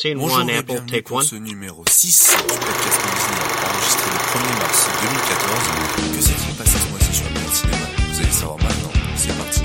Scene 0.00 0.16
Bonjour 0.16 0.38
one, 0.38 0.50
et 0.50 0.58
Apple, 0.58 0.74
bienvenue 0.74 0.90
take 0.92 1.02
pour 1.02 1.16
one. 1.16 1.24
ce 1.24 1.34
numéro 1.34 1.82
6 1.90 2.36
du 2.46 2.54
podcast 2.54 3.00
Disney 3.02 3.38
enregistré 3.66 4.10
le 4.12 4.18
1er 4.30 4.58
mars 4.60 4.88
2014. 5.02 6.14
Que 6.14 6.22
s'est-il 6.22 6.54
passé 6.54 6.78
ce 6.78 6.90
mois-ci 6.90 7.14
sur 7.14 7.24
le 7.28 7.52
cinéma 7.52 7.76
Vous 8.12 8.20
allez 8.20 8.30
savoir 8.30 8.58
maintenant, 8.58 8.92
c'est 9.16 9.36
parti. 9.36 9.60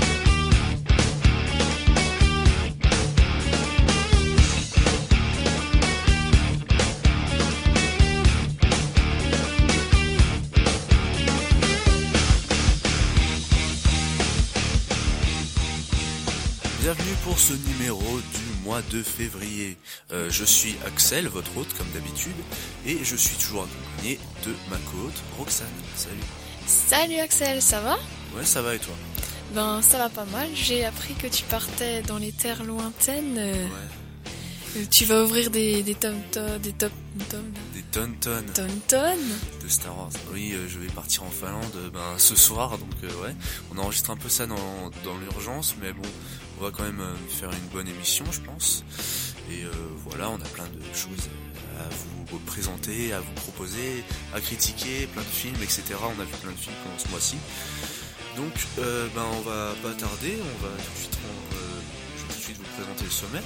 Bienvenue 16.80 17.14
pour 17.22 17.38
ce 17.38 17.52
numéro 17.52 18.02
du 18.02 18.43
mois 18.64 18.82
de 18.90 19.02
février. 19.02 19.76
Euh, 20.12 20.28
je 20.30 20.44
suis 20.44 20.74
Axel, 20.86 21.28
votre 21.28 21.56
hôte 21.56 21.72
comme 21.76 21.88
d'habitude, 21.92 22.34
et 22.86 22.98
je 23.04 23.14
suis 23.16 23.36
toujours 23.36 23.64
accompagné 23.64 24.18
de 24.44 24.52
ma 24.70 24.76
co-hôte 24.90 25.22
Roxane. 25.38 25.66
Salut. 25.94 26.16
Salut 26.66 27.20
Axel, 27.20 27.60
ça 27.62 27.80
va? 27.80 27.98
Ouais, 28.34 28.44
ça 28.44 28.62
va 28.62 28.74
et 28.74 28.78
toi? 28.78 28.94
Ben 29.54 29.82
ça 29.82 29.98
va 29.98 30.08
pas 30.08 30.24
mal, 30.24 30.48
j'ai 30.54 30.84
appris 30.84 31.14
que 31.14 31.26
tu 31.28 31.44
partais 31.44 32.02
dans 32.02 32.18
les 32.18 32.32
terres 32.32 32.64
lointaines. 32.64 33.36
euh, 33.38 33.52
Ouais, 33.66 34.78
euh, 34.78 34.84
tu 34.90 35.04
vas 35.04 35.22
ouvrir 35.22 35.50
des, 35.50 35.82
des 35.84 35.94
tom 35.94 36.16
des 36.60 36.72
top 36.72 36.90
tom 37.30 37.44
des 37.74 37.82
tonnes 37.82 38.16
tonnes 38.16 38.44
de 39.62 39.68
Star 39.68 39.96
Wars. 39.96 40.10
Oui, 40.32 40.52
euh, 40.54 40.66
je 40.68 40.78
vais 40.80 40.88
partir 40.88 41.22
en 41.22 41.30
Finlande 41.30 41.90
ben, 41.92 42.18
ce 42.18 42.34
soir, 42.34 42.78
donc 42.78 42.88
ouais, 43.02 43.36
on 43.72 43.78
enregistre 43.78 44.10
un 44.10 44.16
peu 44.16 44.28
ça 44.28 44.46
dans, 44.46 44.90
dans 45.04 45.16
l'urgence, 45.18 45.76
mais 45.80 45.92
bon, 45.92 46.08
on 46.58 46.64
va 46.64 46.70
quand 46.70 46.84
même 46.84 47.00
euh, 47.00 47.14
faire 47.28 47.50
une 47.50 47.68
bonne 47.72 47.88
émission, 47.88 48.24
je 48.30 48.40
pense. 48.40 48.84
Et 49.50 49.64
euh, 49.64 49.70
voilà, 50.06 50.30
on 50.30 50.36
a 50.36 50.48
plein 50.48 50.64
de 50.64 50.94
choses 50.94 51.28
à 51.78 51.88
vous 52.30 52.38
présenter, 52.40 53.12
à 53.12 53.20
vous 53.20 53.32
proposer, 53.32 54.04
à 54.34 54.40
critiquer, 54.40 55.06
plein 55.06 55.22
de 55.22 55.26
films, 55.26 55.62
etc. 55.62 55.82
On 56.00 56.20
a 56.20 56.24
vu 56.24 56.36
plein 56.42 56.52
de 56.52 56.56
films 56.56 56.76
pendant 56.84 56.98
ce 56.98 57.08
mois-ci. 57.08 57.36
Donc, 58.36 58.52
euh, 58.78 59.08
ben, 59.14 59.24
on 59.32 59.40
va 59.42 59.74
pas 59.82 59.92
tarder, 59.94 60.36
on 60.40 60.62
va 60.62 60.72
tout 60.76 60.92
de 60.92 60.98
suite, 60.98 61.18
euh, 61.52 61.56
je 62.16 62.22
vais 62.22 62.28
tout 62.28 62.38
de 62.38 62.42
suite 62.42 62.56
vous 62.56 62.82
présenter 62.82 63.04
le 63.04 63.10
sommet. 63.10 63.42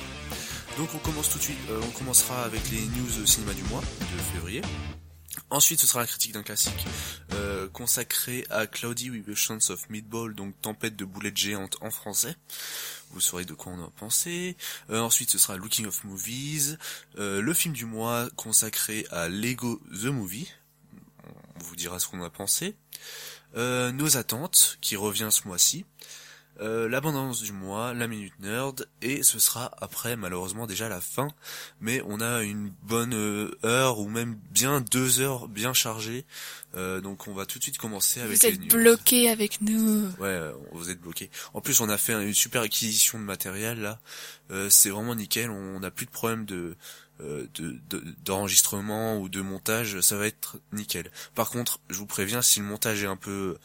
Donc, 0.78 0.88
on 0.94 0.98
commence 0.98 1.30
tout 1.30 1.38
de 1.38 1.42
suite, 1.42 1.58
euh, 1.70 1.80
on 1.82 1.90
commencera 1.90 2.44
avec 2.44 2.70
les 2.70 2.80
news 2.80 3.26
cinéma 3.26 3.52
du 3.52 3.64
mois 3.64 3.82
de 3.82 4.22
février. 4.34 4.62
Ensuite, 5.50 5.80
ce 5.80 5.86
sera 5.86 6.00
la 6.00 6.06
critique 6.06 6.32
d'un 6.32 6.42
classique 6.42 6.86
euh, 7.32 7.68
consacré 7.68 8.46
à 8.50 8.66
Cloudy 8.66 9.10
with 9.10 9.28
a 9.28 9.34
Chance 9.34 9.70
of 9.70 9.88
Meatball, 9.88 10.34
donc 10.34 10.54
Tempête 10.60 10.96
de 10.96 11.04
boulettes 11.04 11.36
géantes 11.36 11.76
en 11.80 11.90
français. 11.90 12.34
Vous 13.10 13.20
saurez 13.20 13.44
de 13.44 13.54
quoi 13.54 13.72
on 13.72 13.82
en 13.82 13.90
pensé. 13.90 14.56
Euh, 14.90 15.00
ensuite, 15.00 15.30
ce 15.30 15.38
sera 15.38 15.56
Looking 15.56 15.86
of 15.86 16.04
Movies, 16.04 16.76
euh, 17.18 17.40
le 17.40 17.54
film 17.54 17.74
du 17.74 17.86
mois 17.86 18.28
consacré 18.36 19.06
à 19.10 19.28
Lego 19.28 19.80
The 19.90 20.06
Movie. 20.06 20.48
On 21.56 21.64
vous 21.64 21.76
dira 21.76 21.98
ce 21.98 22.06
qu'on 22.06 22.22
a 22.22 22.30
pensé. 22.30 22.76
Euh, 23.56 23.92
nos 23.92 24.16
attentes, 24.16 24.78
qui 24.80 24.96
revient 24.96 25.28
ce 25.30 25.48
mois-ci. 25.48 25.84
Euh, 26.60 26.88
l'abondance 26.88 27.40
du 27.42 27.52
mois, 27.52 27.94
la 27.94 28.08
minute 28.08 28.32
nerd, 28.40 28.88
et 29.00 29.22
ce 29.22 29.38
sera 29.38 29.70
après 29.80 30.16
malheureusement 30.16 30.66
déjà 30.66 30.88
la 30.88 31.00
fin, 31.00 31.28
mais 31.80 32.02
on 32.06 32.20
a 32.20 32.42
une 32.42 32.72
bonne 32.82 33.14
euh, 33.14 33.56
heure 33.64 34.00
ou 34.00 34.08
même 34.08 34.36
bien 34.50 34.80
deux 34.80 35.20
heures 35.20 35.46
bien 35.48 35.72
chargées, 35.72 36.24
Euh, 36.74 37.00
donc 37.00 37.28
on 37.28 37.32
va 37.32 37.46
tout 37.46 37.58
de 37.58 37.62
suite 37.62 37.78
commencer 37.78 38.20
avec 38.20 38.36
Vous 38.38 38.46
les 38.46 38.54
êtes 38.54 38.60
news. 38.60 38.68
bloqués 38.68 39.30
avec 39.30 39.60
nous. 39.62 40.02
Ouais, 40.18 40.26
euh, 40.28 40.52
vous 40.72 40.90
êtes 40.90 41.00
bloqué. 41.00 41.30
En 41.54 41.60
plus, 41.62 41.80
on 41.80 41.88
a 41.88 41.96
fait 41.96 42.12
une 42.12 42.34
super 42.34 42.60
acquisition 42.62 43.18
de 43.18 43.24
matériel 43.24 43.80
là. 43.80 44.00
Euh, 44.50 44.68
c'est 44.68 44.90
vraiment 44.90 45.14
nickel. 45.14 45.48
On 45.50 45.80
n'a 45.80 45.90
plus 45.90 46.06
de 46.06 46.10
problème 46.10 46.44
de 46.44 46.76
de- 47.20 47.80
de- 47.90 48.04
d'enregistrement 48.24 49.18
ou 49.18 49.28
de 49.28 49.40
montage. 49.40 50.00
Ça 50.02 50.16
va 50.16 50.26
être 50.26 50.56
nickel. 50.72 51.10
Par 51.34 51.50
contre, 51.50 51.80
je 51.90 51.96
vous 51.98 52.06
préviens, 52.06 52.42
si 52.42 52.60
le 52.60 52.66
montage 52.66 53.02
est 53.02 53.06
un 53.08 53.16
peu 53.16 53.56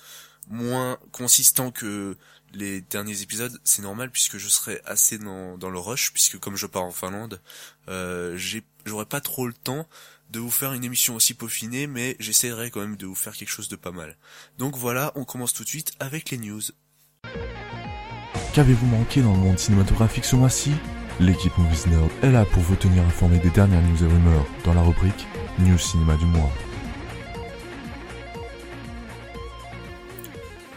moins 0.50 0.98
consistant 1.12 1.70
que 1.72 2.18
les 2.54 2.82
derniers 2.82 3.22
épisodes, 3.22 3.60
c'est 3.64 3.82
normal 3.82 4.12
puisque 4.12 4.38
je 4.38 4.48
serai 4.48 4.82
assez 4.86 5.18
dans, 5.18 5.58
dans 5.58 5.70
le 5.70 5.80
rush 5.80 6.12
puisque 6.14 6.40
comme 6.40 6.56
je 6.56 6.68
pars 6.68 6.84
en 6.84 6.92
Finlande, 6.92 7.42
euh, 7.90 8.38
j'aurai 8.86 9.06
pas 9.06 9.22
trop 9.22 9.48
le 9.48 9.54
temps 9.54 9.88
de 10.30 10.40
vous 10.40 10.52
faire 10.52 10.74
une 10.74 10.84
émission 10.84 11.16
aussi 11.16 11.34
peaufinée, 11.34 11.86
mais 11.86 12.16
j'essaierai 12.20 12.72
quand 12.72 12.82
même 12.82 12.98
de 12.98 13.06
vous 13.06 13.16
faire 13.16 13.36
quelque 13.36 13.50
chose 13.50 13.70
de 13.70 13.76
pas 13.76 13.92
mal. 13.92 14.18
Donc 14.58 14.76
voilà, 14.76 15.12
on 15.16 15.26
commence 15.26 15.54
tout 15.54 15.64
de 15.64 15.70
suite 15.70 15.92
avec 16.00 16.32
les 16.32 16.38
news. 16.38 16.62
Qu'avez-vous 18.54 18.86
manqué 18.88 19.22
dans 19.22 19.34
le 19.34 19.40
monde 19.40 19.60
cinématographique 19.60 20.26
ce 20.26 20.36
mois-ci? 20.36 20.72
L'équipe 21.20 21.56
Movies 21.58 21.88
Nerd 21.88 22.10
est 22.24 22.32
là 22.32 22.46
pour 22.46 22.64
vous 22.64 22.76
tenir 22.76 23.04
informé 23.04 23.38
des 23.38 23.52
dernières 23.52 23.82
news 23.82 24.04
et 24.04 24.08
rumeurs 24.08 24.48
dans 24.64 24.74
la 24.74 24.82
rubrique 24.82 25.28
News 25.60 25.78
Cinéma 25.78 26.16
du 26.18 26.26
mois. 26.26 26.52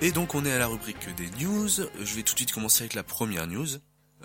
Et 0.03 0.13
donc 0.13 0.35
on 0.35 0.45
est 0.45 0.53
à 0.53 0.59
la 0.59 0.67
rubrique 0.67 1.15
des 1.17 1.31
news. 1.43 1.69
Je 1.69 2.15
vais 2.15 2.23
tout 2.23 2.35
de 2.35 2.39
suite 2.39 2.53
commencer 2.53 2.83
avec 2.83 2.95
la 2.95 3.03
première 3.03 3.47
news. 3.47 3.67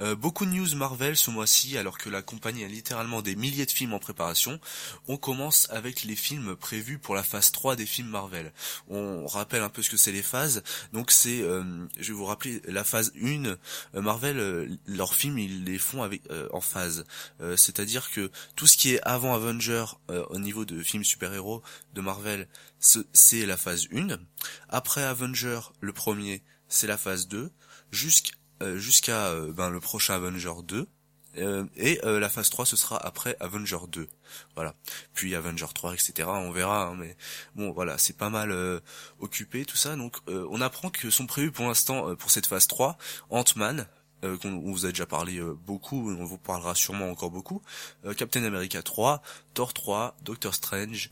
Euh, 0.01 0.15
beaucoup 0.15 0.45
de 0.45 0.51
news 0.51 0.75
Marvel 0.75 1.15
ce 1.15 1.29
mois-ci, 1.29 1.77
alors 1.77 1.97
que 1.97 2.09
la 2.09 2.21
compagnie 2.21 2.63
a 2.63 2.67
littéralement 2.67 3.21
des 3.21 3.35
milliers 3.35 3.65
de 3.65 3.71
films 3.71 3.93
en 3.93 3.99
préparation. 3.99 4.59
On 5.07 5.15
commence 5.17 5.67
avec 5.69 6.03
les 6.03 6.15
films 6.15 6.55
prévus 6.55 6.97
pour 6.97 7.13
la 7.15 7.23
phase 7.23 7.51
3 7.51 7.75
des 7.75 7.85
films 7.85 8.09
Marvel. 8.09 8.51
On 8.89 9.27
rappelle 9.27 9.61
un 9.61 9.69
peu 9.69 9.81
ce 9.83 9.89
que 9.89 9.97
c'est 9.97 10.11
les 10.11 10.23
phases. 10.23 10.63
Donc 10.91 11.11
c'est, 11.11 11.41
euh, 11.41 11.63
je 11.99 12.07
vais 12.11 12.17
vous 12.17 12.25
rappeler, 12.25 12.61
la 12.65 12.83
phase 12.83 13.11
1, 13.21 13.45
euh, 13.45 13.55
Marvel, 14.01 14.79
leurs 14.87 15.13
films, 15.13 15.37
ils 15.37 15.63
les 15.65 15.77
font 15.77 16.01
avec 16.03 16.23
en 16.51 16.61
phase. 16.61 17.05
C'est-à-dire 17.55 18.09
que 18.11 18.31
tout 18.55 18.67
ce 18.67 18.77
qui 18.77 18.93
est 18.93 19.01
avant 19.03 19.33
Avenger 19.35 19.85
au 20.29 20.39
niveau 20.39 20.65
de 20.65 20.81
films 20.81 21.03
super-héros 21.03 21.61
de 21.93 22.01
Marvel, 22.01 22.47
ce- 22.79 23.05
c'est 23.13 23.45
la 23.45 23.57
phase 23.57 23.87
1. 23.93 24.17
Après 24.69 25.03
Avenger, 25.03 25.59
le 25.79 25.93
premier, 25.93 26.41
c'est 26.67 26.87
la 26.87 26.97
phase 26.97 27.27
2, 27.27 27.51
jusqu'à 27.91 28.31
jusqu'à 28.77 29.27
euh, 29.27 29.51
ben, 29.53 29.69
le 29.69 29.79
prochain 29.79 30.15
Avenger 30.15 30.53
2. 30.63 30.87
euh, 31.37 31.65
et 31.77 31.99
euh, 32.03 32.19
la 32.19 32.27
phase 32.29 32.49
3 32.49 32.65
ce 32.65 32.75
sera 32.75 32.97
après 32.97 33.37
Avenger 33.39 33.77
2 33.89 34.07
voilà. 34.55 34.73
Puis 35.13 35.33
Avenger 35.35 35.67
3 35.73 35.93
etc 35.93 36.27
on 36.29 36.51
verra 36.51 36.87
hein, 36.87 36.95
mais 36.97 37.15
bon 37.55 37.71
voilà 37.71 37.97
c'est 37.97 38.17
pas 38.17 38.29
mal 38.29 38.51
euh, 38.51 38.79
occupé 39.19 39.63
tout 39.65 39.77
ça. 39.77 39.95
Donc 39.95 40.17
euh, 40.27 40.45
on 40.51 40.59
apprend 40.61 40.89
que 40.89 41.09
sont 41.09 41.27
prévus 41.27 41.51
pour 41.51 41.67
l'instant 41.67 42.09
euh, 42.09 42.15
pour 42.15 42.31
cette 42.31 42.47
phase 42.47 42.67
3 42.67 42.97
Ant-Man 43.29 43.87
euh, 44.23 44.37
qu'on 44.37 44.51
on 44.53 44.71
vous 44.71 44.85
a 44.85 44.89
déjà 44.89 45.05
parlé 45.05 45.37
euh, 45.39 45.53
beaucoup 45.53 46.11
on 46.11 46.25
vous 46.25 46.37
parlera 46.37 46.75
sûrement 46.75 47.09
encore 47.09 47.31
beaucoup 47.31 47.61
euh, 48.05 48.13
Captain 48.13 48.43
America 48.43 48.81
3 48.83 49.21
Thor 49.53 49.73
3 49.73 50.17
Doctor 50.23 50.53
Strange 50.53 51.11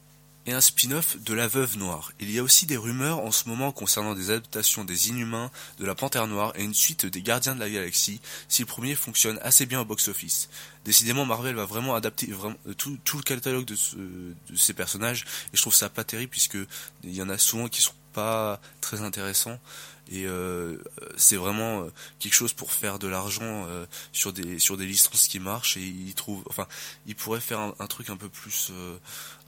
et 0.49 0.53
un 0.53 0.61
spin-off 0.61 1.17
de 1.21 1.33
La 1.35 1.47
Veuve 1.47 1.77
Noire. 1.77 2.11
Il 2.19 2.31
y 2.31 2.39
a 2.39 2.43
aussi 2.43 2.65
des 2.65 2.75
rumeurs 2.75 3.19
en 3.19 3.31
ce 3.31 3.47
moment 3.47 3.71
concernant 3.71 4.15
des 4.15 4.31
adaptations 4.31 4.83
des 4.83 5.09
Inhumains, 5.09 5.51
de 5.77 5.85
La 5.85 5.93
Panthère 5.93 6.25
Noire 6.25 6.53
et 6.55 6.63
une 6.63 6.73
suite 6.73 7.05
des 7.05 7.21
Gardiens 7.21 7.53
de 7.53 7.59
la 7.59 7.69
Galaxie, 7.69 8.19
si 8.47 8.63
le 8.63 8.65
premier 8.65 8.95
fonctionne 8.95 9.39
assez 9.43 9.67
bien 9.67 9.81
au 9.81 9.85
box-office. 9.85 10.49
Décidément, 10.85 11.25
Marvel 11.25 11.55
va 11.55 11.65
vraiment 11.65 11.93
adapter 11.93 12.29
euh, 12.67 12.73
tout, 12.73 12.97
le 13.17 13.21
catalogue 13.23 13.65
de, 13.65 13.75
ce- 13.75 13.95
de 13.95 14.55
ces 14.55 14.73
personnages, 14.73 15.25
et 15.53 15.57
je 15.57 15.61
trouve 15.61 15.75
ça 15.75 15.87
pas 15.89 16.03
terrible 16.03 16.31
puisque 16.31 16.57
il 17.03 17.13
y 17.13 17.21
en 17.21 17.29
a 17.29 17.37
souvent 17.37 17.67
qui 17.67 17.81
sont 17.83 17.93
pas 18.11 18.59
très 18.81 19.01
intéressants 19.01 19.59
et 20.09 20.25
euh, 20.25 20.77
c'est 21.17 21.35
vraiment 21.35 21.83
euh, 21.83 21.91
quelque 22.19 22.33
chose 22.33 22.53
pour 22.53 22.73
faire 22.73 22.99
de 22.99 23.07
l'argent 23.07 23.65
euh, 23.67 23.85
sur 24.11 24.33
des 24.33 24.59
sur 24.59 24.75
des 24.75 24.85
licences 24.85 25.27
qui 25.27 25.39
marchent 25.39 25.77
et 25.77 25.81
ils 25.81 26.15
trouvent 26.15 26.43
enfin 26.49 26.67
ils 27.05 27.15
pourraient 27.15 27.39
faire 27.39 27.59
un, 27.59 27.87
truc 27.87 28.09
un 28.09 28.17
peu 28.17 28.29
plus 28.29 28.69
euh, 28.71 28.97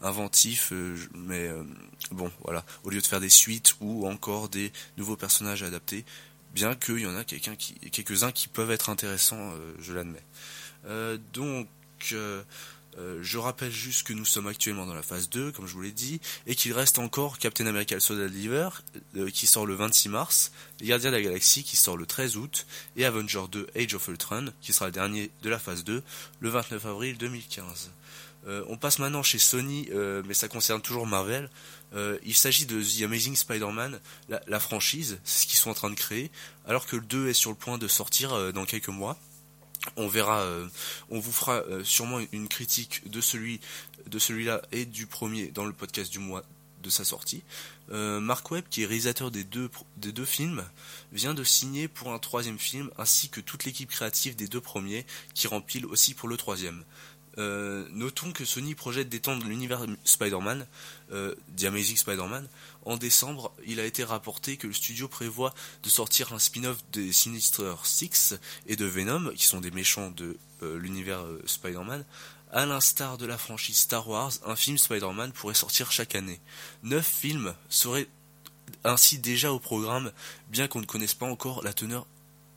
inventif 0.03 0.71
euh, 0.71 0.95
mais 1.13 1.47
euh, 1.47 1.63
bon 2.11 2.31
voilà. 2.43 2.63
Au 2.83 2.89
lieu 2.89 3.01
de 3.01 3.07
faire 3.07 3.19
des 3.19 3.29
suites 3.29 3.75
ou 3.81 4.07
encore 4.07 4.49
des 4.49 4.71
nouveaux 4.97 5.15
personnages 5.15 5.63
adaptés 5.63 6.05
bien 6.53 6.75
qu'il 6.75 6.99
y 6.99 7.07
en 7.07 7.15
a 7.15 7.23
quelqu'un 7.23 7.55
qui 7.55 7.73
quelques-uns 7.91 8.31
qui 8.31 8.47
peuvent 8.47 8.71
être 8.71 8.89
intéressants 8.89 9.51
euh, 9.53 9.73
je 9.79 9.93
l'admets. 9.93 10.23
Euh, 10.85 11.17
donc 11.33 11.67
euh, 12.97 13.19
je 13.21 13.37
rappelle 13.37 13.71
juste 13.71 14.05
que 14.05 14.13
nous 14.13 14.25
sommes 14.25 14.47
actuellement 14.47 14.85
dans 14.85 14.93
la 14.93 15.01
phase 15.01 15.29
2, 15.29 15.51
comme 15.51 15.67
je 15.67 15.73
vous 15.73 15.81
l'ai 15.81 15.91
dit, 15.91 16.19
et 16.45 16.55
qu'il 16.55 16.73
reste 16.73 16.99
encore 16.99 17.37
Captain 17.37 17.65
America 17.65 17.95
le 17.95 18.01
Soldat 18.01 18.27
de 18.27 18.81
euh, 19.17 19.29
qui 19.29 19.47
sort 19.47 19.65
le 19.65 19.75
26 19.75 20.09
mars, 20.09 20.51
Les 20.79 20.87
Gardiens 20.87 21.11
de 21.11 21.15
la 21.15 21.21
Galaxie, 21.21 21.63
qui 21.63 21.77
sort 21.77 21.95
le 21.95 22.05
13 22.05 22.37
août, 22.37 22.65
et 22.97 23.05
Avenger 23.05 23.43
2 23.49 23.67
Age 23.75 23.95
of 23.95 24.07
Ultron, 24.07 24.51
qui 24.61 24.73
sera 24.73 24.87
le 24.87 24.91
dernier 24.91 25.31
de 25.41 25.49
la 25.49 25.59
phase 25.59 25.83
2, 25.83 26.03
le 26.39 26.49
29 26.49 26.85
avril 26.85 27.17
2015. 27.17 27.91
Euh, 28.47 28.63
on 28.67 28.75
passe 28.75 28.99
maintenant 28.99 29.23
chez 29.23 29.37
Sony, 29.37 29.87
euh, 29.93 30.23
mais 30.25 30.33
ça 30.33 30.47
concerne 30.47 30.81
toujours 30.81 31.05
Marvel. 31.05 31.49
Il 32.23 32.35
s'agit 32.35 32.65
de 32.65 32.81
The 32.81 33.03
Amazing 33.03 33.35
Spider-Man, 33.35 33.99
la, 34.29 34.41
la 34.47 34.59
franchise, 34.61 35.19
c'est 35.25 35.43
ce 35.43 35.47
qu'ils 35.47 35.59
sont 35.59 35.69
en 35.69 35.73
train 35.73 35.89
de 35.89 35.95
créer, 35.95 36.31
alors 36.65 36.85
que 36.85 36.95
le 36.95 37.01
2 37.01 37.27
est 37.27 37.33
sur 37.33 37.49
le 37.49 37.57
point 37.57 37.77
de 37.77 37.89
sortir 37.89 38.53
dans 38.53 38.63
quelques 38.63 38.87
mois. 38.87 39.19
On 39.97 40.07
verra, 40.07 40.41
euh, 40.41 40.67
on 41.09 41.19
vous 41.19 41.31
fera 41.31 41.55
euh, 41.61 41.83
sûrement 41.83 42.19
une 42.31 42.47
critique 42.47 43.09
de 43.09 43.19
celui, 43.19 43.59
de 44.07 44.19
celui-là 44.19 44.61
et 44.71 44.85
du 44.85 45.07
premier 45.07 45.47
dans 45.47 45.65
le 45.65 45.73
podcast 45.73 46.11
du 46.11 46.19
mois 46.19 46.43
de 46.83 46.89
sa 46.89 47.03
sortie. 47.03 47.43
Euh, 47.91 48.19
Mark 48.19 48.49
Webb, 48.51 48.65
qui 48.69 48.83
est 48.83 48.85
réalisateur 48.85 49.31
des 49.31 49.43
deux, 49.43 49.69
des 49.97 50.11
deux 50.11 50.25
films, 50.25 50.63
vient 51.11 51.33
de 51.33 51.43
signer 51.43 51.87
pour 51.87 52.13
un 52.13 52.19
troisième 52.19 52.59
film, 52.59 52.89
ainsi 52.97 53.29
que 53.29 53.41
toute 53.41 53.65
l'équipe 53.65 53.89
créative 53.89 54.35
des 54.35 54.47
deux 54.47 54.61
premiers, 54.61 55.05
qui 55.33 55.47
remplit 55.47 55.83
aussi 55.85 56.13
pour 56.13 56.29
le 56.29 56.37
troisième. 56.37 56.83
Notons 57.37 58.33
que 58.33 58.45
Sony 58.45 58.75
projette 58.75 59.09
d'étendre 59.09 59.45
l'univers 59.45 59.85
Spider-Man, 60.03 60.67
The 61.09 61.63
Amazing 61.63 61.97
Spider-Man. 61.97 62.47
En 62.83 62.97
décembre, 62.97 63.53
il 63.65 63.79
a 63.79 63.85
été 63.85 64.03
rapporté 64.03 64.57
que 64.57 64.67
le 64.67 64.73
studio 64.73 65.07
prévoit 65.07 65.53
de 65.83 65.89
sortir 65.89 66.33
un 66.33 66.39
spin-off 66.39 66.77
des 66.91 67.11
Sinister 67.11 67.75
Six 67.83 68.35
et 68.65 68.75
de 68.75 68.85
Venom, 68.85 69.31
qui 69.35 69.45
sont 69.45 69.61
des 69.61 69.71
méchants 69.71 70.11
de 70.11 70.37
euh, 70.63 70.79
l'univers 70.79 71.21
euh, 71.21 71.41
Spider-Man. 71.45 72.05
À 72.51 72.65
l'instar 72.65 73.17
de 73.17 73.25
la 73.25 73.37
franchise 73.37 73.77
Star 73.77 74.09
Wars, 74.09 74.33
un 74.45 74.55
film 74.55 74.77
Spider-Man 74.77 75.31
pourrait 75.31 75.53
sortir 75.53 75.91
chaque 75.91 76.15
année. 76.15 76.41
Neuf 76.83 77.05
films 77.05 77.53
seraient 77.69 78.07
ainsi 78.83 79.19
déjà 79.19 79.51
au 79.51 79.59
programme, 79.59 80.11
bien 80.49 80.67
qu'on 80.67 80.81
ne 80.81 80.85
connaisse 80.85 81.13
pas 81.13 81.27
encore 81.27 81.63
la 81.63 81.73
teneur 81.73 82.07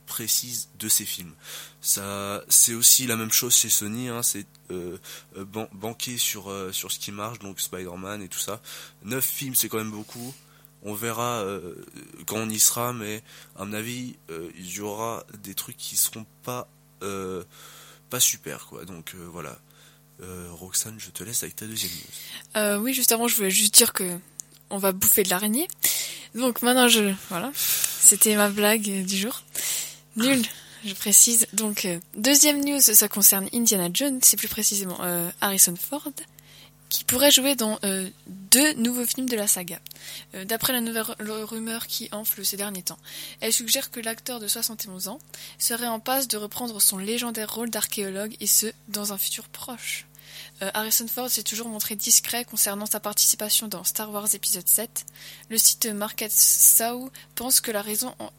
précise 0.06 0.68
de 0.78 0.88
ces 0.88 1.04
films. 1.04 1.34
C'est 1.80 2.74
aussi 2.74 3.06
la 3.06 3.16
même 3.16 3.32
chose 3.32 3.54
chez 3.54 3.68
Sony, 3.68 4.08
hein, 4.08 4.22
ban- 4.70 5.68
banquer 5.72 6.18
sur 6.18 6.50
euh, 6.50 6.72
sur 6.72 6.90
ce 6.92 6.98
qui 6.98 7.12
marche, 7.12 7.38
donc 7.40 7.60
Spider-Man 7.60 8.22
et 8.22 8.28
tout 8.28 8.38
ça. 8.38 8.60
Neuf 9.02 9.24
films, 9.24 9.54
c'est 9.54 9.68
quand 9.68 9.78
même 9.78 9.90
beaucoup. 9.90 10.34
On 10.82 10.92
verra 10.94 11.40
euh, 11.42 11.74
quand 12.26 12.36
on 12.36 12.48
y 12.50 12.58
sera, 12.60 12.92
mais 12.92 13.22
à 13.56 13.64
mon 13.64 13.72
avis, 13.72 14.16
euh, 14.30 14.50
il 14.58 14.70
y 14.70 14.80
aura 14.80 15.24
des 15.42 15.54
trucs 15.54 15.76
qui 15.78 15.96
seront 15.96 16.26
pas 16.42 16.68
euh, 17.02 17.42
pas 18.10 18.20
super, 18.20 18.66
quoi. 18.66 18.84
Donc 18.84 19.12
euh, 19.14 19.26
voilà. 19.32 19.58
Euh, 20.22 20.46
Roxane, 20.52 20.94
je 20.98 21.10
te 21.10 21.24
laisse 21.24 21.42
avec 21.42 21.56
ta 21.56 21.66
deuxième 21.66 21.90
news. 21.90 22.56
Euh, 22.56 22.78
oui, 22.78 22.94
juste 22.94 23.10
avant, 23.12 23.26
je 23.28 23.34
voulais 23.34 23.50
juste 23.50 23.74
dire 23.74 23.92
que 23.92 24.16
on 24.70 24.78
va 24.78 24.92
bouffer 24.92 25.22
de 25.24 25.30
l'araignée. 25.30 25.66
Donc 26.34 26.62
maintenant, 26.62 26.86
je 26.88 27.12
voilà, 27.30 27.50
c'était 27.54 28.36
ma 28.36 28.48
blague 28.48 28.88
euh, 28.88 29.02
du 29.02 29.16
jour. 29.16 29.42
Nul, 30.16 30.40
je 30.84 30.94
précise. 30.94 31.46
Donc 31.52 31.84
euh, 31.84 31.98
deuxième 32.16 32.64
news, 32.64 32.80
ça 32.80 33.08
concerne 33.08 33.48
Indiana 33.52 33.88
Jones, 33.92 34.18
c'est 34.22 34.36
plus 34.36 34.48
précisément 34.48 34.98
euh, 35.00 35.30
Harrison 35.40 35.74
Ford, 35.76 36.08
qui 36.88 37.04
pourrait 37.04 37.30
jouer 37.30 37.54
dans 37.56 37.78
euh, 37.84 38.08
deux 38.26 38.74
nouveaux 38.74 39.06
films 39.06 39.28
de 39.28 39.36
la 39.36 39.46
saga. 39.48 39.80
D'après 40.46 40.72
la 40.72 40.80
nouvelle 40.80 41.02
ru- 41.02 41.42
rumeur 41.44 41.86
qui 41.86 42.08
enfle 42.12 42.44
ces 42.44 42.56
derniers 42.56 42.82
temps, 42.82 42.98
elle 43.40 43.52
suggère 43.52 43.90
que 43.90 44.00
l'acteur 44.00 44.38
de 44.40 44.46
71 44.48 45.08
ans 45.08 45.18
serait 45.58 45.86
en 45.88 45.98
passe 46.00 46.28
de 46.28 46.36
reprendre 46.36 46.80
son 46.80 46.98
légendaire 46.98 47.52
rôle 47.52 47.70
d'archéologue 47.70 48.36
et 48.40 48.46
ce 48.46 48.66
dans 48.88 49.12
un 49.12 49.18
futur 49.18 49.48
proche. 49.48 50.06
Harrison 50.60 51.06
Ford 51.08 51.28
s'est 51.30 51.42
toujours 51.42 51.68
montré 51.68 51.96
discret 51.96 52.44
concernant 52.44 52.86
sa 52.86 53.00
participation 53.00 53.66
dans 53.68 53.82
Star 53.84 54.10
Wars 54.12 54.28
épisode 54.34 54.66
7. 54.68 55.04
Le 55.48 55.58
site 55.58 55.86
Market 55.86 56.30
Sau 56.32 57.10
pense 57.34 57.60
que 57.60 57.70
la 57.72 57.82
raison 57.82 58.14
en- 58.20 58.30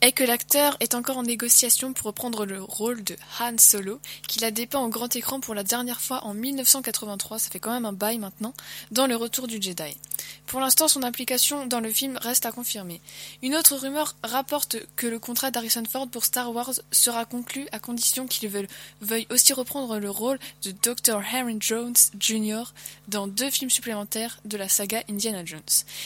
est 0.00 0.12
que 0.12 0.24
l'acteur 0.24 0.76
est 0.80 0.94
encore 0.94 1.16
en 1.16 1.22
négociation 1.22 1.94
pour 1.94 2.08
reprendre 2.08 2.44
le 2.44 2.62
rôle 2.62 3.02
de 3.04 3.16
Han 3.40 3.56
Solo, 3.56 4.00
qu'il 4.28 4.44
a 4.44 4.50
dépeint 4.50 4.80
au 4.80 4.88
grand 4.88 5.16
écran 5.16 5.40
pour 5.40 5.54
la 5.54 5.62
dernière 5.64 6.02
fois 6.02 6.24
en 6.24 6.34
1983, 6.34 7.38
ça 7.38 7.50
fait 7.50 7.58
quand 7.58 7.72
même 7.72 7.86
un 7.86 7.94
bail 7.94 8.18
maintenant, 8.18 8.52
dans 8.90 9.06
Le 9.06 9.16
Retour 9.16 9.46
du 9.46 9.62
Jedi. 9.62 9.96
Pour 10.46 10.60
l'instant, 10.60 10.88
son 10.88 11.02
implication 11.02 11.66
dans 11.66 11.80
le 11.80 11.90
film 11.90 12.18
reste 12.20 12.44
à 12.44 12.52
confirmer. 12.52 13.00
Une 13.42 13.56
autre 13.56 13.76
rumeur 13.76 14.14
rapporte 14.22 14.76
que 14.94 15.06
le 15.06 15.18
contrat 15.18 15.50
d'Harrison 15.50 15.84
Ford 15.90 16.06
pour 16.08 16.26
Star 16.26 16.54
Wars 16.54 16.74
sera 16.92 17.24
conclu 17.24 17.66
à 17.72 17.78
condition 17.78 18.26
qu'il 18.26 18.50
veuille, 19.00 19.26
aussi 19.30 19.54
reprendre 19.54 19.98
le 19.98 20.10
rôle 20.10 20.38
de 20.64 20.70
Dr. 20.70 21.22
Harry 21.32 21.56
Jones 21.60 21.94
Jr. 22.20 22.64
dans 23.08 23.26
deux 23.26 23.50
films 23.50 23.70
supplémentaires 23.70 24.38
de 24.44 24.58
la 24.58 24.68
saga 24.68 25.02
Indiana 25.08 25.44
Jones. 25.46 25.62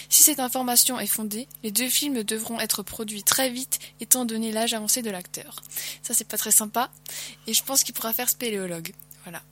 Si 0.09 0.23
cette 0.23 0.39
information 0.39 1.01
est 1.01 1.07
fondée, 1.07 1.49
les 1.65 1.73
deux 1.73 1.89
films 1.89 2.23
devront 2.23 2.61
être 2.61 2.85
produits 2.85 3.25
très 3.25 3.51
vite 3.51 3.58
étant 4.01 4.25
donné 4.25 4.53
l'âge 4.53 4.75
avancé 4.75 5.03
de 5.03 5.11
l'acteur. 5.11 5.63
Ça 6.03 6.15
c'est 6.15 6.25
pas 6.29 6.37
très 6.39 6.51
sympa 6.51 6.91
et 7.47 7.55
je 7.55 7.63
pense 7.63 7.83
qu'il 7.85 7.95
pourra 7.95 8.13
faire 8.13 8.29
spéléologue. 8.29 8.93
Voilà. 9.25 9.43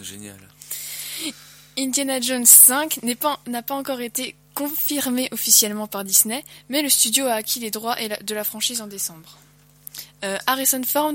Génial. 0.00 0.38
Indiana 1.78 2.20
Jones 2.20 2.46
5 2.46 3.02
n'est 3.02 3.14
pas- 3.14 3.40
n'a 3.46 3.62
pas 3.62 3.74
encore 3.74 4.00
été 4.00 4.36
confirmé 4.54 5.28
officiellement 5.32 5.86
par 5.86 6.04
Disney, 6.04 6.44
mais 6.68 6.82
le 6.82 6.88
studio 6.90 7.26
a 7.26 7.34
acquis 7.34 7.60
les 7.60 7.70
droits 7.70 7.96
de 7.96 8.34
la 8.34 8.44
franchise 8.44 8.82
en 8.82 8.86
décembre. 8.86 9.38
Euh, 10.24 10.36
Harrison 10.46 10.82
Ford 10.84 11.12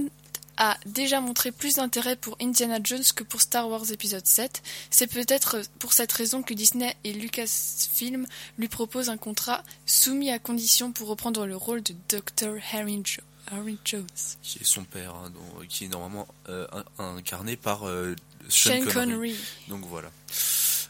a 0.58 0.78
déjà 0.86 1.22
montré 1.22 1.52
plus 1.52 1.76
d'intérêt 1.76 2.16
pour 2.16 2.36
Indiana 2.42 2.80
Jones 2.84 3.04
que 3.16 3.24
pour 3.24 3.42
Star 3.42 3.70
Wars 3.70 3.92
épisode 3.92 4.26
7. 4.26 4.62
C'est 4.90 5.08
peut-être 5.08 5.58
pour 5.80 5.94
cette 5.94 6.12
raison 6.12 6.42
que 6.44 6.54
Disney 6.54 6.96
et 7.04 7.14
Lucasfilm 7.14 8.26
lui 8.58 8.68
proposent 8.68 9.10
un 9.10 9.18
contrat 9.18 9.64
soumis 9.86 10.32
à 10.32 10.40
condition 10.40 10.92
pour 10.92 11.08
reprendre 11.08 11.46
le 11.46 11.56
rôle 11.56 11.82
de 11.84 11.94
Dr. 12.10 12.56
Harry, 12.74 13.02
Jo- 13.06 13.22
Harry 13.52 13.78
Jones. 13.86 14.06
Qui 14.42 14.60
est 14.60 14.64
son 14.66 14.84
père, 14.84 15.16
hein, 15.16 15.30
dont- 15.34 15.66
qui 15.68 15.86
est 15.86 15.90
normalement 15.90 16.28
euh, 16.50 16.66
incarné 16.98 17.56
par 17.56 17.88
euh, 17.88 18.16
Sean 18.50 18.72
Sean 18.72 18.80
Connery. 18.80 18.94
Connery. 18.94 19.36
Donc 19.70 19.86
voilà. 19.86 20.12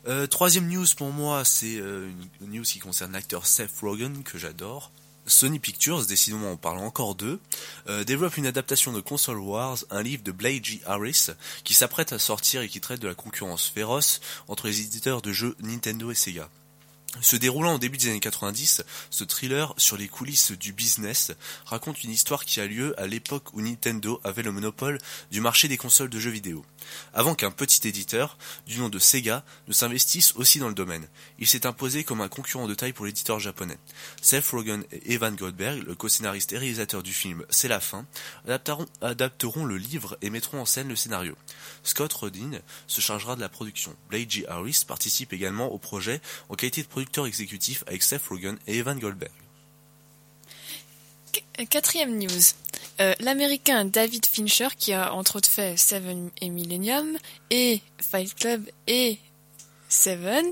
Euh, 0.07 0.25
troisième 0.27 0.67
news 0.69 0.85
pour 0.95 1.09
moi, 1.11 1.43
c'est 1.43 1.77
euh, 1.77 2.09
une 2.41 2.51
news 2.51 2.63
qui 2.63 2.79
concerne 2.79 3.11
l'acteur 3.11 3.45
Seth 3.45 3.71
Rogen 3.81 4.23
que 4.23 4.37
j'adore. 4.37 4.91
Sony 5.27 5.59
Pictures, 5.59 6.05
décidément 6.05 6.51
on 6.51 6.57
parle 6.57 6.79
encore 6.79 7.15
d'eux, 7.15 7.39
euh, 7.87 8.03
développe 8.03 8.37
une 8.37 8.47
adaptation 8.47 8.93
de 8.93 9.01
Console 9.01 9.39
Wars, 9.39 9.77
un 9.89 10.01
livre 10.01 10.23
de 10.23 10.31
Blake 10.31 10.65
G. 10.65 10.81
Harris, 10.85 11.27
qui 11.63 11.73
s'apprête 11.73 12.13
à 12.13 12.19
sortir 12.19 12.61
et 12.61 12.69
qui 12.69 12.81
traite 12.81 13.01
de 13.01 13.07
la 13.07 13.15
concurrence 13.15 13.67
féroce 13.67 14.21
entre 14.47 14.67
les 14.67 14.81
éditeurs 14.81 15.21
de 15.21 15.31
jeux 15.33 15.55
Nintendo 15.59 16.09
et 16.11 16.15
Sega. 16.15 16.49
Se 17.21 17.35
déroulant 17.35 17.75
au 17.75 17.79
début 17.79 17.97
des 17.97 18.09
années 18.09 18.19
90, 18.19 18.83
ce 19.09 19.23
thriller 19.23 19.73
sur 19.77 19.97
les 19.97 20.07
coulisses 20.07 20.51
du 20.51 20.73
business 20.73 21.31
raconte 21.65 22.03
une 22.03 22.11
histoire 22.11 22.45
qui 22.45 22.59
a 22.59 22.67
lieu 22.67 22.99
à 22.99 23.07
l'époque 23.07 23.53
où 23.53 23.61
Nintendo 23.61 24.19
avait 24.23 24.43
le 24.43 24.51
monopole 24.51 24.99
du 25.31 25.39
marché 25.39 25.67
des 25.67 25.77
consoles 25.77 26.09
de 26.09 26.19
jeux 26.19 26.29
vidéo, 26.29 26.65
avant 27.13 27.33
qu'un 27.33 27.49
petit 27.49 27.87
éditeur, 27.87 28.37
du 28.67 28.79
nom 28.79 28.89
de 28.89 28.99
Sega, 28.99 29.43
ne 29.67 29.73
s'investisse 29.73 30.35
aussi 30.35 30.59
dans 30.59 30.67
le 30.67 30.73
domaine. 30.73 31.07
Il 31.39 31.47
s'est 31.47 31.65
imposé 31.65 32.03
comme 32.03 32.21
un 32.21 32.27
concurrent 32.27 32.67
de 32.67 32.75
taille 32.75 32.93
pour 32.93 33.05
l'éditeur 33.05 33.39
japonais. 33.39 33.77
Seth 34.21 34.47
Rogen 34.49 34.83
et 34.91 35.13
Evan 35.13 35.35
Goldberg, 35.35 35.83
le 35.87 35.95
co-scénariste 35.95 36.53
et 36.53 36.57
réalisateur 36.57 37.03
du 37.03 37.13
film 37.13 37.45
C'est 37.49 37.69
la 37.69 37.79
fin, 37.79 38.05
adapteront, 38.45 38.85
adapteront 39.01 39.65
le 39.65 39.77
livre 39.77 40.17
et 40.21 40.29
mettront 40.29 40.61
en 40.61 40.65
scène 40.65 40.89
le 40.89 40.95
scénario. 40.95 41.35
Scott 41.87 42.13
Rodin 42.13 42.51
se 42.87 43.01
chargera 43.01 43.35
de 43.35 43.41
la 43.41 43.49
production. 43.49 43.95
Blake 44.09 44.29
G. 44.29 44.45
Harris 44.47 44.83
participe 44.87 45.33
également 45.33 45.71
au 45.71 45.77
projet 45.77 46.21
en 46.49 46.55
qualité 46.55 46.81
de 46.83 46.87
producteur 46.87 47.25
exécutif 47.25 47.83
avec 47.87 48.03
Seth 48.03 48.23
Rogen 48.27 48.57
et 48.67 48.77
Evan 48.77 48.99
Goldberg. 48.99 49.31
Qu- 51.31 51.65
Quatrième 51.67 52.17
news. 52.17 52.29
Euh, 52.99 53.13
L'américain 53.19 53.85
David 53.85 54.25
Fincher, 54.25 54.69
qui 54.77 54.93
a 54.93 55.13
entre 55.13 55.35
autres 55.37 55.49
fait 55.49 55.77
Seven 55.77 56.31
et 56.41 56.49
Millennium, 56.49 57.17
et 57.51 57.81
Fight 58.01 58.33
Club 58.35 58.67
et 58.87 59.17
Seven, 59.89 60.45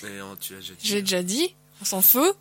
tu 0.00 0.96
as 0.96 1.00
déjà 1.00 1.22
dit, 1.22 1.54
s'en 1.84 2.02
fout, 2.02 2.36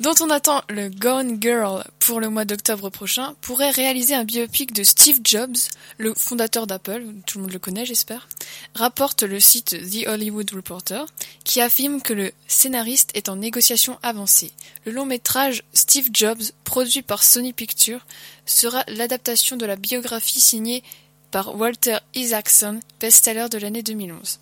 dont 0.00 0.14
on 0.20 0.30
attend 0.30 0.62
le 0.68 0.88
Gone 0.88 1.38
Girl 1.40 1.84
pour 1.98 2.20
le 2.20 2.28
mois 2.28 2.44
d'octobre 2.44 2.90
prochain, 2.90 3.34
pourrait 3.40 3.70
réaliser 3.70 4.14
un 4.14 4.24
biopic 4.24 4.72
de 4.72 4.82
Steve 4.82 5.20
Jobs, 5.24 5.56
le 5.98 6.14
fondateur 6.14 6.66
d'Apple, 6.66 7.04
tout 7.26 7.38
le 7.38 7.42
monde 7.42 7.52
le 7.52 7.58
connaît 7.58 7.86
j'espère, 7.86 8.28
rapporte 8.74 9.22
le 9.22 9.40
site 9.40 9.76
The 9.90 10.06
Hollywood 10.06 10.50
Reporter, 10.52 11.06
qui 11.44 11.60
affirme 11.60 12.00
que 12.00 12.12
le 12.12 12.32
scénariste 12.46 13.10
est 13.14 13.28
en 13.28 13.36
négociation 13.36 13.98
avancée. 14.02 14.52
Le 14.84 14.92
long 14.92 15.06
métrage 15.06 15.62
Steve 15.72 16.08
Jobs, 16.12 16.42
produit 16.64 17.02
par 17.02 17.22
Sony 17.22 17.52
Pictures, 17.52 18.06
sera 18.46 18.84
l'adaptation 18.88 19.56
de 19.56 19.66
la 19.66 19.76
biographie 19.76 20.40
signée 20.40 20.82
par 21.30 21.56
Walter 21.56 21.98
Isaacson, 22.14 22.80
best-seller 23.00 23.48
de 23.50 23.58
l'année 23.58 23.82
2011. 23.82 24.38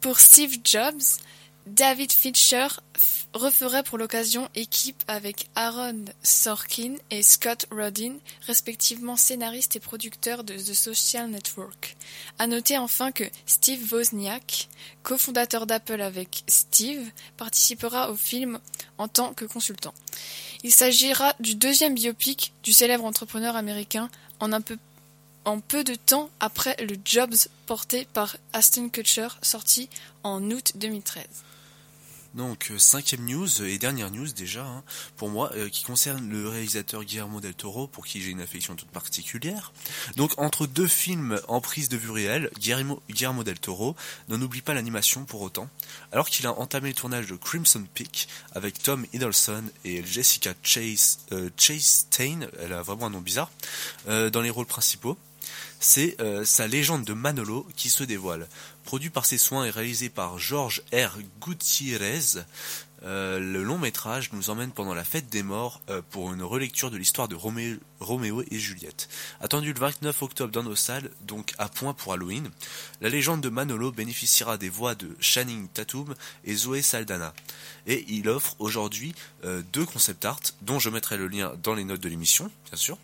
Pour 0.00 0.20
Steve 0.20 0.58
Jobs, 0.64 1.02
David 1.66 2.12
Fincher 2.12 2.68
referait 3.34 3.82
pour 3.82 3.98
l'occasion 3.98 4.48
équipe 4.54 5.02
avec 5.08 5.48
Aaron 5.56 6.04
Sorkin 6.22 6.94
et 7.10 7.22
Scott 7.22 7.66
Rodin, 7.70 8.14
respectivement 8.46 9.16
scénaristes 9.16 9.76
et 9.76 9.80
producteurs 9.80 10.44
de 10.44 10.54
The 10.54 10.72
Social 10.72 11.28
Network. 11.28 11.96
À 12.38 12.46
noter 12.46 12.78
enfin 12.78 13.12
que 13.12 13.24
Steve 13.44 13.92
Wozniak, 13.92 14.68
cofondateur 15.02 15.66
d'Apple 15.66 16.00
avec 16.00 16.44
Steve, 16.46 17.10
participera 17.36 18.10
au 18.10 18.16
film 18.16 18.60
en 18.98 19.08
tant 19.08 19.34
que 19.34 19.44
consultant. 19.44 19.94
Il 20.62 20.72
s'agira 20.72 21.34
du 21.40 21.56
deuxième 21.56 21.94
biopic 21.94 22.52
du 22.62 22.72
célèbre 22.72 23.04
entrepreneur 23.04 23.56
américain 23.56 24.08
en 24.40 24.60
peu 24.60 24.78
en 25.44 25.60
peu 25.60 25.84
de 25.84 25.94
temps 25.94 26.30
après 26.40 26.74
le 26.82 26.96
Jobs 27.04 27.48
porté 27.66 28.06
par 28.14 28.36
Aston 28.54 28.88
Kutcher 28.88 29.28
sorti 29.42 29.90
en 30.22 30.50
août 30.50 30.72
2013. 30.76 31.26
Donc 32.34 32.70
euh, 32.70 32.78
cinquième 32.78 33.24
news 33.24 33.62
et 33.62 33.78
dernière 33.78 34.10
news 34.10 34.26
déjà 34.32 34.64
hein, 34.64 34.82
pour 35.16 35.28
moi 35.28 35.50
euh, 35.54 35.68
qui 35.68 35.84
concerne 35.84 36.28
le 36.28 36.48
réalisateur 36.48 37.04
Guillermo 37.04 37.40
del 37.40 37.54
Toro 37.54 37.86
pour 37.86 38.04
qui 38.04 38.20
j'ai 38.20 38.30
une 38.30 38.40
affection 38.40 38.74
toute 38.74 38.90
particulière. 38.90 39.72
Donc 40.16 40.32
entre 40.36 40.66
deux 40.66 40.88
films 40.88 41.40
en 41.48 41.60
prise 41.60 41.88
de 41.88 41.96
vue 41.96 42.10
réelle, 42.10 42.50
Guillermo, 42.58 43.00
Guillermo 43.08 43.44
del 43.44 43.58
Toro 43.58 43.94
n'en 44.28 44.40
oublie 44.42 44.62
pas 44.62 44.74
l'animation 44.74 45.24
pour 45.24 45.42
autant. 45.42 45.68
Alors 46.12 46.28
qu'il 46.28 46.46
a 46.46 46.52
entamé 46.58 46.88
le 46.88 46.94
tournage 46.94 47.26
de 47.26 47.36
Crimson 47.36 47.84
Peak 47.94 48.28
avec 48.52 48.82
Tom 48.82 49.06
Hiddleston 49.12 49.64
et 49.84 50.04
Jessica 50.04 50.54
Chase, 50.62 51.18
euh, 51.32 51.50
Chastain, 51.56 52.40
elle 52.60 52.72
a 52.72 52.82
vraiment 52.82 53.06
un 53.06 53.10
nom 53.10 53.20
bizarre, 53.20 53.50
euh, 54.08 54.30
dans 54.30 54.40
les 54.40 54.50
rôles 54.50 54.66
principaux. 54.66 55.16
C'est 55.80 56.16
sa 56.44 56.66
légende 56.66 57.04
de 57.04 57.12
Manolo 57.12 57.66
qui 57.76 57.90
se 57.90 58.04
dévoile. 58.04 58.48
Produit 58.84 59.10
par 59.10 59.26
ses 59.26 59.38
soins 59.38 59.64
et 59.64 59.70
réalisé 59.70 60.08
par 60.08 60.38
Georges 60.38 60.82
R. 60.92 61.18
Gutiérrez, 61.40 62.44
euh, 63.04 63.38
le 63.38 63.62
long 63.62 63.78
métrage 63.78 64.30
nous 64.32 64.48
emmène 64.48 64.70
pendant 64.70 64.94
la 64.94 65.04
fête 65.04 65.28
des 65.28 65.42
morts 65.42 65.82
euh, 65.90 66.00
pour 66.10 66.32
une 66.32 66.42
relecture 66.42 66.90
de 66.90 66.96
l'histoire 66.96 67.28
de 67.28 67.34
Roméo, 67.34 68.42
et 68.50 68.58
Juliette. 68.58 69.08
Attendu 69.40 69.72
le 69.72 69.78
29 69.78 70.22
octobre 70.22 70.52
dans 70.52 70.62
nos 70.62 70.74
salles, 70.74 71.10
donc 71.22 71.54
à 71.58 71.68
point 71.68 71.94
pour 71.94 72.12
Halloween, 72.12 72.50
la 73.00 73.08
légende 73.08 73.40
de 73.40 73.48
Manolo 73.48 73.92
bénéficiera 73.92 74.58
des 74.58 74.68
voix 74.68 74.94
de 74.94 75.16
Channing 75.20 75.68
Tatum 75.68 76.14
et 76.44 76.54
Zoé 76.54 76.82
Saldana. 76.82 77.34
Et 77.86 78.04
il 78.08 78.28
offre 78.28 78.56
aujourd'hui 78.58 79.14
euh, 79.44 79.62
deux 79.72 79.84
concept 79.86 80.24
art, 80.24 80.40
dont 80.62 80.78
je 80.78 80.90
mettrai 80.90 81.16
le 81.16 81.28
lien 81.28 81.54
dans 81.62 81.74
les 81.74 81.84
notes 81.84 82.00
de 82.00 82.08
l'émission, 82.08 82.50
bien 82.66 82.78
sûr, 82.78 82.98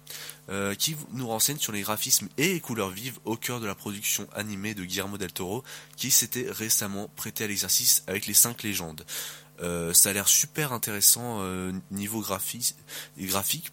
qui 0.78 0.96
nous 1.12 1.28
renseignent 1.28 1.60
sur 1.60 1.72
les 1.72 1.82
graphismes 1.82 2.28
et 2.36 2.54
les 2.54 2.60
couleurs 2.60 2.90
vives 2.90 3.20
au 3.24 3.36
cœur 3.36 3.60
de 3.60 3.68
la 3.68 3.76
production 3.76 4.26
animée 4.34 4.74
de 4.74 4.82
Guillermo 4.82 5.16
del 5.16 5.32
Toro, 5.32 5.62
qui 5.96 6.10
s'était 6.10 6.50
récemment 6.50 7.08
prêté 7.14 7.44
à 7.44 7.46
l'exercice 7.46 8.02
avec 8.08 8.26
les 8.26 8.34
cinq 8.34 8.64
légendes. 8.64 9.04
Euh, 9.62 9.92
ça 9.92 10.10
a 10.10 10.12
l'air 10.12 10.28
super 10.28 10.72
intéressant 10.72 11.38
euh, 11.40 11.72
niveau 11.90 12.20
graphique, 12.20 12.74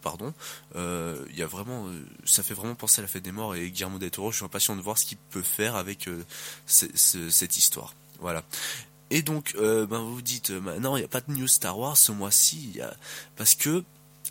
pardon. 0.02 0.34
Euh, 0.76 1.24
il 1.30 1.38
y 1.38 1.44
a 1.44 1.48
vraiment, 1.48 1.88
ça 2.26 2.44
fait 2.44 2.54
vraiment 2.54 2.76
penser 2.76 3.00
à 3.00 3.04
la 3.04 3.08
fête 3.08 3.24
des 3.24 3.32
morts 3.32 3.56
et 3.56 3.70
Guillermo 3.72 4.00
del 4.00 4.12
Toro. 4.12 4.32
Je 4.32 4.38
suis 4.38 4.46
impatient 4.46 4.76
de 4.76 4.82
voir 4.82 4.98
ce 4.98 5.06
qu'il 5.06 5.18
peut 5.18 5.42
faire 5.42 5.76
avec 5.76 6.10
cette 6.66 7.58
histoire. 7.58 7.94
Voilà. 8.20 8.44
Et 9.10 9.22
donc, 9.22 9.56
ben 9.56 9.86
vous 9.86 10.16
vous 10.16 10.22
dites, 10.22 10.50
non, 10.50 10.98
il 10.98 11.00
n'y 11.00 11.06
a 11.06 11.10
pas 11.10 11.22
de 11.22 11.32
news 11.32 11.48
Star 11.48 11.78
Wars 11.78 11.98
ce 11.98 12.12
mois-ci, 12.12 12.80
parce 13.36 13.56
que 13.56 13.84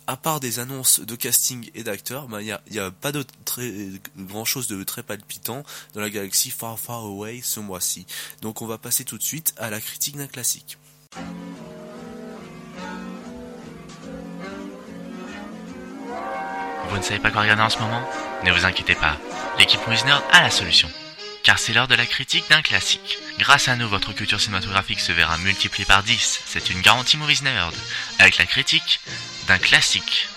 à 0.07 0.15
part 0.15 0.39
des 0.39 0.59
annonces 0.59 1.01
de 1.01 1.15
casting 1.15 1.69
et 1.75 1.83
d'acteurs, 1.83 2.27
ben, 2.27 2.39
il 2.39 2.57
n'y 2.71 2.79
a, 2.79 2.91
pas 2.91 3.11
très, 3.43 3.73
grand 4.17 4.45
chose 4.45 4.67
de 4.67 4.81
très 4.83 5.03
palpitant 5.03 5.63
dans 5.93 5.99
la 5.99 6.09
galaxie 6.09 6.49
Far 6.49 6.79
Far 6.79 7.03
Away 7.03 7.41
ce 7.43 7.59
mois-ci. 7.59 8.05
Donc 8.41 8.61
on 8.61 8.67
va 8.67 8.77
passer 8.77 9.03
tout 9.03 9.17
de 9.17 9.23
suite 9.23 9.53
à 9.57 9.69
la 9.69 9.81
critique 9.81 10.15
d'un 10.15 10.27
classique. 10.27 10.77
Vous 16.89 16.97
ne 16.97 17.01
savez 17.01 17.19
pas 17.19 17.31
quoi 17.31 17.41
regarder 17.41 17.61
en 17.61 17.69
ce 17.69 17.79
moment 17.79 18.01
Ne 18.43 18.51
vous 18.51 18.65
inquiétez 18.65 18.95
pas, 18.95 19.17
l'équipe 19.59 19.79
Wisner 19.87 20.15
a 20.31 20.41
la 20.41 20.49
solution. 20.49 20.89
Car 21.43 21.59
c'est 21.59 21.73
l'heure 21.73 21.87
de 21.87 21.95
la 21.95 22.05
critique 22.05 22.49
d'un 22.49 22.61
classique. 22.61 23.19
Grâce 23.39 23.67
à 23.67 23.75
nous, 23.75 23.87
votre 23.87 24.13
culture 24.13 24.41
cinématographique 24.41 24.99
se 24.99 25.11
verra 25.11 25.37
multipliée 25.37 25.85
par 25.85 26.03
10. 26.03 26.41
C'est 26.45 26.69
une 26.69 26.81
garantie 26.81 27.15
Movies 27.17 27.43
Nerd. 27.43 27.73
Avec 28.19 28.37
la 28.37 28.45
critique 28.45 28.99
d'un 29.47 29.57
classique. 29.57 30.27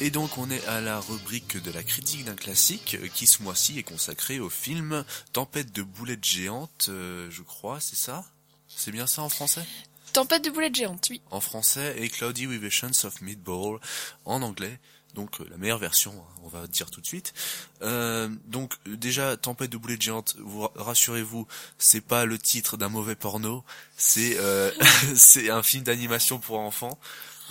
Et 0.00 0.10
donc 0.10 0.38
on 0.38 0.48
est 0.48 0.64
à 0.66 0.80
la 0.80 1.00
rubrique 1.00 1.60
de 1.60 1.72
la 1.72 1.82
critique 1.82 2.24
d'un 2.24 2.36
classique 2.36 2.96
euh, 3.02 3.08
qui 3.08 3.26
ce 3.26 3.42
mois-ci 3.42 3.80
est 3.80 3.82
consacré 3.82 4.38
au 4.38 4.48
film 4.48 5.04
Tempête 5.32 5.72
de 5.72 5.82
boulettes 5.82 6.24
géantes, 6.24 6.86
euh, 6.88 7.28
je 7.32 7.42
crois, 7.42 7.80
c'est 7.80 7.96
ça? 7.96 8.24
C'est 8.68 8.92
bien 8.92 9.08
ça 9.08 9.22
en 9.22 9.28
français? 9.28 9.64
Tempête 10.12 10.44
de 10.44 10.50
boulettes 10.50 10.76
géantes, 10.76 11.08
oui. 11.10 11.20
En 11.32 11.40
français 11.40 11.96
et 11.98 12.08
Cloudy 12.10 12.46
with 12.46 12.62
Visions 12.62 12.92
of 13.02 13.20
Meatball 13.22 13.80
en 14.24 14.42
anglais. 14.42 14.78
Donc 15.14 15.40
euh, 15.40 15.48
la 15.50 15.56
meilleure 15.56 15.78
version, 15.78 16.12
hein, 16.12 16.40
on 16.44 16.48
va 16.48 16.68
dire 16.68 16.92
tout 16.92 17.00
de 17.00 17.06
suite. 17.06 17.34
donc 17.80 18.74
déjà 18.86 19.36
Tempête 19.36 19.70
de 19.70 19.78
boulettes 19.78 20.02
géantes, 20.02 20.36
vous 20.38 20.68
rassurez-vous, 20.76 21.48
c'est 21.76 22.02
pas 22.02 22.24
le 22.24 22.38
titre 22.38 22.76
d'un 22.76 22.88
mauvais 22.88 23.16
porno, 23.16 23.64
c'est 23.96 24.38
c'est 25.16 25.50
un 25.50 25.64
film 25.64 25.82
d'animation 25.82 26.38
pour 26.38 26.60
enfants. 26.60 27.00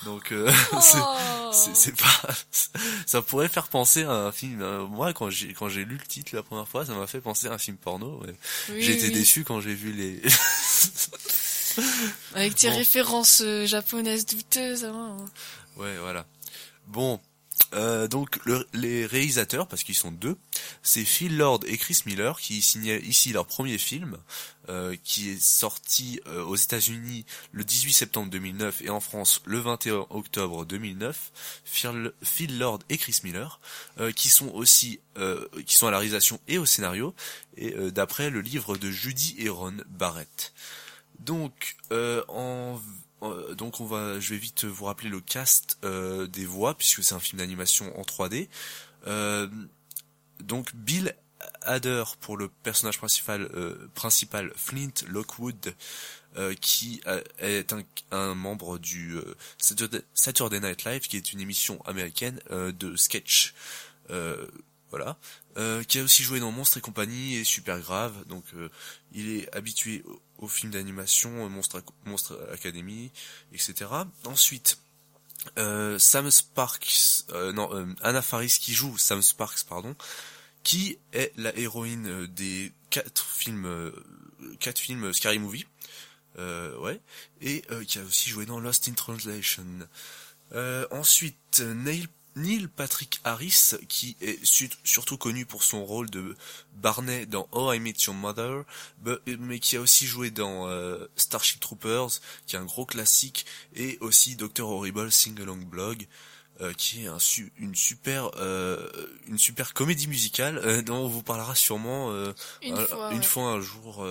Donc 0.05 0.31
euh, 0.31 0.51
oh. 0.73 1.51
c'est 1.51 1.95
pas 1.95 2.29
ça 3.05 3.21
pourrait 3.21 3.49
faire 3.49 3.67
penser 3.67 4.03
à 4.03 4.11
un 4.11 4.31
film 4.31 4.61
euh, 4.61 4.85
moi 4.85 5.13
quand 5.13 5.29
j'ai 5.29 5.53
quand 5.53 5.69
j'ai 5.69 5.85
lu 5.85 5.97
le 5.97 6.05
titre 6.05 6.35
la 6.35 6.43
première 6.43 6.67
fois 6.67 6.85
ça 6.85 6.93
m'a 6.93 7.07
fait 7.07 7.21
penser 7.21 7.47
à 7.47 7.53
un 7.53 7.57
film 7.57 7.77
porno 7.77 8.21
j'ai 8.77 8.93
été 8.93 9.09
déçu 9.09 9.43
quand 9.43 9.59
j'ai 9.59 9.73
vu 9.73 9.91
les 9.91 10.21
avec 12.35 12.55
tes 12.55 12.69
références 12.69 13.41
euh, 13.43 13.65
japonaises 13.65 14.25
douteuses 14.25 14.85
hein. 14.85 15.17
ouais 15.77 15.97
voilà 15.97 16.25
bon 16.87 17.19
euh, 17.73 18.07
donc 18.07 18.39
les 18.73 19.05
réalisateurs, 19.05 19.67
parce 19.67 19.83
qu'ils 19.83 19.95
sont 19.95 20.11
deux, 20.11 20.37
c'est 20.83 21.03
Phil 21.03 21.37
Lord 21.37 21.61
et 21.65 21.77
Chris 21.77 22.01
Miller 22.05 22.39
qui 22.39 22.61
signaient 22.61 22.99
ici 22.99 23.33
leur 23.33 23.45
premier 23.45 23.77
film, 23.77 24.17
euh, 24.69 24.95
qui 25.03 25.29
est 25.29 25.41
sorti 25.41 26.21
euh, 26.27 26.43
aux 26.43 26.55
États-Unis 26.55 27.25
le 27.51 27.63
18 27.63 27.93
septembre 27.93 28.29
2009 28.29 28.81
et 28.83 28.89
en 28.89 28.99
France 28.99 29.41
le 29.45 29.59
21 29.59 30.07
octobre 30.09 30.65
2009. 30.65 31.31
Phil, 31.65 32.57
Lord 32.57 32.79
et 32.89 32.97
Chris 32.97 33.19
Miller, 33.23 33.59
qui 34.15 34.29
sont 34.29 34.49
aussi 34.49 34.99
qui 35.65 35.75
sont 35.75 35.87
à 35.87 35.91
la 35.91 35.97
réalisation 35.97 36.39
et 36.47 36.59
au 36.59 36.65
scénario, 36.65 37.15
et 37.57 37.73
d'après 37.91 38.29
le 38.29 38.41
livre 38.41 38.77
de 38.77 38.91
Judy 38.91 39.35
et 39.39 39.49
Ron 39.49 39.77
Barrett. 39.89 40.53
Donc 41.19 41.75
en 41.89 42.79
euh, 43.23 43.55
donc 43.55 43.79
on 43.79 43.85
va, 43.85 44.19
je 44.19 44.33
vais 44.33 44.39
vite 44.39 44.65
vous 44.65 44.85
rappeler 44.85 45.09
le 45.09 45.21
cast 45.21 45.77
euh, 45.83 46.27
des 46.27 46.45
voix 46.45 46.75
puisque 46.75 47.03
c'est 47.03 47.15
un 47.15 47.19
film 47.19 47.39
d'animation 47.39 47.97
en 47.99 48.03
3D. 48.03 48.47
Euh, 49.07 49.47
donc 50.39 50.75
Bill 50.75 51.15
Hader 51.61 52.03
pour 52.19 52.37
le 52.37 52.49
personnage 52.49 52.97
principal, 52.97 53.49
principal 53.93 54.51
Flint 54.55 55.05
Lockwood, 55.07 55.75
qui 56.61 57.01
est 57.39 57.73
un, 58.11 58.35
membre 58.35 58.79
du 58.79 59.17
Saturday 59.57 60.59
Night 60.59 60.83
Live, 60.83 61.01
qui 61.01 61.17
est 61.17 61.33
une 61.33 61.39
émission 61.39 61.79
américaine 61.85 62.39
de 62.49 62.95
sketch. 62.95 63.53
voilà, 64.89 65.17
qui 65.87 65.99
a 65.99 66.03
aussi 66.03 66.23
joué 66.23 66.39
dans 66.39 66.51
Monstre 66.51 66.77
et 66.77 66.81
compagnie 66.81 67.35
et 67.35 67.43
Super 67.43 67.79
Grave, 67.79 68.25
donc 68.27 68.43
il 69.11 69.29
est 69.29 69.55
habitué 69.55 70.03
au 70.37 70.47
film 70.47 70.71
d'animation 70.71 71.45
euh, 71.45 71.49
Monstre, 71.49 71.83
Monstre 72.05 72.39
Academy, 72.51 73.11
etc. 73.53 73.85
Ensuite, 74.25 74.77
euh, 75.57 75.97
Sam 75.99 76.29
Sparks, 76.29 77.25
euh, 77.31 77.51
non, 77.53 77.69
euh, 77.73 77.85
Anna 78.01 78.21
Faris 78.21 78.57
qui 78.59 78.73
joue 78.73 78.97
Sam 78.97 79.21
Sparks, 79.21 79.63
pardon, 79.67 79.95
qui 80.63 80.97
est 81.13 81.31
la 81.37 81.55
héroïne 81.57 82.27
des 82.27 82.71
quatre 82.89 83.25
films, 83.25 83.91
quatre 84.59 84.79
films 84.79 85.13
Scary 85.13 85.39
Movie, 85.39 85.65
ouais, 86.37 86.99
et 87.41 87.63
qui 87.87 87.99
a 87.99 88.03
aussi 88.03 88.29
joué 88.29 88.45
dans 88.45 88.59
Lost 88.59 88.89
in 88.89 88.93
Translation. 88.93 89.65
ensuite, 90.91 91.61
Neil 91.61 92.07
Neil 92.37 92.67
Patrick 92.67 93.19
Harris, 93.23 93.73
qui 93.89 94.15
est 94.21 94.39
surtout 94.83 95.17
connu 95.17 95.45
pour 95.45 95.63
son 95.63 95.83
rôle 95.83 96.09
de 96.09 96.35
Barney 96.75 97.25
dans 97.25 97.47
Oh 97.51 97.73
I 97.73 97.79
Met 97.79 97.95
Your 98.05 98.15
Mother, 98.15 98.63
mais 99.39 99.59
qui 99.59 99.75
a 99.75 99.81
aussi 99.81 100.05
joué 100.05 100.29
dans 100.29 100.67
euh, 100.67 101.07
Starship 101.15 101.59
Troopers, 101.59 102.19
qui 102.45 102.55
est 102.55 102.59
un 102.59 102.65
gros 102.65 102.85
classique, 102.85 103.45
et 103.75 103.97
aussi 104.01 104.35
Dr. 104.35 104.67
Horrible 104.67 105.11
Sing 105.11 105.39
Along 105.41 105.65
Blog, 105.65 106.07
euh, 106.61 106.73
qui 106.73 107.05
est 107.05 107.09
une 107.57 107.75
super 107.75 108.31
euh, 108.37 108.87
une 109.27 109.39
super 109.39 109.73
comédie 109.73 110.07
musicale 110.07 110.83
dont 110.83 110.97
on 110.97 111.07
vous 111.07 111.23
parlera 111.23 111.55
sûrement 111.55 112.11
une, 112.61 113.23
fois, 113.23 113.51
un 113.51 113.61
jour, 113.61 114.07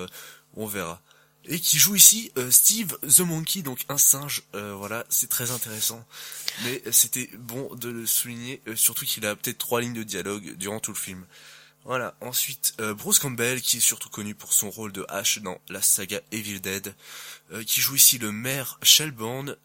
on 0.54 0.66
verra 0.66 1.00
et 1.48 1.60
qui 1.60 1.78
joue 1.78 1.94
ici 1.94 2.32
euh, 2.36 2.50
Steve 2.50 2.96
the 3.02 3.20
Monkey, 3.20 3.62
donc 3.62 3.84
un 3.88 3.98
singe. 3.98 4.42
Euh, 4.54 4.74
voilà, 4.74 5.04
c'est 5.08 5.28
très 5.28 5.50
intéressant. 5.50 6.04
Mais 6.64 6.82
c'était 6.90 7.30
bon 7.38 7.74
de 7.74 7.88
le 7.88 8.06
souligner, 8.06 8.60
euh, 8.66 8.76
surtout 8.76 9.04
qu'il 9.04 9.26
a 9.26 9.36
peut-être 9.36 9.58
trois 9.58 9.80
lignes 9.80 9.94
de 9.94 10.02
dialogue 10.02 10.56
durant 10.56 10.80
tout 10.80 10.92
le 10.92 10.98
film. 10.98 11.24
Voilà. 11.84 12.16
Ensuite, 12.20 12.74
Bruce 12.98 13.20
Campbell, 13.20 13.62
qui 13.62 13.76
est 13.76 13.80
surtout 13.80 14.08
connu 14.08 14.34
pour 14.34 14.52
son 14.52 14.70
rôle 14.70 14.90
de 14.90 15.06
Ash 15.08 15.38
dans 15.38 15.60
la 15.68 15.80
saga 15.80 16.20
Evil 16.32 16.58
Dead, 16.58 16.92
qui 17.64 17.80
joue 17.80 17.94
ici 17.94 18.18
le 18.18 18.32
maire 18.32 18.80
Shelburne, 18.82 19.56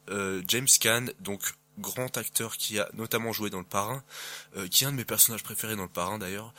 James 0.48 0.68
Caan, 0.80 1.08
donc 1.20 1.42
grand 1.80 2.16
acteur 2.18 2.58
qui 2.58 2.78
a 2.78 2.88
notamment 2.94 3.34
joué 3.34 3.50
dans 3.50 3.58
Le 3.58 3.66
Parrain, 3.66 4.04
qui 4.70 4.84
est 4.84 4.88
un 4.88 4.92
de 4.92 4.98
mes 4.98 5.06
personnages 5.06 5.42
préférés 5.42 5.76
dans 5.76 5.82
Le 5.82 5.90
Parrain 5.90 6.20
d'ailleurs, 6.20 6.54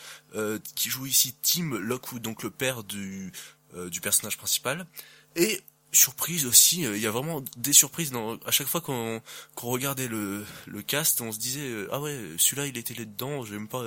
qui 0.75 0.91
joue 0.91 1.07
ici 1.07 1.37
Tim 1.43 1.79
Lockwood, 1.79 2.23
donc 2.23 2.43
le 2.43 2.51
père 2.51 2.83
du 2.83 3.31
euh, 3.31 3.62
du 3.91 4.01
personnage 4.01 4.37
principal. 4.37 4.87
Et 5.37 5.63
surprise 5.93 6.47
aussi, 6.47 6.87
euh, 6.87 6.97
il 6.97 7.03
y 7.03 7.07
a 7.07 7.11
vraiment 7.11 7.45
des 7.57 7.73
surprises 7.73 8.11
dans 8.11 8.37
à 8.47 8.51
chaque 8.51 8.67
fois 8.67 8.81
qu'on 8.81 9.23
regardait 9.57 10.09
le 10.09 10.45
le 10.67 10.83
cast, 10.83 11.21
on 11.21 11.33
se 11.33 11.39
disait 11.39 11.69
euh, 11.69 11.89
ah 11.93 12.01
ouais, 12.01 12.19
celui-là 12.39 12.67
il 12.67 12.77
était 12.79 12.95
là 12.95 13.05
dedans, 13.05 13.45
j'ai 13.45 13.59
pas 13.61 13.85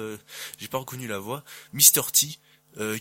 j'ai 0.58 0.68
pas 0.68 0.78
reconnu 0.78 1.08
la 1.08 1.20
voix. 1.20 1.44
Mr 1.74 2.04
T 2.12 2.40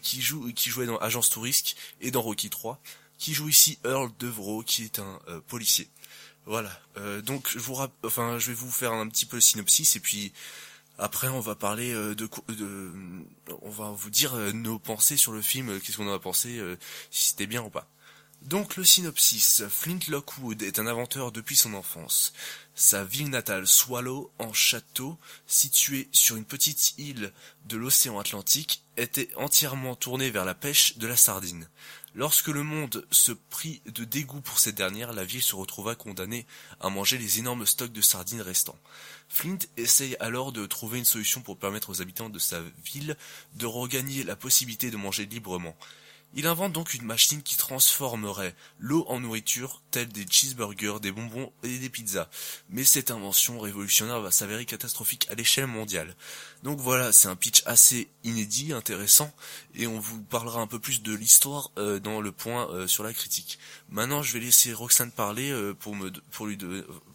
qui 0.01 0.23
joue 0.23 0.53
qui 0.53 0.71
jouait 0.71 0.87
dans 0.87 0.99
Agence 0.99 1.31
Touriste 1.31 1.77
et 2.01 2.13
dans 2.13 2.23
Rocky 2.23 2.49
3, 2.49 2.81
qui 3.19 3.35
joue 3.35 3.49
ici 3.49 3.79
Earl 3.85 4.11
Devro 4.21 4.63
qui 4.63 4.85
est 4.85 5.01
un 5.01 5.19
policier. 5.49 5.89
Voilà. 6.47 6.71
donc 7.23 7.49
je 7.51 7.59
vous 7.59 7.77
enfin 8.05 8.39
je 8.39 8.49
vais 8.49 8.55
vous 8.55 8.71
faire 8.71 8.93
un 8.93 9.09
petit 9.09 9.27
peu 9.27 9.37
le 9.37 9.41
synopsis 9.41 9.97
et 9.97 10.01
puis 10.01 10.33
après, 10.99 11.29
on 11.29 11.41
va 11.41 11.55
parler 11.55 11.93
euh, 11.93 12.15
de, 12.15 12.29
de, 12.49 12.93
on 13.63 13.71
va 13.71 13.91
vous 13.91 14.11
dire 14.11 14.35
euh, 14.35 14.53
nos 14.53 14.79
pensées 14.79 15.17
sur 15.17 15.33
le 15.33 15.43
film, 15.43 15.71
euh, 15.71 15.81
qu'est-ce 15.81 15.97
qu'on 15.97 16.09
en 16.09 16.15
a 16.15 16.21
pensé, 16.21 16.61
si 17.11 17.31
c'était 17.31 17.47
bien 17.47 17.63
ou 17.63 17.71
pas. 17.71 17.89
Donc 18.43 18.77
le 18.77 18.85
synopsis, 18.85 19.63
Flint 19.71 20.01
Lockwood 20.09 20.63
est 20.63 20.79
un 20.79 20.87
inventeur 20.87 21.33
depuis 21.33 21.57
son 21.57 21.73
enfance. 21.73 22.35
Sa 22.75 23.03
ville 23.03 23.31
natale, 23.31 23.67
Swallow, 23.67 24.31
en 24.39 24.53
château, 24.53 25.19
située 25.47 26.09
sur 26.13 26.37
une 26.37 26.45
petite 26.45 26.95
île 26.99 27.33
de 27.65 27.79
l'océan 27.79 28.19
Atlantique, 28.19 28.83
était 28.99 29.31
entièrement 29.37 29.97
tournée 29.97 30.31
vers 30.31 30.45
la 30.45 30.55
pêche 30.55 30.99
de 30.99 31.07
la 31.07 31.17
sardine. 31.17 31.69
Lorsque 32.15 32.49
le 32.49 32.63
monde 32.63 33.07
se 33.11 33.33
prit 33.33 33.81
de 33.87 34.05
dégoût 34.05 34.41
pour 34.41 34.59
cette 34.59 34.77
dernière, 34.77 35.13
la 35.13 35.25
ville 35.25 35.43
se 35.43 35.57
retrouva 35.57 35.95
condamnée 35.95 36.47
à 36.81 36.91
manger 36.91 37.17
les 37.17 37.39
énormes 37.39 37.67
stocks 37.67 37.93
de 37.93 38.03
sardines 38.03 38.43
restants. 38.43 38.79
Flint 39.29 39.59
essaye 39.77 40.17
alors 40.21 40.53
de 40.53 40.67
trouver 40.67 40.99
une 40.99 41.05
solution 41.05 41.41
pour 41.41 41.59
permettre 41.59 41.91
aux 41.91 42.01
habitants 42.01 42.31
de 42.31 42.39
sa 42.39 42.61
ville 42.85 43.17
de 43.55 43.67
regagner 43.67 44.23
la 44.23 44.37
possibilité 44.37 44.91
de 44.91 44.97
manger 44.97 45.27
librement. 45.27 45.77
Il 46.37 46.49
invente 46.49 46.73
donc 46.73 46.95
une 46.95 47.05
machine 47.05 47.43
qui 47.43 47.57
transformerait 47.57 48.55
l'eau 48.81 49.05
en 49.09 49.21
nourriture, 49.21 49.81
telle 49.93 50.09
des 50.09 50.27
cheeseburgers, 50.29 50.99
des 51.01 51.13
bonbons 51.13 51.53
et 51.63 51.79
des 51.79 51.89
pizzas. 51.89 52.29
Mais 52.71 52.83
cette 52.83 53.13
invention 53.13 53.61
révolutionnaire 53.61 54.21
va 54.21 54.33
s'avérer 54.33 54.65
catastrophique 54.65 55.29
à 55.31 55.35
l'échelle 55.35 55.69
mondiale. 55.69 56.17
Donc 56.65 56.81
voilà, 56.81 57.13
c'est 57.13 57.29
un 57.29 57.37
pitch 57.37 57.63
assez 57.67 58.09
inédit, 58.25 58.73
intéressant, 58.73 59.33
et 59.77 59.87
on 59.87 60.01
vous 60.01 60.23
parlera 60.23 60.61
un 60.61 60.67
peu 60.67 60.81
plus 60.81 61.03
de 61.03 61.15
l'histoire 61.15 61.71
euh, 61.79 62.01
dans 62.01 62.21
le 62.21 62.33
point 62.33 62.69
euh, 62.71 62.89
sur 62.89 63.05
la 63.05 63.13
critique. 63.13 63.59
Maintenant, 63.91 64.23
je 64.23 64.33
vais 64.33 64.41
laisser 64.41 64.73
Roxane 64.73 65.13
parler 65.13 65.51
euh, 65.51 65.73
pour 65.73 65.95
me 65.95 66.11
pour 66.33 66.47
lui 66.47 66.59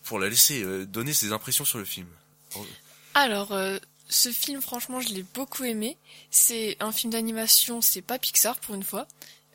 pour 0.03 0.19
la 0.19 0.29
laisser 0.29 0.85
donner 0.85 1.13
ses 1.13 1.33
impressions 1.33 1.65
sur 1.65 1.77
le 1.77 1.85
film. 1.85 2.07
Alors, 3.15 3.53
ce 4.09 4.31
film, 4.31 4.59
franchement, 4.59 4.99
je 4.99 5.09
l'ai 5.09 5.23
beaucoup 5.23 5.63
aimé. 5.63 5.95
C'est 6.31 6.75
un 6.79 6.91
film 6.91 7.13
d'animation, 7.13 7.81
c'est 7.81 8.01
pas 8.01 8.17
Pixar 8.17 8.59
pour 8.59 8.73
une 8.75 8.83
fois. 8.83 9.07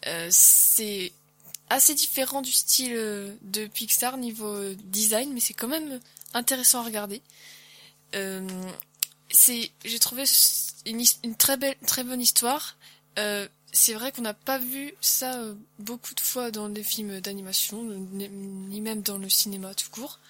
Euh, 0.07 0.29
c'est 0.31 1.13
assez 1.71 1.95
différent 1.95 2.41
du 2.41 2.53
style 2.53 2.93
euh, 2.95 3.35
de 3.43 3.67
Pixar 3.67 4.17
niveau 4.17 4.47
euh, 4.47 4.77
design, 4.85 5.33
mais 5.33 5.41
c'est 5.41 5.55
quand 5.55 5.67
même 5.67 6.01
intéressant 6.35 6.81
à 6.81 6.85
regarder. 6.85 7.21
J'ai 8.13 9.99
trouvé 10.01 10.25
une, 10.87 11.37
très 11.37 11.57
belle, 11.57 11.75
très 11.87 12.05
bonne 12.05 12.21
histoire. 12.21 12.77
C'est 13.73 13.95
vrai 13.95 14.13
qu'on 14.13 14.23
n'a 14.23 14.35
pas 14.35 14.59
vu 14.59 14.95
ça 15.01 15.37
beaucoup 15.81 16.15
de 16.15 16.21
fois 16.21 16.53
dans 16.53 16.69
des 16.69 16.85
films 16.85 17.21
d'animation, 17.21 17.83
ni 17.83 18.81
même 18.81 19.03
dans 19.03 19.19
le 19.19 19.29
cinéma 19.29 19.75
tout 19.75 19.91
court. 19.91 20.21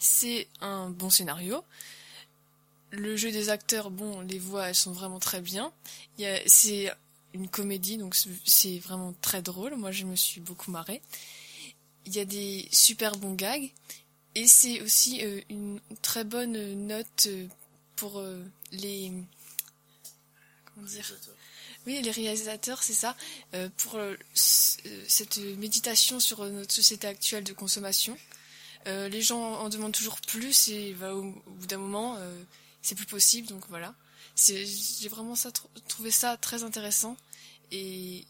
C'est 0.00 0.48
un 0.60 0.90
bon 0.90 1.08
scénario 1.08 1.62
le 2.90 3.16
jeu 3.16 3.30
des 3.30 3.48
acteurs, 3.50 3.90
bon, 3.90 4.20
les 4.20 4.38
voix, 4.38 4.68
elles 4.68 4.74
sont 4.74 4.92
vraiment 4.92 5.18
très 5.18 5.40
bien. 5.40 5.72
C'est 6.46 6.92
une 7.34 7.48
comédie, 7.48 7.96
donc 7.96 8.16
c'est 8.44 8.78
vraiment 8.78 9.14
très 9.20 9.42
drôle. 9.42 9.76
Moi, 9.76 9.92
je 9.92 10.04
me 10.04 10.16
suis 10.16 10.40
beaucoup 10.40 10.70
marrée. 10.70 11.00
Il 12.06 12.14
y 12.14 12.20
a 12.20 12.24
des 12.24 12.68
super 12.72 13.16
bons 13.16 13.34
gags. 13.34 13.70
Et 14.34 14.46
c'est 14.46 14.80
aussi 14.80 15.24
euh, 15.24 15.40
une 15.50 15.80
très 16.02 16.24
bonne 16.24 16.86
note 16.86 17.26
euh, 17.26 17.46
pour 17.96 18.18
euh, 18.18 18.42
les... 18.72 19.12
Comment 20.74 20.86
dire? 20.86 21.12
Oui, 21.86 22.00
les 22.02 22.10
réalisateurs, 22.10 22.82
c'est 22.82 22.92
ça. 22.92 23.16
pour 23.78 23.98
cette 24.34 25.38
méditation 25.56 26.20
sur 26.20 26.44
notre 26.44 26.74
société 26.74 27.06
actuelle 27.06 27.42
de 27.42 27.54
consommation. 27.54 28.18
les 28.84 29.22
gens 29.22 29.40
en 29.40 29.70
demandent 29.70 29.94
toujours 29.94 30.20
plus 30.20 30.68
et 30.68 30.92
va 30.92 31.16
au, 31.16 31.22
au 31.24 31.50
bout 31.52 31.66
d'un 31.66 31.78
moment 31.78 32.18
c'est 32.82 32.94
plus 32.94 33.06
possible. 33.06 33.48
Donc 33.48 33.64
voilà, 33.68 33.94
j'ai 34.36 35.08
vraiment 35.08 35.34
ça, 35.34 35.50
trouvé 35.88 36.10
ça 36.10 36.36
très 36.36 36.62
intéressant 36.62 37.16
et 37.70 38.26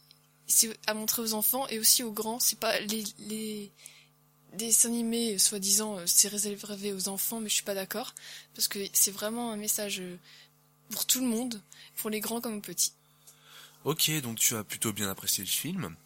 c'est 0.47 0.77
à 0.87 0.95
montrer 0.95 1.23
aux 1.23 1.35
enfants 1.35 1.67
et 1.69 1.79
aussi 1.79 2.03
aux 2.03 2.13
grands. 2.13 2.41
C'est 2.41 2.59
pas 2.59 2.79
les, 2.81 3.05
les 3.19 3.71
dessins 4.55 4.89
animés 4.89 5.39
soi-disant 5.39 5.99
euh, 5.99 6.05
c'est 6.07 6.29
réservé 6.29 6.93
aux 6.93 7.09
enfants, 7.09 7.41
mais 7.41 7.49
je 7.49 7.55
suis 7.55 7.65
pas 7.65 7.75
d'accord 7.75 8.15
parce 8.55 8.69
que 8.69 8.79
c'est 8.93 9.11
vraiment 9.11 9.53
un 9.53 9.57
message 9.57 10.01
euh, 10.01 10.17
pour 10.91 11.07
tout 11.07 11.21
le 11.21 11.27
monde, 11.27 11.61
pour 11.97 12.11
les 12.11 12.21
grands 12.21 12.41
comme 12.41 12.55
les 12.55 12.61
petits. 12.61 12.93
Ok, 13.85 14.11
donc 14.21 14.39
tu 14.39 14.55
as 14.57 14.65
plutôt 14.65 14.93
bien 14.93 15.09
apprécié 15.09 15.43
le 15.43 15.49
film. 15.49 15.97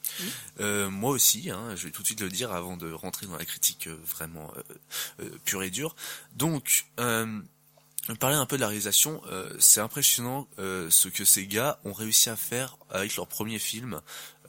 Euh, 0.60 0.90
moi 0.90 1.10
aussi, 1.10 1.50
hein, 1.50 1.74
je 1.74 1.86
vais 1.86 1.90
tout 1.90 2.02
de 2.02 2.06
suite 2.06 2.20
le 2.20 2.28
dire 2.28 2.52
avant 2.52 2.76
de 2.76 2.92
rentrer 2.92 3.26
dans 3.26 3.36
la 3.36 3.44
critique 3.44 3.88
vraiment 3.88 4.52
pure 5.44 5.64
et 5.64 5.70
dure. 5.70 5.96
Donc, 6.36 6.86
Parler 8.12 8.36
un 8.36 8.44
peu 8.44 8.56
de 8.56 8.60
la 8.60 8.68
réalisation, 8.68 9.22
euh, 9.30 9.50
c'est 9.58 9.80
impressionnant 9.80 10.46
euh, 10.58 10.90
ce 10.90 11.08
que 11.08 11.24
ces 11.24 11.46
gars 11.46 11.78
ont 11.84 11.94
réussi 11.94 12.28
à 12.28 12.36
faire 12.36 12.76
avec 12.90 13.16
leur 13.16 13.26
premier 13.26 13.58
film. 13.58 14.02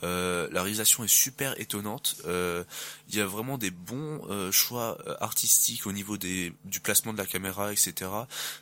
Euh, 0.04 0.50
la 0.52 0.62
réalisation 0.62 1.06
est 1.06 1.10
super 1.10 1.58
étonnante. 1.60 2.18
Il 2.26 3.16
y 3.16 3.22
a 3.22 3.26
vraiment 3.26 3.58
des 3.58 3.72
bons 3.72 4.52
choix 4.52 4.98
artistiques 5.22 5.88
au 5.88 5.94
niveau 5.94 6.18
du 6.18 6.80
placement 6.84 7.14
de 7.14 7.18
la 7.18 7.26
caméra, 7.26 7.72
etc. 7.72 8.12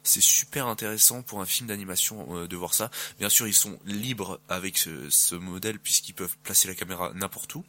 C'est 0.04 0.22
super 0.22 0.68
intéressant 0.68 1.24
pour 1.24 1.42
un 1.42 1.46
film 1.46 1.70
d'animation 1.70 2.46
de 2.46 2.56
voir 2.56 2.76
ça. 2.76 2.92
Bien 3.18 3.30
sûr, 3.30 3.48
ils 3.48 3.54
sont 3.56 3.80
libres 3.86 4.40
avec 4.48 4.78
ce 4.78 5.36
modèle 5.36 5.80
puisqu'ils 5.80 6.14
peuvent 6.14 6.38
placer 6.44 6.68
la 6.68 6.76
caméra 6.76 7.12
n'importe 7.16 7.56
où 7.56 7.66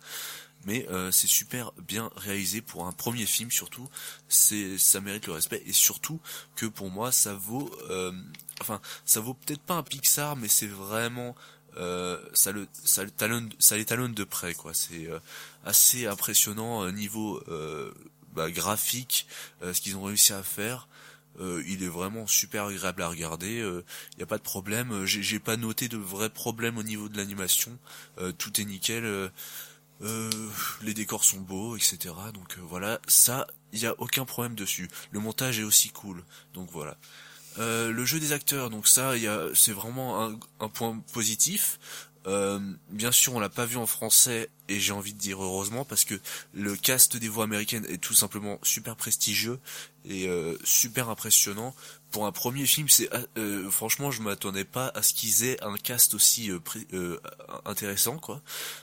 mais 0.67 0.87
euh, 0.91 1.11
c'est 1.11 1.27
super 1.27 1.73
bien 1.87 2.11
réalisé 2.17 2.61
pour 2.61 2.87
un 2.87 2.93
premier 2.93 3.27
film 3.27 3.51
surtout 3.51 3.89
c'est 4.29 4.79
ça 4.79 5.01
mérite 5.01 5.27
le 5.27 5.33
respect 5.33 5.63
et 5.67 5.73
surtout 5.73 6.21
que 6.57 6.67
pour 6.67 6.91
moi 6.91 7.13
ça 7.13 7.35
vaut 7.35 7.71
euh, 7.91 8.13
enfin 8.61 8.81
ça 9.05 9.21
vaut 9.21 9.35
peut-être 9.35 9.63
pas 9.63 9.75
un 9.75 9.83
Pixar 9.83 10.37
mais 10.37 10.49
c'est 10.49 10.67
vraiment 10.67 11.35
euh, 11.77 12.19
ça 12.33 12.53
le 12.53 12.69
ça 12.85 13.05
talonne 13.07 13.51
ça 13.59 13.77
les 13.77 13.85
talonne 13.85 14.15
de 14.15 14.25
près 14.25 14.55
quoi 14.55 14.75
c'est 14.75 15.09
assez 15.65 16.07
impressionnant 16.07 16.91
niveau 16.93 17.43
bah, 18.33 18.51
graphique 18.51 19.27
ce 19.63 19.81
qu'ils 19.81 19.97
ont 19.97 20.05
réussi 20.05 20.33
à 20.33 20.43
faire 20.43 20.89
il 21.67 21.83
est 21.83 21.89
vraiment 21.89 22.29
super 22.29 22.67
agréable 22.67 23.03
à 23.03 23.09
regarder. 23.09 23.57
Il 23.57 24.17
n'y 24.17 24.23
a 24.23 24.27
pas 24.27 24.39
de 24.39 24.43
problème. 24.45 25.05
J'ai 25.05 25.41
pas 25.41 25.57
noté 25.57 25.89
de 25.89 25.97
vrais 25.97 26.31
problèmes 26.31 26.79
au 26.79 26.85
niveau 26.85 27.09
de 27.09 27.17
l'animation. 27.17 27.77
tout 28.39 28.61
est 28.61 28.65
nickel. 28.65 29.33
Euh, 30.03 30.31
les 30.83 30.95
décors 30.95 31.25
sont 31.25 31.41
beaux, 31.41 31.77
etc. 31.77 32.15
Donc 32.33 32.59
euh, 32.59 32.63
voilà, 32.63 33.01
ça, 33.07 33.47
il 33.73 33.81
n'y 33.81 33.87
a 33.87 33.95
aucun 33.99 34.25
problème 34.25 34.55
dessus. 34.55 34.89
Le 35.13 35.21
montage 35.21 35.61
est 35.61 35.65
aussi 35.65 35.91
cool, 35.91 36.25
donc 36.53 36.71
voilà. 36.73 36.97
Euh, 37.59 37.93
le 37.93 38.05
jeu 38.05 38.19
des 38.19 38.33
acteurs, 38.33 38.71
donc 38.71 38.89
ça, 38.89 39.13
c'est 39.55 39.73
vraiment 39.73 40.25
un, 40.25 40.39
un, 40.59 40.69
point 40.69 40.99
positif. 41.13 41.79
Euh, 42.27 42.59
bien 42.91 43.13
sûr, 43.13 43.35
on 43.35 43.41
l'a 43.41 43.51
pas 43.51 43.67
vu 43.67 43.77
en 43.77 43.87
français 43.87 44.49
et 44.69 44.81
j'ai 44.81 44.93
envie 44.93 45.13
de 45.13 45.19
dire 45.19 45.43
heureusement 45.43 45.85
parce 45.85 46.05
que 46.05 46.19
le 46.55 46.75
cast 46.75 47.19
des 47.19 47.29
voix 47.29 47.45
américaines 47.45 47.85
est 47.91 47.99
tout 47.99 48.15
simplement 48.15 48.59
super 48.63 48.97
prestigieux 48.97 49.61
et 50.07 50.27
euh, 50.27 50.57
super 50.65 51.11
impressionnant. 51.11 51.75
Pour 52.11 52.27
un 52.27 52.33
premier 52.33 52.65
film, 52.65 52.89
c'est 52.89 53.11
euh, 53.37 53.71
franchement, 53.71 54.11
je 54.11 54.23
m'attendais 54.23 54.65
pas 54.65 54.91
à 54.95 55.03
ce 55.03 55.13
qu'ils 55.13 55.45
aient 55.45 55.63
un 55.63 55.77
cast 55.77 56.15
aussi 56.15 56.51
intéressant, 57.67 58.19
quoi. 58.19 58.41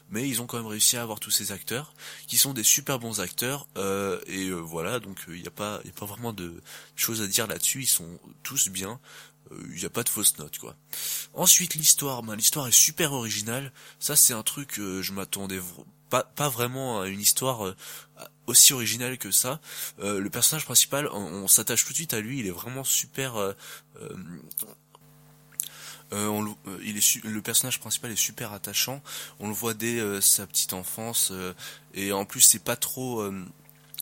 Mais 0.09 0.27
ils 0.27 0.41
ont 0.41 0.45
quand 0.45 0.57
même 0.57 0.67
réussi 0.67 0.97
à 0.97 1.01
avoir 1.01 1.19
tous 1.19 1.31
ces 1.31 1.51
acteurs 1.51 1.93
qui 2.27 2.37
sont 2.37 2.53
des 2.53 2.63
super 2.63 2.99
bons 2.99 3.21
acteurs 3.21 3.67
et 4.27 4.51
voilà. 4.51 4.99
Donc 4.99 5.17
il 5.29 5.41
n'y 5.41 5.47
a 5.47 5.51
pas, 5.51 5.79
y 5.85 5.89
a 5.89 5.93
pas 5.93 6.05
vraiment 6.05 6.33
de 6.33 6.61
choses 6.95 7.21
à 7.21 7.27
dire 7.27 7.47
là-dessus. 7.47 7.83
Ils 7.83 7.87
sont 7.87 8.19
tous 8.43 8.67
bien 8.67 8.99
il 9.71 9.79
n'y 9.79 9.85
a 9.85 9.89
pas 9.89 10.03
de 10.03 10.09
fausse 10.09 10.37
note 10.37 10.57
quoi. 10.57 10.75
Ensuite 11.33 11.75
l'histoire, 11.75 12.23
ben, 12.23 12.35
l'histoire 12.35 12.67
est 12.67 12.71
super 12.71 13.13
originale. 13.13 13.71
Ça 13.99 14.15
c'est 14.15 14.33
un 14.33 14.43
truc 14.43 14.79
euh, 14.79 15.01
je 15.01 15.13
m'attendais 15.13 15.59
pas 16.09 16.23
pas 16.23 16.49
vraiment 16.49 17.01
à 17.01 17.07
une 17.07 17.21
histoire 17.21 17.65
euh, 17.65 17.75
aussi 18.47 18.73
originale 18.73 19.17
que 19.17 19.31
ça. 19.31 19.59
Euh, 19.99 20.19
le 20.19 20.29
personnage 20.29 20.65
principal, 20.65 21.07
on, 21.11 21.47
s'attache 21.47 21.85
tout 21.85 21.91
de 21.91 21.97
suite 21.97 22.13
à 22.13 22.19
lui. 22.19 22.39
Il 22.39 22.47
est 22.47 22.51
vraiment 22.51 22.83
super. 22.83 23.35
On, 26.13 26.55
il 26.83 26.97
est 26.97 27.23
le 27.23 27.41
personnage 27.41 27.79
principal 27.79 28.11
est 28.11 28.17
super 28.17 28.51
attachant. 28.51 29.01
On 29.39 29.47
le 29.47 29.53
voit 29.53 29.73
dès 29.73 30.21
sa 30.21 30.45
petite 30.45 30.73
enfance 30.73 31.31
et 31.93 32.11
en 32.11 32.25
plus 32.25 32.41
c'est 32.41 32.63
pas 32.63 32.75
trop 32.75 33.23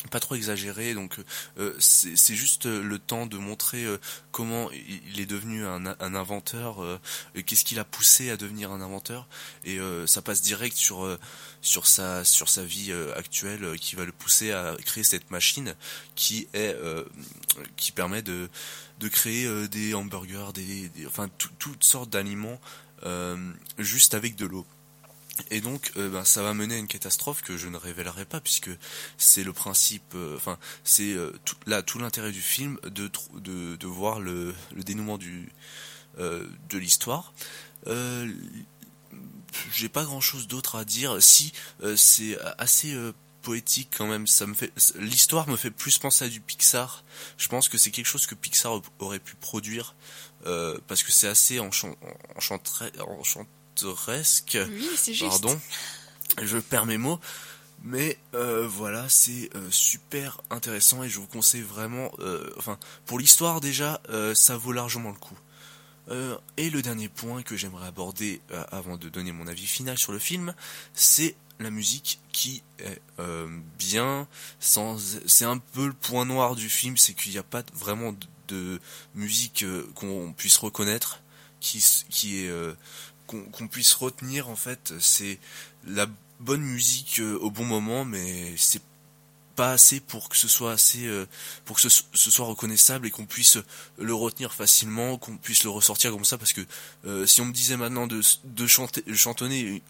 pas 0.07 0.19
trop 0.19 0.35
exagéré 0.35 0.93
donc 0.93 1.17
euh, 1.57 1.73
c'est 1.79 2.35
juste 2.35 2.65
le 2.65 2.99
temps 2.99 3.25
de 3.25 3.37
montrer 3.37 3.83
euh, 3.83 3.97
comment 4.31 4.69
il 4.71 5.19
est 5.19 5.25
devenu 5.25 5.65
un, 5.65 5.85
un 5.85 6.15
inventeur 6.15 6.81
euh, 6.83 6.99
qu'est-ce 7.45 7.65
qui 7.65 7.75
l'a 7.75 7.83
poussé 7.83 8.29
à 8.29 8.37
devenir 8.37 8.71
un 8.71 8.81
inventeur. 8.81 9.27
Et 9.65 9.79
ça 10.05 10.21
passe 10.21 10.41
direct 10.41 10.75
sur 10.75 11.17
sur 11.61 11.87
sa 11.87 12.23
sur 12.23 12.49
sa 12.49 12.63
vie 12.63 12.93
actuelle 13.15 13.77
qui 13.79 13.95
va 13.95 14.05
le 14.05 14.11
pousser 14.11 14.51
à 14.51 14.75
créer 14.85 15.03
cette 15.03 15.31
machine 15.31 15.75
qui 16.15 16.47
est 16.53 16.75
qui 17.75 17.91
permet 17.91 18.21
de 18.21 18.49
de 18.99 19.07
créer 19.07 19.67
des 19.67 19.93
hamburgers 19.93 20.51
des, 20.53 20.91
enfin 21.07 21.29
toutes 21.59 21.83
sortes 21.83 22.09
d'aliments 22.09 22.59
juste 23.77 24.13
avec 24.13 24.35
de 24.35 24.45
l'eau 24.45 24.65
et 25.49 25.61
donc, 25.61 25.91
euh, 25.97 26.09
ben, 26.09 26.25
ça 26.25 26.43
va 26.43 26.53
mener 26.53 26.75
à 26.75 26.77
une 26.77 26.87
catastrophe 26.87 27.41
que 27.41 27.57
je 27.57 27.67
ne 27.67 27.77
révélerai 27.77 28.25
pas 28.25 28.39
puisque 28.39 28.69
c'est 29.17 29.43
le 29.43 29.53
principe, 29.53 30.13
euh, 30.15 30.35
enfin, 30.35 30.57
c'est 30.83 31.13
euh, 31.13 31.31
tout, 31.45 31.55
là 31.65 31.81
tout 31.81 31.99
l'intérêt 31.99 32.31
du 32.31 32.41
film 32.41 32.79
de, 32.83 33.09
de, 33.35 33.75
de 33.75 33.87
voir 33.87 34.19
le, 34.19 34.53
le 34.75 34.83
dénouement 34.83 35.17
du 35.17 35.51
de 36.17 36.77
l'histoire. 36.77 37.33
j'ai 39.71 39.87
pas 39.87 40.03
grand 40.03 40.19
chose 40.19 40.47
d'autre 40.47 40.75
à 40.75 40.83
dire. 40.83 41.23
Si 41.23 41.53
c'est 41.95 42.37
assez 42.57 42.93
poétique 43.41 43.93
quand 43.97 44.07
même. 44.07 44.27
Ça 44.27 44.45
me 44.45 44.53
fait 44.53 44.73
l'histoire 44.95 45.47
me 45.47 45.55
fait 45.55 45.71
plus 45.71 45.97
penser 45.97 46.25
à 46.25 46.27
du 46.27 46.41
Pixar. 46.41 47.05
Je 47.37 47.47
pense 47.47 47.69
que 47.69 47.77
c'est 47.77 47.91
quelque 47.91 48.07
chose 48.07 48.27
que 48.27 48.35
Pixar 48.35 48.81
aurait 48.99 49.19
pu 49.19 49.35
produire 49.35 49.95
parce 50.43 51.03
que 51.03 51.13
c'est 51.13 51.29
assez 51.29 51.57
Oui, 54.69 54.89
c'est 54.95 55.13
juste. 55.13 55.29
Pardon, 55.29 55.59
je 56.41 56.57
perds 56.57 56.85
mes 56.85 56.97
mots. 56.97 57.19
Mais 57.83 58.17
euh, 58.33 58.67
voilà, 58.67 59.07
c'est 59.07 59.49
euh, 59.55 59.71
super 59.71 60.41
intéressant 60.49 61.03
et 61.03 61.09
je 61.09 61.19
vous 61.19 61.27
conseille 61.27 61.61
vraiment, 61.61 62.11
euh, 62.19 62.49
enfin, 62.57 62.77
pour 63.05 63.19
l'histoire 63.19 63.61
déjà, 63.61 64.01
ça 64.33 64.57
vaut 64.57 64.71
largement 64.71 65.11
le 65.11 65.15
coup. 65.15 65.37
et 66.57 66.69
le 66.69 66.81
dernier 66.81 67.07
point 67.07 67.43
que 67.43 67.55
j'aimerais 67.55 67.87
aborder 67.87 68.41
avant 68.71 68.97
de 68.97 69.09
donner 69.09 69.31
mon 69.31 69.47
avis 69.47 69.67
final 69.67 69.97
sur 69.97 70.11
le 70.11 70.19
film, 70.19 70.53
c'est 70.93 71.35
la 71.59 71.69
musique 71.69 72.19
qui 72.31 72.63
est 72.79 73.01
bien, 73.77 74.27
sans, 74.59 74.97
c'est 75.25 75.45
un 75.45 75.59
peu 75.59 75.87
le 75.87 75.93
point 75.93 76.25
noir 76.25 76.55
du 76.55 76.69
film, 76.69 76.97
c'est 76.97 77.13
qu'il 77.13 77.31
n'y 77.31 77.37
a 77.37 77.43
pas 77.43 77.63
vraiment 77.73 78.11
de, 78.11 78.27
de 78.47 78.79
musique 79.13 79.63
qu'on 79.93 80.33
puisse 80.35 80.57
reconnaître, 80.57 81.21
qui, 81.59 81.83
qui 82.09 82.39
est 82.39 82.51
qu'on 83.29 83.67
puisse 83.67 83.93
retenir 83.93 84.49
en 84.49 84.55
fait, 84.55 84.93
c'est 84.99 85.39
la 85.85 86.07
bonne 86.39 86.61
musique 86.61 87.19
euh, 87.19 87.37
au 87.39 87.51
bon 87.51 87.65
moment, 87.65 88.05
mais 88.05 88.53
c'est 88.57 88.81
pas 89.55 89.73
assez 89.73 89.99
pour 89.99 90.29
que 90.29 90.37
ce 90.37 90.47
soit 90.47 90.71
assez 90.71 91.05
euh, 91.05 91.25
pour 91.65 91.75
que 91.75 91.81
ce, 91.81 91.89
soit 92.13 92.45
reconnaissable 92.45 93.07
et 93.07 93.11
qu'on 93.11 93.25
puisse 93.25 93.57
le 93.97 94.13
retenir 94.13 94.53
facilement, 94.53 95.17
qu'on 95.17 95.37
puisse 95.37 95.63
le 95.63 95.69
ressortir 95.69 96.11
comme 96.11 96.23
ça 96.23 96.37
parce 96.37 96.53
que 96.53 96.61
euh, 97.05 97.25
si 97.25 97.41
on 97.41 97.45
me 97.45 97.53
disait 97.53 97.75
maintenant 97.75 98.07
de, 98.07 98.21
de 98.45 98.67
chanter 98.67 99.03
chantonner 99.13 99.83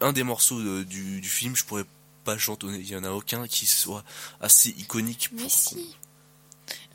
un 0.00 0.12
des 0.12 0.24
morceaux 0.24 0.60
du, 0.82 1.20
du, 1.20 1.28
film, 1.28 1.54
je 1.54 1.64
pourrais 1.64 1.84
pas 2.24 2.36
chantonner, 2.36 2.78
il 2.78 2.88
y 2.88 2.96
en 2.96 3.04
a 3.04 3.10
aucun 3.10 3.46
qui 3.46 3.66
soit 3.66 4.04
assez 4.40 4.70
iconique 4.70 5.30
pour 5.36 5.50
si. 5.50 5.96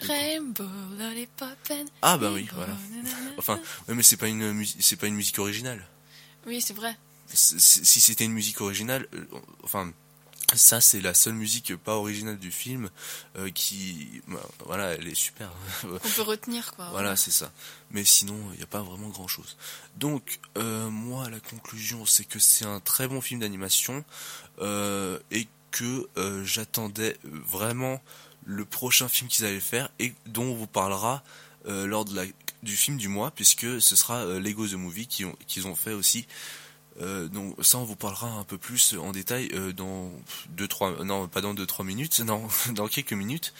Rainbow 0.02 0.66
Ah 2.02 2.18
bah 2.18 2.32
oui, 2.34 2.48
voilà. 2.54 2.74
Enfin, 3.38 3.60
mais 3.88 4.04
c'est 4.04 4.18
pas 4.18 4.28
une 4.28 4.66
c'est 4.80 4.96
pas 4.96 5.08
une 5.08 5.16
musique 5.16 5.40
originale. 5.40 5.86
Oui, 6.46 6.62
c'est 6.62 6.74
vrai. 6.74 6.96
Si 7.34 8.02
c'était 8.02 8.26
une 8.26 8.34
musique 8.34 8.62
originale, 8.62 9.08
euh, 9.14 9.26
enfin 9.64 9.94
ça 10.56 10.82
c'est 10.82 11.00
la 11.00 11.14
seule 11.14 11.36
musique 11.36 11.76
pas 11.76 11.96
originale 11.96 12.40
du 12.40 12.50
film 12.50 12.90
euh, 13.38 13.52
qui 13.52 14.24
bah, 14.28 14.42
voilà 14.66 14.94
elle 14.96 15.08
est 15.08 15.16
super. 15.16 15.52
On 15.84 16.10
peut 16.10 16.24
retenir 16.24 16.74
quoi 16.74 16.90
voilà 16.90 17.16
c'est 17.16 17.30
ça. 17.30 17.52
Mais 17.92 18.04
sinon 18.04 18.36
il 18.54 18.58
n'y 18.58 18.64
a 18.64 18.68
pas 18.68 18.82
vraiment 18.82 19.10
grand 19.10 19.28
chose 19.28 19.58
donc 19.98 20.40
euh, 20.58 20.90
moi 20.90 21.30
la 21.30 21.40
conclusion 21.40 22.04
c'est 22.08 22.24
que 22.24 22.40
c'est 22.40 22.66
un 22.66 22.80
très 22.80 23.08
bon 23.08 23.22
film 23.22 23.42
d'animation 23.42 24.04
et 24.60 25.48
que 25.70 26.10
j'attendais 26.44 27.16
vraiment 27.24 28.02
le 28.50 28.66
prochain 28.66 29.08
film 29.08 29.30
qu'ils 29.30 29.46
allaient 29.46 29.60
faire 29.60 29.90
et 30.00 30.14
dont 30.26 30.44
on 30.44 30.56
vous 30.56 30.68
parlera 30.68 31.24
lors 31.66 32.04
de 32.04 32.16
la, 32.16 32.24
du 32.64 32.76
film 32.76 32.98
du 32.98 33.10
mois 33.10 33.30
puisque 33.32 33.80
ce 33.80 33.96
sera 33.96 34.26
Lego 34.26 34.68
the 34.68 34.74
Movie 34.74 35.06
qu'ils 35.06 35.28
ont, 35.28 35.36
qu'ils 35.46 35.68
ont 35.68 35.76
fait 35.76 35.94
aussi. 35.94 36.26
Euh, 37.02 37.30
donc 37.30 37.56
ça 37.64 37.78
on 37.78 37.86
vous 37.86 37.96
parlera 37.96 38.28
un 38.28 38.44
peu 38.44 38.58
plus 38.58 38.96
en 38.98 39.12
détail 39.12 39.50
euh, 39.54 39.72
dans 39.72 40.12
deux 40.50 40.68
trois 40.68 41.04
non 41.06 41.30
pas 41.30 41.40
dans 41.40 41.54
deux 41.54 41.66
trois 41.66 41.86
minutes 41.86 42.20
non 42.26 42.48
dans 42.72 42.88
quelques 42.88 43.14
minutes. 43.14 43.54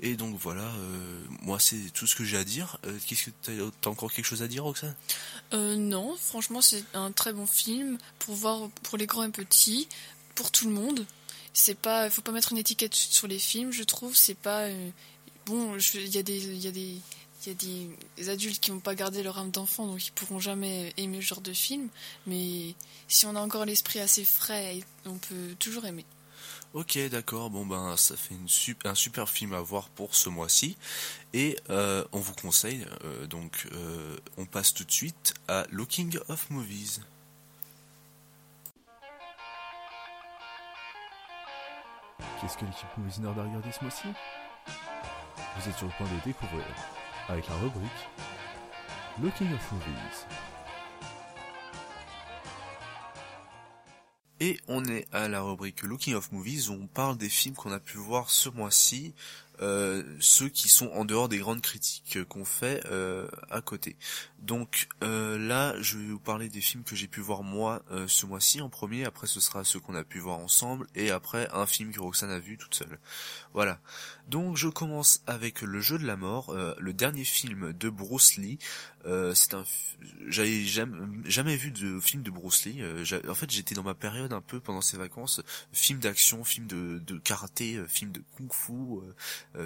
Et 0.00 0.14
donc 0.14 0.36
voilà 0.38 0.62
euh, 0.62 1.22
moi 1.42 1.58
c'est 1.58 1.90
tout 1.92 2.06
ce 2.06 2.14
que 2.14 2.24
j'ai 2.24 2.38
à 2.38 2.44
dire. 2.44 2.78
Qu'est-ce 3.06 3.26
que 3.26 3.30
t'as 3.42 3.52
as 3.52 3.90
encore 3.90 4.12
quelque 4.12 4.24
chose 4.24 4.42
à 4.42 4.48
dire 4.48 4.64
Roxane? 4.64 4.94
Non 5.52 6.16
franchement 6.16 6.60
c'est 6.60 6.84
un 6.94 7.12
très 7.12 7.32
bon 7.32 7.46
film 7.46 7.98
pour 8.18 8.34
voir 8.34 8.68
pour 8.82 8.96
les 8.98 9.06
grands 9.06 9.24
et 9.24 9.30
petits 9.30 9.88
pour 10.34 10.50
tout 10.50 10.66
le 10.66 10.74
monde 10.74 11.06
c'est 11.58 11.78
pas 11.78 12.10
faut 12.10 12.22
pas 12.22 12.32
mettre 12.32 12.52
une 12.52 12.58
étiquette 12.58 12.94
sur 12.94 13.26
les 13.26 13.38
films 13.38 13.72
je 13.72 13.82
trouve 13.82 14.14
c'est 14.14 14.34
pas 14.34 14.68
bon 15.46 15.76
il 15.94 16.14
y 16.14 16.18
a 16.18 16.22
des 16.22 16.36
il 16.36 16.60
y 16.60 16.68
a 16.68 16.70
des 16.70 17.00
il 17.46 17.50
y 17.50 17.52
a 17.52 17.94
des 18.16 18.28
adultes 18.28 18.60
qui 18.60 18.72
n'ont 18.72 18.80
pas 18.80 18.94
gardé 18.94 19.22
leur 19.22 19.38
âme 19.38 19.50
d'enfant, 19.50 19.86
donc 19.86 20.04
ils 20.04 20.12
pourront 20.12 20.40
jamais 20.40 20.92
aimer 20.96 21.20
ce 21.20 21.26
genre 21.26 21.40
de 21.40 21.52
film. 21.52 21.88
Mais 22.26 22.74
si 23.08 23.26
on 23.26 23.36
a 23.36 23.40
encore 23.40 23.64
l'esprit 23.64 24.00
assez 24.00 24.24
frais, 24.24 24.80
on 25.04 25.18
peut 25.18 25.54
toujours 25.58 25.84
aimer. 25.86 26.04
Ok, 26.74 26.98
d'accord. 27.08 27.50
Bon 27.50 27.64
ben, 27.64 27.96
ça 27.96 28.16
fait 28.16 28.34
une 28.34 28.48
super, 28.48 28.90
un 28.90 28.94
super 28.94 29.28
film 29.28 29.52
à 29.54 29.60
voir 29.60 29.88
pour 29.90 30.14
ce 30.14 30.28
mois-ci, 30.28 30.76
et 31.32 31.56
euh, 31.70 32.04
on 32.12 32.18
vous 32.18 32.34
conseille. 32.34 32.86
Euh, 33.04 33.26
donc, 33.26 33.66
euh, 33.72 34.16
on 34.36 34.44
passe 34.44 34.74
tout 34.74 34.84
de 34.84 34.92
suite 34.92 35.34
à 35.48 35.66
Looking 35.70 36.18
of 36.28 36.50
Movies. 36.50 37.00
Qu'est-ce 42.40 42.58
que 42.58 42.64
l'équipe 42.64 42.88
Movies 42.96 43.20
Nord 43.20 43.38
a 43.38 43.42
regardé 43.44 43.72
ce 43.72 43.82
mois-ci? 43.82 44.08
Vous 45.58 45.68
êtes 45.68 45.76
sur 45.76 45.86
le 45.86 45.92
point 45.92 46.06
de 46.06 46.24
découvrir 46.24 46.64
avec 47.28 47.48
la 47.48 47.54
rubrique 47.56 48.08
Looking 49.22 49.52
of 49.54 49.72
Movies. 49.72 50.26
Et 54.38 54.60
on 54.68 54.84
est 54.84 55.06
à 55.14 55.28
la 55.28 55.40
rubrique 55.40 55.82
Looking 55.82 56.14
of 56.14 56.30
Movies 56.30 56.68
où 56.68 56.74
on 56.74 56.86
parle 56.86 57.16
des 57.16 57.30
films 57.30 57.54
qu'on 57.54 57.72
a 57.72 57.80
pu 57.80 57.96
voir 57.96 58.28
ce 58.28 58.50
mois-ci 58.50 59.14
euh, 59.60 60.02
ceux 60.20 60.48
qui 60.48 60.68
sont 60.68 60.88
en 60.88 61.04
dehors 61.04 61.28
des 61.28 61.38
grandes 61.38 61.60
critiques 61.60 62.18
qu'on 62.28 62.44
fait 62.44 62.82
euh, 62.90 63.28
à 63.50 63.60
côté. 63.60 63.96
Donc 64.38 64.88
euh, 65.02 65.38
là, 65.38 65.74
je 65.80 65.98
vais 65.98 66.06
vous 66.06 66.18
parler 66.18 66.48
des 66.48 66.60
films 66.60 66.84
que 66.84 66.94
j'ai 66.94 67.08
pu 67.08 67.20
voir 67.20 67.42
moi 67.42 67.82
ce 68.06 68.26
mois-ci 68.26 68.60
en 68.60 68.68
premier, 68.68 69.04
après 69.04 69.26
ce 69.26 69.40
sera 69.40 69.64
ceux 69.64 69.80
qu'on 69.80 69.94
a 69.94 70.04
pu 70.04 70.18
voir 70.18 70.38
ensemble, 70.38 70.86
et 70.94 71.10
après 71.10 71.48
un 71.52 71.66
film 71.66 71.92
que 71.92 72.00
Roxane 72.00 72.30
a 72.30 72.38
vu 72.38 72.58
toute 72.58 72.74
seule. 72.74 72.98
Voilà. 73.54 73.80
Donc 74.28 74.56
je 74.56 74.68
commence 74.68 75.22
avec 75.26 75.62
Le 75.62 75.80
Jeu 75.80 75.98
de 75.98 76.06
la 76.06 76.16
Mort, 76.16 76.54
le 76.78 76.92
dernier 76.92 77.24
film 77.24 77.72
de 77.72 77.88
Bruce 77.88 78.36
Lee. 78.36 78.58
c'est 79.04 79.54
un, 79.54 79.64
j'avais 80.28 80.62
jamais, 80.64 80.98
jamais, 81.24 81.56
vu 81.56 81.70
de 81.70 82.00
film 82.00 82.22
de 82.22 82.30
Bruce 82.30 82.64
Lee. 82.66 82.82
en 83.28 83.34
fait, 83.34 83.50
j'étais 83.50 83.74
dans 83.74 83.82
ma 83.82 83.94
période 83.94 84.32
un 84.32 84.40
peu 84.40 84.60
pendant 84.60 84.80
ces 84.80 84.96
vacances, 84.96 85.40
film 85.72 85.98
d'action, 85.98 86.44
film 86.44 86.66
de, 86.66 86.98
de 86.98 87.18
karaté, 87.18 87.80
film 87.88 88.12
de 88.12 88.22
kung-fu 88.36 88.72
euh, 88.72 89.14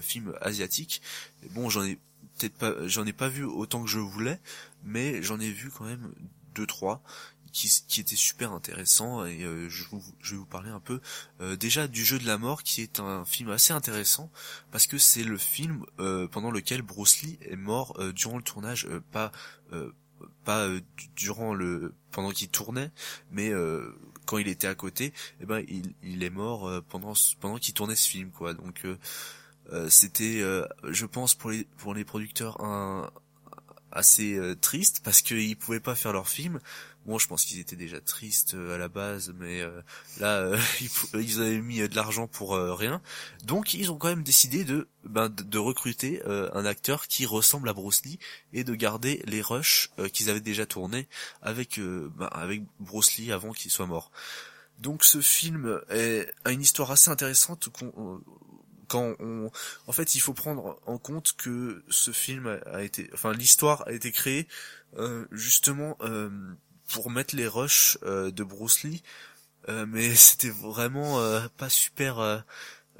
film 0.00 0.34
asiatique. 0.40 1.02
Bon, 1.50 1.68
j'en 1.70 1.84
ai 1.84 1.98
peut-être 2.38 2.54
pas, 2.54 2.86
j'en 2.86 3.06
ai 3.06 3.12
pas 3.12 3.28
vu 3.28 3.44
autant 3.44 3.82
que 3.82 3.90
je 3.90 3.98
voulais, 3.98 4.40
mais 4.84 5.22
j'en 5.22 5.40
ai 5.40 5.50
vu 5.50 5.70
quand 5.70 5.84
même 5.84 6.12
deux 6.54 6.66
trois 6.66 7.02
qui, 7.52 7.82
qui 7.88 8.00
étaient 8.00 8.16
super 8.16 8.52
intéressants 8.52 9.24
et 9.24 9.42
euh, 9.42 9.68
je, 9.68 9.84
je, 10.20 10.32
vais 10.32 10.38
vous 10.38 10.46
parler 10.46 10.70
un 10.70 10.80
peu 10.80 11.00
euh, 11.40 11.56
déjà 11.56 11.88
du 11.88 12.04
jeu 12.04 12.18
de 12.18 12.26
la 12.26 12.38
mort 12.38 12.62
qui 12.62 12.82
est 12.82 13.00
un 13.00 13.24
film 13.24 13.50
assez 13.50 13.72
intéressant 13.72 14.30
parce 14.70 14.86
que 14.86 14.98
c'est 14.98 15.24
le 15.24 15.36
film 15.36 15.84
pendant 16.30 16.50
lequel 16.50 16.82
Bruce 16.82 17.22
Lee 17.22 17.38
est 17.42 17.56
mort 17.56 17.98
durant 18.14 18.36
le 18.36 18.42
tournage 18.42 18.88
pas 19.10 19.32
pas 20.44 20.68
durant 21.16 21.54
le 21.54 21.94
pendant 22.10 22.30
qu'il 22.30 22.48
tournait 22.48 22.90
mais 23.30 23.52
quand 24.26 24.38
il 24.38 24.48
était 24.48 24.68
à 24.68 24.74
côté 24.74 25.12
eh 25.40 25.46
ben 25.46 25.64
il, 25.68 25.94
il 26.02 26.22
est 26.22 26.30
mort 26.30 26.70
pendant 26.88 27.14
pendant 27.40 27.58
qu'il 27.58 27.74
tournait 27.74 27.96
ce 27.96 28.08
film 28.08 28.30
quoi 28.30 28.54
donc 28.54 28.84
euh, 28.84 28.96
c'était, 29.88 30.40
euh, 30.40 30.66
je 30.88 31.06
pense, 31.06 31.34
pour 31.34 31.50
les 31.50 31.64
pour 31.76 31.94
les 31.94 32.04
producteurs 32.04 32.60
un 32.62 33.10
assez 33.92 34.34
euh, 34.34 34.54
triste 34.54 35.00
parce 35.02 35.20
qu'ils 35.20 35.56
pouvaient 35.56 35.80
pas 35.80 35.94
faire 35.94 36.12
leur 36.12 36.28
film. 36.28 36.60
Bon, 37.06 37.18
je 37.18 37.26
pense 37.26 37.44
qu'ils 37.44 37.58
étaient 37.60 37.76
déjà 37.76 38.00
tristes 38.00 38.54
à 38.54 38.76
la 38.76 38.88
base, 38.88 39.32
mais 39.38 39.62
là, 40.20 40.52
ils, 41.14 41.40
avaient 41.40 41.60
mis 41.60 41.78
de 41.78 41.96
l'argent 41.96 42.26
pour 42.26 42.52
rien. 42.52 43.00
Donc, 43.44 43.72
ils 43.72 43.90
ont 43.90 43.96
quand 43.96 44.08
même 44.08 44.22
décidé 44.22 44.64
de 44.64 44.86
ben, 45.04 45.30
de, 45.30 45.58
recruter 45.58 46.20
un 46.26 46.66
acteur 46.66 47.06
qui 47.06 47.24
ressemble 47.24 47.70
à 47.70 47.72
Bruce 47.72 48.04
Lee 48.04 48.18
et 48.52 48.64
de 48.64 48.74
garder 48.74 49.22
les 49.24 49.40
rushs 49.40 49.90
qu'ils 50.12 50.28
avaient 50.28 50.42
déjà 50.42 50.66
tournés 50.66 51.08
avec 51.40 51.80
ben, 51.80 52.28
avec 52.32 52.64
Bruce 52.80 53.16
Lee 53.16 53.32
avant 53.32 53.52
qu'il 53.52 53.70
soit 53.70 53.86
mort. 53.86 54.12
Donc, 54.78 55.04
ce 55.04 55.22
film 55.22 55.80
est, 55.88 56.30
a 56.44 56.52
une 56.52 56.60
histoire 56.60 56.90
assez 56.90 57.10
intéressante 57.10 57.70
quand 58.90 59.14
on, 59.20 59.50
en 59.86 59.92
fait, 59.92 60.16
il 60.16 60.20
faut 60.20 60.34
prendre 60.34 60.80
en 60.84 60.98
compte 60.98 61.34
que 61.36 61.84
ce 61.88 62.10
film 62.10 62.60
a 62.66 62.82
été, 62.82 63.08
enfin, 63.14 63.32
l'histoire 63.32 63.86
a 63.86 63.92
été 63.92 64.10
créée 64.10 64.48
euh, 64.98 65.26
justement 65.30 65.96
euh, 66.00 66.28
pour 66.92 67.08
mettre 67.08 67.36
les 67.36 67.46
rushs 67.46 67.98
euh, 68.02 68.32
de 68.32 68.42
Bruce 68.42 68.82
Lee, 68.82 69.02
mais 69.68 70.14
c'était 70.16 70.50
vraiment 70.50 71.20
pas 71.56 71.68
super 71.68 72.44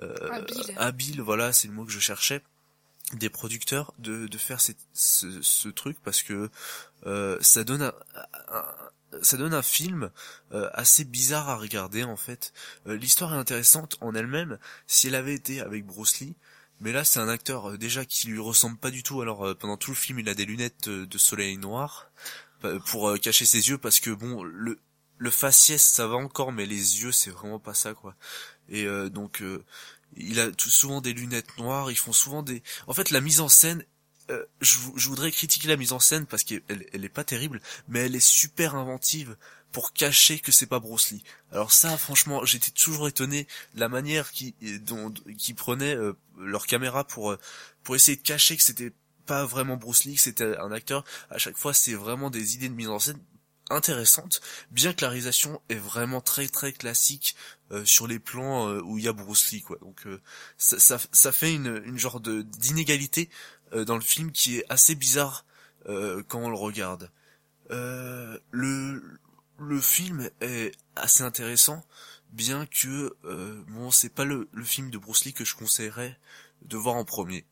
habile. 0.01 0.75
habile. 0.77 1.21
Voilà, 1.21 1.53
c'est 1.53 1.67
le 1.67 1.75
mot 1.75 1.85
que 1.85 1.91
je 1.91 1.99
cherchais 1.99 2.41
des 3.15 3.29
producteurs 3.29 3.93
de, 3.99 4.27
de 4.27 4.39
faire 4.39 4.61
ce, 4.61 4.73
ce, 4.93 5.69
truc 5.69 5.99
parce 6.05 6.23
que 6.23 6.49
ça 7.41 7.65
donne 7.65 7.83
un, 7.83 7.93
ça 9.23 9.37
donne 9.37 9.55
un 9.55 9.63
film 9.63 10.11
euh, 10.53 10.71
assez 10.73 11.05
bizarre 11.05 11.49
à 11.49 11.57
regarder 11.57 12.05
en 12.05 12.17
fait. 12.17 12.53
Euh, 12.87 12.97
l'histoire 12.97 13.35
est 13.35 13.39
intéressante 13.39 13.97
en 14.01 14.15
elle-même 14.15 14.59
si 14.87 15.09
elle 15.09 15.15
avait 15.15 15.35
été 15.35 15.61
avec 15.61 15.85
Bruce 15.85 16.21
Lee, 16.21 16.35
mais 16.81 16.93
là 16.93 17.05
c'est 17.05 17.21
un 17.21 17.29
acteur 17.29 17.71
euh, 17.71 17.79
déjà 17.79 18.05
qui 18.05 18.29
lui 18.29 18.39
ressemble 18.39 18.77
pas 18.77 18.91
du 18.91 19.03
tout. 19.03 19.21
Alors 19.21 19.57
pendant 19.57 19.77
tout 19.77 19.91
le 19.91 19.97
film 19.97 20.19
il 20.19 20.29
a 20.29 20.35
des 20.35 20.45
lunettes 20.45 20.89
de 20.89 21.19
soleil 21.19 21.57
noir 21.57 22.11
pour 22.87 23.19
cacher 23.21 23.47
ses 23.47 23.71
yeux 23.71 23.79
parce 23.79 24.01
que 24.01 24.11
bon 24.11 24.43
le 24.43 24.79
le 25.17 25.31
faciès 25.31 25.83
ça 25.83 26.07
va 26.07 26.17
encore, 26.17 26.53
mais 26.53 26.67
les 26.67 27.03
yeux 27.03 27.13
c'est 27.13 27.31
vraiment 27.31 27.59
pas 27.59 27.75
ça 27.75 27.95
quoi. 27.95 28.15
Et 28.69 28.87
donc 29.11 29.43
il 30.17 30.41
a 30.41 30.51
tout, 30.51 30.71
souvent 30.71 31.01
des 31.01 31.13
lunettes 31.13 31.59
noires, 31.59 31.91
ils 31.91 31.97
font 31.97 32.13
souvent 32.13 32.43
des. 32.43 32.63
En 32.87 32.95
fait, 32.95 33.11
la 33.11 33.21
mise 33.21 33.41
en 33.41 33.49
scène 33.49 33.85
je, 34.61 34.77
je, 34.95 35.09
voudrais 35.09 35.33
critiquer 35.33 35.67
la 35.67 35.77
mise 35.77 35.93
en 35.93 35.99
scène 35.99 36.27
parce 36.27 36.45
qu'elle 36.45 36.63
elle 36.69 37.11
pas 37.11 37.25
terrible, 37.25 37.61
mais 37.89 38.01
elle 38.01 38.15
est 38.15 38.25
super 38.25 38.77
inventive 38.77 39.37
pour 39.73 39.93
cacher 39.93 40.39
que 40.41 40.53
c'est 40.53 40.67
pas 40.67 40.81
Bruce 40.81 41.11
Lee. 41.11 41.23
Alors 41.53 41.73
ça, 41.73 41.97
franchement, 41.97 42.45
j'étais 42.45 42.71
toujours 42.71 43.09
étonné 43.09 43.47
la 43.75 43.89
manière 43.89 44.33
qui 44.33 44.55
dont 44.81 45.13
qui 45.39 45.55
prenaient 45.55 45.95
euh, 45.95 46.17
leur 46.39 46.67
caméra 46.67 47.05
pour 47.05 47.33
euh, 47.33 47.39
pour 47.83 47.95
essayer 47.97 48.17
de 48.17 48.23
cacher 48.23 48.57
que 48.57 48.63
c'était 48.63 48.93
pas 49.27 49.45
vraiment 49.47 49.77
Bruce 49.77 50.05
Lee, 50.05 50.17
que 50.17 50.21
c'était 50.21 50.57
un 50.59 50.73
acteur. 50.73 51.05
À 51.31 51.39
chaque 51.39 51.57
fois, 51.57 51.73
c'est 51.73 51.95
vraiment 51.95 52.31
des 52.31 52.55
idées 52.55 52.69
de 52.69 52.75
mise 52.75 52.89
en 52.89 52.99
scène 52.99 53.19
intéressantes, 53.71 54.41
bien 54.71 54.93
que 54.93 55.03
la 55.03 55.11
réalisation 55.11 55.61
est 55.69 55.77
vraiment 55.77 56.21
très 56.21 56.49
très 56.49 56.73
classique 56.73 57.37
euh, 57.71 57.85
sur 57.85 58.07
les 58.07 58.19
plans 58.19 58.69
où 58.81 58.99
il 58.99 59.05
y 59.05 59.09
a 59.09 59.13
Bruce 59.13 59.53
Lee 59.53 59.63
quoi. 59.63 59.79
Donc 59.81 60.07
ça, 60.59 60.79
ça, 60.79 60.99
ça 61.13 61.33
fait 61.33 61.55
une 61.55 61.83
une 61.85 61.99
genre 61.99 62.21
de 62.21 62.43
d'inégalité 62.43 63.31
dans 63.73 63.95
le 63.95 64.01
film 64.01 64.33
qui 64.33 64.59
est 64.59 64.65
assez 64.69 64.95
bizarre 64.95 65.45
quand 65.87 66.41
on 66.41 66.51
le 66.51 66.57
regarde. 66.57 67.11
le 67.71 69.21
le 69.61 69.81
film 69.81 70.31
est 70.41 70.73
assez 70.97 71.23
intéressant, 71.23 71.85
bien 72.33 72.67
que 72.67 73.15
euh, 73.25 73.63
bon, 73.69 73.91
c'est 73.91 74.09
pas 74.09 74.25
le, 74.25 74.49
film 74.65 74.91
de 74.91 74.99
Bruce 74.99 75.25
Lee 75.25 75.35
que 75.35 75.45
je 75.45 75.55
conseillerais 75.55 76.19
de 76.63 76.77
voir 76.77 76.97
en 76.97 77.05
premier. 77.05 77.45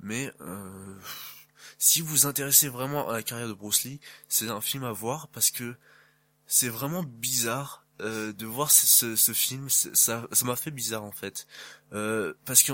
Mais 0.00 0.32
euh, 0.40 0.98
si 1.82 2.00
vous 2.00 2.06
vous 2.06 2.26
intéressez 2.26 2.68
vraiment 2.68 3.08
à 3.08 3.14
la 3.14 3.24
carrière 3.24 3.48
de 3.48 3.54
Bruce 3.54 3.82
Lee, 3.82 3.98
c'est 4.28 4.48
un 4.48 4.60
film 4.60 4.84
à 4.84 4.92
voir 4.92 5.26
parce 5.26 5.50
que 5.50 5.74
c'est 6.46 6.68
vraiment 6.68 7.02
bizarre 7.02 7.84
euh, 8.00 8.32
de 8.32 8.46
voir 8.46 8.70
ce, 8.70 9.16
ce, 9.16 9.32
film. 9.32 9.68
Ça, 9.68 10.28
ça 10.30 10.44
m'a 10.44 10.54
fait 10.54 10.70
bizarre 10.70 11.02
en 11.02 11.10
fait, 11.10 11.48
euh, 11.92 12.34
parce 12.44 12.62
que 12.62 12.72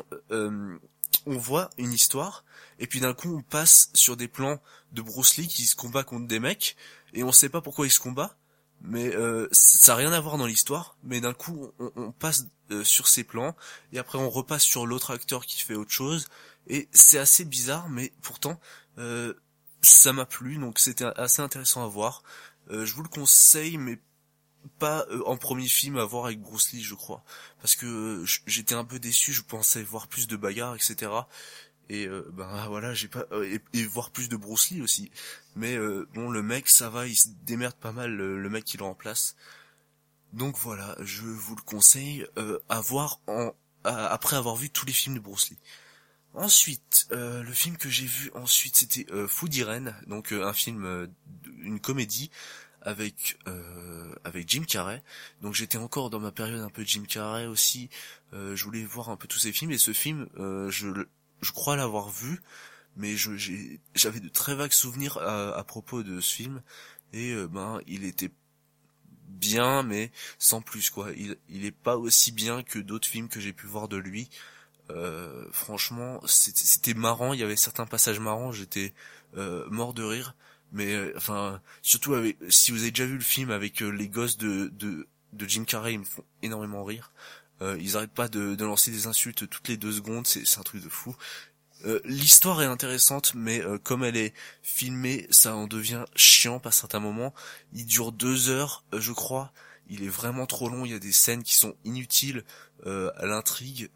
on 1.25 1.39
voit 1.39 1.71
une 1.79 1.95
histoire 1.95 2.45
et 2.79 2.87
puis 2.87 3.01
d'un 3.01 3.15
coup 3.15 3.35
on 3.35 3.41
passe 3.41 3.91
sur 3.95 4.15
des 4.15 4.29
plans 4.29 4.61
de 4.93 5.01
Bruce 5.01 5.39
Lee 5.39 5.49
qui 5.49 5.65
se 5.65 5.75
combat 5.75 6.05
contre 6.05 6.27
des 6.27 6.39
mecs 6.39 6.77
et 7.15 7.25
on 7.25 7.33
sait 7.33 7.49
pas 7.49 7.63
pourquoi 7.63 7.87
il 7.87 7.91
se 7.91 8.01
combat 8.01 8.37
mais 8.81 9.15
euh, 9.15 9.49
ça 9.53 9.93
n'a 9.93 9.97
rien 9.97 10.13
à 10.13 10.21
voir 10.21 10.39
dans 10.39 10.47
l'histoire, 10.47 10.97
mais 11.03 11.21
d'un 11.21 11.35
coup 11.35 11.73
on, 11.79 11.91
on 11.97 12.13
passe 12.13 12.47
euh, 12.71 12.85
sur 12.85 13.09
ces 13.09 13.25
plans, 13.25 13.57
et 13.93 13.99
après 13.99 14.19
on 14.19 14.31
repasse 14.31 14.63
sur 14.63 14.87
l'autre 14.87 15.13
acteur 15.13 15.47
qui 15.47 15.63
fait 15.63 15.75
autre 15.75 15.91
chose, 15.91 16.29
et 16.69 16.89
c'est 16.93 17.19
assez 17.19 17.45
bizarre, 17.45 17.89
mais 17.89 18.13
pourtant 18.23 18.53
euh, 18.53 18.88
ça 19.83 20.13
m'a 20.13 20.27
plu, 20.27 20.59
donc 20.59 20.79
c'était 20.79 21.05
assez 21.05 21.43
intéressant 21.43 21.85
à 21.85 21.89
voir. 21.89 22.23
Euh, 22.71 22.85
je 22.85 22.95
vous 22.95 23.03
le 23.03 23.09
conseille, 23.09 23.79
mais 23.79 23.99
pas 24.79 25.07
en 25.25 25.37
premier 25.37 25.69
film 25.69 25.97
à 25.97 26.05
voir 26.05 26.27
avec 26.27 26.41
Bruce 26.41 26.73
Lee, 26.73 26.83
je 26.83 26.95
crois, 26.95 27.25
parce 27.61 27.77
que 27.77 28.25
j'étais 28.47 28.75
un 28.75 28.85
peu 28.85 28.99
déçu, 28.99 29.33
je 29.33 29.43
pensais 29.43 29.83
voir 29.83 30.09
plus 30.09 30.27
de 30.27 30.37
bagarres, 30.37 30.75
etc 30.75 31.09
et 31.89 32.07
euh, 32.07 32.29
ben 32.33 32.67
voilà 32.69 32.95
j'ai 32.95 33.09
pas 33.09 33.25
euh, 33.33 33.59
et, 33.73 33.85
voir 33.87 34.11
plus 34.11 34.29
de 34.29 34.37
Bruce 34.37 34.71
Lee 34.71 34.83
aussi. 34.83 35.11
Mais 35.57 35.77
euh, 35.77 36.09
bon 36.15 36.31
le 36.31 36.43
mec 36.43 36.69
ça 36.69 36.91
va 36.91 37.07
il 37.07 37.17
se 37.17 37.29
démerde 37.45 37.75
pas 37.75 37.93
mal 37.93 38.15
le, 38.15 38.51
mec 38.51 38.65
qui 38.65 38.77
le 38.77 38.85
remplace. 38.85 39.37
Donc 40.33 40.57
voilà 40.59 40.97
je 41.01 41.23
vous 41.23 41.57
le 41.57 41.63
conseille 41.63 42.27
à 42.69 42.81
voir 42.81 43.21
en 43.27 43.53
après 43.85 44.37
avoir 44.37 44.57
vu 44.57 44.71
tous 44.71 44.85
les 44.85 44.93
films 44.93 45.15
de 45.15 45.21
Bruce 45.21 45.51
Lee 45.51 45.59
ensuite 46.39 47.09
le 47.11 47.53
film 47.53 47.77
que 47.77 47.89
j'ai 47.89 48.07
vu 48.07 48.31
ensuite 48.35 48.77
c'était 48.77 49.07
Food 49.27 49.55
Irene 49.55 49.95
donc 50.07 50.33
un 50.33 50.53
film 50.53 51.09
une 51.63 51.81
comédie 51.81 52.31
avec 52.83 53.39
avec 54.25 54.49
Jim 54.49 54.65
Carrey 54.67 55.03
donc 55.43 55.55
j'étais 55.55 55.79
encore 55.79 56.11
dans 56.11 56.21
ma 56.21 56.33
période 56.33 56.61
un 56.61 56.71
peu 56.71 56.85
Jim 56.85 57.05
Carrey 57.09 57.47
aussi 57.47 57.91
je 58.33 58.63
voulais 58.65 58.85
voir 58.85 59.11
un 59.11 59.17
peu 59.17 59.27
tous 59.27 59.39
ces 59.39 59.53
films 59.53 59.73
et 59.73 59.79
ce 59.79 59.93
film 59.93 60.29
je 60.37 61.07
je 61.41 61.53
crois 61.53 61.77
l'avoir 61.77 62.11
vu, 62.11 62.41
mais 62.97 63.17
j'avais 63.95 64.21
de 64.21 64.29
très 64.29 64.55
vagues 64.55 64.73
souvenirs 64.73 65.19
à, 65.19 65.63
propos 65.65 66.03
de 66.03 66.21
ce 66.21 66.35
film 66.35 66.63
et 67.13 67.33
euh, 67.33 67.47
ben 67.47 67.81
il 67.87 68.05
était 68.05 68.31
bien 69.29 69.83
mais 69.83 70.11
sans 70.39 70.61
plus 70.61 70.91
quoi. 70.91 71.11
Il 71.17 71.37
il 71.49 71.65
est 71.65 71.73
pas 71.73 71.97
aussi 71.97 72.33
bien 72.33 72.63
que 72.63 72.79
d'autres 72.79 73.09
films 73.09 73.29
que 73.29 73.41
j'ai 73.41 73.53
pu 73.53 73.67
voir 73.67 73.89
de 73.89 73.97
lui. 73.97 74.29
Euh, 74.91 75.45
franchement, 75.53 76.21
c'était 76.27 76.95
marrant. 76.95 77.33
Il 77.33 77.41
y 77.41 77.43
avait 77.43 77.57
certains 77.57 77.87
passages 77.87 78.21
marrants. 78.21 78.53
J'étais 78.53 78.95
euh, 79.37 79.67
mort 79.71 79.95
de 79.95 80.03
rire. 80.03 80.35
Mais 80.73 81.15
enfin, 81.17 81.61
surtout 81.83 82.15
avec, 82.15 82.37
si 82.51 82.73
vous 82.73 82.83
avez 82.83 82.91
déjà 82.91 83.07
vu 83.07 83.15
le 83.15 83.21
film 83.21 83.51
avec 83.51 83.81
les 83.81 84.09
gosses 84.09 84.37
de, 84.37 84.69
de 84.69 85.07
de 85.33 85.49
Jim 85.49 85.65
Carrey, 85.65 85.95
ils 85.95 86.01
me 86.01 86.05
font 86.05 86.25
énormément 86.43 86.85
rire. 86.85 87.13
Euh, 87.61 87.77
ils 87.81 87.97
arrêtent 87.97 88.13
pas 88.13 88.29
de, 88.29 88.55
de, 88.55 88.65
lancer 88.65 88.91
des 88.91 89.07
insultes 89.07 89.49
toutes 89.49 89.69
les 89.69 89.77
deux 89.77 89.93
secondes, 89.93 90.27
c'est 90.27 90.59
un 90.59 90.63
truc 90.63 90.83
de 90.83 90.89
fou. 90.89 91.17
Euh, 91.85 92.01
L'histoire 92.05 92.63
est 92.63 92.67
intéressante, 92.67 93.33
mais 93.35 93.61
euh, 93.61 93.79
comme 93.79 94.05
elle 94.05 94.17
est 94.17 94.35
filmée, 94.63 95.27
ça 95.31 95.55
en 95.55 95.67
devient 95.67 96.05
chiant 96.17 96.61
par 96.61 96.73
certains 96.73 97.01
moments. 97.01 97.35
Il 97.73 97.87
dure 97.87 98.13
deux 98.13 98.49
heures, 98.49 98.85
euh, 98.95 99.01
je 99.01 99.13
crois. 99.13 99.53
Il 99.89 100.05
est 100.05 100.09
vraiment 100.09 100.47
trop 100.47 100.69
long. 100.69 100.85
Il 100.85 100.93
y 100.93 100.95
a 100.95 100.99
des 100.99 101.13
scènes 101.13 101.43
qui 101.43 101.55
sont 101.55 101.75
inutiles 101.85 102.45
à 102.85 103.27
l'intrigue. 103.27 103.91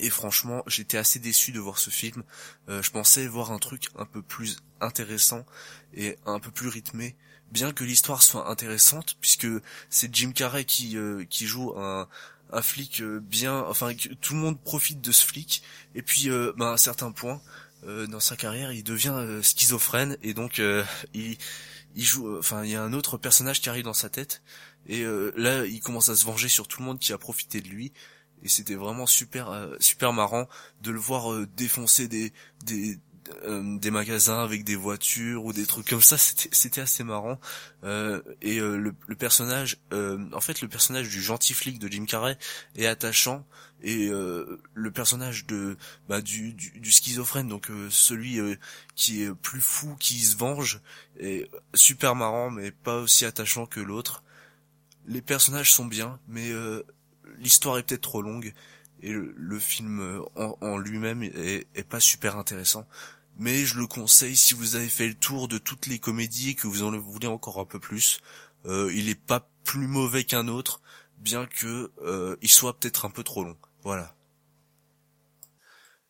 Et 0.00 0.10
franchement, 0.10 0.62
j'étais 0.66 0.96
assez 0.96 1.18
déçu 1.18 1.52
de 1.52 1.60
voir 1.60 1.78
ce 1.78 1.90
film. 1.90 2.22
je 2.68 2.90
pensais 2.90 3.26
voir 3.26 3.52
un 3.52 3.58
truc 3.58 3.88
un 3.96 4.06
peu 4.06 4.22
plus 4.22 4.58
intéressant 4.80 5.44
et 5.94 6.16
un 6.24 6.40
peu 6.40 6.50
plus 6.50 6.68
rythmé 6.68 7.14
bien 7.50 7.72
que 7.72 7.84
l'histoire 7.84 8.22
soit 8.22 8.48
intéressante 8.48 9.16
puisque 9.20 9.46
c'est 9.90 10.14
Jim 10.14 10.32
Carrey 10.32 10.64
qui 10.64 10.96
qui 11.28 11.46
joue 11.46 11.78
un 11.78 12.08
un 12.52 12.62
flic 12.62 13.00
euh, 13.00 13.20
bien, 13.20 13.64
enfin 13.66 13.92
tout 14.20 14.34
le 14.34 14.40
monde 14.40 14.60
profite 14.60 15.00
de 15.00 15.10
ce 15.10 15.26
flic. 15.26 15.62
Et 15.94 16.02
puis, 16.02 16.30
euh, 16.30 16.52
bah, 16.56 16.68
à 16.68 16.72
un 16.72 16.76
certain 16.76 17.10
point 17.10 17.40
euh, 17.84 18.06
dans 18.06 18.20
sa 18.20 18.36
carrière, 18.36 18.72
il 18.72 18.84
devient 18.84 19.40
schizophrène 19.42 20.16
et 20.22 20.34
donc 20.34 20.60
il 21.14 21.36
il 21.94 22.04
joue. 22.04 22.38
Enfin, 22.38 22.64
il 22.64 22.70
y 22.70 22.76
a 22.76 22.82
un 22.82 22.92
autre 22.92 23.18
personnage 23.18 23.60
qui 23.60 23.68
arrive 23.68 23.84
dans 23.84 23.94
sa 23.94 24.08
tête 24.08 24.42
et 24.86 25.04
là, 25.36 25.64
il 25.64 25.80
commence 25.80 26.08
à 26.08 26.16
se 26.16 26.24
venger 26.24 26.48
sur 26.48 26.66
tout 26.66 26.80
le 26.80 26.86
monde 26.86 26.98
qui 26.98 27.12
a 27.12 27.18
profité 27.18 27.60
de 27.60 27.68
lui. 27.68 27.92
Et 28.42 28.48
c'était 28.48 28.74
vraiment 28.74 29.06
super 29.06 29.68
super 29.78 30.12
marrant 30.12 30.48
de 30.82 30.90
le 30.90 30.98
voir 30.98 31.46
défoncer 31.56 32.08
des 32.08 32.32
des 32.64 32.98
euh, 33.44 33.78
des 33.78 33.90
magasins 33.90 34.42
avec 34.42 34.64
des 34.64 34.74
voitures 34.74 35.44
ou 35.44 35.52
des 35.52 35.66
trucs 35.66 35.88
comme 35.88 36.02
ça. 36.02 36.18
C'était 36.18 36.48
c'était 36.52 36.80
assez 36.80 37.04
marrant. 37.04 37.38
Euh, 37.84 38.20
et 38.40 38.58
euh, 38.58 38.76
le, 38.76 38.94
le, 39.06 39.14
personnage 39.14 39.78
en 39.90 40.40
fait 40.40 40.60
le 40.60 40.68
personnage 40.68 41.08
du 41.08 41.22
gentil 41.22 41.54
flic 41.54 41.78
de 41.78 41.88
Jim 41.88 42.04
Carrey 42.04 42.36
est 42.76 42.86
attachant. 42.86 43.46
Et 43.84 44.10
le 44.10 44.90
personnage 44.92 45.44
de 45.46 45.76
bah, 46.08 46.20
du, 46.20 46.54
du, 46.54 46.78
du 46.78 46.92
schizophrène 46.92 47.48
donc 47.48 47.68
celui 47.90 48.38
qui 48.94 49.24
est 49.24 49.34
plus 49.34 49.60
fou 49.60 49.96
qui 49.98 50.20
se 50.20 50.36
venge 50.36 50.80
est 51.18 51.50
super 51.74 52.14
marrant 52.14 52.48
mais 52.48 52.70
pas 52.70 52.98
aussi 52.98 53.24
attachant 53.24 53.66
que 53.66 53.80
l'autre. 53.80 54.22
Les 55.06 55.20
personnages 55.20 55.72
sont 55.72 55.86
bien 55.86 56.20
mais 56.28 56.52
l'histoire 57.42 57.76
est 57.76 57.82
peut-être 57.82 58.00
trop 58.00 58.22
longue 58.22 58.54
et 59.02 59.12
le, 59.12 59.58
film 59.58 60.22
en, 60.36 60.56
en 60.60 60.78
lui-même 60.78 61.22
est, 61.22 61.66
est, 61.74 61.82
pas 61.82 62.00
super 62.00 62.38
intéressant 62.38 62.86
mais 63.38 63.64
je 63.64 63.78
le 63.78 63.86
conseille 63.86 64.36
si 64.36 64.54
vous 64.54 64.76
avez 64.76 64.88
fait 64.88 65.08
le 65.08 65.14
tour 65.14 65.48
de 65.48 65.58
toutes 65.58 65.86
les 65.86 65.98
comédies 65.98 66.50
et 66.50 66.54
que 66.54 66.66
vous 66.66 66.82
en 66.82 66.96
voulez 66.98 67.26
encore 67.26 67.58
un 67.58 67.64
peu 67.64 67.78
plus. 67.78 68.20
Euh, 68.66 68.92
il 68.94 69.08
est 69.08 69.20
pas 69.20 69.48
plus 69.64 69.86
mauvais 69.86 70.24
qu'un 70.24 70.48
autre, 70.48 70.80
bien 71.18 71.46
que 71.46 71.90
euh, 72.02 72.36
il 72.42 72.50
soit 72.50 72.78
peut-être 72.78 73.04
un 73.04 73.10
peu 73.10 73.22
trop 73.22 73.44
long. 73.44 73.56
Voilà. 73.82 74.14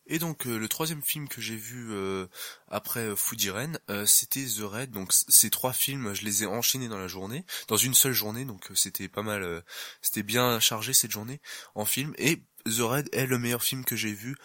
Et 0.06 0.18
donc 0.18 0.46
euh, 0.46 0.58
le 0.58 0.68
troisième 0.68 1.02
film 1.02 1.28
que 1.28 1.40
j'ai 1.40 1.56
vu 1.56 1.92
euh, 1.92 2.26
après 2.68 3.14
Foudiren, 3.16 3.78
c'était 4.06 4.44
The 4.44 4.62
Red. 4.62 4.90
Donc 4.90 5.12
ces 5.12 5.50
trois 5.50 5.72
films, 5.72 6.14
je 6.14 6.24
les 6.24 6.42
ai 6.42 6.46
enchaînés 6.46 6.88
dans 6.88 6.98
la 6.98 7.08
journée, 7.08 7.44
dans 7.68 7.76
une 7.76 7.94
seule 7.94 8.12
journée. 8.12 8.44
Donc 8.44 8.70
c'était 8.74 9.08
pas 9.08 9.22
mal, 9.22 9.62
c'était 10.00 10.22
bien 10.22 10.60
chargé 10.60 10.92
cette 10.92 11.12
journée 11.12 11.40
en 11.74 11.84
film. 11.84 12.14
Et 12.18 12.42
The 12.66 12.80
Red 12.80 13.08
est 13.12 13.26
le 13.26 13.38
meilleur 13.38 13.62
film 13.62 13.84
que 13.84 13.96
j'ai 13.96 14.12
vu 14.12 14.36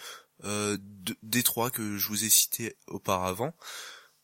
euh, 0.44 0.78
des 1.24 1.42
trois 1.42 1.72
que 1.72 1.98
je 1.98 2.08
vous 2.08 2.24
ai 2.24 2.30
cités 2.30 2.78
auparavant. 2.88 3.56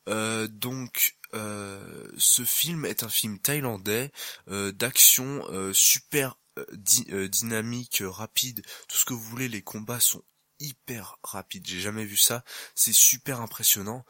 Euh, 0.10 0.48
donc 0.48 1.16
euh, 1.34 2.08
ce 2.18 2.44
film 2.44 2.86
est 2.86 3.04
un 3.04 3.10
film 3.10 3.40
thaïlandais 3.40 4.12
d'action 4.48 5.44
super 5.74 6.38
dynamique, 6.72 8.04
rapide, 8.06 8.64
tout 8.88 8.98
ce 8.98 9.06
que 9.06 9.14
vous 9.14 9.24
voulez. 9.24 9.48
Les 9.48 9.64
combats 9.64 10.00
sont 10.00 10.24
hyper 10.64 11.18
rapides. 11.24 11.68
J'ai 11.68 11.80
jamais 11.80 12.06
vu 12.06 12.18
ça. 12.18 12.44
C'est 12.76 12.94
super 12.94 13.42
impressionnant. 13.42 14.06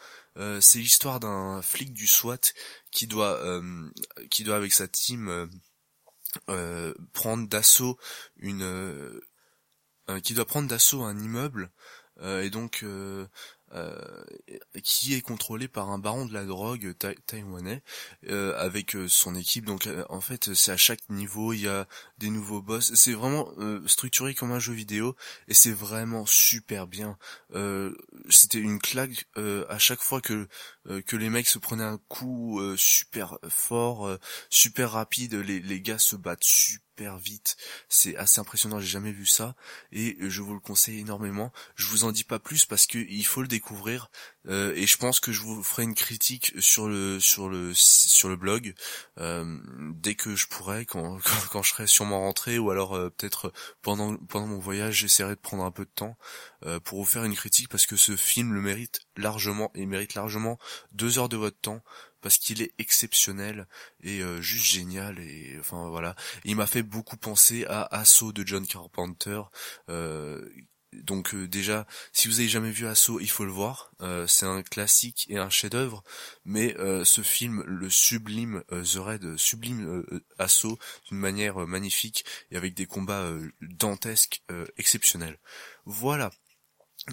c'est 0.61 0.79
l'histoire 0.79 1.19
d'un 1.19 1.61
flic 1.61 1.93
du 1.93 2.07
SWAT 2.07 2.53
qui 2.91 3.07
doit, 3.07 3.61
qui 4.29 4.43
doit 4.43 4.55
avec 4.55 4.73
sa 4.73 4.87
team 4.87 5.49
prendre 7.13 7.47
d'assaut 7.47 7.97
une, 8.37 9.21
qui 10.23 10.33
doit 10.33 10.45
prendre 10.45 10.67
d'assaut 10.67 11.03
un 11.03 11.19
immeuble 11.19 11.71
euh, 12.19 12.43
et 12.43 12.49
donc 12.49 12.83
euh, 12.83 13.25
euh, 13.25 13.27
qui 14.83 15.13
est 15.13 15.21
contrôlé 15.21 15.67
par 15.67 15.89
un 15.89 15.97
baron 15.97 16.25
de 16.25 16.33
la 16.33 16.45
drogue 16.45 16.93
taïwanais 17.25 17.81
euh, 18.29 18.55
avec 18.57 18.95
euh, 18.95 19.07
son 19.07 19.35
équipe. 19.35 19.65
Donc 19.65 19.87
en 20.09 20.21
fait, 20.21 20.53
c'est 20.53 20.71
à 20.71 20.77
chaque 20.77 21.09
niveau 21.09 21.53
il 21.53 21.61
y 21.61 21.67
a 21.67 21.87
des 22.17 22.29
nouveaux 22.29 22.61
boss. 22.61 22.93
C'est 22.95 23.13
vraiment 23.13 23.49
structuré 23.87 24.33
comme 24.33 24.51
un 24.51 24.59
jeu 24.59 24.73
vidéo 24.73 25.15
et 25.47 25.53
c'est 25.53 25.71
vraiment 25.71 26.25
super 26.25 26.87
bien. 26.87 27.17
C'était 28.29 28.59
une 28.59 28.79
claque 28.79 29.25
à 29.35 29.79
chaque 29.79 30.01
fois 30.01 30.21
que 30.21 30.47
que 31.05 31.15
les 31.15 31.29
mecs 31.29 31.47
se 31.47 31.59
prenaient 31.59 31.83
un 31.83 31.99
coup 32.07 32.61
super 32.77 33.37
fort, 33.47 34.17
super 34.49 34.91
rapide. 34.91 35.35
Les, 35.35 35.59
les 35.59 35.81
gars 35.81 35.99
se 35.99 36.15
battent 36.15 36.43
super 36.43 36.82
vite. 37.01 37.57
C'est 37.89 38.15
assez 38.17 38.39
impressionnant, 38.39 38.79
j'ai 38.79 38.87
jamais 38.87 39.11
vu 39.11 39.25
ça 39.25 39.55
et 39.91 40.17
je 40.19 40.41
vous 40.41 40.53
le 40.53 40.59
conseille 40.59 40.99
énormément. 40.99 41.51
Je 41.75 41.87
vous 41.87 42.03
en 42.03 42.11
dis 42.11 42.23
pas 42.23 42.39
plus 42.39 42.65
parce 42.65 42.87
que 42.87 42.97
il 42.97 43.25
faut 43.25 43.41
le 43.41 43.47
découvrir 43.47 44.09
euh, 44.47 44.73
et 44.75 44.87
je 44.87 44.97
pense 44.97 45.19
que 45.19 45.31
je 45.31 45.41
vous 45.41 45.63
ferai 45.63 45.83
une 45.83 45.95
critique 45.95 46.53
sur 46.59 46.87
le 46.87 47.19
sur 47.19 47.49
le 47.49 47.71
sur 47.73 48.29
le 48.29 48.35
blog 48.35 48.73
euh, 49.19 49.57
dès 49.95 50.15
que 50.15 50.35
je 50.35 50.47
pourrai 50.47 50.85
quand, 50.85 51.17
quand, 51.51 51.63
je 51.63 51.69
serai 51.69 51.87
sûrement 51.87 52.21
rentré 52.21 52.59
ou 52.59 52.69
alors 52.69 52.95
euh, 52.95 53.09
peut-être 53.09 53.53
pendant 53.81 54.17
pendant 54.17 54.47
mon 54.47 54.59
voyage 54.59 54.95
j'essaierai 54.95 55.35
de 55.35 55.39
prendre 55.39 55.63
un 55.63 55.71
peu 55.71 55.85
de 55.85 55.91
temps 55.93 56.17
pour 56.83 56.99
vous 56.99 57.05
faire 57.05 57.25
une 57.25 57.35
critique 57.35 57.67
parce 57.67 57.85
que 57.85 57.95
ce 57.95 58.15
film 58.15 58.53
le 58.53 58.61
mérite 58.61 59.01
largement 59.17 59.71
et 59.75 59.85
mérite 59.85 60.13
largement 60.13 60.57
deux 60.93 61.19
heures 61.19 61.29
de 61.29 61.37
votre 61.37 61.59
temps 61.59 61.81
parce 62.23 62.39
qu'il 62.39 62.63
est 62.63 62.73
exceptionnel 62.79 63.67
et 64.01 64.21
euh, 64.21 64.41
juste 64.41 64.65
génial 64.65 65.19
et 65.19 65.57
enfin 65.59 65.89
voilà 65.89 66.15
il 66.45 66.55
m'a 66.55 66.65
fait 66.65 66.81
beaucoup 66.81 67.17
penser 67.17 67.65
à 67.65 67.83
Assaut 67.83 68.31
de 68.31 68.47
John 68.47 68.65
Carpenter 68.65 69.41
euh, 69.89 70.49
donc 70.93 71.33
euh, 71.33 71.47
déjà, 71.47 71.87
si 72.11 72.27
vous 72.27 72.39
avez 72.39 72.47
jamais 72.47 72.69
vu 72.69 72.85
Assaut, 72.85 73.19
il 73.19 73.29
faut 73.29 73.45
le 73.45 73.51
voir. 73.51 73.91
c'est 74.27 74.45
un 74.45 74.61
classique 74.61 75.25
et 75.27 75.39
un 75.39 75.49
chef-d'œuvre, 75.49 76.03
mais 76.45 76.75
ce 77.03 77.21
film 77.21 77.63
le 77.65 77.89
sublime 77.89 78.61
The 78.69 78.97
Raid 78.97 79.37
sublime 79.37 80.05
Assaut 80.37 80.77
d'une 81.09 81.17
manière 81.17 81.57
magnifique 81.65 82.25
et 82.51 82.57
avec 82.57 82.75
des 82.75 82.85
combats 82.85 83.27
dantesques 83.61 84.43
exceptionnels. 84.77 85.39
Voilà. 85.87 86.29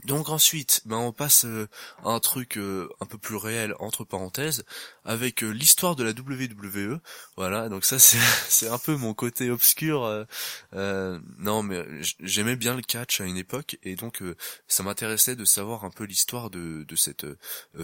Donc 0.04 0.28
ensuite, 0.28 0.82
ben 0.84 0.98
on 0.98 1.12
passe 1.12 1.44
euh, 1.44 1.68
à 2.04 2.10
un 2.10 2.20
truc 2.20 2.58
euh, 2.58 2.88
un 3.00 3.06
peu 3.06 3.18
plus 3.18 3.34
réel 3.34 3.74
entre 3.80 4.04
parenthèses 4.04 4.64
avec 5.04 5.42
euh, 5.42 5.50
l'histoire 5.50 5.96
de 5.96 6.04
la 6.04 6.12
WWE. 6.12 7.00
Voilà, 7.36 7.68
donc 7.68 7.84
ça 7.84 7.98
c'est 7.98 8.68
un 8.68 8.78
peu 8.78 8.94
mon 8.94 9.14
côté 9.14 9.50
obscur. 9.50 10.26
non, 10.72 11.62
mais 11.64 11.84
j'aimais 12.20 12.54
bien 12.54 12.76
le 12.76 12.82
catch 12.82 13.20
à 13.20 13.24
une 13.24 13.36
époque 13.36 13.78
et 13.82 13.96
donc 13.96 14.22
ça 14.68 14.84
m'intéressait 14.84 15.34
de 15.34 15.44
savoir 15.44 15.84
un 15.84 15.90
peu 15.90 16.04
l'histoire 16.04 16.50
de 16.50 16.84
de 16.84 16.96
cette 16.96 17.26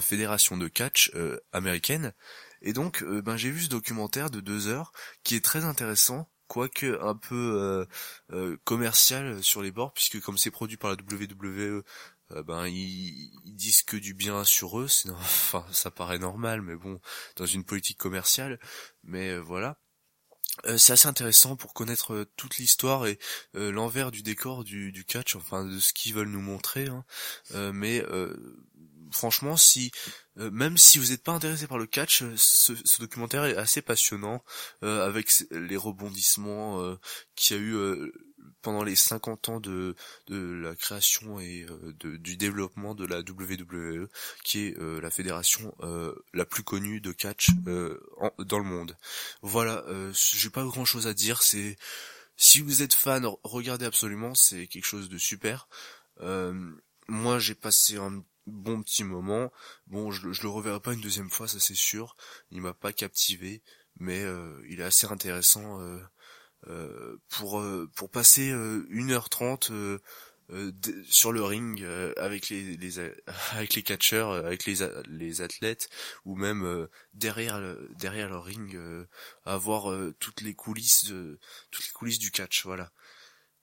fédération 0.01 0.57
de 0.57 0.69
catch 0.69 1.13
américaine. 1.53 2.13
Et 2.63 2.73
donc, 2.73 3.05
ben 3.05 3.37
j'ai 3.37 3.51
vu 3.51 3.63
ce 3.63 3.69
documentaire 3.69 4.31
de 4.31 4.41
deux 4.41 4.69
heures 4.69 4.93
qui 5.25 5.35
est 5.35 5.45
très 5.45 5.65
intéressant 5.65 6.29
quoique 6.49 7.01
un 7.03 7.15
peu 7.15 7.35
euh, 7.35 7.87
euh, 8.33 8.57
commercial 8.65 9.43
sur 9.43 9.63
les 9.63 9.71
bords, 9.71 9.93
puisque 9.93 10.21
comme 10.21 10.39
c'est 10.39 10.51
produit 10.51 10.77
par 10.77 10.91
la 10.91 10.97
WWE, 10.97 11.83
euh, 12.33 12.43
ben 12.43 12.67
ils, 12.67 13.31
disent 13.45 13.83
que 13.83 13.97
du 13.97 14.15
bien 14.15 14.45
sur 14.45 14.81
eux. 14.81 14.89
Enfin, 15.11 15.65
ça 15.73 15.91
paraît 15.91 16.19
normal, 16.19 16.63
mais 16.63 16.77
bon, 16.77 17.01
dans 17.37 17.47
une 17.47 17.65
politique 17.65 17.99
commerciale. 17.99 18.59
Mais 19.05 19.39
voilà. 19.39 19.79
c'est 20.77 20.93
assez 20.93 21.09
intéressant 21.09 21.57
pour 21.57 21.75
connaître 21.75 22.27
toute 22.37 22.59
l'histoire 22.59 23.07
et 23.07 23.19
l'envers 23.55 24.11
du 24.11 24.23
décor 24.23 24.65
du, 24.65 24.93
du, 24.93 25.05
catch, 25.05 25.37
enfin 25.37 25.65
de 25.65 25.79
ce 25.79 25.93
qu'ils 25.93 26.15
veulent 26.15 26.29
nous 26.29 26.41
montrer. 26.41 26.87
Hein. 26.89 27.05
mais 27.73 28.03
franchement, 29.17 29.57
si 29.57 29.91
euh, 30.39 30.51
même 30.51 30.77
si 30.77 30.99
vous 30.99 31.07
n'êtes 31.11 31.23
pas 31.23 31.33
intéressé 31.33 31.67
par 31.67 31.79
le 31.79 31.87
catch, 31.87 32.23
euh, 32.23 32.35
ce, 32.37 32.73
documentaire 33.01 33.45
est 33.45 33.57
assez 33.57 33.81
passionnant 33.81 34.45
euh, 34.83 35.07
avec 35.07 35.33
les 35.51 35.77
rebondissements 35.77 36.97
qu'il 37.35 37.57
y 37.57 37.59
a 37.59 37.63
eu 37.63 38.13
pendant 38.63 38.85
les 38.85 38.97
50 38.97 39.49
ans 39.49 39.61
de, 39.61 39.95
la 40.29 40.75
création 40.75 41.41
et 41.41 41.67
du 42.01 42.37
développement 42.37 42.95
de 42.95 43.07
la 43.07 43.21
WWE, 43.21 44.09
qui 44.45 44.67
est 44.67 44.79
la 44.79 45.11
fédération 45.11 45.75
la 46.33 46.45
plus 46.45 46.63
connue 46.63 47.01
de 47.01 47.13
catch 47.13 47.51
dans 48.39 48.59
le 48.59 48.65
monde. 48.65 48.97
Voilà, 49.43 49.85
j'ai 50.13 50.51
pas 50.51 50.65
grand 50.65 50.85
chose 50.85 51.07
à 51.07 51.15
dire. 51.15 51.43
C'est 51.43 51.77
si 52.37 52.61
vous 52.61 52.83
êtes 52.83 52.95
fan, 52.95 53.27
regardez 53.45 53.87
absolument, 53.87 54.35
c'est 54.35 54.67
quelque 54.67 54.87
chose 54.87 55.09
de 55.09 55.19
super. 55.19 55.69
moi, 57.09 57.39
j'ai 57.39 57.55
passé 57.55 57.97
un 57.97 58.23
bon 58.47 58.83
petit 58.83 59.05
moment. 59.05 59.53
Bon, 59.87 60.11
je, 60.11 60.33
je 60.33 60.43
le 60.43 60.49
reverrai 60.49 60.81
pas 60.81 60.93
une 60.93 61.01
deuxième 61.01 61.31
fois, 61.31 61.49
ça 61.49 61.61
c'est 61.61 61.75
sûr. 61.75 62.17
Il 62.51 62.61
m'a 62.61 62.75
pas 62.75 62.93
captivé, 62.93 63.63
mais 63.99 64.23
euh, 64.23 64.63
il 64.69 64.81
est 64.81 64.85
assez 64.85 65.07
intéressant 65.07 65.81
euh, 65.81 65.99
euh, 66.69 67.17
pour 67.29 67.63
pour 67.95 68.11
passer 68.11 68.53
1h30 68.53 70.01
sur 71.05 71.33
le 71.33 71.43
ring 71.43 71.85
avec 72.17 72.49
les, 72.49 72.77
les 72.77 72.99
avec 73.53 73.75
les 73.75 73.83
catcheurs, 73.83 74.33
avec 74.33 74.65
les 74.67 74.77
les 75.09 75.41
athlètes 75.41 75.89
ou 76.25 76.37
même 76.37 76.89
derrière 77.15 77.61
le, 77.61 77.91
derrière 77.99 78.29
le 78.29 78.39
ring, 78.39 78.79
avoir 79.45 79.95
toutes 80.19 80.41
les 80.41 80.55
coulisses 80.55 81.13
toutes 81.71 81.87
les 81.87 81.93
coulisses 81.93 82.19
du 82.19 82.31
catch, 82.31 82.65
voilà. 82.65 82.93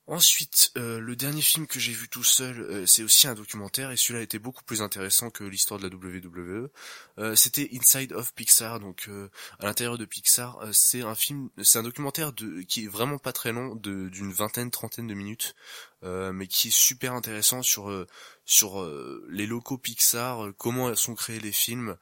Ensuite, 0.05 0.73
euh, 0.77 0.99
le 0.99 1.15
dernier 1.15 1.41
film 1.41 1.65
que 1.65 1.79
j'ai 1.79 1.93
vu 1.93 2.09
tout 2.09 2.25
seul, 2.25 2.59
euh, 2.59 2.85
c'est 2.85 3.03
aussi 3.03 3.25
un 3.25 3.35
documentaire 3.35 3.89
et 3.89 3.95
celui-là 3.95 4.21
était 4.21 4.37
beaucoup 4.37 4.63
plus 4.63 4.81
intéressant 4.81 5.29
que 5.29 5.45
l'histoire 5.45 5.79
de 5.79 5.87
la 5.87 5.95
WWE. 5.95 6.69
Euh, 7.19 7.35
c'était 7.35 7.69
Inside 7.71 8.11
of 8.11 8.33
Pixar, 8.33 8.81
donc 8.81 9.09
à 9.59 9.65
l'intérieur 9.65 9.97
de 9.97 10.03
Pixar. 10.03 10.59
c'est 10.73 11.03
un 11.03 11.15
film, 11.15 11.49
c'est 11.61 11.79
un 11.79 11.83
documentaire 11.83 12.33
de, 12.33 12.63
qui 12.63 12.83
est 12.83 12.87
vraiment 12.87 13.17
pas 13.17 13.31
très 13.31 13.53
long, 13.53 13.75
d'une 13.75 14.33
vingtaine, 14.33 14.71
trentaine 14.71 15.07
de 15.07 15.13
minutes, 15.13 15.55
mais 16.01 16.47
qui 16.47 16.67
est 16.67 16.71
super 16.71 17.13
intéressant 17.13 17.61
sur 17.61 18.05
sur 18.45 18.85
les 19.29 19.47
locaux 19.47 19.77
Pixar, 19.77 20.51
comment 20.57 20.93
sont 20.95 21.15
créés 21.15 21.39
les 21.39 21.53
films, 21.53 21.97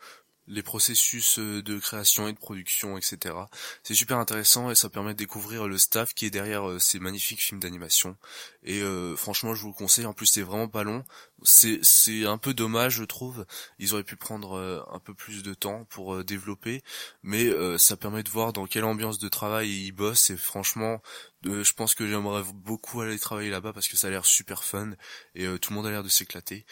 les 0.52 0.62
processus 0.64 1.40
euh, 1.40 1.64
de 1.64 1.80
création 1.80 2.28
et 2.28 2.34
de 2.34 2.38
production, 2.38 2.98
etc. 2.98 3.36
C'est 3.84 3.94
super 3.94 4.18
intéressant 4.18 4.70
et 4.70 4.76
ça 4.76 4.90
permet 4.90 5.14
de 5.14 5.18
découvrir 5.18 5.68
le 5.68 5.78
staff 5.78 6.14
qui 6.14 6.26
est 6.26 6.30
derrière 6.30 6.68
euh, 6.68 6.78
ces 6.78 7.00
magnifiques 7.00 7.42
films 7.42 7.62
d'animation. 7.62 8.18
Et 8.64 8.82
euh, 8.82 9.16
franchement, 9.16 9.56
je 9.56 9.62
vous 9.62 9.70
le 9.70 9.74
conseille. 9.74 10.06
En 10.06 10.14
plus, 10.14 10.26
c'est 10.26 10.42
vraiment 10.42 10.68
pas 10.68 10.84
long. 10.84 11.04
C'est 11.44 11.80
c'est 11.82 12.26
un 12.26 12.38
peu 12.38 12.54
dommage, 12.54 12.96
je 12.96 13.04
trouve. 13.06 13.46
Ils 13.80 13.94
auraient 13.94 14.04
pu 14.04 14.18
prendre 14.18 14.86
un 14.92 15.00
peu 15.00 15.14
plus 15.16 15.42
de 15.42 15.54
temps 15.56 15.86
pour 15.86 16.24
développer, 16.24 16.84
mais 17.24 17.50
ça 17.80 17.98
permet 17.98 18.22
de 18.22 18.30
voir 18.30 18.54
dans 18.54 18.68
quelle 18.68 18.84
ambiance 18.84 19.18
de 19.18 19.28
travail 19.28 19.88
ils 19.88 19.92
bossent. 19.92 20.30
Et 20.30 20.38
franchement, 20.38 21.02
je 21.44 21.74
pense 21.74 21.96
que 21.96 22.08
j'aimerais 22.08 22.44
beaucoup 22.54 23.02
aller 23.02 23.18
travailler 23.20 23.50
là-bas 23.50 23.74
parce 23.74 23.88
que 23.88 23.98
ça 23.98 24.08
a 24.08 24.10
l'air 24.10 24.26
super 24.26 24.64
fun 24.64 24.92
et 25.36 25.46
tout 25.60 25.72
le 25.72 25.76
monde 25.76 25.88
a 25.88 25.92
l'air 25.92 26.04
de 26.04 26.10
s'éclater. 26.10 26.66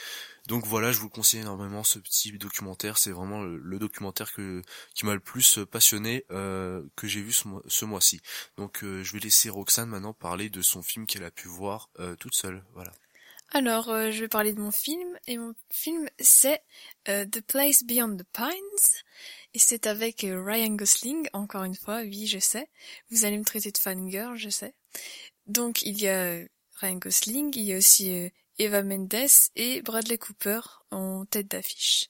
Donc 0.50 0.66
voilà, 0.66 0.92
je 0.92 1.00
vous 1.00 1.10
conseille 1.10 1.42
énormément 1.42 1.84
ce 1.84 2.00
petit 2.00 2.32
documentaire. 2.32 2.98
C'est 2.98 3.12
vraiment 3.12 3.44
le, 3.44 3.78
documentaire 3.78 4.34
qui 4.34 5.06
m'a 5.06 5.14
le 5.14 5.20
plus 5.20 5.60
passionné 5.72 6.26
euh, 6.32 6.82
que 6.96 7.08
j'ai 7.08 7.22
vu 7.22 7.32
ce, 7.32 7.86
mois-ci. 7.86 8.20
Donc 8.58 8.84
euh, 8.84 9.04
je 9.04 9.14
vais 9.14 9.20
laisser 9.20 9.52
Roxane 9.52 9.90
maintenant 9.90 10.14
parler 10.14 10.50
de 10.50 10.64
son 10.64 10.82
film 10.82 11.06
qu'elle 11.06 11.24
a 11.24 11.30
pu 11.30 11.48
voir 11.48 11.92
euh, 12.00 12.16
toute 12.16 12.34
seule. 12.34 12.64
Voilà. 12.74 12.92
Alors, 13.52 13.86
je 13.86 14.20
vais 14.20 14.28
parler 14.28 14.54
de 14.54 14.60
mon 14.60 14.72
film, 14.72 15.18
et 15.26 15.38
mon 15.38 15.56
film 15.72 16.08
c'est 16.20 16.62
The 17.06 17.42
Place 17.42 17.84
Beyond 17.84 18.18
the 18.18 18.26
Pines, 18.32 19.02
et 19.54 19.60
c'est 19.60 19.88
avec 19.88 20.22
Ryan 20.22 20.76
Gosling, 20.76 21.28
encore 21.34 21.64
une 21.64 21.76
fois, 21.76 22.02
oui, 22.02 22.28
je 22.28 22.40
sais. 22.40 22.70
Vous 23.10 23.26
allez 23.26 23.38
me 23.38 23.46
traiter 23.46 23.72
de 23.72 23.78
fangirl, 23.78 24.38
je 24.38 24.50
sais. 24.50 24.74
Donc, 25.48 25.82
il 25.82 26.00
y 26.00 26.08
a 26.08 26.40
Ryan 26.76 26.96
Gosling, 26.96 27.52
il 27.56 27.64
y 27.64 27.74
a 27.74 27.78
aussi 27.78 28.32
Eva 28.60 28.84
Mendes 28.84 29.16
et 29.56 29.82
Bradley 29.82 30.18
Cooper 30.18 30.60
en 30.92 31.26
tête 31.26 31.48
d'affiche. 31.48 32.08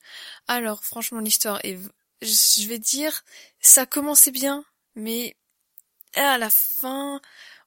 Alors 0.47 0.84
franchement 0.84 1.19
l'histoire 1.19 1.60
est, 1.63 1.78
je 2.21 2.67
vais 2.67 2.80
dire, 2.80 3.23
ça 3.60 3.86
commençait 3.86 4.32
bien, 4.32 4.65
mais 4.95 5.38
à 6.15 6.39
la 6.39 6.49
fin, 6.49 7.21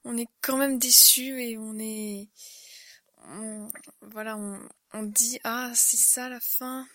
on 0.05 0.17
est 0.17 0.29
quand 0.41 0.57
même 0.57 0.79
déçu 0.79 1.41
et 1.43 1.57
on 1.59 1.79
est, 1.79 2.29
voilà, 4.01 4.37
on 4.93 5.03
dit 5.05 5.39
ah 5.45 5.71
c'est 5.75 5.97
ça 5.97 6.29
la 6.29 6.41
fin. 6.41 6.87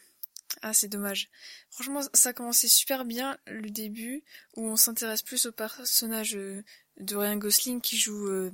Ah, 0.62 0.74
c'est 0.74 0.88
dommage. 0.88 1.30
Franchement, 1.70 2.02
ça 2.14 2.34
commençait 2.34 2.68
super 2.68 3.06
bien 3.06 3.38
le 3.48 3.70
début, 3.70 4.24
où 4.56 4.68
on 4.68 4.76
s'intéresse 4.76 5.22
plus 5.22 5.46
au 5.46 5.52
personnage 5.52 6.36
euh, 6.36 6.64
de 7.00 7.16
Ryan 7.16 7.38
Gosling 7.38 7.82
qui 7.82 7.98
joue 7.98 8.28
euh, 8.28 8.52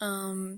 un, 0.00 0.56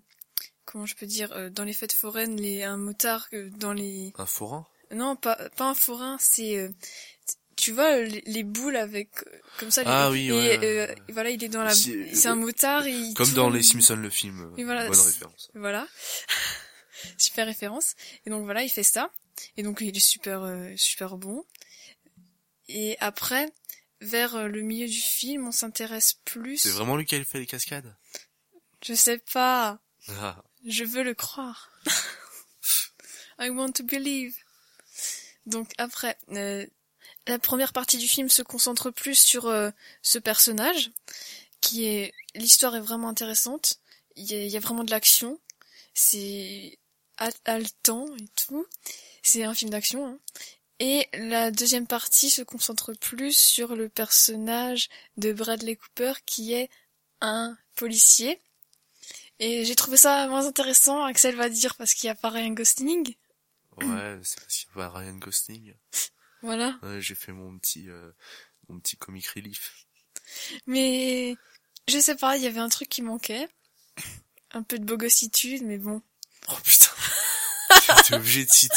comment 0.64 0.86
je 0.86 0.94
peux 0.94 1.06
dire, 1.06 1.32
euh, 1.32 1.50
dans 1.50 1.64
les 1.64 1.72
fêtes 1.72 1.92
foraines, 1.92 2.36
les, 2.36 2.62
un 2.62 2.76
motard 2.76 3.28
dans 3.56 3.72
les... 3.72 4.12
Un 4.18 4.26
forain? 4.26 4.66
Non, 4.90 5.16
pas, 5.16 5.36
pas 5.56 5.70
un 5.70 5.74
forain, 5.74 6.16
c'est... 6.20 6.58
Euh, 6.58 6.68
tu 7.56 7.72
vois 7.72 8.00
les, 8.00 8.42
boules 8.42 8.74
avec 8.74 9.10
comme 9.60 9.70
ça 9.70 9.84
ah 9.86 10.10
oui 10.10 10.28
et, 10.28 10.58
euh, 10.58 10.92
voilà 11.10 11.30
il 11.30 11.42
est 11.44 11.48
dans 11.48 11.62
la 11.62 11.72
c'est 11.72 12.26
un 12.26 12.34
motard 12.34 12.84
et 12.84 13.14
comme 13.14 13.30
dans 13.30 13.48
les 13.48 13.62
Simpsons 13.62 13.94
le 13.94 14.10
film 14.10 14.52
voilà, 14.56 14.88
bonne 14.88 15.00
référence. 15.00 15.52
voilà. 15.54 15.86
Super 17.16 17.46
référence. 17.46 17.94
Et 18.26 18.30
donc 18.30 18.44
voilà 18.44 18.64
il 18.64 18.68
fait 18.68 18.82
ça 18.82 19.12
Et 19.56 19.62
donc 19.62 19.80
il 19.80 19.96
est 19.96 20.00
super 20.00 20.42
euh, 20.42 20.72
super 20.76 21.16
bon. 21.16 21.44
Et 22.68 22.96
après, 23.00 23.52
vers 24.00 24.34
euh, 24.36 24.48
le 24.48 24.62
milieu 24.62 24.86
du 24.86 25.00
film, 25.00 25.46
on 25.48 25.52
s'intéresse 25.52 26.14
plus. 26.24 26.58
C'est 26.58 26.70
vraiment 26.70 26.96
lui 26.96 27.04
qui 27.04 27.14
a 27.14 27.24
fait 27.24 27.38
les 27.38 27.46
cascades? 27.46 27.94
Je 28.82 28.94
sais 28.94 29.18
pas. 29.18 29.78
Ah. 30.08 30.42
Je 30.66 30.84
veux 30.84 31.02
le 31.02 31.14
croire. 31.14 31.70
I 33.38 33.50
want 33.50 33.72
to 33.72 33.82
believe. 33.84 34.36
Donc 35.46 35.72
après, 35.78 36.16
euh, 36.30 36.66
la 37.26 37.38
première 37.38 37.72
partie 37.72 37.98
du 37.98 38.08
film 38.08 38.28
se 38.28 38.42
concentre 38.42 38.90
plus 38.90 39.18
sur 39.18 39.46
euh, 39.46 39.70
ce 40.02 40.18
personnage, 40.18 40.90
qui 41.60 41.84
est 41.86 42.12
l'histoire 42.34 42.76
est 42.76 42.80
vraiment 42.80 43.08
intéressante. 43.08 43.78
Il 44.16 44.30
y 44.30 44.48
y 44.48 44.56
a 44.56 44.60
vraiment 44.60 44.84
de 44.84 44.90
l'action. 44.90 45.40
C'est 45.94 46.78
ha- 47.18 47.30
haletant 47.44 48.06
et 48.16 48.28
tout. 48.46 48.66
C'est 49.24 49.42
un 49.44 49.54
film 49.54 49.70
d'action. 49.70 50.06
hein. 50.06 50.18
Et 50.80 51.08
la 51.14 51.50
deuxième 51.50 51.86
partie 51.86 52.30
se 52.30 52.42
concentre 52.42 52.92
plus 52.92 53.36
sur 53.36 53.74
le 53.74 53.88
personnage 53.88 54.88
de 55.16 55.32
Bradley 55.32 55.76
Cooper, 55.76 56.12
qui 56.26 56.52
est 56.52 56.68
un 57.20 57.56
policier. 57.74 58.38
Et 59.38 59.64
j'ai 59.64 59.74
trouvé 59.76 59.96
ça 59.96 60.28
moins 60.28 60.46
intéressant, 60.46 61.02
Axel 61.04 61.36
va 61.36 61.48
dire, 61.48 61.74
parce 61.76 61.94
qu'il 61.94 62.06
y 62.08 62.10
a 62.10 62.14
pas 62.14 62.28
Ryan 62.30 62.50
Gosling. 62.50 63.14
Ouais, 63.78 64.18
c'est 64.22 64.40
parce 64.40 64.54
qu'il 64.56 64.68
y 64.68 64.72
a 64.72 64.74
pas 64.74 64.98
Ryan 64.98 65.16
Gosling. 65.16 65.74
Voilà. 66.42 66.78
Ouais, 66.82 67.00
j'ai 67.00 67.14
fait 67.14 67.32
mon 67.32 67.58
petit, 67.58 67.88
euh, 67.88 68.12
mon 68.68 68.78
petit 68.78 68.96
comic 68.96 69.26
relief. 69.28 69.86
Mais 70.66 71.34
je 71.88 71.98
sais 71.98 72.14
pas, 72.16 72.36
il 72.36 72.42
y 72.42 72.46
avait 72.46 72.60
un 72.60 72.68
truc 72.68 72.88
qui 72.88 73.00
manquait. 73.02 73.48
Un 74.52 74.62
peu 74.62 74.78
de 74.78 74.84
bogossitude, 74.84 75.62
mais 75.64 75.78
bon. 75.78 76.02
Oh 76.48 76.56
putain. 76.62 76.83
T'es 78.08 78.14
obligé 78.14 78.44
de 78.44 78.50
citer, 78.50 78.76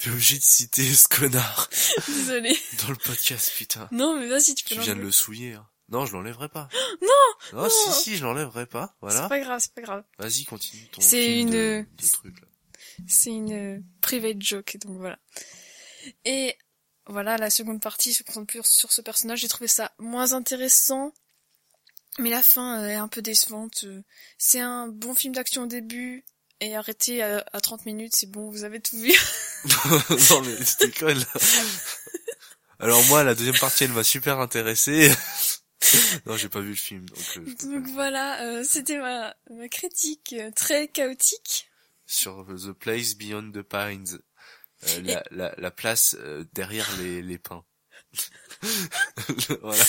t'es 0.00 0.10
obligé 0.10 0.36
de 0.38 0.42
citer 0.42 0.94
ce 0.94 1.08
connard 1.08 1.68
Désolée. 2.08 2.56
dans 2.82 2.90
le 2.90 2.96
podcast, 2.96 3.52
putain. 3.56 3.88
Non, 3.92 4.18
mais 4.18 4.26
vas-y, 4.28 4.54
tu 4.54 4.64
peux 4.64 4.74
Tu 4.76 4.80
viens 4.80 4.96
de 4.96 5.00
le 5.00 5.12
souiller. 5.12 5.54
hein. 5.54 5.66
Non, 5.90 6.04
je 6.06 6.12
l'enlèverai 6.12 6.48
pas. 6.48 6.68
Non 7.02 7.08
Non, 7.54 7.62
non. 7.62 7.68
si, 7.70 7.92
si, 8.02 8.16
je 8.16 8.24
l'enlèverai 8.24 8.66
pas. 8.66 8.88
C'est 8.94 9.06
Voilà. 9.08 9.28
pas 9.28 9.40
grave, 9.40 9.60
c'est 9.62 9.72
pas 9.74 9.82
grave. 9.82 10.04
Vas-y, 10.18 10.44
continue 10.44 10.86
ton 10.88 11.00
C'est 11.00 11.38
une- 11.40 11.50
de, 11.50 11.84
de 11.96 12.08
truc, 12.08 12.40
là. 12.40 12.46
C'est 13.06 13.30
une 13.30 13.52
euh, 13.52 13.80
private 14.00 14.40
joke, 14.42 14.76
donc 14.82 14.98
voilà. 14.98 15.18
Et 16.24 16.56
voilà, 17.06 17.36
la 17.38 17.48
seconde 17.50 17.80
partie 17.80 18.12
se 18.12 18.22
concentre 18.22 18.46
plus 18.48 18.64
sur 18.64 18.92
ce 18.92 19.00
personnage. 19.00 19.40
J'ai 19.40 19.48
trouvé 19.48 19.68
ça 19.68 19.92
moins 19.98 20.32
intéressant, 20.32 21.12
mais 22.18 22.30
la 22.30 22.42
fin 22.42 22.82
euh, 22.82 22.88
est 22.88 22.94
un 22.96 23.08
peu 23.08 23.22
décevante. 23.22 23.84
Euh, 23.84 24.02
C'est 24.36 24.60
un 24.60 24.88
bon 24.88 25.14
film 25.14 25.34
d'action 25.34 25.62
au 25.62 25.66
début, 25.66 26.24
et 26.60 26.76
arrêté 26.76 27.22
à, 27.22 27.44
à 27.52 27.60
30 27.60 27.86
minutes, 27.86 28.14
c'est 28.16 28.30
bon, 28.30 28.50
vous 28.50 28.64
avez 28.64 28.80
tout 28.80 28.98
vu. 28.98 29.12
non, 30.30 30.42
mais 30.42 30.56
tu 30.64 30.86
déconnes, 30.86 31.18
là. 31.18 31.40
Alors 32.80 33.02
moi, 33.06 33.24
la 33.24 33.34
deuxième 33.34 33.58
partie, 33.58 33.84
elle 33.84 33.92
m'a 33.92 34.04
super 34.04 34.38
intéressé. 34.40 35.10
non, 36.26 36.36
j'ai 36.36 36.48
pas 36.48 36.60
vu 36.60 36.70
le 36.70 36.74
film, 36.76 37.08
donc, 37.08 37.38
euh, 37.38 37.54
donc 37.64 37.86
voilà, 37.88 38.42
euh, 38.44 38.64
c'était 38.64 38.98
ma, 38.98 39.34
ma 39.50 39.68
critique 39.68 40.34
euh, 40.38 40.50
très 40.54 40.88
chaotique. 40.88 41.68
sur 42.06 42.46
The 42.46 42.72
Place 42.72 43.14
Beyond 43.16 43.50
the 43.52 43.62
Pines. 43.62 44.18
Euh, 44.88 45.00
la, 45.02 45.24
la, 45.32 45.54
la 45.58 45.70
place 45.72 46.14
euh, 46.20 46.44
derrière 46.52 46.88
les, 46.98 47.20
les 47.20 47.38
pins. 47.38 47.64
voilà, 49.62 49.84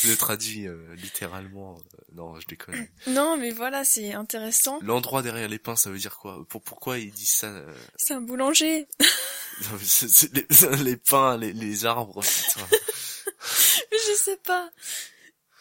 je 0.00 0.08
le 0.10 0.16
traduis 0.16 0.66
euh, 0.66 0.94
littéralement. 0.96 1.76
euh, 1.76 1.98
non, 2.12 2.38
je 2.40 2.46
déconne. 2.46 2.86
Non, 3.06 3.36
mais 3.36 3.50
voilà, 3.50 3.84
c'est 3.84 4.12
intéressant. 4.14 4.78
L'endroit 4.82 5.22
derrière 5.22 5.48
les 5.48 5.58
pins, 5.58 5.76
ça 5.76 5.90
veut 5.90 5.98
dire 5.98 6.16
quoi? 6.18 6.44
Pour 6.48 6.62
pourquoi 6.62 6.98
ils 6.98 7.12
disent 7.12 7.30
ça 7.30 7.48
euh, 7.48 7.74
C'est 7.96 8.14
un 8.14 8.20
boulanger. 8.20 8.86
non, 9.62 9.78
mais 9.78 10.76
les, 10.76 10.76
les 10.84 10.96
pins, 10.96 11.36
les, 11.36 11.52
les 11.52 11.84
arbres. 11.86 12.22
Putain. 12.22 12.66
Mais 12.70 13.98
je 14.08 14.14
sais 14.16 14.38
pas. 14.38 14.70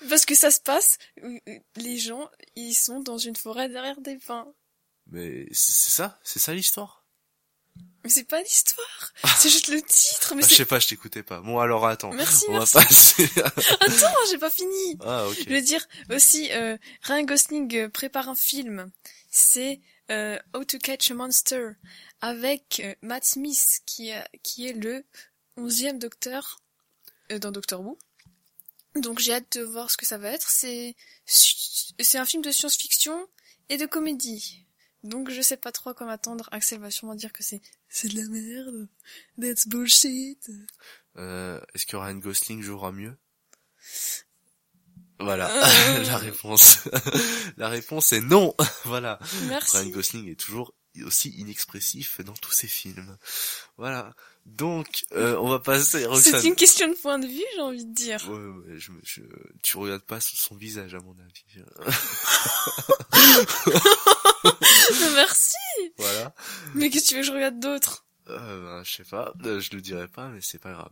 Parce 0.09 0.25
que 0.25 0.35
ça 0.35 0.51
se 0.51 0.59
passe, 0.59 0.97
euh, 1.23 1.39
les 1.75 1.97
gens, 1.97 2.29
ils 2.55 2.73
sont 2.73 2.99
dans 2.99 3.17
une 3.17 3.35
forêt 3.35 3.69
derrière 3.69 3.99
des 4.01 4.17
pins. 4.17 4.47
Mais 5.07 5.47
c'est 5.51 5.91
ça, 5.91 6.19
c'est 6.23 6.39
ça 6.39 6.53
l'histoire? 6.53 7.04
Mais 8.05 8.09
c'est 8.11 8.23
pas 8.23 8.41
l'histoire. 8.41 9.11
C'est 9.39 9.49
juste 9.49 9.67
le 9.67 9.81
titre. 9.81 10.35
Mais 10.35 10.43
Ah, 10.43 10.47
je 10.47 10.53
sais 10.55 10.65
pas, 10.65 10.79
je 10.79 10.87
t'écoutais 10.87 11.23
pas. 11.23 11.41
Bon, 11.41 11.59
alors 11.59 11.85
attends. 11.87 12.13
Merci, 12.13 12.45
On 12.49 12.53
merci. 12.53 12.77
va 12.77 12.83
passer. 12.83 13.29
à- 13.41 13.47
Attends, 13.81 14.15
j'ai 14.29 14.37
pas 14.37 14.49
fini. 14.51 14.97
ah, 15.03 15.27
ok. 15.27 15.37
Je 15.47 15.53
veux 15.53 15.61
dire 15.61 15.85
aussi, 16.11 16.51
euh, 16.53 16.77
Ryan 17.01 17.23
Gosling 17.23 17.75
euh, 17.75 17.89
prépare 17.89 18.29
un 18.29 18.35
film. 18.35 18.91
C'est 19.31 19.81
euh, 20.11 20.37
How 20.53 20.63
to 20.65 20.77
Catch 20.77 21.09
a 21.11 21.15
Monster 21.15 21.71
avec 22.21 22.79
euh, 22.83 22.93
Matt 23.01 23.25
Smith 23.25 23.81
qui, 23.85 24.11
a- 24.11 24.27
qui 24.43 24.67
est 24.67 24.73
le 24.73 25.03
onzième 25.57 25.97
docteur 25.99 26.61
euh, 27.31 27.39
dans 27.39 27.51
Doctor 27.51 27.81
Who. 27.81 27.97
Donc 28.95 29.19
j'ai 29.19 29.33
hâte 29.33 29.57
de 29.57 29.63
voir 29.63 29.89
ce 29.91 29.97
que 29.97 30.05
ça 30.05 30.17
va 30.17 30.29
être. 30.29 30.47
C'est 30.49 30.95
c'est 31.25 32.17
un 32.17 32.25
film 32.25 32.41
de 32.43 32.51
science-fiction 32.51 33.27
et 33.69 33.77
de 33.77 33.85
comédie. 33.85 34.61
Donc 35.03 35.29
je 35.29 35.41
sais 35.41 35.57
pas 35.57 35.71
trop 35.71 35.89
à 35.89 35.93
quoi 35.93 36.07
m'attendre. 36.07 36.47
Axel 36.51 36.79
va 36.79 36.89
sûrement 36.91 37.13
dire 37.15 37.33
que 37.33 37.43
c'est 37.43 37.61
c'est 37.95 38.09
de 38.09 38.17
la 38.19 38.27
merde. 38.27 38.89
That's 39.39 39.67
bullshit. 39.69 40.49
Euh, 41.15 41.61
Est-ce 41.73 41.85
que 41.85 41.95
Ryan 41.95 42.15
Gosling 42.15 42.61
jouera 42.61 42.91
mieux? 42.91 43.15
Voilà, 45.19 45.47
Euh. 45.49 46.03
la 46.03 46.17
réponse. 46.17 46.89
la 47.57 47.69
réponse 47.69 48.11
est 48.11 48.19
non. 48.19 48.53
voilà. 48.83 49.17
Ryan 49.21 49.47
Merci. 49.47 49.91
Gosling 49.91 50.29
est 50.29 50.39
toujours 50.39 50.73
aussi 51.05 51.29
inexpressif 51.29 52.19
dans 52.19 52.33
tous 52.33 52.51
ses 52.51 52.67
films. 52.67 53.17
Voilà. 53.77 54.13
Donc, 54.45 55.03
euh, 55.13 55.35
on 55.37 55.49
va 55.49 55.59
passer. 55.59 56.05
Roxane. 56.05 56.39
C'est 56.41 56.47
une 56.47 56.55
question 56.55 56.87
de 56.87 56.93
point 56.93 57.19
de 57.19 57.27
vue, 57.27 57.43
j'ai 57.55 57.61
envie 57.61 57.85
de 57.85 57.93
dire. 57.93 58.23
Ouais, 58.29 58.37
ouais, 58.37 58.77
je, 58.77 58.91
me- 58.91 59.01
je, 59.03 59.21
tu 59.63 59.77
regardes 59.77 60.03
pas 60.03 60.19
son 60.21 60.55
visage 60.55 60.93
à 60.93 60.99
mon 60.99 61.15
avis. 61.19 61.45
Merci. 65.15 65.55
voilà. 65.97 66.33
Mais 66.75 66.89
qu'est-ce 66.89 67.05
que 67.05 67.09
tu 67.09 67.15
veux 67.15 67.21
que 67.21 67.27
je 67.27 67.31
regarde 67.33 67.59
d'autre? 67.59 68.05
Euh, 68.29 68.63
ben, 68.79 68.83
je 68.83 68.91
sais 68.91 69.03
pas, 69.03 69.33
euh, 69.45 69.59
je 69.59 69.69
le 69.73 69.81
dirai 69.81 70.07
pas, 70.07 70.29
mais 70.29 70.39
c'est 70.41 70.57
pas 70.57 70.71
grave. 70.73 70.89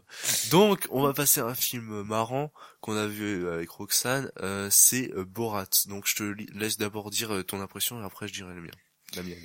Donc, 0.51 0.85
on 0.91 1.01
va 1.01 1.13
passer 1.13 1.41
à 1.41 1.45
un 1.45 1.55
film 1.55 2.03
marrant 2.03 2.53
qu'on 2.81 2.95
a 2.95 3.07
vu 3.07 3.47
avec 3.49 3.69
Roxane, 3.71 4.31
euh, 4.41 4.67
c'est 4.71 5.11
euh, 5.15 5.25
Borat. 5.25 5.65
Donc, 5.87 6.05
je 6.07 6.15
te 6.15 6.23
laisse 6.53 6.77
d'abord 6.77 7.09
dire 7.09 7.33
euh, 7.33 7.43
ton 7.43 7.59
impression 7.59 7.99
et 8.01 8.05
après 8.05 8.27
je 8.27 8.33
dirai 8.33 8.53
le 8.53 8.61
mien. 8.61 8.71
La 9.15 9.23
mienne. 9.23 9.39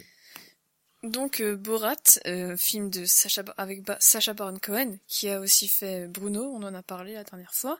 Donc 1.05 1.41
euh, 1.41 1.55
Borat, 1.57 1.95
euh, 2.27 2.57
film 2.57 2.91
de 2.91 3.05
Sacha 3.05 3.43
avec 3.57 3.83
Ba- 3.85 3.99
Sacha 4.01 4.35
Baron 4.35 4.59
Cohen, 4.61 4.97
qui 5.07 5.29
a 5.29 5.39
aussi 5.41 5.69
fait 5.69 6.09
Bruno, 6.09 6.43
on 6.55 6.63
en 6.65 6.75
a 6.75 6.83
parlé 6.83 7.15
la 7.15 7.23
dernière 7.25 7.55
fois. 7.55 7.79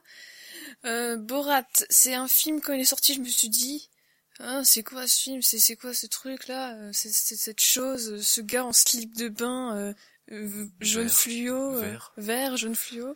Euh, 0.85 1.17
Borat, 1.17 1.67
c'est 1.89 2.13
un 2.15 2.27
film 2.29 2.61
quand 2.61 2.73
il 2.73 2.79
est 2.81 2.85
sorti, 2.85 3.13
je 3.15 3.19
me 3.19 3.27
suis 3.27 3.49
dit, 3.49 3.89
ah, 4.39 4.61
c'est 4.63 4.83
quoi 4.83 5.05
ce 5.05 5.19
film, 5.19 5.41
c'est 5.41 5.59
c'est 5.59 5.75
quoi 5.75 5.93
ce 5.93 6.07
truc 6.07 6.47
là, 6.47 6.75
Euh, 6.75 6.91
c'est 6.93 7.11
cette 7.11 7.59
chose, 7.59 8.09
euh, 8.13 8.21
ce 8.21 8.39
gars 8.41 8.63
en 8.65 8.71
slip 8.73 9.13
de 9.17 9.27
bain. 9.27 9.75
euh, 9.75 9.93
jaune 10.79 11.07
Vert. 11.07 11.13
fluo, 11.15 11.71
Vert. 11.79 12.13
vert, 12.17 12.55
jaune 12.55 12.75
fluo. 12.75 13.15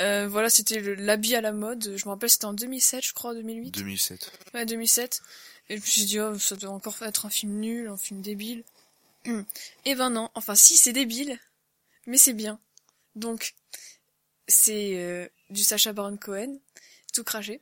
Euh, 0.00 0.28
voilà, 0.28 0.48
c'était 0.48 0.80
l'habit 0.94 1.34
à 1.34 1.40
la 1.40 1.50
mode. 1.52 1.94
Je 1.96 2.04
me 2.06 2.10
rappelle, 2.10 2.30
c'était 2.30 2.44
en 2.44 2.52
2007, 2.54 3.04
je 3.04 3.12
crois, 3.12 3.34
2008. 3.34 3.72
2007. 3.72 4.30
Ouais, 4.54 4.64
2007. 4.64 5.20
Et 5.68 5.76
je 5.76 5.80
me 5.82 5.86
suis 5.86 6.04
dit, 6.04 6.20
oh, 6.20 6.38
ça 6.38 6.54
doit 6.56 6.70
encore 6.70 7.02
être 7.02 7.26
un 7.26 7.30
film 7.30 7.58
nul, 7.58 7.88
un 7.88 7.96
film 7.96 8.20
débile. 8.22 8.62
Et 9.84 9.94
ben 9.94 10.10
non, 10.10 10.30
enfin 10.34 10.54
si, 10.54 10.76
c'est 10.76 10.92
débile, 10.92 11.38
mais 12.06 12.18
c'est 12.18 12.32
bien. 12.32 12.60
Donc, 13.14 13.54
c'est 14.48 14.96
euh, 14.96 15.28
du 15.50 15.62
Sacha 15.62 15.92
Baron 15.92 16.16
Cohen, 16.16 16.58
tout 17.12 17.24
craché, 17.24 17.60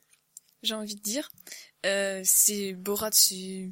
j'ai 0.63 0.75
envie 0.75 0.97
de 0.97 1.03
dire. 1.03 1.31
Euh, 1.87 2.23
c'est 2.25 2.73
Borat, 2.73 3.11
c'est... 3.13 3.71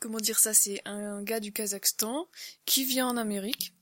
Comment 0.00 0.18
dire 0.18 0.38
ça 0.38 0.52
C'est 0.52 0.82
un 0.84 1.22
gars 1.22 1.40
du 1.40 1.52
Kazakhstan 1.52 2.28
qui 2.66 2.84
vient 2.84 3.08
en 3.08 3.16
Amérique 3.16 3.74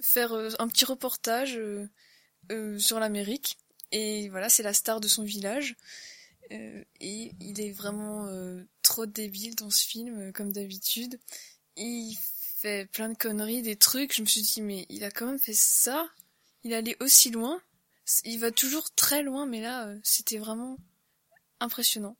faire 0.00 0.32
euh, 0.32 0.50
un 0.58 0.68
petit 0.68 0.84
reportage 0.84 1.56
euh, 1.56 1.88
euh, 2.50 2.78
sur 2.78 3.00
l'Amérique. 3.00 3.58
Et 3.92 4.28
voilà, 4.28 4.48
c'est 4.48 4.62
la 4.62 4.74
star 4.74 5.00
de 5.00 5.08
son 5.08 5.22
village. 5.22 5.76
Et 6.50 7.32
il 7.40 7.60
est 7.60 7.72
vraiment 7.72 8.28
trop 8.82 9.04
débile 9.04 9.56
dans 9.56 9.70
ce 9.70 9.84
film, 9.84 10.32
comme 10.32 10.52
d'habitude. 10.52 11.18
Il 11.76 12.16
fait 12.66 12.86
plein 12.86 13.08
de 13.08 13.16
conneries, 13.16 13.62
des 13.62 13.76
trucs. 13.76 14.14
Je 14.14 14.22
me 14.22 14.26
suis 14.26 14.42
dit, 14.42 14.60
mais 14.60 14.86
il 14.88 15.04
a 15.04 15.10
quand 15.10 15.26
même 15.26 15.38
fait 15.38 15.54
ça. 15.54 16.08
Il 16.64 16.74
allait 16.74 16.96
aussi 17.00 17.30
loin. 17.30 17.60
Il 18.24 18.38
va 18.38 18.50
toujours 18.50 18.90
très 18.94 19.22
loin, 19.22 19.46
mais 19.46 19.60
là, 19.60 19.86
euh, 19.86 19.98
c'était 20.02 20.38
vraiment 20.38 20.78
impressionnant. 21.60 22.16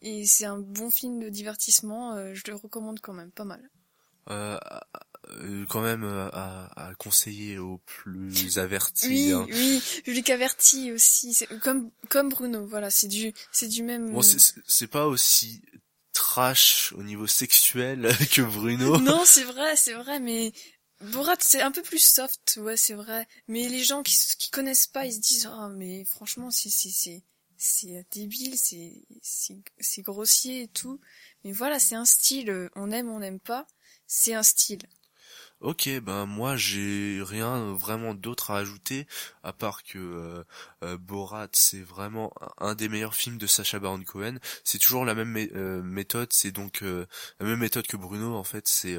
Et 0.00 0.26
c'est 0.26 0.44
un 0.44 0.58
bon 0.58 0.90
film 0.90 1.20
de 1.20 1.28
divertissement. 1.28 2.14
euh, 2.16 2.34
je 2.34 2.42
le 2.48 2.54
recommande 2.54 3.00
quand 3.00 3.12
même, 3.12 3.30
pas 3.30 3.44
mal. 3.44 3.70
Euh, 4.30 4.58
quand 5.68 5.80
même 5.80 6.04
à, 6.04 6.70
à 6.76 6.94
conseiller 6.94 7.58
aux 7.58 7.78
plus 7.78 8.58
avertis. 8.58 9.08
Oui, 9.08 9.32
hein. 9.32 9.46
oui, 9.50 9.82
public 10.04 10.30
averti 10.30 10.92
aussi. 10.92 11.36
Comme 11.62 11.90
comme 12.08 12.28
Bruno. 12.28 12.66
Voilà, 12.66 12.90
c'est 12.90 13.08
du 13.08 13.32
c'est 13.50 13.68
du 13.68 13.82
même. 13.82 14.12
Bon, 14.12 14.22
c'est 14.22 14.86
pas 14.86 15.06
aussi 15.06 15.62
au 16.96 17.02
niveau 17.02 17.26
sexuel 17.26 18.08
que 18.32 18.42
Bruno. 18.42 18.98
non, 19.00 19.24
c'est 19.24 19.44
vrai, 19.44 19.76
c'est 19.76 19.94
vrai, 19.94 20.20
mais 20.20 20.52
Borat, 21.00 21.36
c'est 21.40 21.62
un 21.62 21.72
peu 21.72 21.82
plus 21.82 22.02
soft, 22.02 22.58
ouais, 22.60 22.76
c'est 22.76 22.94
vrai. 22.94 23.26
Mais 23.48 23.68
les 23.68 23.82
gens 23.82 24.02
qui, 24.02 24.16
qui 24.38 24.50
connaissent 24.50 24.86
pas, 24.86 25.06
ils 25.06 25.14
se 25.14 25.20
disent, 25.20 25.48
ah, 25.50 25.68
mais 25.68 26.04
franchement, 26.04 26.50
c'est, 26.50 26.70
c'est, 26.70 26.90
c'est, 26.90 27.24
c'est 27.56 28.06
débile, 28.12 28.56
c'est, 28.56 29.04
c'est, 29.20 29.58
c'est 29.78 30.02
grossier 30.02 30.62
et 30.62 30.68
tout. 30.68 31.00
Mais 31.44 31.52
voilà, 31.52 31.78
c'est 31.78 31.96
un 31.96 32.04
style. 32.04 32.70
On 32.76 32.90
aime, 32.90 33.08
on 33.08 33.18
n'aime 33.18 33.40
pas. 33.40 33.66
C'est 34.06 34.34
un 34.34 34.42
style. 34.42 34.82
Ok, 35.62 35.88
ben 36.02 36.26
moi 36.26 36.56
j'ai 36.56 37.22
rien 37.22 37.72
vraiment 37.72 38.14
d'autre 38.14 38.50
à 38.50 38.58
ajouter 38.58 39.06
à 39.44 39.52
part 39.52 39.84
que 39.84 39.96
euh, 39.96 40.44
euh, 40.82 40.96
Borat 40.96 41.46
c'est 41.52 41.82
vraiment 41.82 42.32
un 42.58 42.74
des 42.74 42.88
meilleurs 42.88 43.14
films 43.14 43.38
de 43.38 43.46
Sacha 43.46 43.78
Baron 43.78 44.02
Cohen. 44.02 44.38
C'est 44.64 44.78
toujours 44.78 45.04
la 45.04 45.14
même 45.14 45.36
euh, 45.54 45.80
méthode, 45.82 46.32
c'est 46.32 46.50
donc 46.50 46.80
la 46.82 47.46
même 47.46 47.60
méthode 47.60 47.86
que 47.86 47.96
Bruno 47.96 48.34
en 48.34 48.42
fait. 48.42 48.66
C'est 48.66 48.96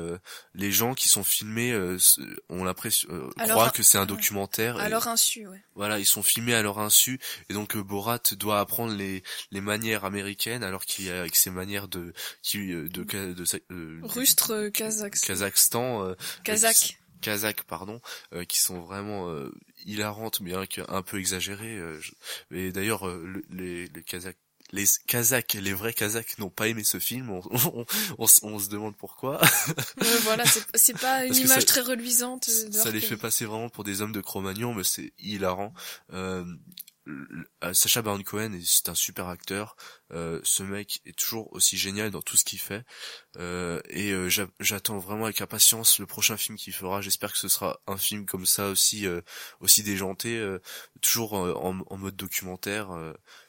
les 0.53 0.72
gens 0.72 0.93
qui 0.93 1.09
sont 1.09 1.24
filmés 1.24 1.76
ont 2.49 2.64
l'impression 2.64 3.09
croient 3.38 3.70
que 3.70 3.84
c'est 3.84 3.97
un 3.97 4.05
documentaire. 4.05 4.78
À 4.78 4.88
leur 4.88 5.07
insu, 5.09 5.47
ouais. 5.47 5.61
Voilà, 5.76 5.99
ils 5.99 6.05
sont 6.05 6.24
filmés 6.24 6.53
à 6.53 6.61
leur 6.61 6.80
insu 6.80 7.20
et 7.49 7.53
donc 7.53 7.76
Borat 7.76 8.22
doit 8.38 8.61
apprendre 8.61 8.93
les 8.93 9.22
les 9.51 9.61
manières 9.61 10.05
américaines 10.05 10.64
alors 10.64 10.86
qu'il 10.86 11.11
a 11.11 11.20
avec 11.20 11.36
ses 11.36 11.49
manières 11.49 11.89
de 11.89 12.14
qui 12.41 12.68
de 12.68 12.88
de, 12.88 13.03
de, 13.03 13.99
Rustre 14.03 14.70
Kazakhstan 14.70 16.16
Kazakh. 16.54 16.97
Kazakh, 17.22 17.64
pardon, 17.64 18.01
euh, 18.34 18.43
qui 18.43 18.60
sont 18.60 18.82
vraiment 18.82 19.30
euh, 19.30 19.49
hilarantes, 19.86 20.41
bien 20.41 20.66
qu'un 20.66 21.01
peu 21.01 21.20
exagérées. 21.20 21.78
Euh, 21.78 21.99
et 22.51 22.72
d'ailleurs, 22.72 23.08
les, 23.49 23.88
les 23.88 24.04
Kazakhs 24.04 24.38
les 24.74 24.86
Kazakhs, 25.08 25.54
les 25.54 25.74
vrais 25.74 25.93
Kazakhs 25.93 26.39
n'ont 26.39 26.49
pas 26.49 26.68
aimé 26.68 26.84
ce 26.84 26.97
film. 26.97 27.30
On, 27.30 28.28
se 28.28 28.70
demande 28.70 28.97
pourquoi. 28.97 29.39
voilà, 30.24 30.43
c'est 30.74 30.97
pas 30.97 31.26
une 31.26 31.36
image 31.36 31.66
très 31.66 31.82
reluisante. 31.82 32.49
ça 32.72 32.89
les 32.89 32.99
fait 32.99 33.16
passer 33.16 33.45
vraiment 33.45 33.70
pour 33.70 33.84
des 33.84 34.01
hommes 34.01 34.12
de 34.12 34.22
Cro-Magnon, 34.22 34.74
mais 34.74 34.84
c'est 34.84 35.14
hilarant. 35.20 35.74
Euh, 36.12 36.43
Sacha 37.74 38.01
Baron 38.01 38.22
Cohen 38.24 38.60
c'est 38.64 38.89
un 38.89 38.95
super 38.95 39.28
acteur. 39.28 39.76
Euh, 40.12 40.39
ce 40.43 40.64
mec 40.64 41.01
est 41.06 41.18
toujours 41.18 41.51
aussi 41.54 41.78
génial 41.78 42.12
dans 42.12 42.22
tout 42.22 42.38
ce 42.38 42.45
qu'il 42.45 42.60
fait. 42.60 42.84
Euh, 43.38 43.82
et 43.89 44.12
euh, 44.12 44.30
j'attends 44.60 44.99
vraiment 44.99 45.26
avec 45.26 45.41
impatience 45.41 45.99
le 45.99 46.06
prochain 46.06 46.38
film 46.38 46.58
qu'il 46.58 46.74
fera. 46.74 47.01
J'espère 47.01 47.34
que 47.34 47.38
ce 47.38 47.47
sera 47.47 47.82
un 47.88 47.97
film 47.97 48.26
comme 48.26 48.45
ça 48.45 48.70
aussi, 48.70 49.06
aussi 49.60 49.84
déjanté, 49.84 50.43
toujours 51.01 51.34
en, 51.34 51.80
en, 51.88 51.97
mode 51.97 52.16
documentaire. 52.16 52.89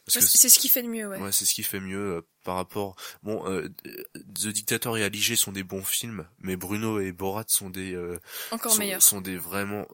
c'est 0.07 0.21
ce 0.21 0.59
qui 0.59 0.69
fait 0.69 0.83
de 0.83 0.89
mieux, 0.89 1.07
ouais. 1.07 1.19
Ouais, 1.19 1.33
c'est 1.33 1.45
ce 1.45 1.55
qui 1.55 1.63
fait 1.63 1.81
mieux 1.81 2.25
par 2.45 2.57
rapport. 2.57 2.97
Bon, 3.23 3.45
The 4.35 4.49
Dictator 4.49 4.97
et 4.99 5.05
Aligé 5.05 5.37
sont 5.37 5.53
des 5.53 5.65
bons 5.65 5.85
films, 5.85 6.27
mais 6.39 6.57
Bruno 6.57 7.01
et 7.01 7.13
Borat 7.13 7.45
sont 7.49 7.71
des 7.71 7.99
encore 8.51 8.73
sont, 8.73 8.79
meilleurs. 8.79 9.03
Sont 9.03 9.21
des 9.21 9.37
vraiment. 9.37 9.87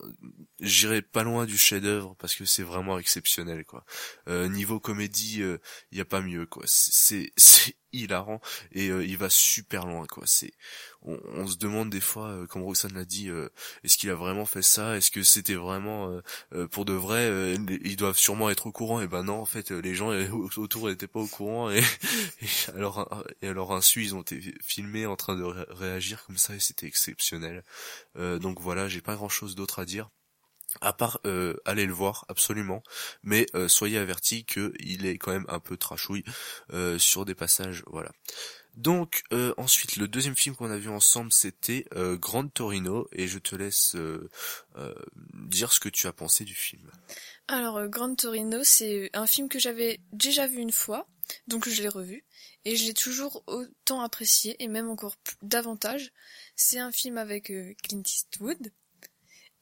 J'irai 0.60 1.02
pas 1.02 1.22
loin 1.22 1.46
du 1.46 1.56
chef-d'œuvre 1.56 2.14
parce 2.18 2.34
que 2.34 2.44
c'est 2.44 2.62
vraiment 2.62 2.98
exceptionnel, 2.98 3.64
quoi. 3.64 3.84
niveau 4.26 4.80
comédie, 4.80 5.42
il 5.92 5.98
y 5.98 6.00
a 6.00 6.04
pas 6.04 6.20
mieux, 6.20 6.46
quoi 6.46 6.64
c'est 6.66 7.32
c'est 7.36 7.76
hilarant 7.92 8.40
et 8.70 8.88
euh, 8.88 9.04
il 9.04 9.16
va 9.16 9.28
super 9.28 9.84
loin 9.84 10.06
quoi 10.06 10.22
c'est 10.24 10.52
on, 11.02 11.46
se 11.46 11.56
demande 11.56 11.90
des 11.90 12.00
fois 12.00 12.28
euh, 12.28 12.46
comme 12.46 12.62
Roxane 12.62 12.94
l'a 12.94 13.04
dit 13.04 13.28
euh, 13.28 13.48
est-ce 13.84 13.96
qu'il 13.96 14.10
a 14.10 14.14
vraiment 14.14 14.46
fait 14.46 14.62
ça? 14.62 14.96
Est-ce 14.96 15.10
que 15.10 15.22
c'était 15.22 15.54
vraiment 15.54 16.20
pour 16.70 16.84
de 16.84 16.92
vrai 16.92 17.54
ils 17.82 17.96
doivent 17.96 18.18
sûrement 18.18 18.50
être 18.50 18.66
au 18.66 18.72
courant? 18.72 19.00
Et 19.00 19.08
ben 19.08 19.24
non 19.24 19.40
en 19.40 19.46
fait 19.46 19.70
les 19.70 19.94
gens 19.94 20.10
autour 20.56 20.88
n'étaient 20.88 21.06
pas 21.06 21.20
au 21.20 21.26
courant 21.26 21.70
et, 21.70 21.82
alors 22.74 23.24
et 23.42 23.48
alors 23.48 23.72
insu 23.72 24.02
ils 24.04 24.14
ont 24.14 24.22
été 24.22 24.40
filmés 24.62 25.06
en 25.06 25.16
train 25.16 25.36
de 25.36 25.44
réagir 25.44 26.24
comme 26.26 26.38
ça 26.38 26.54
et 26.54 26.60
c'était 26.60 26.86
exceptionnel. 26.86 27.64
Donc 28.16 28.60
voilà 28.60 28.88
j'ai 28.88 29.00
pas 29.00 29.16
grand 29.16 29.28
chose 29.28 29.54
d'autre 29.54 29.78
à 29.78 29.84
dire. 29.84 30.10
À 30.80 30.92
part 30.92 31.18
euh, 31.26 31.56
aller 31.64 31.84
le 31.84 31.92
voir 31.92 32.24
absolument. 32.28 32.82
Mais 33.22 33.46
euh, 33.54 33.66
soyez 33.66 33.98
avertis 33.98 34.44
que 34.44 34.72
il 34.78 35.04
est 35.04 35.18
quand 35.18 35.32
même 35.32 35.46
un 35.48 35.58
peu 35.58 35.76
trashouille 35.76 36.24
euh, 36.72 36.98
sur 36.98 37.24
des 37.24 37.34
passages 37.34 37.82
voilà 37.86 38.10
donc 38.76 39.24
ensuite 39.56 39.96
le 39.96 40.08
deuxième 40.08 40.36
film 40.36 40.54
qu'on 40.54 40.70
a 40.70 40.78
vu 40.78 40.88
ensemble 40.88 41.32
c'était 41.32 41.86
Grand 41.94 42.48
Torino 42.48 43.08
et 43.12 43.28
je 43.28 43.38
te 43.38 43.56
laisse 43.56 43.96
dire 45.34 45.72
ce 45.72 45.80
que 45.80 45.88
tu 45.88 46.06
as 46.06 46.12
pensé 46.12 46.44
du 46.44 46.54
film 46.54 46.90
alors 47.48 47.86
Grand 47.88 48.14
Torino 48.14 48.60
c'est 48.62 49.10
un 49.12 49.26
film 49.26 49.48
que 49.48 49.58
j'avais 49.58 50.00
déjà 50.12 50.46
vu 50.46 50.58
une 50.58 50.72
fois 50.72 51.08
donc 51.46 51.68
je 51.68 51.82
l'ai 51.82 51.88
revu 51.88 52.24
et 52.64 52.76
je 52.76 52.84
l'ai 52.84 52.94
toujours 52.94 53.42
autant 53.46 54.00
apprécié 54.00 54.56
et 54.62 54.68
même 54.68 54.88
encore 54.88 55.16
davantage 55.42 56.12
c'est 56.56 56.78
un 56.78 56.92
film 56.92 57.18
avec 57.18 57.52
Clint 57.82 58.02
Eastwood 58.04 58.70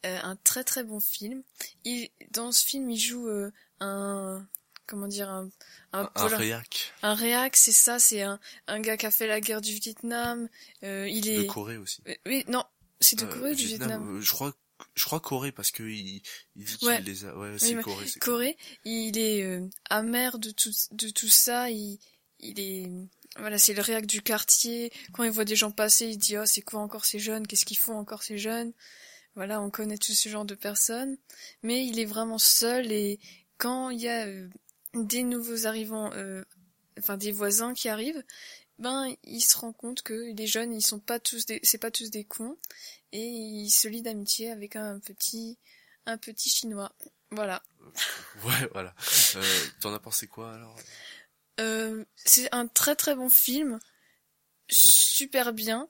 euh, 0.06 0.18
un 0.22 0.36
très 0.36 0.62
très 0.62 0.84
bon 0.84 1.00
film. 1.00 1.42
Il, 1.84 2.09
dans 2.30 2.52
ce 2.52 2.64
film, 2.64 2.88
il 2.90 2.98
joue 2.98 3.28
euh, 3.28 3.50
un 3.80 4.46
comment 4.89 5.07
dire 5.07 5.30
un 5.30 5.49
un, 5.93 6.11
un 6.14 6.26
réac. 6.26 6.93
Un 7.03 7.14
réac, 7.14 7.57
c'est 7.57 7.72
ça, 7.72 7.99
c'est 8.01 8.22
un 8.22 8.41
un 8.66 8.80
gars 8.80 8.97
qui 8.97 9.07
a 9.07 9.11
fait 9.11 9.28
la 9.28 9.41
guerre 9.41 9.61
du 9.61 9.74
Vietnam. 9.74 10.49
Euh, 10.82 11.09
il 11.09 11.28
est 11.28 11.39
de 11.39 11.43
Corée 11.45 11.76
aussi. 11.76 12.03
oui, 12.26 12.45
non, 12.49 12.64
c'est 13.01 13.16
de 13.16 13.24
Corée 13.24 13.53
ou 13.53 13.55
du 13.55 13.66
Vietnam. 13.66 14.20
Je 14.20 14.32
crois 14.32 14.53
je 14.95 15.05
crois 15.05 15.20
Corée 15.20 15.53
parce 15.53 15.70
que 15.70 15.82
il, 15.82 16.22
il 16.57 16.64
dit 16.64 16.76
qu'il 16.76 16.91
les 17.05 17.24
a 17.24 17.36
ouais 17.36 17.59
c'est 17.59 17.74
Corée 17.82 18.07
c'est 18.07 18.20
Corée 18.20 18.57
il 18.84 19.18
est 19.18 19.61
amer 19.91 20.39
de 20.39 20.53
tout 20.53 20.70
de 20.93 21.11
tout 21.11 21.28
ça 21.28 21.68
il 21.68 21.99
il 22.39 22.61
est 22.61 22.89
voilà 23.41 23.59
c'est 23.59 23.74
le 23.74 23.82
réac 23.82 24.07
du 24.07 24.22
quartier 24.22 24.93
quand 25.12 25.24
il 25.24 25.32
voit 25.32 25.45
des 25.45 25.57
gens 25.57 25.72
passer 25.72 26.07
il 26.07 26.16
dit 26.16 26.39
oh 26.39 26.47
c'est 26.47 26.62
quoi 26.62 26.80
encore 26.80 27.05
ces 27.05 27.18
jeunes? 27.18 27.47
Qu'est-ce 27.47 27.64
qu'ils 27.64 27.78
font 27.78 27.99
encore 27.99 28.22
ces 28.22 28.39
jeunes? 28.39 28.72
Voilà, 29.34 29.61
on 29.61 29.70
connaît 29.70 29.99
tout 29.99 30.12
ce 30.12 30.28
genre 30.28 30.45
de 30.45 30.57
personnes, 30.57 31.16
mais 31.62 31.86
il 31.86 32.01
est 32.01 32.05
vraiment 32.05 32.39
seul 32.39 32.91
et 32.91 33.20
quand 33.57 33.91
il 33.91 34.01
y 34.01 34.09
a 34.09 34.26
euh, 34.26 34.49
des 34.95 35.22
nouveaux 35.22 35.66
arrivants, 35.66 36.12
euh, 36.14 36.45
enfin 36.99 37.16
des 37.16 37.32
voisins 37.32 37.74
qui 37.74 37.89
arrivent, 37.89 38.22
ben 38.78 39.14
il 39.24 39.41
se 39.41 39.57
rend 39.57 39.72
compte 39.72 40.03
que 40.03 40.32
les 40.32 40.47
jeunes 40.47 40.72
ils 40.72 40.82
sont 40.82 41.01
pas 41.01 41.18
tous 41.18 41.47
des, 41.47 41.61
c'est 41.62 41.78
pas 41.78 41.91
tous 41.91 42.11
des 42.11 42.24
cons 42.24 42.57
et 43.12 43.24
il 43.24 43.70
se 43.70 43.89
lie 43.89 44.03
d'amitié 44.03 44.51
avec 44.51 44.76
un 44.76 45.01
petit, 45.01 45.59
un 46.07 46.18
petit 46.18 46.49
chinois. 46.51 46.93
Voilà. 47.30 47.62
Ouais, 48.45 48.68
voilà. 48.72 48.95
Euh, 49.36 49.64
T'en 49.80 49.93
as 49.95 49.99
pensé 49.99 50.26
quoi 50.28 50.53
alors? 50.53 50.76
Euh, 51.59 52.05
C'est 52.16 52.55
un 52.55 52.66
très 52.68 52.95
très 52.95 53.14
bon 53.14 53.28
film, 53.28 53.80
super 54.68 55.53
bien 55.53 55.89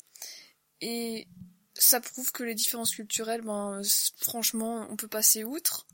et 0.80 1.26
ça 1.74 2.00
prouve 2.00 2.32
que 2.32 2.42
les 2.42 2.54
différences 2.54 2.94
culturelles, 2.94 3.42
ben, 3.42 3.80
franchement, 4.16 4.86
on 4.90 4.96
peut 4.96 5.08
passer 5.08 5.44
outre. 5.44 5.86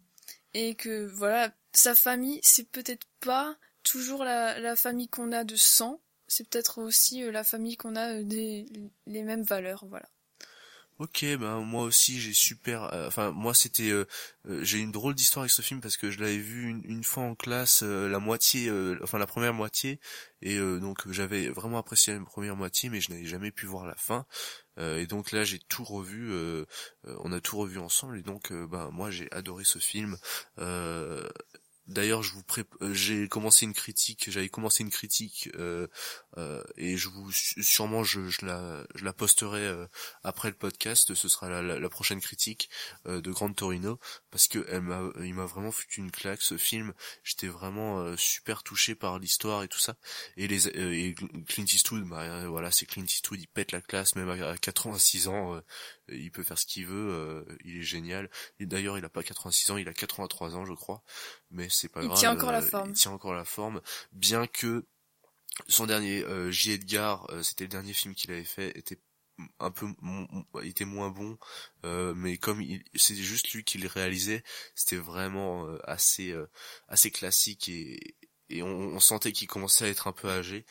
Et 0.54 0.74
que, 0.74 1.06
voilà, 1.06 1.52
sa 1.76 1.94
famille, 1.94 2.40
c'est 2.42 2.68
peut-être 2.70 3.06
pas 3.20 3.56
toujours 3.82 4.24
la, 4.24 4.58
la 4.58 4.76
famille 4.76 5.08
qu'on 5.08 5.32
a 5.32 5.44
de 5.44 5.56
sang, 5.56 6.00
c'est 6.26 6.48
peut-être 6.48 6.78
aussi 6.78 7.22
euh, 7.22 7.30
la 7.30 7.44
famille 7.44 7.76
qu'on 7.76 7.96
a 7.96 8.14
euh, 8.14 8.22
des 8.24 8.66
les 9.06 9.22
mêmes 9.22 9.42
valeurs, 9.42 9.84
voilà. 9.88 10.08
Ok, 11.00 11.24
ben 11.24 11.58
moi 11.58 11.82
aussi 11.82 12.20
j'ai 12.20 12.32
super, 12.32 12.84
euh, 12.94 13.08
enfin 13.08 13.32
moi 13.32 13.52
c'était, 13.52 13.90
j'ai 14.60 14.78
une 14.78 14.92
drôle 14.92 15.16
d'histoire 15.16 15.42
avec 15.42 15.50
ce 15.50 15.60
film 15.60 15.80
parce 15.80 15.96
que 15.96 16.08
je 16.08 16.20
l'avais 16.20 16.38
vu 16.38 16.68
une, 16.68 16.82
une, 16.84 17.02
fois 17.02 17.24
en 17.24 17.34
classe, 17.34 17.82
la 17.82 18.20
moitié, 18.20 18.70
enfin 19.02 19.18
la 19.18 19.26
première 19.26 19.54
moitié, 19.54 19.98
et 20.40 20.56
donc 20.56 21.10
j'avais 21.10 21.48
vraiment 21.48 21.78
apprécié 21.78 22.14
la 22.14 22.20
première 22.20 22.54
moitié, 22.54 22.90
mais 22.90 23.00
je 23.00 23.10
n'avais 23.10 23.24
jamais 23.24 23.50
pu 23.50 23.66
voir 23.66 23.86
la 23.86 23.96
fin. 23.96 24.24
Euh, 24.78 24.98
et 24.98 25.06
donc 25.06 25.32
là 25.32 25.44
j'ai 25.44 25.58
tout 25.58 25.84
revu, 25.84 26.32
euh, 26.32 26.64
euh, 27.06 27.16
on 27.20 27.32
a 27.32 27.40
tout 27.40 27.56
revu 27.56 27.78
ensemble 27.78 28.18
et 28.18 28.22
donc 28.22 28.52
ben 28.52 28.90
moi 28.90 29.10
j'ai 29.10 29.30
adoré 29.32 29.64
ce 29.64 29.78
film. 29.78 30.16
D'ailleurs, 31.86 32.22
je 32.22 32.32
vous 32.32 32.42
j'ai 32.92 33.28
commencé 33.28 33.66
une 33.66 33.74
critique, 33.74 34.30
j'avais 34.30 34.48
commencé 34.48 34.82
une 34.82 34.90
critique 34.90 35.50
euh, 36.38 36.62
et 36.76 36.96
je 36.96 37.10
vous 37.10 37.30
sûrement 37.30 38.04
je, 38.04 38.28
je 38.28 38.46
la 38.46 38.86
je 38.94 39.04
la 39.04 39.12
posterai 39.12 39.60
euh, 39.60 39.86
après 40.22 40.48
le 40.48 40.54
podcast. 40.54 41.14
Ce 41.14 41.28
sera 41.28 41.50
la, 41.50 41.78
la, 41.78 41.88
prochaine 41.90 42.20
critique 42.20 42.70
euh, 43.06 43.20
de 43.20 43.30
Grande 43.30 43.54
Torino 43.54 43.98
parce 44.30 44.48
que 44.48 44.64
elle 44.70 44.80
m'a 44.80 45.02
il 45.22 45.34
m'a 45.34 45.44
vraiment 45.44 45.70
foutu 45.70 46.00
une 46.00 46.10
claque 46.10 46.40
ce 46.40 46.56
film. 46.56 46.94
J'étais 47.22 47.48
vraiment 47.48 48.16
super 48.16 48.62
touché 48.62 48.94
par 48.94 49.18
l'histoire 49.18 49.62
et 49.62 49.68
tout 49.68 49.78
ça. 49.78 49.96
Et 50.38 50.48
les 50.48 50.68
et 50.68 51.14
Clint 51.46 51.64
Eastwood 51.64 52.04
bah, 52.04 52.48
voilà 52.48 52.70
c'est 52.70 52.86
Clint 52.86 53.04
Eastwood 53.04 53.40
il 53.40 53.48
pète 53.48 53.72
la 53.72 53.82
classe 53.82 54.16
même 54.16 54.30
à 54.30 54.56
86 54.56 55.28
ans 55.28 55.60
il 56.08 56.30
peut 56.30 56.42
faire 56.42 56.58
ce 56.58 56.66
qu'il 56.66 56.86
veut 56.86 57.46
il 57.64 57.78
est 57.78 57.82
génial. 57.82 58.30
Et 58.58 58.66
d'ailleurs 58.66 58.98
il 58.98 59.04
a 59.04 59.08
pas 59.08 59.22
86 59.22 59.70
ans 59.70 59.76
il 59.76 59.88
a 59.88 59.94
83 59.94 60.56
ans 60.56 60.64
je 60.64 60.74
crois. 60.74 61.02
Mais 61.50 61.68
c'est 61.70 61.88
pas 61.88 62.00
grave 62.00 62.16
il 62.16 62.18
tient 62.18 62.32
encore 62.32 62.52
la 62.52 62.62
forme. 62.62 62.90
il 62.90 62.94
tient 62.94 63.12
encore 63.12 63.34
la 63.34 63.44
forme. 63.44 63.80
Bien 64.12 64.46
que 64.46 64.86
son 65.68 65.86
dernier 65.86 66.24
euh, 66.24 66.50
J. 66.50 66.72
Edgar, 66.72 67.30
euh, 67.30 67.42
c'était 67.42 67.64
le 67.64 67.68
dernier 67.68 67.92
film 67.92 68.14
qu'il 68.14 68.30
avait 68.32 68.44
fait, 68.44 68.76
était 68.76 68.98
un 69.58 69.70
peu 69.70 69.86
était 70.62 70.84
moins 70.84 71.10
bon. 71.10 71.38
Euh, 71.84 72.14
mais 72.14 72.38
comme 72.38 72.62
c'est 72.94 73.16
juste 73.16 73.52
lui 73.52 73.64
qui 73.64 73.78
le 73.78 73.88
réalisait 73.88 74.44
c'était 74.76 74.96
vraiment 74.96 75.66
euh, 75.66 75.78
assez 75.84 76.34
assez 76.88 77.10
classique 77.10 77.68
et, 77.68 78.16
et 78.48 78.62
on, 78.62 79.00
sentait 79.00 79.32
qu'il 79.32 79.48
commençait 79.48 79.86
à 79.86 79.88
être 79.88 80.06
un 80.06 80.12
peu 80.12 80.30
âgé. 80.30 80.64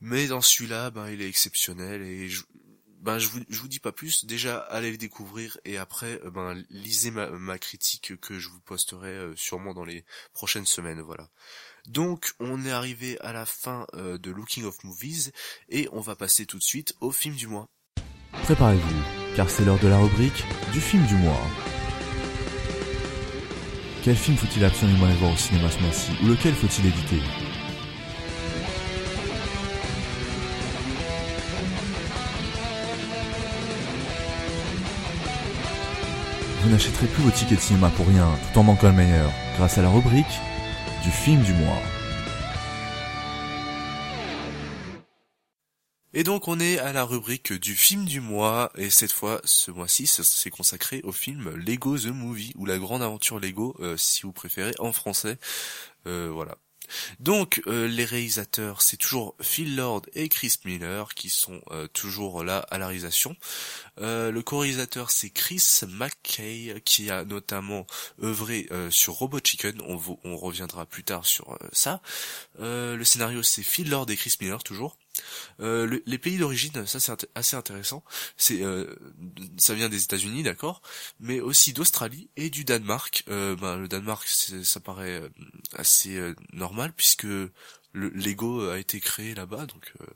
Mais 0.00 0.26
dans 0.26 0.40
celui-là 0.40 0.90
ben 0.90 1.08
il 1.08 1.22
est 1.22 1.28
exceptionnel 1.28 2.02
et 2.02 2.28
ben 3.00 3.18
je 3.18 3.28
vous 3.28 3.40
je 3.48 3.60
vous 3.60 3.68
dis 3.68 3.80
pas 3.80 3.92
plus. 3.92 4.24
Déjà 4.24 4.58
allez 4.58 4.90
le 4.90 4.96
découvrir 4.96 5.58
et 5.64 5.76
après 5.76 6.20
euh, 6.24 6.30
ben 6.30 6.62
lisez 6.70 7.10
ma, 7.10 7.30
ma 7.30 7.58
critique 7.58 8.18
que 8.20 8.38
je 8.38 8.48
vous 8.48 8.60
posterai 8.60 9.10
euh, 9.10 9.36
sûrement 9.36 9.74
dans 9.74 9.84
les 9.84 10.04
prochaines 10.32 10.66
semaines. 10.66 11.00
Voilà. 11.00 11.28
Donc 11.86 12.32
on 12.40 12.64
est 12.64 12.70
arrivé 12.70 13.18
à 13.20 13.32
la 13.32 13.46
fin 13.46 13.86
euh, 13.94 14.18
de 14.18 14.30
Looking 14.30 14.64
of 14.64 14.82
Movies 14.84 15.32
et 15.68 15.88
on 15.92 16.00
va 16.00 16.16
passer 16.16 16.46
tout 16.46 16.58
de 16.58 16.62
suite 16.62 16.94
au 17.00 17.10
film 17.10 17.34
du 17.34 17.46
mois. 17.46 17.68
Préparez-vous, 18.44 19.02
car 19.36 19.48
c'est 19.48 19.64
l'heure 19.64 19.80
de 19.80 19.88
la 19.88 19.98
rubrique 19.98 20.44
du 20.72 20.80
film 20.80 21.06
du 21.06 21.14
mois. 21.16 21.40
Quel 24.02 24.16
film 24.16 24.36
faut-il 24.36 24.64
absolument 24.64 25.06
aller 25.06 25.16
voir 25.16 25.32
au 25.32 25.36
cinéma 25.36 25.70
ce 25.70 25.80
mois-ci 25.80 26.12
ou 26.22 26.28
lequel 26.28 26.54
faut-il 26.54 26.86
éviter 26.86 27.20
Vous 36.68 36.74
n'achèterez 36.74 37.06
plus 37.06 37.22
vos 37.22 37.30
tickets 37.30 37.56
de 37.56 37.62
cinéma 37.62 37.88
pour 37.96 38.06
rien, 38.06 38.28
tout 38.52 38.58
en 38.58 38.62
manquant 38.62 38.88
le 38.88 38.92
meilleur, 38.92 39.32
grâce 39.56 39.78
à 39.78 39.82
la 39.82 39.88
rubrique 39.88 40.26
du 41.02 41.10
film 41.10 41.42
du 41.42 41.54
mois. 41.54 41.80
Et 46.12 46.24
donc 46.24 46.46
on 46.46 46.60
est 46.60 46.78
à 46.78 46.92
la 46.92 47.04
rubrique 47.04 47.54
du 47.54 47.74
film 47.74 48.04
du 48.04 48.20
mois 48.20 48.70
et 48.76 48.90
cette 48.90 49.12
fois 49.12 49.40
ce 49.44 49.70
mois-ci 49.70 50.06
c'est 50.06 50.50
consacré 50.50 51.00
au 51.04 51.12
film 51.12 51.54
Lego 51.56 51.96
the 51.96 52.08
Movie 52.08 52.52
ou 52.54 52.66
la 52.66 52.76
grande 52.76 53.02
aventure 53.02 53.40
Lego 53.40 53.74
euh, 53.80 53.96
si 53.96 54.24
vous 54.24 54.32
préférez 54.32 54.74
en 54.78 54.92
français. 54.92 55.38
Euh, 56.06 56.28
voilà. 56.30 56.58
Donc 57.20 57.62
euh, 57.66 57.86
les 57.88 58.04
réalisateurs, 58.04 58.82
c'est 58.82 58.96
toujours 58.96 59.34
Phil 59.40 59.76
Lord 59.76 60.02
et 60.14 60.28
Chris 60.28 60.54
Miller 60.64 61.14
qui 61.14 61.28
sont 61.28 61.60
euh, 61.70 61.86
toujours 61.88 62.44
là 62.44 62.58
à 62.70 62.78
la 62.78 62.86
réalisation. 62.86 63.36
Euh, 64.00 64.30
le 64.30 64.42
co-réalisateur 64.42 65.10
c'est 65.10 65.30
Chris 65.30 65.62
McKay 65.88 66.80
qui 66.84 67.10
a 67.10 67.24
notamment 67.24 67.86
œuvré 68.22 68.68
sur 68.90 69.14
Robot 69.14 69.40
Chicken. 69.42 69.80
On, 69.86 70.00
on 70.24 70.36
reviendra 70.36 70.86
plus 70.86 71.04
tard 71.04 71.26
sur 71.26 71.58
ça. 71.72 72.00
le 72.58 73.02
scénario 73.04 73.42
c'est 73.42 73.62
Phil 73.62 73.90
Lord 73.90 74.10
et 74.10 74.16
Chris 74.16 74.36
Miller 74.40 74.62
toujours. 74.62 74.96
Euh, 75.60 76.00
les 76.06 76.18
pays 76.18 76.38
d'origine, 76.38 76.86
ça 76.86 77.00
c'est 77.00 77.28
assez 77.34 77.56
intéressant. 77.56 78.04
C'est, 78.36 78.62
euh, 78.62 78.94
ça 79.56 79.74
vient 79.74 79.88
des 79.88 80.02
États-Unis, 80.02 80.42
d'accord, 80.42 80.82
mais 81.20 81.40
aussi 81.40 81.72
d'Australie 81.72 82.28
et 82.36 82.50
du 82.50 82.64
Danemark. 82.64 83.24
Euh, 83.28 83.56
ben, 83.56 83.76
le 83.76 83.88
Danemark, 83.88 84.26
ça 84.26 84.80
paraît 84.80 85.22
assez 85.74 86.20
normal 86.52 86.92
puisque 86.96 87.26
le 87.92 88.10
Lego 88.10 88.68
a 88.68 88.78
été 88.78 89.00
créé 89.00 89.34
là-bas, 89.34 89.66
donc 89.66 89.92
euh, 90.00 90.06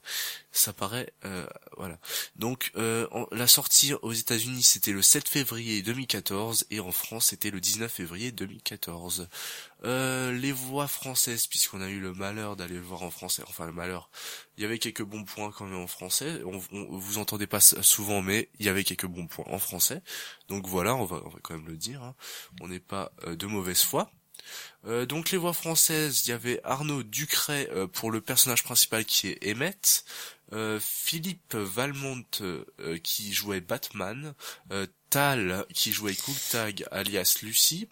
ça 0.50 0.72
paraît 0.72 1.12
euh, 1.24 1.46
voilà. 1.76 1.98
Donc 2.36 2.70
euh, 2.76 3.06
la 3.32 3.46
sortie 3.46 3.94
aux 3.94 4.12
États-Unis 4.12 4.62
c'était 4.62 4.92
le 4.92 5.02
7 5.02 5.28
février 5.28 5.82
2014 5.82 6.66
et 6.70 6.80
en 6.80 6.92
France 6.92 7.26
c'était 7.26 7.50
le 7.50 7.60
19 7.60 7.90
février 7.90 8.30
2014. 8.30 9.28
Les 9.82 10.52
voix 10.52 10.86
françaises, 10.86 11.46
puisqu'on 11.46 11.80
a 11.80 11.88
eu 11.88 12.00
le 12.00 12.12
malheur 12.12 12.56
d'aller 12.56 12.74
le 12.74 12.80
voir 12.82 13.02
en 13.02 13.10
français, 13.10 13.42
enfin 13.48 13.66
le 13.66 13.72
malheur, 13.72 14.10
il 14.56 14.62
y 14.62 14.66
avait 14.66 14.78
quelques 14.78 15.02
bons 15.02 15.24
points 15.24 15.50
quand 15.50 15.66
même 15.66 15.80
en 15.80 15.86
français. 15.86 16.40
On, 16.44 16.58
vous 16.98 17.18
entendez 17.18 17.46
pas 17.46 17.60
souvent, 17.60 18.22
mais 18.22 18.48
il 18.58 18.66
y 18.66 18.68
avait 18.68 18.84
quelques 18.84 19.06
bons 19.06 19.26
points 19.26 19.46
en 19.48 19.58
français. 19.58 20.02
Donc 20.48 20.66
voilà, 20.66 20.94
on 20.94 21.04
va, 21.04 21.22
quand 21.42 21.54
même 21.54 21.66
le 21.66 21.76
dire. 21.76 22.02
Hein. 22.02 22.14
On 22.60 22.68
n'est 22.68 22.80
pas 22.80 23.12
de 23.26 23.46
mauvaise 23.46 23.82
foi. 23.82 24.10
Euh, 24.86 25.06
donc 25.06 25.30
les 25.30 25.38
voix 25.38 25.52
françaises, 25.52 26.26
il 26.26 26.30
y 26.30 26.32
avait 26.32 26.60
Arnaud 26.64 27.02
Ducret 27.02 27.68
euh, 27.72 27.86
pour 27.86 28.10
le 28.10 28.20
personnage 28.20 28.64
principal 28.64 29.04
qui 29.04 29.28
est 29.28 29.50
Emmett, 29.50 30.04
euh, 30.52 30.80
Philippe 30.80 31.54
Valmont 31.54 32.24
qui 33.02 33.32
jouait 33.32 33.60
Batman, 33.60 34.34
Tal 35.10 35.66
qui 35.72 35.92
jouait 35.92 36.14
Cool 36.14 36.34
Tag 36.50 36.84
alias 36.90 37.38
Lucie, 37.42 37.88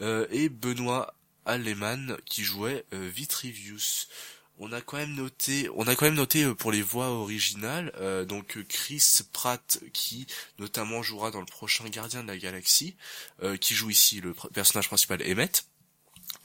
et 0.00 0.48
Benoît 0.48 1.14
Alleman 1.44 2.16
qui 2.24 2.44
jouait 2.44 2.84
Vitrivius. 2.92 4.08
On 4.58 4.72
a 4.72 4.80
quand 4.80 4.96
même 4.96 5.14
noté, 5.14 5.68
on 5.74 5.86
a 5.86 5.94
quand 5.94 6.06
même 6.06 6.14
noté 6.14 6.54
pour 6.54 6.72
les 6.72 6.82
voix 6.82 7.08
originales, 7.08 7.92
donc 8.26 8.62
Chris 8.68 9.20
Pratt 9.32 9.80
qui 9.92 10.26
notamment 10.58 11.02
jouera 11.02 11.30
dans 11.30 11.40
le 11.40 11.46
prochain 11.46 11.88
Gardien 11.88 12.22
de 12.22 12.28
la 12.28 12.38
Galaxie, 12.38 12.96
qui 13.60 13.74
joue 13.74 13.90
ici 13.90 14.20
le 14.20 14.34
personnage 14.52 14.88
principal 14.88 15.22
Emmett. 15.22 15.64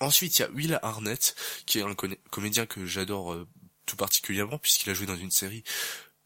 Ensuite, 0.02 0.40
il 0.40 0.42
y 0.42 0.46
a 0.46 0.50
Will 0.50 0.80
Arnett, 0.82 1.36
qui 1.66 1.78
est 1.80 1.84
un 1.84 1.96
comédien 2.32 2.66
que 2.66 2.88
j'adore 2.88 3.34
euh, 3.34 3.48
tout 3.86 3.96
particulièrement, 3.96 4.58
puisqu'il 4.58 4.90
a 4.90 4.96
joué 4.96 5.06
dans 5.06 5.16
une 5.16 5.30
série 5.30 5.64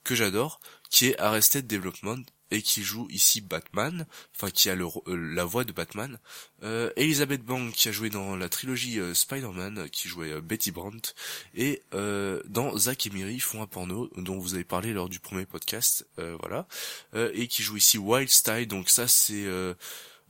que 0.06 0.16
j'adore, 0.16 0.62
qui 0.90 1.08
est 1.08 1.20
Arrested 1.20 1.68
Development, 1.68 2.24
et 2.52 2.62
qui 2.62 2.84
joue 2.84 3.08
ici 3.10 3.42
Batman, 3.42 4.06
enfin 4.36 4.50
qui 4.52 4.70
a 4.70 4.76
le, 4.76 4.86
euh, 4.86 5.16
la 5.16 5.46
voix 5.46 5.64
de 5.64 5.72
Batman. 5.72 6.20
Euh, 6.64 6.92
Elizabeth 6.96 7.44
Banks 7.44 7.74
qui 7.74 7.90
a 7.90 7.92
joué 7.92 8.10
dans 8.10 8.36
la 8.36 8.50
trilogie 8.50 9.00
euh, 9.00 9.14
Spider-Man, 9.14 9.90
qui 9.90 10.08
jouait 10.08 10.42
Betty 10.42 10.72
Brandt, 10.72 11.14
et 11.56 11.82
dans 11.92 12.78
Zack 12.78 13.08
et 13.08 13.10
Miri 13.10 13.40
font 13.40 13.62
un 13.62 13.68
porno, 13.68 14.10
dont 14.18 14.38
vous 14.40 14.54
avez 14.54 14.64
parlé 14.64 14.94
lors 14.94 15.10
du 15.10 15.20
premier 15.20 15.46
podcast, 15.46 16.06
voilà, 16.18 16.68
et 17.14 17.48
qui 17.48 17.64
joue 17.64 17.78
ici 17.78 17.98
Wild 17.98 18.30
Style, 18.30 18.68
donc 18.68 18.90
ça 18.90 19.08
c'est... 19.08 19.46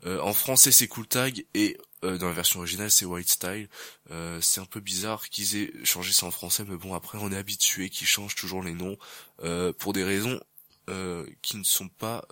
en 0.06 0.34
français 0.34 0.72
c'est 0.72 0.88
Cool 0.88 1.08
Tag 1.08 1.46
et 1.54 1.78
euh, 2.06 2.18
dans 2.18 2.28
la 2.28 2.34
version 2.34 2.60
originale, 2.60 2.92
c'est 2.92 3.06
White 3.06 3.30
Style. 3.30 3.68
Euh, 4.12 4.40
c'est 4.42 4.62
un 4.62 4.66
peu 4.66 4.80
bizarre 4.80 5.30
qu'ils 5.30 5.58
aient 5.58 5.72
changé 5.84 6.12
ça 6.12 6.26
en 6.26 6.32
français, 6.32 6.64
mais 6.68 6.78
bon, 6.78 6.94
après, 6.94 7.18
on 7.20 7.32
est 7.32 7.38
habitué 7.38 7.90
qu'ils 7.90 8.08
changent 8.08 8.36
toujours 8.36 8.64
les 8.64 8.74
noms 8.74 8.98
euh, 9.44 9.74
pour 9.74 9.94
des 9.94 10.04
raisons 10.04 10.40
qui 11.42 11.58
ne 11.58 11.64
sont 11.64 11.90
pas 11.90 12.28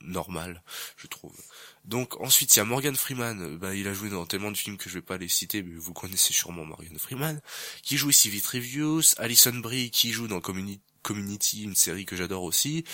normales, 0.00 0.62
je 0.96 1.06
trouve. 1.06 1.36
Donc 1.84 2.20
ensuite, 2.20 2.54
il 2.54 2.58
y 2.58 2.62
a 2.62 2.64
Morgan 2.64 2.94
Freeman. 2.94 3.56
Bah, 3.56 3.74
il 3.74 3.88
a 3.88 3.94
joué 3.94 4.10
dans 4.10 4.26
tellement 4.26 4.50
de 4.50 4.56
films 4.56 4.76
que 4.76 4.90
je 4.90 4.94
vais 4.94 5.02
pas 5.02 5.16
les 5.16 5.28
citer, 5.28 5.62
mais 5.62 5.74
vous 5.76 5.94
connaissez 5.94 6.32
sûrement 6.32 6.64
Morgan 6.64 6.98
Freeman, 6.98 7.40
qui 7.82 7.96
joue 7.96 8.10
ici 8.10 8.28
Vitrivius, 8.28 9.14
Alison 9.18 9.54
Brie 9.54 9.90
qui 9.90 10.12
joue 10.12 10.28
dans 10.28 10.40
Community 10.40 10.80
Community, 11.02 11.62
une 11.64 11.74
série 11.74 12.04
que 12.04 12.16
j'adore 12.16 12.42
aussi, 12.42 12.84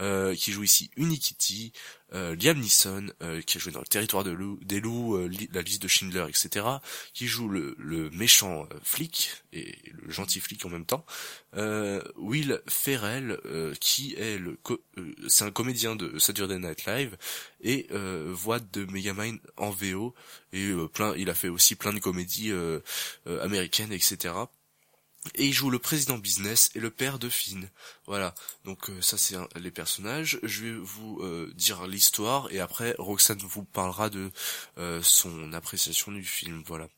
euh, 0.00 0.34
qui 0.34 0.52
joue 0.52 0.64
ici 0.64 0.90
Unikitty, 0.96 1.72
euh, 2.14 2.36
Liam 2.36 2.58
Neeson, 2.58 3.08
euh, 3.22 3.40
qui 3.42 3.58
a 3.58 3.60
joué 3.60 3.72
dans 3.72 3.80
le 3.80 3.86
territoire 3.86 4.24
de 4.24 4.36
des 4.62 4.80
loups, 4.80 5.16
euh, 5.16 5.30
la 5.52 5.62
liste 5.62 5.82
de 5.82 5.88
Schindler, 5.88 6.26
etc., 6.28 6.66
qui 7.12 7.26
joue 7.26 7.48
le, 7.48 7.74
le 7.78 8.10
méchant 8.10 8.66
euh, 8.72 8.78
flic 8.82 9.30
et 9.52 9.76
le 9.92 10.10
gentil 10.10 10.40
flic 10.40 10.64
en 10.64 10.68
même 10.68 10.86
temps, 10.86 11.04
Will 12.16 12.60
Ferrell, 12.66 13.38
qui 13.80 14.14
est 14.14 14.38
le, 14.38 14.58
c'est 15.28 15.44
un 15.44 15.52
comédien 15.52 15.94
de 15.94 16.18
Saturday 16.18 16.58
Night 16.58 16.84
Live 16.86 17.16
et 17.60 17.86
voix 18.26 18.58
de 18.58 18.84
Megamind 18.86 19.38
en 19.56 19.70
VO 19.70 20.14
et 20.52 20.72
plein, 20.92 21.14
il 21.16 21.30
a 21.30 21.34
fait 21.34 21.48
aussi 21.48 21.76
plein 21.76 21.92
de 21.92 22.00
comédies 22.00 22.52
américaines, 23.26 23.92
etc 23.92 24.34
et 25.34 25.46
il 25.46 25.52
joue 25.52 25.70
le 25.70 25.78
président 25.78 26.18
business 26.18 26.70
et 26.74 26.80
le 26.80 26.90
père 26.90 27.18
de 27.18 27.28
Finn. 27.28 27.68
Voilà, 28.06 28.34
donc 28.64 28.90
euh, 28.90 29.00
ça 29.00 29.16
c'est 29.16 29.36
les 29.56 29.70
personnages. 29.70 30.38
Je 30.42 30.64
vais 30.64 30.72
vous 30.72 31.20
euh, 31.22 31.52
dire 31.54 31.86
l'histoire 31.86 32.52
et 32.52 32.60
après 32.60 32.94
Roxane 32.98 33.38
vous 33.38 33.64
parlera 33.64 34.10
de 34.10 34.30
euh, 34.78 35.02
son 35.02 35.52
appréciation 35.52 36.12
du 36.12 36.24
film. 36.24 36.62
Voilà. 36.66 36.88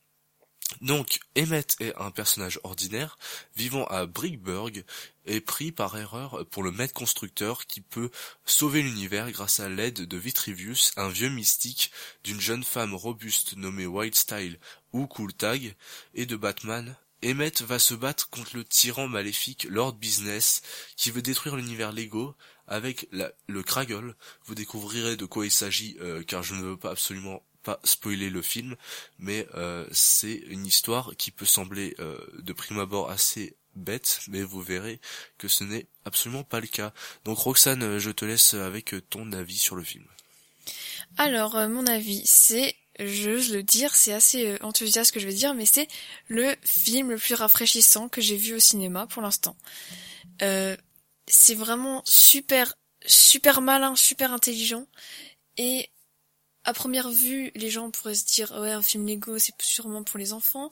Donc 0.80 1.20
Emmett 1.38 1.76
est 1.78 1.94
un 1.96 2.10
personnage 2.10 2.58
ordinaire 2.64 3.18
vivant 3.54 3.84
à 3.84 4.06
Brickburg 4.06 4.82
et 5.24 5.40
pris 5.40 5.70
par 5.70 5.96
erreur 5.96 6.44
pour 6.50 6.64
le 6.64 6.72
maître 6.72 6.92
constructeur 6.92 7.66
qui 7.66 7.80
peut 7.80 8.10
sauver 8.44 8.82
l'univers 8.82 9.30
grâce 9.30 9.60
à 9.60 9.68
l'aide 9.68 10.02
de 10.08 10.16
Vitrivius, 10.16 10.92
un 10.96 11.08
vieux 11.08 11.28
mystique, 11.28 11.92
d'une 12.24 12.40
jeune 12.40 12.64
femme 12.64 12.96
robuste 12.96 13.56
nommée 13.56 13.86
Wildstyle 13.86 14.58
ou 14.92 15.06
Cool 15.06 15.32
Tag, 15.32 15.76
et 16.14 16.26
de 16.26 16.34
Batman, 16.34 16.96
Emmett 17.26 17.62
va 17.62 17.80
se 17.80 17.94
battre 17.94 18.30
contre 18.30 18.56
le 18.56 18.64
tyran 18.64 19.08
maléfique 19.08 19.66
Lord 19.68 19.94
Business 19.94 20.62
qui 20.96 21.10
veut 21.10 21.22
détruire 21.22 21.56
l'univers 21.56 21.92
Lego 21.92 22.36
avec 22.68 23.08
le 23.10 23.62
Kraggle. 23.62 24.14
Vous 24.44 24.54
découvrirez 24.54 25.16
de 25.16 25.24
quoi 25.24 25.44
il 25.44 25.50
s'agit 25.50 25.96
euh, 26.00 26.22
car 26.22 26.44
je 26.44 26.54
ne 26.54 26.62
veux 26.62 26.76
pas 26.76 26.90
absolument 26.90 27.42
pas 27.64 27.80
spoiler 27.82 28.30
le 28.30 28.42
film, 28.42 28.76
mais 29.18 29.48
euh, 29.56 29.84
c'est 29.90 30.34
une 30.34 30.64
histoire 30.64 31.16
qui 31.16 31.32
peut 31.32 31.44
sembler 31.44 31.96
euh, 31.98 32.16
de 32.38 32.52
prime 32.52 32.78
abord 32.78 33.10
assez 33.10 33.56
bête, 33.74 34.20
mais 34.28 34.44
vous 34.44 34.62
verrez 34.62 35.00
que 35.36 35.48
ce 35.48 35.64
n'est 35.64 35.88
absolument 36.04 36.44
pas 36.44 36.60
le 36.60 36.68
cas. 36.68 36.92
Donc 37.24 37.38
Roxane, 37.38 37.98
je 37.98 38.10
te 38.12 38.24
laisse 38.24 38.54
avec 38.54 38.94
ton 39.10 39.32
avis 39.32 39.58
sur 39.58 39.74
le 39.74 39.82
film. 39.82 40.04
Alors, 41.18 41.56
mon 41.68 41.86
avis, 41.88 42.22
c'est 42.24 42.76
j'ose 42.98 43.50
le 43.52 43.62
dire, 43.62 43.94
c'est 43.94 44.12
assez 44.12 44.46
euh, 44.46 44.58
enthousiaste 44.62 45.12
que 45.12 45.20
je 45.20 45.26
vais 45.26 45.34
dire, 45.34 45.54
mais 45.54 45.66
c'est 45.66 45.88
le 46.28 46.54
film 46.62 47.10
le 47.10 47.18
plus 47.18 47.34
rafraîchissant 47.34 48.08
que 48.08 48.20
j'ai 48.20 48.36
vu 48.36 48.54
au 48.54 48.58
cinéma 48.58 49.06
pour 49.06 49.22
l'instant. 49.22 49.56
Euh, 50.42 50.76
c'est 51.26 51.54
vraiment 51.54 52.02
super, 52.04 52.74
super 53.04 53.60
malin, 53.60 53.96
super 53.96 54.32
intelligent, 54.32 54.86
et 55.56 55.90
à 56.64 56.72
première 56.72 57.10
vue, 57.10 57.52
les 57.54 57.70
gens 57.70 57.90
pourraient 57.90 58.14
se 58.14 58.24
dire 58.24 58.52
ouais 58.60 58.72
un 58.72 58.82
film 58.82 59.06
Lego 59.06 59.38
c'est 59.38 59.54
sûrement 59.62 60.02
pour 60.02 60.18
les 60.18 60.32
enfants. 60.32 60.70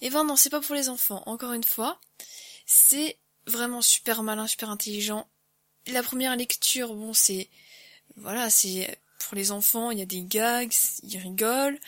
Et 0.00 0.10
ben 0.10 0.24
non, 0.24 0.36
c'est 0.36 0.50
pas 0.50 0.60
pour 0.60 0.74
les 0.74 0.88
enfants. 0.88 1.22
Encore 1.26 1.52
une 1.52 1.64
fois, 1.64 2.00
c'est 2.66 3.18
vraiment 3.46 3.82
super 3.82 4.22
malin, 4.22 4.46
super 4.46 4.70
intelligent 4.70 5.28
la 5.88 6.02
première 6.02 6.36
lecture, 6.36 6.94
bon, 6.94 7.12
c'est 7.12 7.48
voilà, 8.16 8.50
c'est 8.50 8.98
pour 9.24 9.36
les 9.36 9.50
enfants, 9.50 9.90
il 9.90 9.98
y 9.98 10.02
a 10.02 10.06
des 10.06 10.22
gags, 10.22 10.72
ils 11.02 11.18
rigolent. 11.18 11.78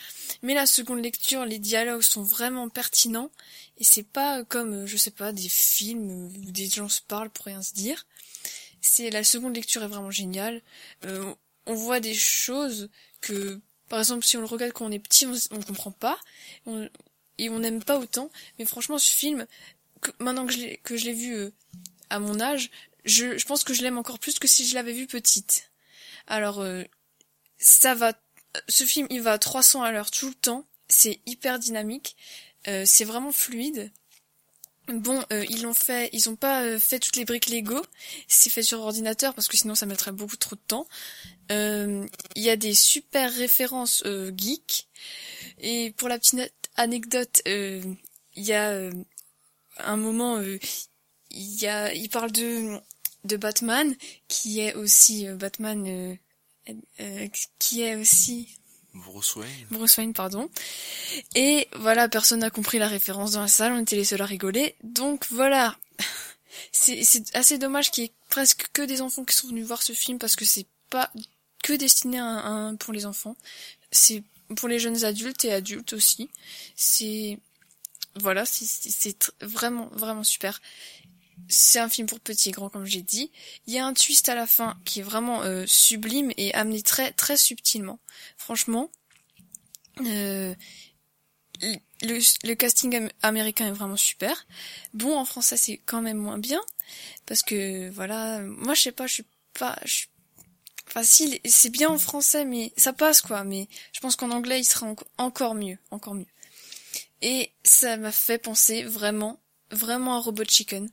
Mais 0.41 0.53
la 0.53 0.65
seconde 0.65 1.01
lecture, 1.01 1.45
les 1.45 1.59
dialogues 1.59 2.01
sont 2.01 2.23
vraiment 2.23 2.69
pertinents 2.69 3.31
et 3.77 3.83
c'est 3.83 4.03
pas 4.03 4.43
comme, 4.43 4.85
je 4.85 4.97
sais 4.97 5.11
pas, 5.11 5.31
des 5.31 5.49
films 5.49 6.09
où 6.09 6.51
des 6.51 6.67
gens 6.67 6.89
se 6.89 7.01
parlent 7.01 7.29
pour 7.29 7.45
rien 7.45 7.61
se 7.61 7.73
dire. 7.73 8.05
C'est 8.81 9.09
la 9.09 9.23
seconde 9.23 9.55
lecture 9.55 9.83
est 9.83 9.87
vraiment 9.87 10.11
géniale. 10.11 10.61
Euh, 11.05 11.33
on 11.65 11.75
voit 11.75 11.99
des 11.99 12.13
choses 12.13 12.89
que, 13.21 13.59
par 13.89 13.99
exemple, 13.99 14.25
si 14.25 14.37
on 14.37 14.41
le 14.41 14.45
regarde 14.45 14.73
quand 14.73 14.85
on 14.85 14.91
est 14.91 14.99
petit, 14.99 15.25
on, 15.25 15.33
on 15.51 15.61
comprend 15.61 15.91
pas 15.91 16.17
et 17.37 17.49
on 17.49 17.59
n'aime 17.59 17.83
pas 17.83 17.99
autant. 17.99 18.31
Mais 18.57 18.65
franchement, 18.65 18.97
ce 18.97 19.11
film, 19.13 19.45
maintenant 20.19 20.45
que 20.45 20.53
je 20.53 20.75
que 20.83 20.97
je 20.97 21.05
l'ai 21.05 21.13
vu 21.13 21.35
euh, 21.35 21.51
à 22.09 22.19
mon 22.19 22.39
âge, 22.39 22.69
je, 23.05 23.37
je 23.37 23.45
pense 23.45 23.63
que 23.63 23.73
je 23.73 23.83
l'aime 23.83 23.97
encore 23.97 24.19
plus 24.19 24.39
que 24.39 24.47
si 24.47 24.67
je 24.67 24.75
l'avais 24.75 24.93
vu 24.93 25.07
petite. 25.07 25.71
Alors, 26.27 26.59
euh, 26.59 26.83
ça 27.57 27.95
va. 27.95 28.13
Ce 28.67 28.85
film, 28.85 29.07
il 29.09 29.21
va 29.21 29.33
à 29.33 29.37
300 29.37 29.83
à 29.83 29.91
l'heure 29.91 30.11
tout 30.11 30.29
le 30.29 30.33
temps. 30.33 30.65
C'est 30.89 31.19
hyper 31.25 31.59
dynamique. 31.59 32.15
Euh, 32.67 32.83
c'est 32.85 33.05
vraiment 33.05 33.31
fluide. 33.31 33.91
Bon, 34.87 35.21
euh, 35.33 35.45
ils 35.49 35.63
l'ont 35.63 35.73
fait, 35.73 36.09
ils 36.13 36.29
ont 36.29 36.37
pas 36.37 36.63
euh, 36.63 36.79
fait 36.79 36.99
toutes 36.99 37.17
les 37.17 37.25
briques 37.25 37.49
Lego. 37.49 37.81
C'est 38.27 38.49
fait 38.49 38.63
sur 38.63 38.79
ordinateur 38.81 39.33
parce 39.33 39.47
que 39.47 39.57
sinon 39.57 39.75
ça 39.75 39.85
mettrait 39.85 40.13
beaucoup 40.13 40.37
trop 40.37 40.55
de 40.55 40.61
temps. 40.67 40.87
Il 41.49 42.09
y 42.35 42.49
a 42.49 42.55
des 42.55 42.73
super 42.73 43.33
références 43.33 44.03
geeks. 44.35 44.87
Et 45.59 45.93
pour 45.97 46.09
la 46.09 46.19
petite 46.19 46.53
anecdote, 46.75 47.41
il 47.45 47.97
y 48.35 48.53
a 48.53 48.89
un 49.79 49.97
moment, 49.97 50.41
il 50.41 51.91
il 51.95 52.09
parle 52.09 52.31
de 52.31 53.37
Batman 53.37 53.95
qui 54.27 54.59
est 54.59 54.73
aussi 54.75 55.27
Batman 55.27 56.17
euh, 56.99 57.27
qui 57.59 57.81
est 57.81 57.95
aussi 57.95 58.47
Bruce 58.93 59.35
Wayne. 59.35 59.67
Bruce 59.69 59.97
Wayne, 59.97 60.13
pardon. 60.13 60.49
Et 61.35 61.67
voilà, 61.75 62.09
personne 62.09 62.39
n'a 62.39 62.49
compris 62.49 62.79
la 62.79 62.87
référence 62.87 63.33
dans 63.33 63.41
la 63.41 63.47
salle, 63.47 63.73
on 63.73 63.81
était 63.81 63.95
les 63.95 64.05
seuls 64.05 64.21
à 64.21 64.25
rigoler. 64.25 64.75
Donc 64.83 65.27
voilà. 65.31 65.75
C'est 66.71 67.35
assez 67.35 67.57
dommage 67.57 67.91
qu'il 67.91 68.03
y 68.05 68.07
ait 68.07 68.13
presque 68.29 68.67
que 68.73 68.81
des 68.81 69.01
enfants 69.01 69.25
qui 69.25 69.35
sont 69.35 69.47
venus 69.47 69.65
voir 69.65 69.81
ce 69.81 69.93
film 69.93 70.19
parce 70.19 70.35
que 70.35 70.45
c'est 70.45 70.65
pas 70.89 71.11
que 71.63 71.73
destiné 71.73 72.19
à, 72.19 72.71
pour 72.79 72.93
les 72.93 73.05
enfants. 73.05 73.35
C'est 73.91 74.23
pour 74.55 74.67
les 74.67 74.79
jeunes 74.79 75.03
adultes 75.05 75.45
et 75.45 75.53
adultes 75.53 75.93
aussi. 75.93 76.29
C'est 76.75 77.39
voilà, 78.15 78.45
c'est 78.45 79.33
vraiment 79.41 79.87
vraiment 79.93 80.23
super 80.23 80.61
c'est 81.49 81.79
un 81.79 81.89
film 81.89 82.07
pour 82.07 82.19
petits 82.19 82.49
et 82.49 82.51
grands 82.51 82.69
comme 82.69 82.85
j'ai 82.85 83.01
dit. 83.01 83.31
Il 83.67 83.73
y 83.73 83.79
a 83.79 83.85
un 83.85 83.93
twist 83.93 84.29
à 84.29 84.35
la 84.35 84.47
fin 84.47 84.77
qui 84.85 84.99
est 84.99 85.03
vraiment 85.03 85.43
euh, 85.43 85.65
sublime 85.67 86.31
et 86.37 86.53
amené 86.53 86.81
très 86.81 87.11
très 87.11 87.37
subtilement. 87.37 87.99
Franchement, 88.37 88.91
euh, 90.05 90.53
le, 92.03 92.53
casting 92.53 93.09
américain 93.21 93.67
est 93.67 93.71
vraiment 93.71 93.97
super. 93.97 94.45
Bon 94.93 95.17
en 95.17 95.25
français 95.25 95.57
c'est 95.57 95.77
quand 95.77 96.01
même 96.01 96.17
moins 96.17 96.37
bien 96.37 96.61
parce 97.25 97.43
que 97.43 97.89
voilà, 97.89 98.39
moi 98.41 98.73
je 98.73 98.81
sais 98.81 98.91
pas, 98.91 99.07
je 99.07 99.13
suis 99.13 99.25
pas, 99.53 99.77
je 99.85 99.93
suis 99.93 100.09
facile. 100.85 101.39
C'est 101.45 101.69
bien 101.69 101.89
en 101.89 101.97
français 101.97 102.45
mais 102.45 102.73
ça 102.77 102.93
passe 102.93 103.21
quoi. 103.21 103.43
Mais 103.43 103.67
je 103.93 103.99
pense 103.99 104.15
qu'en 104.15 104.31
anglais 104.31 104.59
il 104.59 104.65
sera 104.65 104.93
encore 105.17 105.55
mieux, 105.55 105.77
encore 105.91 106.13
mieux. 106.13 106.27
Et 107.21 107.51
ça 107.63 107.97
m'a 107.97 108.11
fait 108.11 108.37
penser 108.37 108.83
vraiment, 108.83 109.39
vraiment 109.71 110.15
à 110.17 110.19
Robot 110.19 110.43
Chicken. 110.47 110.89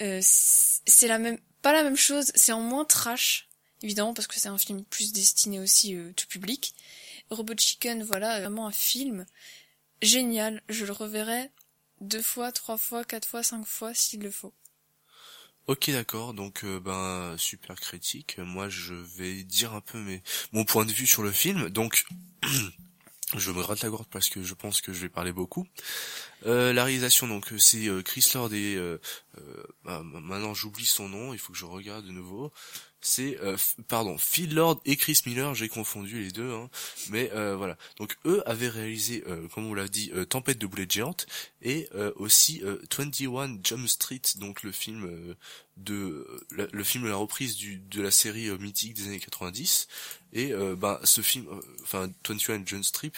Euh, 0.00 0.20
c'est 0.22 1.08
la 1.08 1.18
même, 1.18 1.38
pas 1.62 1.72
la 1.72 1.82
même 1.82 1.96
chose, 1.96 2.32
c'est 2.34 2.52
en 2.52 2.60
moins 2.60 2.84
trash, 2.84 3.48
évidemment, 3.82 4.14
parce 4.14 4.26
que 4.26 4.38
c'est 4.38 4.48
un 4.48 4.58
film 4.58 4.84
plus 4.84 5.12
destiné 5.12 5.60
aussi 5.60 5.94
euh, 5.94 6.12
tout 6.16 6.26
public. 6.26 6.74
Robot 7.30 7.54
Chicken, 7.56 8.02
voilà, 8.02 8.40
vraiment 8.40 8.66
un 8.66 8.72
film 8.72 9.26
génial. 10.02 10.62
Je 10.68 10.84
le 10.84 10.92
reverrai 10.92 11.50
deux 12.00 12.22
fois, 12.22 12.52
trois 12.52 12.76
fois, 12.76 13.04
quatre 13.04 13.26
fois, 13.26 13.42
cinq 13.42 13.66
fois 13.66 13.94
s'il 13.94 14.20
le 14.20 14.30
faut. 14.30 14.54
Ok 15.66 15.88
d'accord, 15.90 16.34
donc 16.34 16.62
euh, 16.64 16.78
ben 16.78 17.36
super 17.38 17.80
critique. 17.80 18.36
Moi 18.36 18.68
je 18.68 18.92
vais 18.92 19.44
dire 19.44 19.72
un 19.72 19.80
peu 19.80 19.98
mes 19.98 20.22
mon 20.52 20.64
point 20.66 20.84
de 20.84 20.92
vue 20.92 21.06
sur 21.06 21.22
le 21.22 21.32
film. 21.32 21.70
Donc 21.70 22.04
je 23.38 23.50
me 23.50 23.62
gratte 23.62 23.82
la 23.82 23.90
gorge 23.90 24.06
parce 24.10 24.28
que 24.28 24.42
je 24.42 24.54
pense 24.54 24.80
que 24.80 24.92
je 24.92 25.00
vais 25.00 25.08
parler 25.08 25.32
beaucoup. 25.32 25.66
Euh, 26.46 26.72
la 26.72 26.84
réalisation, 26.84 27.26
donc 27.26 27.52
c'est 27.58 27.88
euh, 27.88 28.02
Chris 28.02 28.30
Lord 28.34 28.52
et 28.52 28.76
euh, 28.76 28.98
bah, 29.84 30.02
maintenant 30.04 30.54
j'oublie 30.54 30.86
son 30.86 31.08
nom, 31.08 31.32
il 31.32 31.38
faut 31.38 31.52
que 31.52 31.58
je 31.58 31.64
regarde 31.64 32.04
de 32.04 32.10
nouveau 32.10 32.52
c'est 33.04 33.38
euh, 33.42 33.56
pardon 33.86 34.16
Phil 34.16 34.54
Lord 34.54 34.80
et 34.86 34.96
Chris 34.96 35.20
Miller 35.26 35.54
j'ai 35.54 35.68
confondu 35.68 36.22
les 36.22 36.30
deux 36.30 36.50
hein. 36.50 36.70
mais 37.10 37.30
euh, 37.34 37.54
voilà 37.54 37.76
donc 37.98 38.16
eux 38.24 38.42
avaient 38.46 38.68
réalisé 38.68 39.22
euh, 39.28 39.46
comme 39.48 39.66
on 39.66 39.74
l'a 39.74 39.88
dit 39.88 40.10
Tempête 40.30 40.58
de 40.58 40.66
boulettes 40.66 40.92
géantes 40.92 41.26
et 41.62 41.88
aussi 42.16 42.62
21 42.96 43.58
Jump 43.62 43.88
Street 43.88 44.22
donc 44.36 44.62
le 44.62 44.72
film 44.72 45.34
de 45.76 46.26
le 46.50 46.84
film 46.84 47.06
la 47.06 47.16
reprise 47.16 47.56
du, 47.56 47.78
de 47.78 48.00
la 48.00 48.10
série 48.10 48.50
mythique 48.58 48.94
des 48.94 49.06
années 49.06 49.20
90 49.20 49.88
et 50.32 50.52
ben 50.76 50.98
ce 51.04 51.20
film 51.20 51.46
enfin 51.82 52.10
21 52.28 52.64
Jump 52.66 52.84
Street 52.84 53.12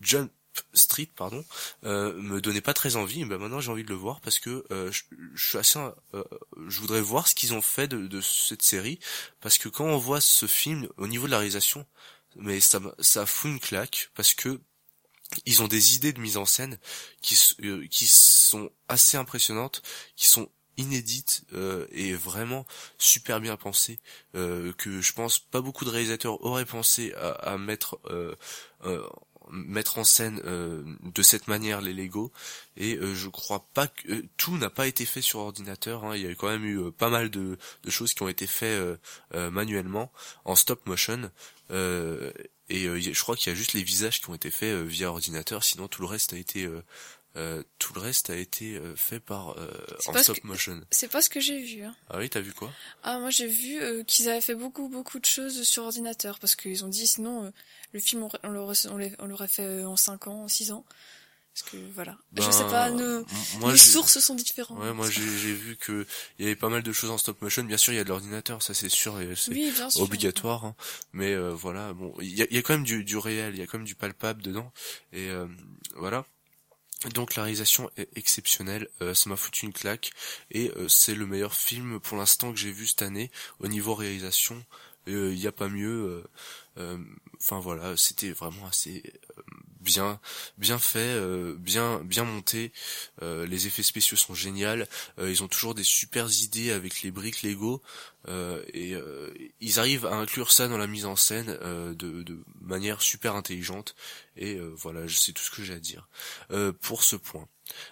Jump 0.00 0.30
Street 0.74 1.08
pardon 1.14 1.44
euh, 1.84 2.14
me 2.14 2.40
donnait 2.40 2.60
pas 2.60 2.74
très 2.74 2.96
envie 2.96 3.24
ben 3.24 3.38
maintenant 3.38 3.60
j'ai 3.60 3.70
envie 3.70 3.84
de 3.84 3.88
le 3.88 3.94
voir 3.94 4.20
parce 4.20 4.38
que 4.38 4.64
euh, 4.70 4.90
je, 4.90 5.02
suis 5.46 5.58
assez 5.58 5.78
euh, 6.14 6.24
je 6.68 6.80
voudrais 6.80 7.00
voir 7.00 7.28
ce 7.28 7.34
qu'ils 7.34 7.54
ont 7.54 7.62
fait 7.62 7.88
de, 7.88 8.20
cette 8.20 8.62
série 8.62 8.98
parce 9.40 9.58
que 9.58 9.68
quand 9.68 9.84
on 9.84 9.98
voit 9.98 10.20
ce 10.20 10.46
film 10.46 10.88
au 10.96 11.06
niveau 11.06 11.26
de 11.26 11.30
la 11.30 11.38
réalisation 11.38 11.86
mais 12.36 12.60
ça 12.60 12.80
ça 12.98 13.26
fout 13.26 13.50
une 13.50 13.60
claque 13.60 14.10
parce 14.14 14.34
que 14.34 14.60
ils 15.46 15.62
ont 15.62 15.68
des 15.68 15.96
idées 15.96 16.12
de 16.12 16.20
mise 16.20 16.36
en 16.36 16.44
scène 16.44 16.78
qui 17.22 17.38
qui 17.90 18.06
sont 18.06 18.70
assez 18.88 19.16
impressionnantes 19.16 19.82
qui 20.16 20.26
sont 20.26 20.50
inédites 20.78 21.44
et 21.92 22.14
vraiment 22.14 22.66
super 22.96 23.40
bien 23.40 23.56
pensées 23.56 24.00
que 24.32 25.00
je 25.00 25.12
pense 25.12 25.38
pas 25.38 25.60
beaucoup 25.60 25.84
de 25.84 25.90
réalisateurs 25.90 26.42
auraient 26.44 26.64
pensé 26.64 27.12
à, 27.14 27.30
à 27.30 27.58
mettre 27.58 27.98
euh, 28.86 29.06
mettre 29.50 29.98
en 29.98 30.04
scène 30.04 30.40
euh, 30.44 30.82
de 31.02 31.22
cette 31.22 31.48
manière 31.48 31.80
les 31.80 31.92
Lego. 31.92 32.32
Et 32.76 32.96
euh, 32.96 33.14
je 33.14 33.28
crois 33.28 33.66
pas 33.74 33.86
que 33.86 34.12
euh, 34.12 34.22
tout 34.36 34.56
n'a 34.56 34.70
pas 34.70 34.86
été 34.86 35.04
fait 35.04 35.22
sur 35.22 35.40
ordinateur 35.40 36.04
hein. 36.04 36.16
il 36.16 36.22
y 36.22 36.26
a 36.26 36.34
quand 36.34 36.48
même 36.48 36.64
eu 36.64 36.90
pas 36.92 37.08
mal 37.08 37.30
de, 37.30 37.58
de, 37.84 37.90
choses 37.90 38.14
qui 38.14 38.22
ont 38.22 38.28
été 38.28 38.46
faites 38.46 38.80
manuellement 39.34 40.12
en 40.44 40.54
stop 40.54 40.86
motion. 40.86 41.30
Et 41.70 42.84
je 42.86 43.20
crois 43.20 43.36
qu'il 43.36 43.52
y 43.52 43.54
a 43.54 43.56
juste 43.56 43.74
les 43.74 43.82
visages 43.82 44.20
qui 44.20 44.30
ont 44.30 44.34
été 44.34 44.50
faits 44.50 44.86
via 44.86 45.10
ordinateur. 45.10 45.62
Sinon 45.64 45.88
tout 45.88 46.00
le 46.00 46.08
reste 46.08 46.32
a 46.32 46.38
été 46.38 46.68
euh, 47.36 47.62
tout 47.78 47.94
le 47.94 48.00
reste 48.00 48.28
a 48.28 48.36
été 48.36 48.76
euh, 48.76 48.94
fait 48.94 49.18
par 49.18 49.58
euh, 49.58 49.70
en 50.06 50.16
stop 50.18 50.44
motion. 50.44 50.78
C'est 50.90 51.08
pas 51.08 51.22
ce 51.22 51.30
que 51.30 51.40
j'ai 51.40 51.62
vu. 51.62 51.82
Hein. 51.82 51.94
Ah 52.10 52.18
oui, 52.18 52.28
t'as 52.28 52.40
vu 52.40 52.52
quoi? 52.52 52.70
Ah 53.02 53.18
moi 53.18 53.30
j'ai 53.30 53.46
vu 53.46 54.04
qu'ils 54.04 54.28
avaient 54.28 54.42
fait 54.42 54.54
beaucoup 54.54 54.88
beaucoup 54.88 55.18
de 55.18 55.24
choses 55.24 55.62
sur 55.62 55.84
ordinateur 55.84 56.38
parce 56.38 56.56
qu'ils 56.56 56.84
ont 56.84 56.88
dit 56.88 57.06
sinon 57.06 57.50
le 57.92 58.00
film 58.00 58.28
on 58.42 58.48
l'aurait 59.26 59.48
fait 59.48 59.84
en 59.84 59.96
5 59.96 60.26
ans, 60.26 60.44
en 60.44 60.48
6 60.48 60.72
ans. 60.72 60.84
Parce 61.54 61.70
que 61.70 61.76
voilà, 61.94 62.16
je 62.34 62.50
sais 62.50 62.64
pas, 62.64 62.90
ben, 62.90 63.26
nos, 63.60 63.76
sources 63.76 64.20
sont 64.20 64.34
différentes. 64.34 64.78
Ouais, 64.78 64.94
moi 64.94 65.10
j'ai 65.10 65.20
vu 65.20 65.76
que 65.76 66.06
il 66.38 66.46
y 66.46 66.48
avait 66.48 66.56
pas 66.56 66.70
mal 66.70 66.82
de 66.82 66.92
choses 66.94 67.10
en 67.10 67.18
stop 67.18 67.42
motion. 67.42 67.62
Bien 67.64 67.76
sûr, 67.76 67.92
il 67.92 67.96
y 67.96 67.98
a 67.98 68.04
de 68.04 68.08
l'ordinateur, 68.08 68.62
ça 68.62 68.72
c'est 68.72 68.88
sûr, 68.88 69.18
c'est 69.36 70.00
obligatoire. 70.00 70.64
Hein. 70.64 70.74
Mais 71.12 71.36
voilà, 71.50 71.92
bon, 71.92 72.14
il 72.20 72.34
y 72.34 72.42
a, 72.42 72.46
y 72.50 72.56
a, 72.56 72.62
quand 72.62 72.72
même 72.72 72.84
du, 72.84 73.04
du 73.04 73.18
réel, 73.18 73.54
il 73.54 73.60
y 73.60 73.62
a 73.62 73.66
quand 73.66 73.76
même 73.76 73.86
du 73.86 73.94
palpable 73.94 74.42
dedans. 74.42 74.72
Et 75.12 75.28
voilà. 75.94 76.24
Donc 77.10 77.34
la 77.36 77.42
réalisation 77.42 77.90
est 77.96 78.08
exceptionnelle, 78.16 78.88
euh, 79.00 79.14
ça 79.14 79.28
m'a 79.28 79.36
foutu 79.36 79.66
une 79.66 79.72
claque 79.72 80.12
et 80.50 80.70
euh, 80.76 80.88
c'est 80.88 81.14
le 81.14 81.26
meilleur 81.26 81.54
film 81.54 82.00
pour 82.00 82.16
l'instant 82.16 82.52
que 82.52 82.58
j'ai 82.58 82.70
vu 82.70 82.86
cette 82.86 83.02
année 83.02 83.30
au 83.60 83.68
niveau 83.68 83.94
réalisation. 83.94 84.62
Il 85.06 85.14
euh, 85.14 85.34
n'y 85.34 85.46
a 85.46 85.52
pas 85.52 85.68
mieux. 85.68 86.24
Enfin 87.38 87.58
voilà, 87.58 87.96
c'était 87.96 88.30
vraiment 88.30 88.66
assez 88.66 89.02
bien 89.82 90.20
bien 90.58 90.78
fait, 90.78 91.20
bien 91.58 92.00
bien 92.04 92.24
monté. 92.24 92.72
les 93.20 93.66
effets 93.66 93.82
spéciaux 93.82 94.16
sont 94.16 94.34
géniaux. 94.34 94.84
ils 95.20 95.42
ont 95.42 95.48
toujours 95.48 95.74
des 95.74 95.84
super 95.84 96.28
idées 96.42 96.72
avec 96.72 97.02
les 97.02 97.10
briques 97.10 97.42
Lego 97.42 97.82
et 98.28 98.94
ils 99.60 99.78
arrivent 99.78 100.06
à 100.06 100.14
inclure 100.14 100.52
ça 100.52 100.68
dans 100.68 100.78
la 100.78 100.86
mise 100.86 101.06
en 101.06 101.16
scène 101.16 101.58
de, 101.62 102.22
de 102.22 102.44
manière 102.60 103.02
super 103.02 103.34
intelligente 103.34 103.94
et 104.36 104.56
euh, 104.56 104.72
voilà, 104.76 105.06
sais 105.16 105.32
tout 105.32 105.42
ce 105.42 105.50
que 105.50 105.62
j'ai 105.62 105.74
à 105.74 105.80
dire 105.80 106.08
euh, 106.50 106.72
pour 106.72 107.02
ce 107.02 107.16
point. 107.16 107.48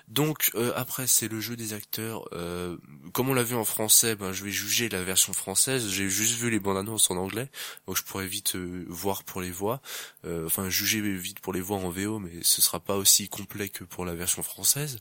Donc 0.09 0.51
euh, 0.55 0.73
après 0.77 1.07
c'est 1.07 1.29
le 1.29 1.41
jeu 1.41 1.57
des 1.57 1.73
acteurs. 1.73 2.29
comme 3.13 3.29
on 3.31 3.35
l'a 3.35 3.43
vu 3.43 3.55
en 3.55 3.65
français, 3.65 4.15
ben 4.15 4.33
je 4.33 4.45
vais 4.45 4.51
juger 4.51 4.89
la 4.89 5.03
version 5.03 5.33
française. 5.33 5.89
J'ai 5.89 6.09
juste 6.09 6.35
vu 6.35 6.51
les 6.51 6.61
bandes 6.61 6.77
annonces 6.77 7.11
en 7.11 7.17
anglais, 7.17 7.49
donc 7.87 7.97
je 7.97 8.03
pourrais 8.03 8.27
vite 8.27 8.57
voir 8.57 9.25
pour 9.25 9.41
les 9.41 9.51
voix. 9.51 9.81
enfin 10.47 10.69
juger 10.69 11.01
vite 11.01 11.41
pour 11.41 11.53
les 11.53 11.61
voix 11.61 11.79
en 11.79 11.91
VO, 11.91 12.19
mais 12.19 12.43
ce 12.43 12.61
sera 12.61 12.81
pas 12.81 12.97
aussi 12.97 13.29
complet 13.29 13.69
que 13.69 13.85
pour 13.85 14.05
la 14.05 14.15
version 14.15 14.43
française. 14.43 14.99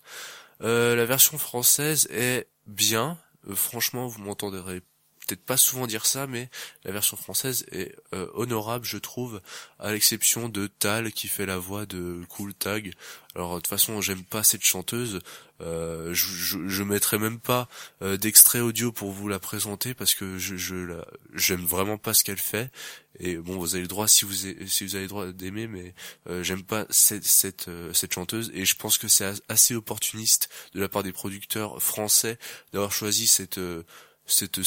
la 0.62 1.06
version 1.06 1.38
française 1.38 2.08
est 2.12 2.48
bien. 2.68 3.18
franchement, 3.54 4.08
vous 4.08 4.22
m'entendrez 4.22 4.82
peut-être 5.30 5.46
pas 5.46 5.58
souvent 5.58 5.86
dire 5.86 6.06
ça, 6.06 6.26
mais 6.26 6.50
la 6.84 6.92
version 6.92 7.16
française 7.16 7.66
est 7.72 7.96
euh, 8.14 8.28
honorable, 8.34 8.86
je 8.86 8.98
trouve, 8.98 9.42
à 9.78 9.92
l'exception 9.92 10.50
de 10.50 10.68
Tal 10.68 11.12
qui 11.12 11.28
fait 11.28 11.46
la 11.46 11.58
voix 11.58 11.86
de 11.86 12.24
Cool 12.30 12.54
Tag. 12.54 12.94
Alors 13.40 13.56
de 13.56 13.60
toute 13.60 13.68
façon, 13.68 14.02
j'aime 14.02 14.24
pas 14.24 14.44
cette 14.44 14.64
chanteuse. 14.64 15.22
Euh, 15.62 16.14
je, 16.14 16.68
je, 16.68 16.84
mettrai 16.84 17.18
même 17.18 17.40
pas 17.40 17.70
euh, 18.02 18.18
d'extrait 18.18 18.60
audio 18.60 18.92
pour 18.92 19.12
vous 19.12 19.30
la 19.30 19.40
présenter 19.40 19.94
parce 19.94 20.14
que 20.14 20.38
je, 20.38 20.58
je 20.58 21.02
j'aime 21.36 21.64
vraiment 21.64 21.98
pas 21.98 22.14
ce 22.14 22.26
qu'elle 22.26 22.38
fait. 22.38 22.70
Et 23.18 23.38
bon, 23.38 23.58
vous 23.58 23.76
avez 23.76 23.82
le 23.82 23.88
droit 23.88 24.10
si 24.10 24.26
vous 24.26 24.34
si 24.34 24.84
vous 24.84 24.96
avez 24.96 25.06
le 25.06 25.10
droit 25.10 25.28
d'aimer, 25.28 25.68
mais 25.68 25.94
euh, 26.30 26.44
j'aime 26.44 26.64
pas 26.64 26.86
cette 26.90 27.24
cette 27.24 27.70
euh, 27.70 27.94
cette 27.94 28.14
chanteuse 28.14 28.52
et 28.54 28.66
je 28.66 28.76
pense 28.76 28.98
que 28.98 29.08
c'est 29.08 29.32
assez 29.48 29.74
opportuniste 29.74 30.50
de 30.74 30.82
la 30.82 30.90
part 30.90 31.04
des 31.04 31.14
producteurs 31.14 31.82
français 31.82 32.38
d'avoir 32.74 32.92
choisi 32.92 33.26
cette 33.26 33.60
cette 34.32 34.60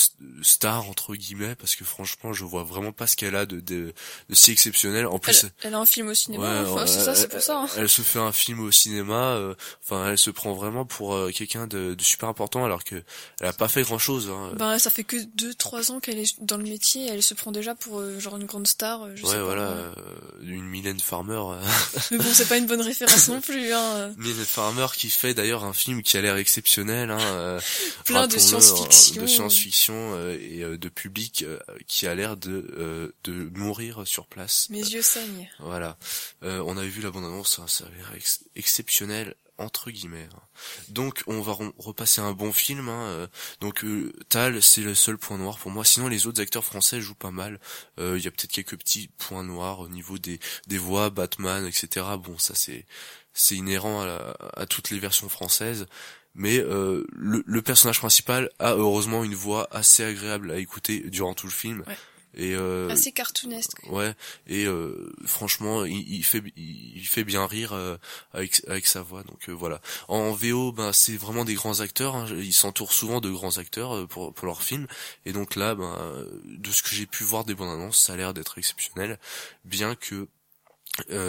star 0.43 0.89
entre 0.89 1.15
guillemets 1.15 1.55
parce 1.55 1.77
que 1.77 1.85
franchement 1.85 2.33
je 2.33 2.45
vois 2.45 2.65
vraiment 2.65 2.93
pas 2.93 3.07
ce 3.07 3.17
qu'elle 3.17 3.37
a 3.37 3.47
de, 3.47 3.61
de, 3.61 3.93
de, 4.29 4.35
si 4.35 4.51
exceptionnel 4.51 5.07
en 5.07 5.19
plus 5.19 5.45
elle, 5.45 5.51
elle, 5.69 5.75
a 5.75 5.79
un 5.79 5.87
film 5.87 6.09
au 6.09 6.15
cinéma 6.15 6.65
enfin, 6.67 6.87
c'est 6.87 7.05
ça 7.05 7.15
c'est 7.15 7.29
pour 7.29 7.41
ça 7.41 7.61
hein. 7.61 7.69
elle, 7.77 7.89
se 7.89 8.03
fait 8.03 8.19
un 8.19 8.33
film 8.33 8.61
au 8.61 8.71
cinéma 8.71 9.35
euh, 9.35 9.55
enfin 9.83 10.11
elle 10.11 10.19
se 10.19 10.31
prend 10.31 10.53
vraiment 10.53 10.85
pour 10.85 11.15
euh, 11.15 11.31
quelqu'un 11.31 11.67
de, 11.67 11.95
de, 11.95 12.03
super 12.03 12.29
important 12.29 12.65
alors 12.65 12.85
que 12.85 13.03
elle 13.41 13.49
a 13.49 13.53
pas 13.53 13.69
fait 13.69 13.83
grand 13.83 13.99
chose 13.99 14.31
hein. 14.31 14.53
ben 14.57 14.79
ça 14.79 14.91
fait 14.91 15.05
que 15.05 15.17
deux 15.35 15.55
trois 15.55 15.91
ans 15.91 16.01
qu'elle 16.01 16.19
est 16.19 16.43
dans 16.43 16.57
le 16.57 16.65
métier 16.65 17.09
elle 17.09 17.23
se 17.23 17.35
prend 17.35 17.53
déjà 17.53 17.75
pour 17.75 18.01
euh, 18.01 18.19
genre 18.19 18.37
une 18.37 18.47
grande 18.47 18.67
star 18.67 19.09
je 19.15 19.23
ouais 19.23 19.31
sais 19.31 19.41
voilà 19.41 19.67
pas, 19.67 20.03
une 20.43 20.65
Mylène 20.65 21.01
Farmer 21.01 21.43
mais 22.11 22.19
bon 22.19 22.31
c'est 22.33 22.49
pas 22.49 22.59
une 22.59 22.67
bonne 22.67 22.83
référence 22.83 23.29
non 23.29 23.41
plus 23.41 23.73
hein 23.73 24.13
Mylène 24.17 24.45
Farmer 24.45 24.87
qui 24.97 25.11
fait 25.11 25.35
d'ailleurs 25.35 25.65
un 25.65 25.73
film 25.73 26.03
qui 26.03 26.17
a 26.17 26.21
l'air 26.21 26.37
exceptionnel 26.37 27.11
hein 27.11 27.59
plein 28.05 28.27
de 28.27 28.39
science-fiction 28.39 29.49
fiction 29.55 30.15
euh, 30.15 30.39
et 30.41 30.63
euh, 30.63 30.79
de 30.79 30.89
public 30.89 31.45
euh, 31.47 31.59
qui 31.87 32.07
a 32.07 32.15
l'air 32.15 32.37
de 32.37 33.15
de 33.25 33.33
mourir 33.59 34.07
sur 34.07 34.27
place. 34.27 34.69
Mes 34.71 34.79
yeux 34.79 35.03
saignent. 35.03 35.49
Voilà. 35.59 35.97
on 36.43 36.77
avait 36.77 36.89
vu 36.89 37.03
la 37.03 37.11
bande 37.11 37.25
annonce, 37.25 37.59
hein, 37.59 37.67
ça 37.67 37.85
a 37.85 37.89
l'air 37.91 38.13
exceptionnel 38.57 39.35
entre 39.59 39.91
guillemets. 39.91 40.29
Hein. 40.35 40.41
Donc 40.89 41.23
on 41.27 41.41
va 41.41 41.57
repasser 41.79 42.21
un 42.21 42.33
bon 42.33 42.53
film. 42.53 42.89
Hein. 42.89 43.29
Donc 43.61 43.85
Tal, 44.29 44.63
c'est 44.63 44.81
le 44.83 44.95
seul 44.95 45.19
point 45.19 45.39
noir 45.39 45.59
pour 45.59 45.71
moi. 45.71 45.85
Sinon 45.85 46.09
les 46.09 46.27
autres 46.27 46.41
acteurs 46.41 46.65
français 46.65 47.01
jouent 47.01 47.15
pas 47.15 47.31
mal. 47.31 47.61
Il 47.99 48.19
y 48.19 48.27
a 48.27 48.31
peut-être 48.31 48.53
quelques 48.53 48.77
petits 48.77 49.09
points 49.19 49.45
noirs 49.45 49.81
au 49.81 49.89
niveau 49.89 50.19
des 50.19 50.41
des 50.67 50.79
voix, 50.79 51.11
Batman, 51.11 51.67
etc. 51.67 52.07
Bon 52.19 52.39
ça 52.39 52.55
c'est 52.55 52.87
c'est 53.35 53.57
inhérent 53.57 54.03
à, 54.03 54.37
à, 54.55 54.67
toutes 54.67 54.91
les 54.91 54.99
versions 54.99 55.29
françaises 55.29 55.87
mais 56.35 56.59
euh, 56.59 57.05
le, 57.13 57.43
le, 57.47 57.63
personnage 57.63 57.99
principal 57.99 58.51
a 58.59 58.73
heureusement 58.73 59.25
une 59.25 59.35
voix 59.35 59.69
assez 59.71 60.05
agréable 60.05 60.51
à 60.51 60.59
écouter 60.59 61.01
durant 61.01 61.35
tout 61.35 61.47
le 61.47 61.53
film. 61.53 61.85
Ouais. 61.87 61.97
Et 62.35 62.55
euh, 62.55 62.89
assez 62.89 63.13
cartoonesque. 63.13 63.79
Ouais, 63.91 64.15
et 64.47 64.65
euh, 64.65 65.13
franchement, 65.27 65.85
il, 65.85 66.11
il, 66.11 66.25
fait 66.25 66.43
il 66.57 67.07
fait 67.07 67.25
bien 67.25 67.47
rire 67.47 67.75
euh, 67.75 67.99
avec 68.33 68.63
avec 68.69 68.87
sa 68.87 69.03
voix. 69.03 69.23
Donc 69.23 69.49
euh, 69.49 69.53
voilà. 69.53 69.83
En 70.09 70.33
VO, 70.33 70.73
ben 70.73 70.93
c'est 70.95 71.17
vraiment 71.17 71.45
des 71.45 71.55
grands 71.55 71.81
acteurs. 71.81 72.17
Hein. 72.17 72.27
Ils 72.31 72.55
s'entourent 72.55 72.95
souvent 72.95 73.21
de 73.21 73.31
grands 73.31 73.59
acteurs 73.59 73.95
euh, 73.95 74.07
pour 74.07 74.33
pour 74.33 74.47
leurs 74.47 74.63
films. 74.63 74.87
Et 75.27 75.33
donc 75.33 75.57
là, 75.57 75.75
ben 75.75 76.27
de 76.45 76.71
ce 76.71 76.83
que 76.83 76.91
j'ai 76.91 77.07
pu 77.07 77.23
voir 77.23 77.45
des 77.45 77.55
bandes 77.55 77.71
annonces, 77.71 77.99
ça 77.99 78.15
a 78.15 78.17
l'air 78.17 78.33
d'être 78.33 78.57
exceptionnel, 78.57 79.19
bien 79.65 79.95
que 79.95 80.29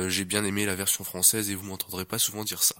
j'ai 0.07 0.25
bien 0.25 0.43
aimé 0.43 0.65
la 0.65 0.75
version 0.75 1.03
française 1.03 1.49
et 1.49 1.55
vous 1.55 1.65
m'entendrez 1.65 2.05
pas 2.05 2.19
souvent 2.19 2.43
dire 2.43 2.63
ça. 2.63 2.75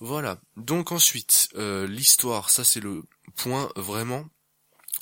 Voilà. 0.00 0.38
Donc 0.56 0.92
ensuite, 0.92 1.48
euh, 1.56 1.86
l'histoire, 1.86 2.50
ça 2.50 2.64
c'est 2.64 2.80
le 2.80 3.04
point 3.36 3.70
vraiment 3.76 4.28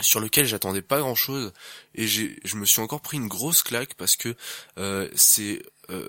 sur 0.00 0.20
lequel 0.20 0.46
j'attendais 0.46 0.82
pas 0.82 1.00
grand 1.00 1.14
chose 1.14 1.52
et 1.94 2.06
j'ai 2.06 2.38
je 2.44 2.56
me 2.56 2.64
suis 2.64 2.80
encore 2.80 3.02
pris 3.02 3.18
une 3.18 3.28
grosse 3.28 3.62
claque 3.62 3.94
parce 3.94 4.16
que 4.16 4.34
euh, 4.78 5.08
c'est 5.14 5.62
euh, 5.90 6.08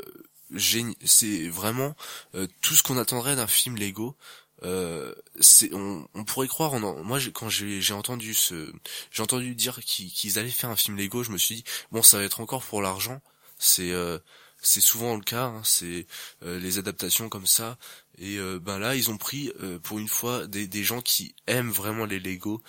c'est 1.05 1.47
vraiment 1.49 1.95
euh, 2.35 2.47
tout 2.61 2.75
ce 2.75 2.83
qu'on 2.83 2.97
attendrait 2.97 3.35
d'un 3.35 3.47
film 3.47 3.75
Lego 3.75 4.15
euh, 4.63 5.13
c'est 5.41 5.73
on, 5.73 6.07
on, 6.13 6.23
pourrait 6.23 6.47
croire 6.47 6.73
on 6.73 7.03
moi 7.03 7.19
quand 7.33 7.49
j'ai 7.49 7.93
entendu 7.93 8.33
ce 8.33 8.71
j'ai 9.11 9.23
entendu 9.23 9.55
dire 9.55 9.79
qu'ils 9.83 10.39
allaient 10.39 10.49
faire 10.49 10.69
un 10.69 10.75
film 10.75 10.95
Lego 10.95 11.23
je 11.23 11.31
me 11.31 11.37
suis 11.37 11.55
dit 11.55 11.63
bon 11.91 12.01
ça 12.01 12.17
va 12.17 12.23
être 12.23 12.39
encore 12.39 12.63
pour 12.63 12.81
l'argent 12.81 13.21
c'est 13.57 13.91
euh, 13.91 14.19
c'est 14.63 14.81
souvent 14.81 15.15
le 15.15 15.21
cas, 15.21 15.47
hein, 15.47 15.61
c'est 15.63 16.07
euh, 16.43 16.57
les 16.57 16.77
adaptations 16.79 17.29
comme 17.29 17.45
ça. 17.45 17.77
Et 18.17 18.37
euh, 18.37 18.59
ben 18.59 18.79
là, 18.79 18.95
ils 18.95 19.09
ont 19.09 19.17
pris 19.17 19.51
euh, 19.61 19.79
pour 19.79 19.99
une 19.99 20.07
fois 20.07 20.45
des, 20.47 20.67
des, 20.67 20.83
gens 20.83 21.01
qui 21.01 21.35
aiment 21.47 21.71
vraiment 21.71 22.05
les 22.05 22.19
Lego. 22.19 22.61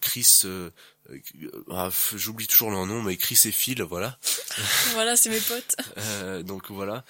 Chris, 0.00 0.42
ah, 1.70 1.88
j'oublie 2.14 2.46
toujours 2.46 2.70
leur 2.70 2.86
nom, 2.86 3.02
mais 3.02 3.16
Chris 3.16 3.40
et 3.46 3.52
Phil, 3.52 3.82
voilà. 3.82 4.18
voilà, 4.92 5.16
c'est 5.16 5.30
mes 5.30 5.40
potes. 5.40 5.76
donc 6.44 6.70
voilà. 6.70 7.04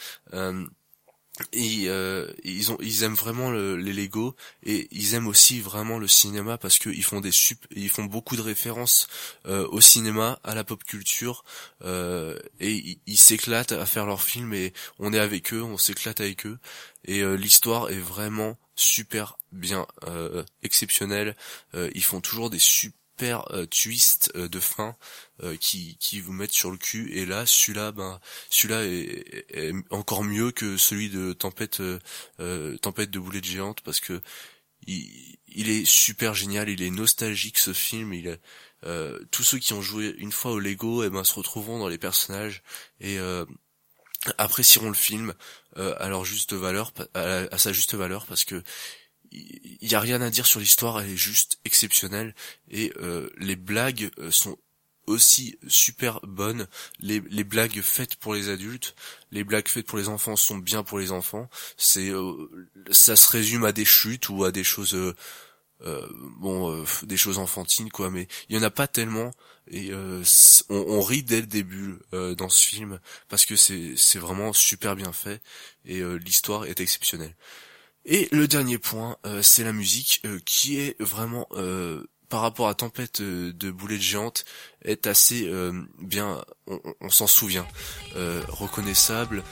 Et 1.53 1.85
euh, 1.87 2.33
ils 2.43 2.73
ont, 2.73 2.79
ils 2.81 3.05
aiment 3.05 3.15
vraiment 3.15 3.51
le, 3.51 3.77
les 3.77 3.93
Lego 3.93 4.35
et 4.65 4.89
ils 4.91 5.15
aiment 5.15 5.29
aussi 5.29 5.61
vraiment 5.61 5.99
le 5.99 6.09
cinéma 6.09 6.59
parce 6.59 6.79
qu'ils 6.79 7.05
font 7.05 7.21
des 7.21 7.31
sup, 7.31 7.65
ils 7.75 7.89
font 7.89 8.05
beaucoup 8.05 8.37
de 8.37 8.43
références 8.43 9.07
euh, 9.47 9.67
au 9.69 9.81
cinéma, 9.81 10.41
à 10.45 10.55
la 10.55 10.65
pop 10.65 10.83
culture 10.85 11.45
euh, 11.85 12.39
et 12.61 12.99
ils 13.07 13.19
s'éclatent 13.19 13.73
à 13.73 13.87
faire 13.87 14.07
leurs 14.07 14.23
films 14.23 14.53
et 14.53 14.73
on 14.99 15.13
est 15.13 15.19
avec 15.19 15.53
eux, 15.53 15.63
on 15.63 15.79
s'éclate 15.79 16.21
avec 16.21 16.47
eux 16.47 16.59
et 17.05 17.21
euh, 17.21 17.35
l'histoire 17.35 17.91
est 17.91 18.01
vraiment 18.01 18.59
super 18.75 19.39
bien 19.53 19.87
euh, 20.07 20.45
exceptionnelle. 20.63 21.37
Euh, 21.75 21.91
ils 21.95 22.05
font 22.05 22.21
toujours 22.21 22.51
des 22.51 22.59
super 22.59 22.99
euh, 23.23 23.67
twist 23.67 24.33
euh, 24.37 24.49
de 24.49 24.61
fin 24.61 24.97
euh, 25.43 25.57
qui 25.57 25.97
qui 25.99 26.21
vous 26.21 26.33
mettent 26.33 26.53
sur 26.53 26.71
le 26.71 26.77
cul. 26.77 27.13
Et 27.13 27.27
là 27.27 27.47
celui-là 27.47 27.93
ben 27.93 28.21
celui-là 28.51 28.85
est, 28.85 29.73
encore 29.91 30.25
mieux 30.25 30.51
que 30.51 30.77
celui 30.77 31.11
de 31.11 31.33
tempête 31.33 31.83
tempête 32.81 33.11
de 33.11 33.19
boulettes 33.19 33.45
géantes 33.45 33.81
parce 33.83 34.01
que 34.01 34.21
il, 34.87 35.39
il, 35.49 35.69
est 35.69 35.85
super 35.85 36.35
génial 36.35 36.69
il 36.69 36.83
est 36.83 36.91
nostalgique 36.91 37.59
ce 37.59 37.73
film. 37.73 38.13
Il 38.13 38.39
tous 39.31 39.43
ceux 39.43 39.59
qui 39.59 39.73
ont 39.73 39.83
joué 39.83 40.15
une 40.19 40.33
fois 40.33 40.53
au 40.53 40.59
Lego 40.59 41.03
et 41.03 41.07
eh 41.07 41.11
ben 41.11 41.25
se 41.25 41.35
retrouveront 41.35 41.79
dans 41.79 41.89
les 41.89 41.99
personnages. 41.99 42.63
Et 43.01 43.19
apprécieront 44.37 44.89
le 44.89 44.95
film 44.95 45.35
à 45.77 46.09
leur 46.09 46.25
juste 46.25 46.53
valeur 46.53 46.93
à 47.15 47.59
sa 47.59 47.73
juste 47.73 47.95
valeur 47.95 48.27
parce 48.27 48.45
que 48.45 48.63
il 49.33 49.91
y 49.91 49.95
a 49.95 50.01
rien 50.01 50.21
à 50.21 50.31
dire 50.31 50.47
sur 50.47 50.61
l'histoire, 50.61 51.01
elle 51.01 51.11
est 51.11 51.17
juste 51.17 51.59
exceptionnelle 51.65 52.35
et 52.71 52.93
euh, 52.97 53.31
les 53.39 53.57
blagues 53.57 54.11
euh, 54.19 54.31
sont 54.31 54.59
aussi 55.07 55.59
super 55.69 56.21
bonnes. 56.23 56.67
Les, 57.01 57.21
les 57.31 57.45
blagues 57.45 57.81
faites 57.81 58.17
pour 58.17 58.35
les 58.35 58.51
adultes, 58.51 58.95
les 59.31 59.45
blagues 59.45 59.69
faites 59.69 59.87
pour 59.87 59.99
les 59.99 60.09
enfants 60.09 60.37
sont 60.37 60.59
bien 60.59 60.83
pour 60.83 60.99
les 60.99 61.13
enfants. 61.13 61.49
C'est 61.77 62.11
euh, 62.11 62.51
ça 62.91 63.17
se 63.17 63.31
résume 63.31 63.65
à 63.65 63.73
des 63.73 63.85
chutes 63.85 64.29
ou 64.29 64.45
à 64.45 64.53
des 64.53 64.65
choses 64.65 64.97
bon 66.39 66.85
des 67.05 67.17
choses 67.17 67.39
enfantines 67.39 67.89
quoi, 67.89 68.11
mais 68.11 68.27
il 68.49 68.57
y 68.57 68.59
en 68.59 68.65
a 68.65 68.71
pas 68.71 68.89
tellement 68.89 69.31
et 69.71 69.95
on, 69.95 70.23
on, 70.71 71.01
rit 71.01 71.23
dès 71.23 71.41
le 71.41 71.47
début 71.47 71.99
dans 72.11 72.49
ce 72.49 72.67
film 72.67 72.99
parce 73.29 73.47
que 73.47 73.55
c'est 73.55 73.95
c'est 73.97 74.19
vraiment 74.19 74.53
super 74.53 74.97
bien 74.97 75.13
fait 75.13 75.41
et 75.85 76.03
l'histoire 76.19 76.65
est 76.67 76.81
exceptionnelle. 76.81 77.35
Et 78.11 78.27
le 78.33 78.49
dernier 78.49 78.79
point, 78.79 79.19
euh, 79.27 79.43
c'est 79.43 79.65
la 79.65 79.75
musique 79.75 80.23
euh, 80.25 80.41
qui 80.47 80.81
est 80.81 80.97
vraiment 80.99 81.47
euh, 81.53 82.09
par 82.31 82.41
rapport 82.41 82.69
à 82.69 82.75
Tempête 82.75 83.21
de 83.21 83.71
boulettes 83.71 84.01
géantes 84.03 84.47
est 84.83 85.07
assez 85.07 85.51
bien, 85.99 86.45
on, 87.01 87.09
s'en 87.09 87.27
souvient, 87.27 87.67
reconnaissable. 88.49 89.43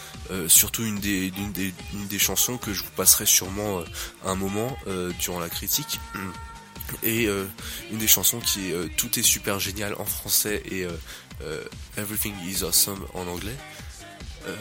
surtout 0.47 0.83
une 0.85 0.99
des, 0.99 1.29
une 1.39 1.53
des, 1.53 1.73
une 1.95 2.07
des 2.07 2.19
chansons 2.19 2.59
que 2.59 2.75
je 2.75 2.83
vous 2.83 2.91
passerai 2.91 3.25
sûrement 3.25 3.83
un 4.27 4.35
moment 4.35 4.77
durant 5.19 5.41
la 5.41 5.49
critique. 5.49 5.99
Et 7.03 7.29
une 7.91 7.99
des 7.99 8.07
chansons 8.07 8.41
qui 8.41 8.73
est 8.73 8.97
Tout 8.99 9.19
est 9.19 9.23
super 9.23 9.59
génial 9.59 9.95
en 9.95 10.05
français 10.05 10.63
et 10.71 10.87
Everything 11.97 12.35
is 12.47 12.63
awesome 12.63 13.07
en 13.15 13.27
anglais. 13.27 13.57
Euh, 14.47 14.53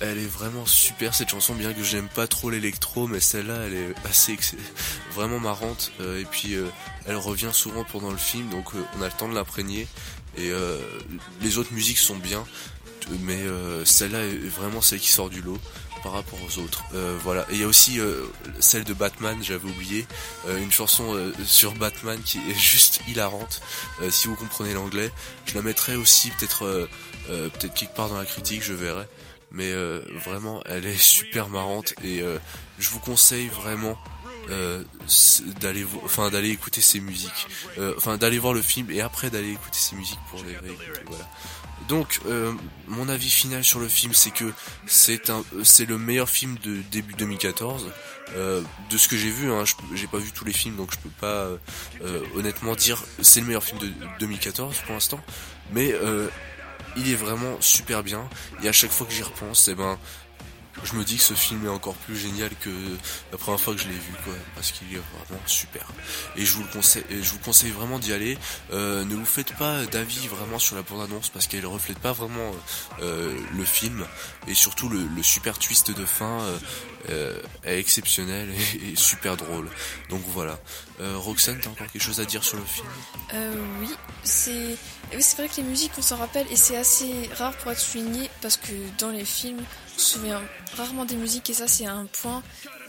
elle 0.00 0.18
est 0.18 0.26
vraiment 0.26 0.66
super 0.66 1.14
cette 1.14 1.30
chanson, 1.30 1.54
bien 1.54 1.72
que 1.72 1.82
j'aime 1.82 2.08
pas 2.08 2.26
trop 2.26 2.50
l'électro, 2.50 3.06
mais 3.06 3.20
celle-là 3.20 3.66
elle 3.66 3.74
est 3.74 3.94
assez 4.04 4.36
vraiment 5.14 5.40
marrante. 5.40 5.92
Euh, 6.00 6.20
et 6.20 6.24
puis 6.24 6.54
euh, 6.54 6.66
elle 7.06 7.16
revient 7.16 7.50
souvent 7.52 7.84
pendant 7.84 8.10
le 8.10 8.16
film, 8.16 8.48
donc 8.50 8.74
on 8.74 9.02
a 9.02 9.06
le 9.06 9.12
temps 9.12 9.28
de 9.28 9.34
l'imprégner. 9.34 9.86
Et 10.38 10.52
les 11.40 11.56
autres 11.56 11.72
musiques 11.72 11.96
sont 11.96 12.16
bien, 12.16 12.44
mais 13.22 13.40
celle-là 13.86 14.26
est 14.26 14.48
vraiment 14.48 14.82
celle 14.82 15.00
qui 15.00 15.08
sort 15.08 15.30
du 15.30 15.40
lot 15.40 15.58
par 16.06 16.14
rapport 16.14 16.38
aux 16.46 16.58
autres. 16.60 16.84
voilà. 17.24 17.42
Et 17.50 17.54
il 17.54 17.60
y 17.60 17.64
a 17.64 17.66
aussi 17.66 17.98
celle 18.60 18.84
de 18.84 18.94
Batman, 18.94 19.36
j'avais 19.42 19.68
oublié, 19.68 20.06
une 20.48 20.70
chanson 20.70 21.16
sur 21.44 21.74
Batman 21.74 22.20
qui 22.24 22.38
est 22.50 22.54
juste 22.58 23.00
hilarante. 23.08 23.60
si 24.10 24.28
vous 24.28 24.36
comprenez 24.36 24.72
l'anglais, 24.72 25.10
je 25.46 25.54
la 25.54 25.62
mettrai 25.62 25.96
aussi 25.96 26.30
peut-être 26.30 26.88
peut-être 27.26 27.74
quelque 27.74 27.94
part 27.96 28.08
dans 28.08 28.18
la 28.18 28.24
critique, 28.24 28.62
je 28.62 28.72
verrai 28.72 29.06
mais 29.50 29.72
euh, 29.72 30.00
vraiment 30.24 30.62
elle 30.66 30.86
est 30.86 31.00
super 31.00 31.48
marrante 31.48 31.94
et 32.04 32.20
euh, 32.20 32.38
je 32.78 32.90
vous 32.90 33.00
conseille 33.00 33.48
vraiment 33.48 33.96
euh, 34.50 34.82
d'aller 35.60 35.84
enfin 36.04 36.30
d'aller 36.30 36.50
écouter 36.50 36.80
ses 36.80 37.00
musiques. 37.00 37.46
Euh, 37.78 37.94
enfin 37.96 38.16
d'aller 38.16 38.38
voir 38.38 38.52
le 38.52 38.62
film 38.62 38.90
et 38.90 39.00
après 39.00 39.30
d'aller 39.30 39.52
écouter 39.52 39.78
ses 39.78 39.96
musiques 39.96 40.18
pour 40.30 40.42
les 40.44 40.56
réécouter 40.56 41.02
voilà. 41.06 41.28
Donc 41.88 42.20
euh, 42.26 42.52
mon 42.88 43.08
avis 43.08 43.30
final 43.30 43.62
sur 43.62 43.78
le 43.78 43.88
film 43.88 44.12
c'est 44.12 44.30
que 44.30 44.52
c'est 44.86 45.30
un 45.30 45.44
c'est 45.62 45.84
le 45.84 45.98
meilleur 45.98 46.28
film 46.28 46.56
de 46.64 46.82
début 46.90 47.14
2014 47.14 47.92
euh, 48.34 48.60
de 48.90 48.98
ce 48.98 49.06
que 49.06 49.16
j'ai 49.16 49.30
vu 49.30 49.52
hein, 49.52 49.62
j'ai 49.94 50.08
pas 50.08 50.18
vu 50.18 50.32
tous 50.32 50.44
les 50.44 50.52
films 50.52 50.74
donc 50.74 50.90
je 50.92 50.98
peux 50.98 51.10
pas 51.20 51.46
euh, 52.02 52.20
honnêtement 52.34 52.74
dire 52.74 53.04
c'est 53.22 53.40
le 53.40 53.46
meilleur 53.46 53.62
film 53.62 53.78
de 53.78 53.90
2014 54.20 54.76
pour 54.84 54.94
l'instant. 54.94 55.20
Mais 55.72 55.94
il 56.96 57.10
est 57.10 57.16
vraiment 57.16 57.60
super 57.60 58.02
bien. 58.02 58.28
Et 58.62 58.68
à 58.68 58.72
chaque 58.72 58.92
fois 58.92 59.06
que 59.06 59.12
j'y 59.12 59.22
repense 59.22 59.68
eh 59.68 59.74
ben 59.74 59.98
je 60.84 60.94
me 60.94 61.04
dis 61.04 61.16
que 61.16 61.22
ce 61.22 61.34
film 61.34 61.64
est 61.64 61.70
encore 61.70 61.94
plus 61.94 62.16
génial 62.16 62.50
que 62.60 62.70
la 63.32 63.38
première 63.38 63.60
fois 63.60 63.74
que 63.74 63.80
je 63.80 63.88
l'ai 63.88 63.94
vu, 63.94 64.12
quoi, 64.24 64.34
parce 64.54 64.72
qu'il 64.72 64.92
est 64.92 65.00
vraiment 65.00 65.42
super. 65.46 65.86
Et 66.36 66.44
je 66.44 66.52
vous 66.52 66.62
le 66.62 66.68
conseille, 66.68 67.04
je 67.10 67.30
vous 67.30 67.38
conseille 67.38 67.70
vraiment 67.70 67.98
d'y 67.98 68.12
aller. 68.12 68.38
Euh, 68.72 69.04
ne 69.04 69.14
vous 69.14 69.24
faites 69.24 69.54
pas 69.54 69.84
d'avis 69.86 70.28
vraiment 70.28 70.58
sur 70.58 70.76
la 70.76 70.82
bande-annonce 70.82 71.28
parce 71.30 71.46
qu'elle 71.46 71.66
reflète 71.66 71.98
pas 71.98 72.12
vraiment 72.12 72.52
euh, 73.00 73.36
le 73.54 73.64
film 73.64 74.06
et 74.48 74.54
surtout 74.54 74.88
le, 74.88 75.06
super 75.22 75.58
twist 75.58 75.90
de 75.90 76.04
fin 76.04 76.40
euh, 77.10 77.40
est 77.64 77.78
exceptionnel 77.78 78.48
et, 78.50 78.96
super 78.96 79.36
drôle. 79.36 79.68
Donc 80.10 80.22
voilà. 80.28 80.58
Roxane, 80.98 81.58
t'as 81.60 81.68
encore 81.68 81.88
quelque 81.88 82.02
chose 82.02 82.20
à 82.20 82.24
dire 82.24 82.42
sur 82.42 82.56
le 82.56 82.64
film? 82.64 82.88
Oui, 83.80 83.90
c'est 84.22 84.76
c'est 85.20 85.36
vrai 85.36 85.48
que 85.48 85.56
les 85.56 85.62
musiques 85.62 85.92
on 85.98 86.02
s'en 86.02 86.16
rappelle 86.16 86.46
et 86.50 86.56
c'est 86.56 86.76
assez 86.76 87.12
rare 87.36 87.56
pour 87.58 87.70
être 87.70 87.80
souligné 87.80 88.30
parce 88.40 88.56
que 88.56 88.72
dans 88.98 89.10
les 89.10 89.24
films 89.24 89.62
je 89.96 90.02
me 90.02 90.04
souviens 90.04 90.42
rarement 90.76 91.06
des 91.06 91.16
musiques 91.16 91.48
et 91.48 91.54
ça 91.54 91.66
c'est 91.66 91.86
un 91.86 92.04
point 92.06 92.42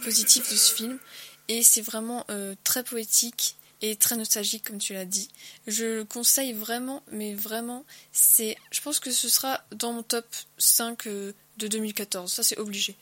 positif 0.03 0.49
de 0.51 0.55
ce 0.55 0.73
film. 0.73 0.99
Et 1.47 1.63
c'est 1.63 1.81
vraiment 1.81 2.25
euh, 2.29 2.55
très 2.65 2.83
poétique 2.83 3.55
et 3.81 3.95
très 3.95 4.17
nostalgique 4.17 4.65
comme 4.67 4.77
tu 4.77 4.93
l'as 4.93 5.05
dit. 5.05 5.29
Je 5.67 5.85
le 5.85 6.03
conseille 6.03 6.51
vraiment, 6.51 7.03
mais 7.11 7.33
vraiment, 7.33 7.85
c'est, 8.11 8.57
je 8.71 8.81
pense 8.81 8.99
que 8.99 9.11
ce 9.11 9.29
sera 9.29 9.61
dans 9.71 9.93
mon 9.93 10.03
top 10.03 10.25
5 10.57 11.07
euh, 11.07 11.33
de 11.57 11.67
2014. 11.67 12.31
Ça 12.31 12.43
c'est 12.43 12.57
obligé. 12.57 12.95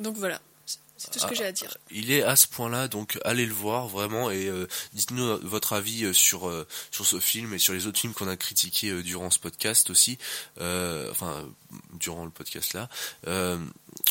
Donc 0.00 0.16
voilà. 0.16 0.40
C'est 1.04 1.10
tout 1.10 1.18
ce 1.18 1.26
que 1.26 1.34
j'ai 1.34 1.44
à 1.44 1.52
dire. 1.52 1.68
Ah, 1.70 1.78
il 1.90 2.10
est 2.10 2.22
à 2.22 2.34
ce 2.34 2.48
point-là, 2.48 2.88
donc 2.88 3.18
allez 3.26 3.44
le 3.44 3.52
voir 3.52 3.88
vraiment 3.88 4.30
et 4.30 4.46
euh, 4.46 4.66
dites-nous 4.94 5.38
votre 5.42 5.74
avis 5.74 6.04
euh, 6.04 6.14
sur 6.14 6.48
euh, 6.48 6.66
sur 6.90 7.04
ce 7.04 7.20
film 7.20 7.52
et 7.52 7.58
sur 7.58 7.74
les 7.74 7.86
autres 7.86 8.00
films 8.00 8.14
qu'on 8.14 8.28
a 8.28 8.38
critiqués 8.38 9.02
durant 9.02 9.30
ce 9.30 9.38
podcast 9.38 9.90
aussi, 9.90 10.16
enfin 10.58 11.46
durant 11.92 12.24
le 12.24 12.30
podcast 12.30 12.72
là, 12.72 12.88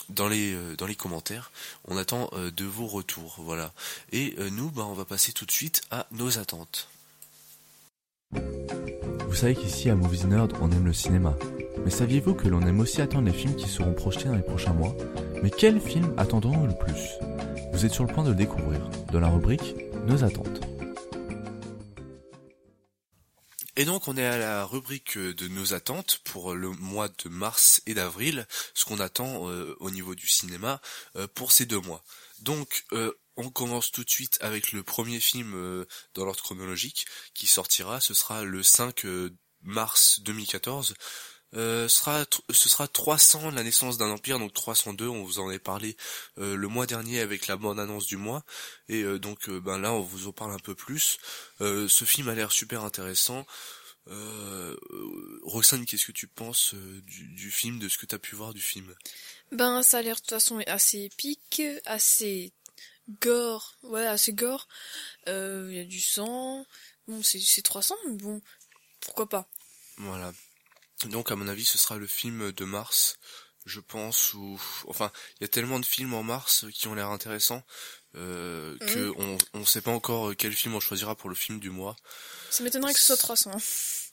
dans 0.10 0.28
les 0.28 0.56
dans 0.78 0.86
les 0.86 0.96
commentaires. 0.96 1.52
On 1.88 1.98
attend 1.98 2.30
de 2.36 2.66
vos 2.66 2.88
retours, 2.88 3.36
voilà. 3.39 3.74
Et 4.12 4.36
nous, 4.52 4.70
bah, 4.70 4.84
on 4.86 4.94
va 4.94 5.06
passer 5.06 5.32
tout 5.32 5.46
de 5.46 5.52
suite 5.52 5.82
à 5.89 6.06
nos 6.12 6.38
attentes. 6.38 6.89
Vous 9.28 9.36
savez 9.36 9.56
qu'ici 9.56 9.90
à 9.90 9.96
Movies 9.96 10.26
Nerd, 10.26 10.54
on 10.62 10.72
aime 10.72 10.86
le 10.86 10.94
cinéma. 10.94 11.36
Mais 11.84 11.92
saviez-vous 11.92 12.34
que 12.34 12.48
l'on 12.48 12.62
aime 12.62 12.80
aussi 12.80 13.02
attendre 13.02 13.28
les 13.28 13.34
films 13.34 13.56
qui 13.56 13.68
seront 13.68 13.94
projetés 13.94 14.26
dans 14.26 14.36
les 14.36 14.42
prochains 14.42 14.74
mois? 14.74 14.96
Mais 15.42 15.50
quels 15.50 15.82
films 15.82 16.14
attendons-nous 16.18 16.68
le 16.68 16.78
plus? 16.78 17.10
Vous 17.74 17.86
êtes 17.86 17.94
sur 17.94 18.06
le 18.06 18.14
point 18.14 18.24
de 18.24 18.30
le 18.30 18.36
découvrir, 18.36 18.80
dans 19.12 19.20
la 19.20 19.30
rubrique 19.30 19.76
Nos 20.06 20.24
attentes. 20.24 20.62
Et 23.76 23.86
donc 23.86 24.08
on 24.08 24.16
est 24.16 24.26
à 24.26 24.38
la 24.38 24.66
rubrique 24.66 25.18
de 25.18 25.48
nos 25.48 25.74
attentes 25.74 26.22
pour 26.24 26.54
le 26.54 26.70
mois 26.70 27.08
de 27.08 27.30
mars 27.30 27.82
et 27.88 27.96
d'avril, 27.96 28.46
ce 28.76 28.86
qu'on 28.86 29.00
attend 29.00 29.50
euh, 29.50 29.76
au 29.80 29.90
niveau 29.90 30.14
du 30.14 30.28
cinéma 30.28 30.80
euh, 31.16 31.28
pour 31.34 31.52
ces 31.52 31.66
deux 31.66 31.80
mois. 31.80 32.04
Donc 32.42 32.86
euh, 32.94 33.12
on 33.38 33.50
commence 33.50 33.92
tout 33.92 34.04
de 34.04 34.10
suite 34.10 34.38
avec 34.42 34.72
le 34.72 34.84
premier 34.84 35.20
film 35.20 35.86
dans 36.14 36.26
l'ordre 36.26 36.42
chronologique 36.42 37.06
qui 37.34 37.48
sortira, 37.48 38.00
ce 38.00 38.14
sera 38.14 38.44
le 38.44 38.64
5 38.64 39.06
mars 39.64 40.20
2014. 40.22 40.96
Euh, 41.56 41.88
sera, 41.88 42.26
ce 42.50 42.70
sera 42.70 42.88
300 42.88 43.52
la 43.52 43.64
naissance 43.64 43.98
d'un 43.98 44.10
empire, 44.10 44.40
donc 44.40 44.54
302, 44.54 45.08
on 45.08 45.24
vous 45.24 45.40
en 45.40 45.50
a 45.50 45.60
parlé 45.60 45.96
euh, 46.40 46.56
le 46.56 46.68
mois 46.68 46.88
dernier 46.88 47.20
avec 47.20 47.48
la 47.48 47.58
bonne 47.58 47.80
annonce 47.80 48.08
du 48.08 48.18
mois, 48.18 48.44
et 48.90 49.04
euh, 49.04 49.20
donc 49.20 49.50
ben 49.50 49.78
là 49.78 49.94
on 49.94 50.02
vous 50.02 50.28
en 50.28 50.32
parle 50.32 50.52
un 50.52 50.60
peu 50.60 50.74
plus. 50.74 51.20
ce 51.60 52.06
film 52.06 52.28
a 52.30 52.36
l'air 52.36 52.52
super 52.52 52.84
intéressant. 52.84 53.46
Roxane, 55.44 55.86
qu'est-ce 55.86 56.08
que 56.08 56.12
tu 56.12 56.28
penses 56.28 56.74
du, 56.74 57.28
du, 57.30 57.52
film, 57.52 57.80
de 57.80 57.88
ce 57.88 57.98
que 57.98 58.06
tu 58.06 58.18
pu 58.20 58.36
voir 58.36 58.54
du 58.54 58.62
film? 58.62 58.94
Ben 59.52 59.84
ça 59.84 60.00
a 60.00 60.02
l'air 60.02 60.16
de 60.16 60.22
toute 60.22 60.32
façon 60.32 60.62
assez 60.66 61.04
épique, 61.04 61.62
assez 61.86 62.52
gore, 63.22 63.78
ouais 63.84 64.06
assez 64.06 64.34
gore. 64.34 64.68
Il 65.28 65.72
y 65.74 65.80
a 65.80 65.86
du 65.86 65.99
sang, 65.99 66.66
bon 67.08 67.22
c'est 67.24 67.62
300, 67.62 67.95
mais 68.08 68.18
bon 68.18 68.41
pourquoi 69.01 69.28
pas. 69.28 69.47
Voilà. 69.97 70.34
Donc 71.06 71.32
à 71.32 71.36
mon 71.36 71.47
avis 71.47 71.66
ce 71.66 71.78
sera 71.78 71.97
le 71.97 72.08
film 72.08 72.51
de 72.51 72.66
mars, 72.66 73.18
je 73.66 73.80
pense, 73.80 74.34
ou 74.34 74.60
enfin 74.88 75.12
il 75.39 75.43
y 75.43 75.45
a 75.45 75.49
tellement 75.49 75.80
de 75.80 75.86
films 75.86 76.14
en 76.14 76.24
mars 76.24 76.66
qui 76.74 76.88
ont 76.88 76.93
l'air 76.93 77.10
intéressants 77.10 77.64
euh, 78.16 78.78
mhm. 78.82 78.88
que 78.88 79.14
on 79.18 79.38
on 79.54 79.66
sait 79.66 79.82
pas 79.82 79.91
encore 79.91 80.36
quel 80.38 80.54
film 80.54 80.76
on 80.76 80.80
choisira 80.80 81.16
pour 81.16 81.30
le 81.30 81.36
film 81.36 81.60
du 81.60 81.70
mois. 81.70 81.95
Ça 82.49 82.64
m'étonnerait 82.64 82.93
que 82.93 82.99
ce 82.99 83.08
soit 83.08 83.18
300. 83.18 83.51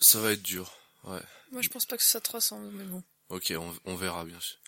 Ça 0.00 0.20
va 0.20 0.32
être 0.32 0.42
dur, 0.42 0.72
ouais. 1.04 1.20
Moi 1.52 1.62
je 1.62 1.68
pense 1.68 1.86
pas 1.86 1.96
que 1.96 2.02
ce 2.02 2.10
soit 2.10 2.20
300, 2.20 2.58
mais 2.72 2.84
bon. 2.84 3.02
Ok, 3.28 3.52
on, 3.56 3.74
on 3.84 3.94
verra 3.94 4.24
bien 4.24 4.40
sûr. 4.40 4.58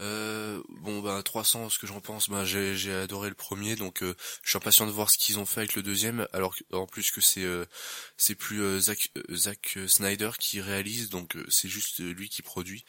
Euh, 0.00 0.62
bon 0.68 1.00
bah 1.00 1.20
300 1.24 1.70
ce 1.70 1.78
que 1.80 1.88
j'en 1.88 2.00
pense 2.00 2.30
bah 2.30 2.44
j'ai 2.44 2.94
adoré 2.94 3.28
le 3.30 3.34
premier 3.34 3.74
donc 3.74 4.04
euh, 4.04 4.14
je 4.44 4.50
suis 4.50 4.56
impatient 4.56 4.86
de 4.86 4.92
voir 4.92 5.10
ce 5.10 5.18
qu'ils 5.18 5.40
ont 5.40 5.46
fait 5.46 5.62
avec 5.62 5.74
le 5.74 5.82
deuxième 5.82 6.28
alors 6.32 6.54
en 6.72 6.86
plus 6.86 7.10
que 7.10 7.20
c'est 7.20 7.42
euh, 7.42 7.64
c'est 8.16 8.36
plus 8.36 8.62
euh, 8.62 8.78
Zack 8.78 9.10
Zack 9.32 9.76
Snyder 9.88 10.30
qui 10.38 10.60
réalise 10.60 11.08
donc 11.08 11.36
c'est 11.48 11.68
juste 11.68 11.98
lui 11.98 12.28
qui 12.28 12.42
produit. 12.42 12.84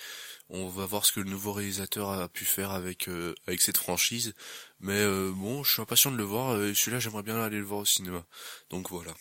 On 0.49 0.67
va 0.67 0.85
voir 0.85 1.03
ce 1.03 1.11
que 1.11 1.19
le 1.19 1.29
nouveau 1.29 1.51
réalisateur 1.51 2.11
a 2.11 2.29
pu 2.29 2.45
faire 2.45 2.71
avec 2.71 3.09
avec 3.47 3.61
cette 3.61 3.77
franchise 3.77 4.35
mais 4.79 5.03
bon 5.31 5.63
je 5.63 5.73
suis 5.73 5.81
impatient 5.81 6.11
de 6.11 6.17
le 6.17 6.23
voir 6.23 6.55
celui-là 6.75 6.99
j'aimerais 6.99 7.23
bien 7.23 7.41
aller 7.41 7.57
le 7.57 7.65
voir 7.65 7.81
au 7.81 7.85
cinéma. 7.85 8.23
Donc 8.69 8.89
voilà. 8.89 9.13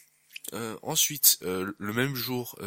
Ensuite 0.82 1.38
le 1.42 1.92
même 1.92 2.14
jour 2.14 2.58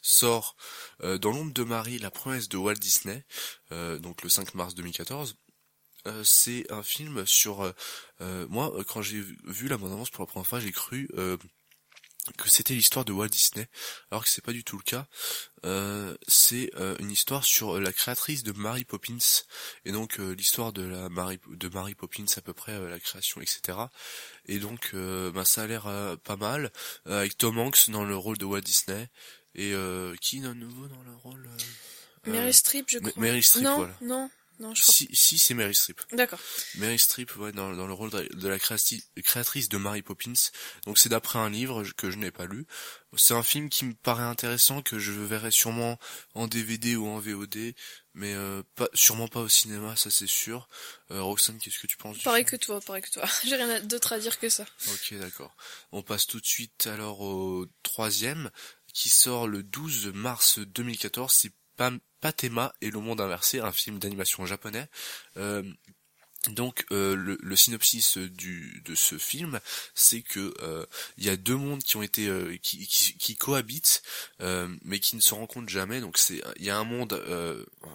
sort 0.00 0.56
euh, 1.02 1.18
dans 1.18 1.30
l'ombre 1.30 1.52
de 1.52 1.64
Marie, 1.64 1.98
la 1.98 2.10
promesse 2.10 2.48
de 2.48 2.56
Walt 2.56 2.74
Disney, 2.74 3.24
euh, 3.72 3.98
donc 3.98 4.22
le 4.22 4.28
5 4.28 4.54
mars 4.54 4.74
2014. 4.74 5.36
Euh, 6.06 6.24
c'est 6.24 6.70
un 6.72 6.82
film 6.82 7.26
sur 7.26 7.74
moi 8.20 8.72
quand 8.88 9.02
j'ai 9.02 9.20
vu 9.44 9.68
la 9.68 9.76
bande 9.76 9.92
annonce 9.92 10.10
pour 10.10 10.22
la 10.22 10.26
première 10.26 10.46
fois 10.46 10.60
j'ai 10.60 10.72
cru 10.72 11.08
que 12.36 12.48
c'était 12.48 12.74
l'histoire 12.74 13.04
de 13.04 13.12
Walt 13.12 13.28
Disney, 13.28 13.68
alors 14.10 14.24
que 14.24 14.30
c'est 14.30 14.44
pas 14.44 14.52
du 14.52 14.64
tout 14.64 14.76
le 14.76 14.82
cas. 14.82 15.06
Euh, 15.64 16.16
c'est 16.28 16.70
euh, 16.76 16.96
une 16.98 17.10
histoire 17.10 17.44
sur 17.44 17.78
la 17.80 17.92
créatrice 17.92 18.42
de 18.42 18.52
Mary 18.52 18.84
Poppins 18.84 19.18
et 19.84 19.92
donc 19.92 20.18
euh, 20.18 20.34
l'histoire 20.34 20.72
de 20.72 20.82
la 20.82 21.08
Mary 21.08 21.38
de 21.48 21.68
Mary 21.68 21.94
Poppins 21.94 22.24
à 22.36 22.40
peu 22.40 22.52
près 22.52 22.78
la 22.88 22.98
création 22.98 23.40
etc. 23.40 23.78
Et 24.46 24.58
donc 24.58 24.94
ben, 24.94 25.44
ça 25.44 25.62
a 25.62 25.66
l'air 25.66 26.16
pas 26.24 26.36
mal 26.36 26.72
avec 27.04 27.36
Tom 27.36 27.58
Hanks 27.58 27.90
dans 27.90 28.04
le 28.04 28.16
rôle 28.16 28.38
de 28.38 28.44
Walt 28.44 28.60
Disney 28.62 29.08
et 29.54 29.74
qui 30.20 30.40
de 30.40 30.52
nouveau 30.52 30.86
dans 30.86 31.02
le 31.02 31.14
rôle 31.16 31.48
Mary 32.26 32.52
Streep 32.52 32.86
je 32.88 32.98
crois. 32.98 33.12
Mary 33.16 33.42
Streep 33.42 33.64
non, 33.64 33.76
voilà. 33.76 33.94
Non, 34.02 34.30
non, 34.60 34.74
je 34.74 34.82
si, 34.82 35.08
si 35.12 35.38
c'est 35.38 35.54
Mary 35.54 35.74
Streep. 35.74 36.02
D'accord. 36.12 36.38
Mary 36.74 36.98
Streep, 36.98 37.34
ouais, 37.36 37.50
dans, 37.50 37.72
dans 37.72 37.86
le 37.86 37.94
rôle 37.94 38.10
de 38.10 38.48
la 38.48 38.58
créatrice 38.58 39.68
de 39.70 39.78
Mary 39.78 40.02
Poppins. 40.02 40.34
Donc 40.84 40.98
c'est 40.98 41.08
d'après 41.08 41.38
un 41.38 41.48
livre 41.48 41.82
que 41.96 42.10
je 42.10 42.18
n'ai 42.18 42.30
pas 42.30 42.44
lu. 42.44 42.66
C'est 43.16 43.32
un 43.32 43.42
film 43.42 43.70
qui 43.70 43.86
me 43.86 43.94
paraît 43.94 44.22
intéressant, 44.22 44.82
que 44.82 44.98
je 44.98 45.12
verrai 45.12 45.50
sûrement 45.50 45.98
en 46.34 46.46
DVD 46.46 46.94
ou 46.94 47.08
en 47.08 47.18
VOD, 47.18 47.72
mais 48.12 48.34
euh, 48.34 48.62
pas, 48.74 48.88
sûrement 48.92 49.28
pas 49.28 49.40
au 49.40 49.48
cinéma, 49.48 49.96
ça 49.96 50.10
c'est 50.10 50.26
sûr. 50.26 50.68
Euh, 51.10 51.22
Roxane, 51.22 51.58
qu'est-ce 51.58 51.78
que 51.78 51.86
tu 51.86 51.96
penses 51.96 52.18
du 52.18 52.22
Pareil 52.22 52.44
que 52.44 52.56
toi, 52.56 52.80
pareil 52.80 53.02
que 53.02 53.10
toi. 53.10 53.24
J'ai 53.44 53.56
rien 53.56 53.80
d'autre 53.80 54.12
à 54.12 54.18
dire 54.18 54.38
que 54.38 54.50
ça. 54.50 54.66
Ok, 54.88 55.14
d'accord. 55.18 55.56
On 55.90 56.02
passe 56.02 56.26
tout 56.26 56.38
de 56.38 56.46
suite 56.46 56.86
alors 56.86 57.20
au 57.22 57.66
troisième, 57.82 58.50
qui 58.92 59.08
sort 59.08 59.46
le 59.48 59.62
12 59.62 60.12
mars 60.14 60.58
2014. 60.58 61.32
C'est 61.32 61.52
Patema 62.20 62.74
et 62.80 62.90
le 62.90 63.00
monde 63.00 63.20
inversé, 63.20 63.60
un 63.60 63.72
film 63.72 63.98
d'animation 63.98 64.44
japonais. 64.46 64.88
Euh, 65.36 65.62
donc 66.48 66.86
euh, 66.90 67.36
le, 67.38 67.56
synopsis 67.56 68.16
du 68.16 68.80
de 68.86 68.94
ce 68.94 69.18
film, 69.18 69.60
c'est 69.94 70.22
que 70.22 70.54
euh, 70.62 70.86
il 71.18 71.24
y 71.24 71.28
a 71.28 71.36
deux 71.36 71.56
mondes 71.56 71.82
qui 71.82 71.96
ont 71.96 72.02
été 72.02 72.30
qui, 72.62 72.86
qui, 72.86 73.36
cohabitent, 73.36 74.02
mais 74.40 75.00
qui 75.00 75.16
ne 75.16 75.20
se 75.20 75.34
rencontrent 75.34 75.68
jamais. 75.68 76.00
Donc 76.00 76.16
c'est 76.16 76.42
il 76.56 76.64
y 76.64 76.70
a 76.70 76.78
un 76.78 76.84
monde, 76.84 77.22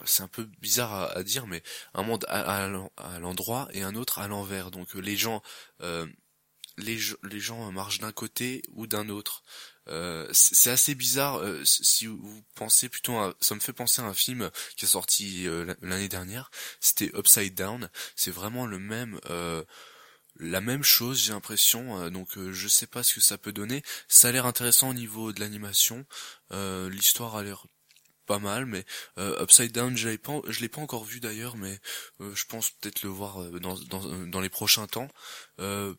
c'est 0.05 0.21
un 0.21 0.27
peu 0.27 0.47
bizarre 0.61 1.15
à, 1.17 1.23
dire, 1.23 1.47
mais 1.47 1.63
un 1.95 2.03
monde 2.03 2.25
à, 2.27 2.65
à 2.65 3.19
l'endroit 3.19 3.67
et 3.73 3.81
un 3.81 3.95
autre 3.95 4.19
à 4.19 4.27
l'envers. 4.27 4.69
Donc 4.69 4.93
les 4.93 5.17
gens 5.17 5.41
les, 6.77 6.99
les 7.23 7.39
gens 7.39 7.71
marchent 7.71 7.99
d'un 7.99 8.11
côté 8.11 8.61
ou 8.73 8.85
d'un 8.85 9.09
autre. 9.09 9.43
Euh, 9.87 10.27
c'est 10.31 10.71
assez 10.71 10.95
bizarre 10.95 11.37
euh, 11.37 11.61
si 11.63 12.07
vous 12.07 12.43
pensez 12.55 12.89
plutôt 12.89 13.17
à, 13.17 13.35
ça 13.39 13.53
me 13.53 13.59
fait 13.59 13.73
penser 13.73 14.01
à 14.01 14.05
un 14.05 14.15
film 14.15 14.49
qui 14.75 14.85
est 14.85 14.87
sorti 14.87 15.47
euh, 15.47 15.75
l'année 15.83 16.07
dernière 16.07 16.49
c'était 16.79 17.11
Upside 17.15 17.53
Down 17.53 17.89
c'est 18.15 18.31
vraiment 18.31 18.65
le 18.65 18.79
même 18.79 19.19
la 20.37 20.59
même 20.59 20.83
chose, 20.83 21.21
j'ai 21.21 21.31
l'impression. 21.31 22.09
donc 22.09 22.37
je 22.37 22.67
sais 22.67 22.87
pas 22.87 23.03
ce 23.03 23.13
que 23.15 23.21
ça 23.21 23.37
peut 23.37 23.53
donner. 23.53 23.83
Ça 24.09 24.27
a 24.27 24.31
l'air 24.33 24.45
intéressant 24.45 24.89
au 24.89 24.93
niveau 24.93 25.31
de 25.31 25.39
l'animation. 25.39 26.05
L'histoire 26.51 27.37
a 27.37 27.43
l'air 27.43 27.65
pas 28.25 28.39
mal, 28.39 28.65
mais 28.65 28.83
euh, 29.17 29.41
Upside 29.43 29.71
Down, 29.71 29.95
je 29.95 30.15
pas, 30.17 30.41
je 30.47 30.59
l'ai 30.61 30.69
pas 30.69 30.81
encore 30.81 31.05
vu 31.05 31.19
d'ailleurs, 31.19 31.55
mais 31.57 31.79
euh, 32.21 32.33
je 32.35 32.45
pense 32.45 32.71
peut-être 32.71 33.03
le 33.03 33.09
voir 33.09 33.41
euh, 33.41 33.59
dans, 33.59 33.75
dans, 33.75 34.01
dans 34.27 34.41
les 34.41 34.49
prochains 34.49 34.87
temps 34.87 35.07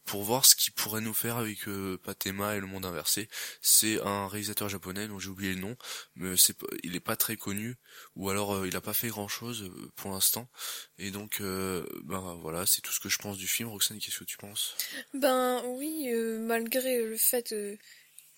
pour 0.05 0.23
voir 0.23 0.45
ce 0.45 0.55
qu'il 0.55 0.75
pourrait 0.75 1.01
nous 1.01 1.15
faire 1.15 1.39
avec 1.39 1.61
Patema 2.05 2.57
et 2.57 2.61
le 2.61 2.67
monde 2.67 2.85
inversé. 2.85 3.29
C'est 3.63 4.01
un 4.03 4.29
réalisateur 4.29 4.69
japonais 4.69 5.09
dont 5.09 5.19
j'ai 5.19 5.31
oublié 5.31 5.55
le 5.55 5.61
nom, 5.61 5.77
mais 6.15 6.37
c'est 6.37 6.55
il 6.83 6.95
est 6.95 7.01
pas 7.01 7.17
très 7.17 7.37
connu 7.37 7.77
ou 8.17 8.29
alors 8.29 8.67
il 8.67 8.77
a 8.77 8.83
pas 8.83 8.93
fait 8.93 9.09
grand 9.09 9.29
chose 9.29 9.71
pour 9.95 10.11
l'instant. 10.11 10.51
Et 10.99 11.11
donc 11.11 11.41
ben 11.41 12.39
voilà, 12.43 12.67
c'est 12.67 12.83
tout 12.83 12.93
ce 12.93 13.01
que 13.01 13.09
je 13.09 13.17
pense 13.17 13.39
du 13.39 13.49
film. 13.49 13.71
Roxane, 13.71 13.99
qu'est-ce 13.99 14.19
que 14.19 14.25
tu 14.25 14.37
penses? 14.37 14.77
Ben 15.15 15.63
oui, 15.65 16.13
malgré 16.41 17.03
le 17.03 17.17
fait 17.17 17.55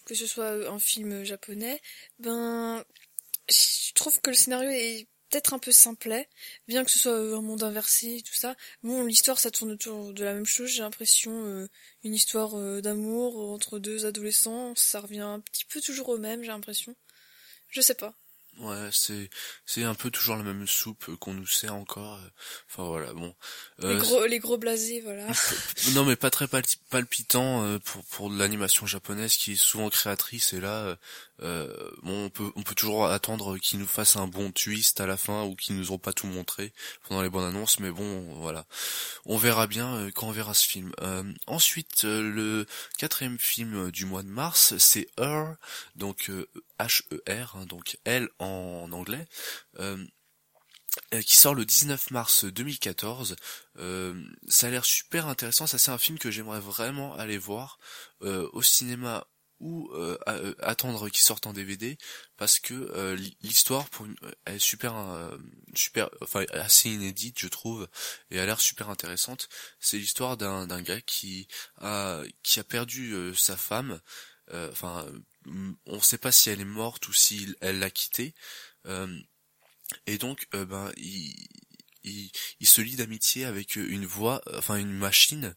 que 0.04 0.14
ce 0.14 0.26
soit 0.26 0.70
un 0.70 0.78
film 0.78 1.24
japonais, 1.24 1.80
ben 2.18 2.84
je 3.50 3.92
trouve 3.94 4.20
que 4.20 4.30
le 4.30 4.36
scénario 4.36 4.70
est 4.70 5.08
peut-être 5.30 5.54
un 5.54 5.58
peu 5.58 5.72
simplet, 5.72 6.28
bien 6.66 6.84
que 6.84 6.90
ce 6.90 6.98
soit 6.98 7.12
euh, 7.12 7.36
un 7.36 7.42
monde 7.42 7.62
inversé 7.62 8.16
et 8.16 8.22
tout 8.22 8.34
ça. 8.34 8.56
Bon, 8.82 9.04
l'histoire, 9.04 9.38
ça 9.38 9.50
tourne 9.50 9.72
autour 9.72 10.12
de 10.12 10.24
la 10.24 10.34
même 10.34 10.46
chose, 10.46 10.70
j'ai 10.70 10.82
l'impression, 10.82 11.44
euh, 11.44 11.68
une 12.04 12.14
histoire 12.14 12.58
euh, 12.58 12.80
d'amour 12.80 13.52
entre 13.52 13.78
deux 13.78 14.06
adolescents, 14.06 14.74
ça 14.76 15.00
revient 15.00 15.20
un 15.20 15.40
petit 15.40 15.64
peu 15.66 15.80
toujours 15.80 16.08
au 16.10 16.18
même, 16.18 16.42
j'ai 16.42 16.48
l'impression. 16.48 16.94
Je 17.68 17.80
sais 17.80 17.94
pas. 17.94 18.14
Ouais, 18.60 18.88
c'est 18.92 19.30
c'est 19.66 19.84
un 19.84 19.94
peu 19.94 20.10
toujours 20.10 20.36
la 20.36 20.42
même 20.42 20.66
soupe 20.66 21.14
qu'on 21.16 21.34
nous 21.34 21.46
sert 21.46 21.74
encore. 21.74 22.18
Enfin 22.68 22.84
voilà, 22.84 23.12
bon. 23.12 23.34
les 23.78 23.96
gros 23.96 24.26
les 24.26 24.38
gros 24.38 24.58
blasés, 24.58 25.00
voilà. 25.00 25.26
non 25.94 26.04
mais 26.04 26.16
pas 26.16 26.30
très 26.30 26.48
palpitant 26.90 27.78
pour 27.84 28.04
pour 28.06 28.30
l'animation 28.30 28.86
japonaise 28.86 29.36
qui 29.36 29.52
est 29.52 29.56
souvent 29.56 29.90
créatrice 29.90 30.52
et 30.52 30.60
là 30.60 30.96
euh, 31.42 31.90
bon, 32.02 32.24
on 32.24 32.30
peut, 32.30 32.50
on 32.56 32.62
peut 32.62 32.74
toujours 32.74 33.06
attendre 33.06 33.58
qu'ils 33.58 33.78
nous 33.78 33.86
fassent 33.86 34.16
un 34.16 34.26
bon 34.26 34.50
twist 34.50 35.00
à 35.00 35.06
la 35.06 35.16
fin 35.16 35.44
ou 35.44 35.54
qu'ils 35.54 35.76
nous 35.76 35.92
ont 35.92 35.98
pas 35.98 36.12
tout 36.12 36.26
montré 36.26 36.72
pendant 37.06 37.22
les 37.22 37.28
bonnes 37.28 37.48
annonces, 37.48 37.78
mais 37.78 37.90
bon, 37.90 38.34
voilà. 38.40 38.66
On 39.24 39.36
verra 39.36 39.66
bien 39.66 39.94
euh, 39.94 40.10
quand 40.12 40.28
on 40.28 40.32
verra 40.32 40.54
ce 40.54 40.66
film. 40.66 40.92
Euh, 41.00 41.22
ensuite, 41.46 42.04
le 42.04 42.66
quatrième 42.98 43.38
film 43.38 43.90
du 43.90 44.04
mois 44.04 44.22
de 44.22 44.28
mars, 44.28 44.76
c'est 44.78 45.08
Her, 45.18 45.54
donc 45.94 46.30
H-E-R, 46.80 47.56
hein, 47.56 47.66
donc 47.66 47.98
L 48.04 48.28
en 48.38 48.47
anglais. 48.92 49.26
qui 51.24 51.36
sort 51.36 51.54
le 51.54 51.64
19 51.64 52.10
mars 52.10 52.44
2014. 52.44 53.36
ça 54.48 54.66
a 54.66 54.70
l'air 54.70 54.84
super 54.84 55.26
intéressant. 55.26 55.66
Ça 55.66 55.78
c'est 55.78 55.90
un 55.90 55.98
film 55.98 56.18
que 56.18 56.30
j'aimerais 56.30 56.60
vraiment 56.60 57.14
aller 57.14 57.38
voir 57.38 57.78
au 58.20 58.62
cinéma 58.62 59.26
ou 59.60 59.90
euh, 59.92 60.16
euh, 60.28 60.54
attendre 60.60 61.08
qu'il 61.08 61.20
sorte 61.20 61.46
en 61.46 61.52
DVD 61.52 61.98
parce 62.36 62.60
que 62.60 62.74
euh, 62.74 63.16
l'histoire 63.42 63.88
pour 63.90 64.06
est 64.46 64.58
super 64.58 64.94
super 65.74 66.08
enfin 66.22 66.44
assez 66.52 66.90
inédite 66.90 67.38
je 67.38 67.48
trouve 67.48 67.88
et 68.30 68.38
a 68.38 68.46
l'air 68.46 68.60
super 68.60 68.88
intéressante 68.88 69.48
c'est 69.80 69.98
l'histoire 69.98 70.36
d'un 70.36 70.66
d'un 70.66 70.82
gars 70.82 71.00
qui 71.00 71.48
a 71.78 72.22
qui 72.42 72.60
a 72.60 72.64
perdu 72.64 73.34
sa 73.34 73.56
femme 73.56 74.00
enfin 74.52 75.06
on 75.86 76.00
sait 76.00 76.18
pas 76.18 76.32
si 76.32 76.50
elle 76.50 76.60
est 76.60 76.64
morte 76.64 77.08
ou 77.08 77.12
si 77.12 77.54
elle 77.60 77.78
l'a 77.78 77.90
quitté 77.90 78.34
et 80.06 80.18
donc 80.18 80.46
ben 80.52 80.92
il 80.96 81.34
il, 82.04 82.66
se 82.66 82.80
lie 82.80 82.96
d'amitié 82.96 83.44
avec 83.44 83.76
une 83.76 84.06
voix, 84.06 84.40
enfin 84.54 84.76
une 84.76 84.92
machine 84.92 85.54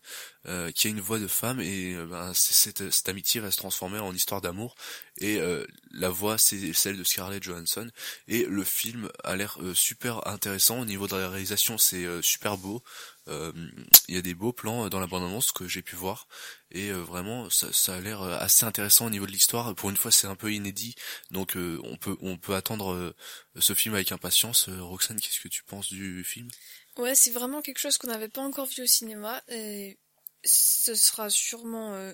euh, 0.48 0.72
qui 0.72 0.88
a 0.88 0.90
une 0.90 1.02
voix 1.02 1.20
de 1.20 1.28
femme 1.28 1.60
et 1.60 1.94
euh, 1.94 2.06
ben, 2.06 2.34
cette, 2.34 2.90
cette, 2.90 3.10
amitié 3.10 3.42
va 3.42 3.52
se 3.52 3.58
transformer 3.58 4.00
en 4.00 4.14
histoire 4.14 4.42
d'amour. 4.42 4.76
Et 5.20 5.40
euh, 5.40 5.66
la 5.92 6.10
voix 6.10 6.38
c'est 6.38 6.74
celle 6.74 6.98
de 6.98 7.04
Scarlett 7.04 7.44
Johansson. 7.44 7.90
Et 8.28 8.46
le 8.46 8.64
film 8.64 9.10
a 9.24 9.36
l'air 9.36 9.58
super 9.74 10.28
intéressant. 10.28 10.80
Au 10.80 10.86
niveau 10.86 11.08
de 11.08 11.16
la 11.16 11.30
réalisation 11.30 11.78
c'est 11.78 12.06
super 12.22 12.58
beau. 12.58 12.84
Il 13.28 14.16
y 14.16 14.18
a 14.18 14.22
des 14.22 14.34
beaux 14.34 14.52
plans 14.52 14.90
dans 14.90 15.00
la 15.00 15.08
bande-annonce 15.08 15.52
que 15.52 15.68
j'ai 15.68 15.82
pu 15.82 15.96
voir 15.96 16.28
et 16.72 16.92
vraiment 16.92 17.50
ça, 17.50 17.72
ça 17.74 17.96
a 17.96 18.00
l'air 18.00 18.22
assez 18.22 18.66
intéressant 18.66 19.08
au 19.08 19.10
niveau 19.10 19.26
de 19.26 19.32
l'histoire. 19.32 19.74
Pour 19.76 19.90
une 19.90 19.98
fois 19.98 20.12
c'est 20.12 20.28
un 20.28 20.36
peu 20.36 20.52
inédit. 20.54 20.96
Donc 21.30 21.54
on 21.56 21.98
peut 21.98 22.18
on 22.22 22.38
peut 22.38 22.56
attendre 22.56 23.16
ce 23.58 23.74
film 23.74 23.96
avec 23.96 24.12
impatience. 24.12 24.70
Roxane 24.70 25.20
qu'est-ce 25.20 25.40
que 25.40 25.48
tu 25.48 25.64
penses 25.64 25.90
du 25.90 26.24
film? 26.24 26.50
Ouais, 26.98 27.16
c'est 27.16 27.32
vraiment 27.32 27.62
quelque 27.62 27.80
chose 27.80 27.98
qu'on 27.98 28.08
n'avait 28.08 28.30
pas 28.30 28.42
encore 28.42 28.66
vu 28.66 28.84
au 28.84 28.88
cinéma. 28.88 29.42
Et 29.48 29.98
ce 30.44 30.96
sera 30.96 31.30
sûrement 31.30 31.94
euh, 31.94 32.14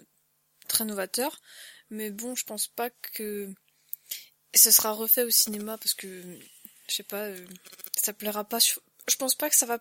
très 0.68 0.86
novateur, 0.86 1.42
mais 1.90 2.12
bon, 2.12 2.36
je 2.36 2.44
pense 2.46 2.68
pas 2.68 2.90
que 2.90 3.54
ce 4.54 4.72
sera 4.72 4.92
refait 4.92 5.24
au 5.24 5.30
cinéma 5.30 5.78
parce 5.78 5.94
que 5.94 6.40
je 6.88 6.96
sais 6.96 7.04
pas, 7.04 7.26
euh, 7.26 7.46
ça 7.96 8.14
plaira 8.14 8.44
pas. 8.44 8.60
Je 8.60 9.16
pense 9.16 9.36
pas 9.36 9.50
que 9.50 9.56
ça 9.56 9.66
va 9.66 9.80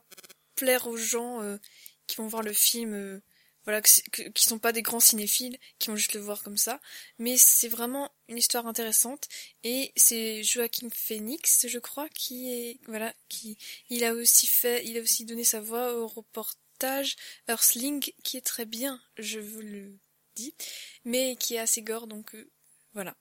plaire 0.54 0.86
aux 0.86 0.96
gens 0.96 1.42
euh, 1.42 1.58
qui 2.06 2.16
vont 2.16 2.28
voir 2.28 2.42
le 2.42 2.52
film, 2.52 3.20
voilà, 3.66 3.82
qui 3.82 4.44
sont 4.44 4.58
pas 4.58 4.72
des 4.72 4.82
grands 4.82 5.00
cinéphiles, 5.00 5.58
qui 5.78 5.88
vont 5.88 5.96
juste 5.96 6.14
le 6.14 6.20
voir 6.20 6.42
comme 6.42 6.56
ça. 6.56 6.80
Mais 7.18 7.36
c'est 7.36 7.68
vraiment 7.68 8.10
une 8.28 8.38
histoire 8.38 8.66
intéressante 8.66 9.28
et 9.64 9.92
c'est 9.96 10.42
Joachim 10.42 10.88
Phoenix, 10.94 11.66
je 11.68 11.78
crois, 11.78 12.08
qui 12.08 12.52
est 12.52 12.78
voilà, 12.86 13.12
qui 13.28 13.58
il 13.90 14.04
a 14.04 14.14
aussi 14.14 14.46
fait, 14.46 14.84
il 14.86 14.96
a 14.96 15.02
aussi 15.02 15.24
donné 15.24 15.44
sa 15.44 15.60
voix 15.60 15.94
au 15.94 16.06
reporter 16.06 17.04
Earthling 17.48 18.12
qui 18.22 18.36
est 18.36 18.46
très 18.46 18.66
bien, 18.66 19.00
je 19.18 19.40
vous 19.40 19.60
le 19.60 19.98
dis, 20.36 20.54
mais 21.04 21.36
qui 21.36 21.54
est 21.54 21.58
assez 21.58 21.82
gore, 21.82 22.06
donc 22.06 22.34
euh, 22.34 22.50
voilà. 22.94 23.16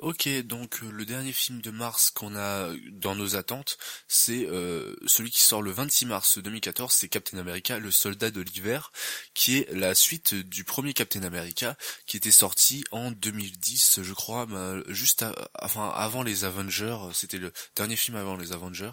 Ok, 0.00 0.28
donc 0.44 0.84
euh, 0.84 0.90
le 0.92 1.04
dernier 1.04 1.32
film 1.32 1.60
de 1.60 1.72
mars 1.72 2.10
qu'on 2.12 2.36
a 2.36 2.72
dans 2.92 3.16
nos 3.16 3.34
attentes, 3.34 3.78
c'est 4.06 4.46
euh, 4.46 4.94
celui 5.06 5.28
qui 5.32 5.40
sort 5.40 5.60
le 5.60 5.72
26 5.72 6.06
mars 6.06 6.38
2014, 6.38 6.92
c'est 6.92 7.08
Captain 7.08 7.36
America, 7.38 7.80
le 7.80 7.90
soldat 7.90 8.30
de 8.30 8.40
l'hiver, 8.40 8.92
qui 9.34 9.58
est 9.58 9.72
la 9.72 9.96
suite 9.96 10.36
du 10.36 10.62
premier 10.62 10.94
Captain 10.94 11.24
America, 11.24 11.76
qui 12.06 12.16
était 12.16 12.30
sorti 12.30 12.84
en 12.92 13.10
2010, 13.10 14.02
je 14.02 14.14
crois, 14.14 14.46
bah, 14.46 14.76
juste 14.86 15.24
avant 15.54 16.22
les 16.22 16.44
Avengers, 16.44 16.98
c'était 17.12 17.38
le 17.38 17.52
dernier 17.74 17.96
film 17.96 18.16
avant 18.16 18.36
les 18.36 18.52
Avengers. 18.52 18.92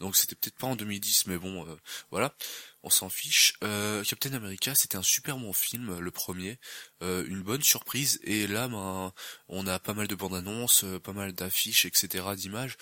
Donc 0.00 0.16
c'était 0.16 0.36
peut-être 0.36 0.56
pas 0.56 0.68
en 0.68 0.76
2010, 0.76 1.26
mais 1.26 1.36
bon, 1.36 1.66
voilà 2.10 2.34
on 2.82 2.90
s'en 2.90 3.08
fiche. 3.08 3.54
Euh, 3.64 4.04
Captain 4.04 4.32
America, 4.32 4.74
c'était 4.74 4.96
un 4.96 5.02
super 5.02 5.36
bon 5.36 5.52
film, 5.52 5.98
le 5.98 6.10
premier, 6.10 6.58
euh, 7.02 7.24
une 7.26 7.42
bonne 7.42 7.62
surprise. 7.62 8.20
Et 8.22 8.46
là, 8.46 8.68
ben, 8.68 9.12
on 9.48 9.66
a 9.66 9.78
pas 9.78 9.94
mal 9.94 10.06
de 10.06 10.14
bandes 10.14 10.34
annonces, 10.34 10.84
euh, 10.84 11.00
pas 11.00 11.12
mal 11.12 11.32
d'affiches, 11.32 11.84
etc., 11.86 12.24
d'images, 12.36 12.76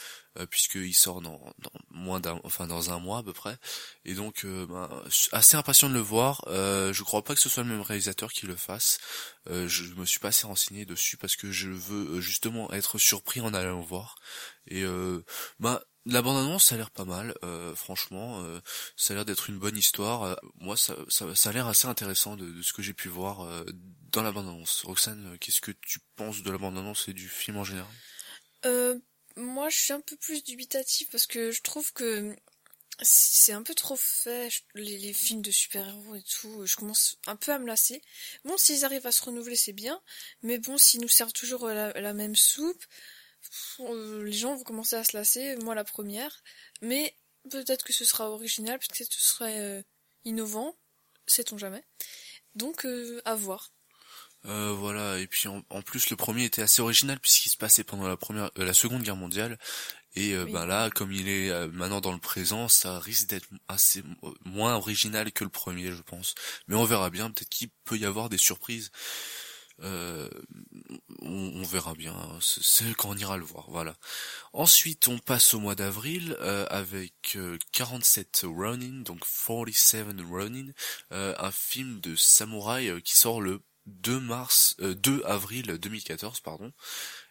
puisqu'il 0.51 0.95
sort 0.95 1.23
dans, 1.23 1.41
moins 1.91 2.21
d'un, 2.21 2.39
enfin 2.45 2.67
dans 2.67 2.91
un 2.91 2.99
mois 2.99 3.19
à 3.19 3.23
peu 3.23 3.33
près. 3.33 3.57
Et 4.05 4.13
donc, 4.13 4.45
ben, 4.45 4.91
assez 5.33 5.57
impatient 5.57 5.89
de 5.89 5.95
le 5.95 6.01
voir. 6.01 6.43
je 6.47 7.03
crois 7.03 7.25
pas 7.25 7.35
que 7.35 7.41
ce 7.41 7.49
soit 7.49 7.63
le 7.63 7.71
même 7.71 7.81
réalisateur 7.81 8.31
qui 8.31 8.47
le 8.47 8.57
fasse. 8.57 8.99
je 9.47 9.95
me 9.95 10.05
suis 10.05 10.19
pas 10.19 10.29
assez 10.29 10.47
renseigné 10.47 10.85
dessus 10.85 11.17
parce 11.17 11.37
que 11.37 11.51
je 11.51 11.71
veux 11.71 12.21
justement 12.21 12.71
être 12.73 12.99
surpris 12.99 13.41
en 13.41 13.55
allant 13.55 13.79
le 13.79 13.87
voir. 13.87 14.17
Et 14.67 14.85
ben 15.59 15.81
la 16.07 16.23
bande-annonce, 16.23 16.67
ça 16.67 16.77
a 16.77 16.79
l'air 16.79 16.91
pas 16.91 17.05
mal, 17.05 17.35
euh, 17.43 17.75
franchement, 17.75 18.41
euh, 18.43 18.61
ça 18.97 19.13
a 19.13 19.17
l'air 19.17 19.25
d'être 19.25 19.51
une 19.51 19.59
bonne 19.59 19.77
histoire. 19.77 20.23
Euh, 20.23 20.35
moi, 20.55 20.77
ça, 20.77 20.97
ça, 21.09 21.35
ça, 21.35 21.51
a 21.51 21.53
l'air 21.53 21.67
assez 21.67 21.89
intéressant 21.89 22.37
de, 22.37 22.63
ce 22.63 22.73
que 22.73 22.81
j'ai 22.81 22.95
pu 22.95 23.09
voir 23.09 23.65
dans 24.13 24.23
la 24.23 24.31
bande-annonce. 24.31 24.83
Roxane, 24.85 25.37
qu'est-ce 25.41 25.61
que 25.61 25.73
tu 25.73 25.99
penses 26.15 26.43
de 26.43 26.51
la 26.51 26.59
bande-annonce 26.59 27.09
et 27.09 27.13
du 27.13 27.29
film 27.29 27.57
en 27.59 27.65
général? 27.65 27.93
Moi, 29.37 29.69
je 29.69 29.77
suis 29.77 29.93
un 29.93 30.01
peu 30.01 30.17
plus 30.17 30.43
dubitatif 30.43 31.11
parce 31.11 31.27
que 31.27 31.51
je 31.51 31.61
trouve 31.61 31.93
que 31.93 32.35
c'est 33.03 33.53
un 33.53 33.63
peu 33.63 33.75
trop 33.75 33.97
fait, 33.97 34.51
les, 34.75 35.13
films 35.13 35.43
de 35.43 35.51
super-héros 35.51 36.15
et 36.15 36.23
tout, 36.23 36.65
je 36.65 36.77
commence 36.77 37.19
un 37.27 37.37
peu 37.37 37.53
à 37.53 37.59
me 37.59 37.67
lasser. 37.67 38.01
Bon, 38.45 38.57
s'ils 38.57 38.87
arrivent 38.87 39.07
à 39.07 39.13
se 39.13 39.23
renouveler, 39.23 39.57
c'est 39.57 39.75
bien, 39.75 40.01
mais 40.43 40.59
bon, 40.59 40.79
s'ils 40.79 41.03
nous 41.03 41.09
servent 41.09 41.35
toujours 41.35 41.69
la 41.69 42.13
même 42.15 42.37
soupe, 42.37 42.83
euh, 42.83 42.87
les 43.79 44.33
gens 44.33 44.57
vont 44.57 44.65
commencer 44.65 44.97
à 44.97 45.05
se 45.05 45.17
lasser, 45.17 45.57
moi 45.57 45.75
la 45.75 45.85
première, 45.85 46.43
mais 46.83 47.17
peut-être 47.51 47.85
que 47.85 47.93
ce 47.93 48.05
sera 48.05 48.31
original, 48.31 48.79
peut-être 48.79 49.09
que 49.09 49.15
ce 49.15 49.29
serait 49.29 49.61
euh, 49.61 49.83
innovant, 50.25 50.77
sait-on 51.27 51.59
jamais. 51.59 51.85
Donc 52.55 52.85
euh, 52.85 53.21
à 53.25 53.35
voir. 53.35 53.73
voilà, 54.45 55.19
et 55.19 55.27
puis 55.27 55.49
en, 55.49 55.83
plus 55.83 56.11
le 56.11 56.17
premier 56.17 56.45
était 56.45 56.63
assez 56.63 56.81
original 56.83 57.19
puisqu'il 57.21 57.51
se 57.51 57.57
passait 57.57 57.85
pendant 57.85 58.09
la 58.09 58.17
première, 58.17 58.51
la 58.57 58.75
seconde 58.75 59.03
guerre 59.03 59.17
mondiale, 59.17 59.59
et 60.15 60.35
ben 60.35 60.65
là, 60.65 60.89
comme 60.89 61.13
il 61.13 61.29
est 61.29 61.53
maintenant 61.69 62.01
dans 62.01 62.13
le 62.13 62.19
présent, 62.19 62.69
ça 62.69 62.99
risque 62.99 63.27
d'être 63.27 63.49
assez 63.69 64.03
moins 64.47 64.75
original 64.75 65.31
que 65.31 65.45
le 65.45 65.51
premier, 65.51 65.93
je 65.93 66.01
pense. 66.01 66.35
Mais 66.69 66.75
on 66.75 66.85
verra 66.85 67.11
bien, 67.11 67.31
peut-être 67.31 67.51
qu'il 67.51 67.69
peut 67.85 67.99
y 67.99 68.07
avoir 68.07 68.31
des 68.31 68.39
surprises. 68.39 68.91
Euh, 69.83 70.29
on, 71.23 71.63
verra 71.63 71.95
bien, 71.95 72.15
c'est 72.41 72.95
quand 72.95 73.11
on 73.11 73.17
ira 73.17 73.37
le 73.37 73.45
voir, 73.45 73.71
voilà. 73.71 73.97
Ensuite, 74.53 75.09
on 75.09 75.19
passe 75.19 75.55
au 75.55 75.61
mois 75.61 75.75
d'avril 75.75 76.37
euh, 76.41 76.67
avec 76.71 77.37
47 77.73 78.45
Ronin, 78.47 79.03
donc 79.03 79.21
47 79.47 80.21
Ronin, 80.23 80.69
un 81.11 81.51
film 81.51 82.01
de 82.01 82.15
samouraï 82.17 83.03
qui 83.03 83.17
sort 83.17 83.41
le 83.41 83.63
2 83.87 84.21
mars, 84.21 84.77
2 84.79 85.23
avril 85.25 85.67
2014, 85.67 86.41
pardon. 86.41 86.73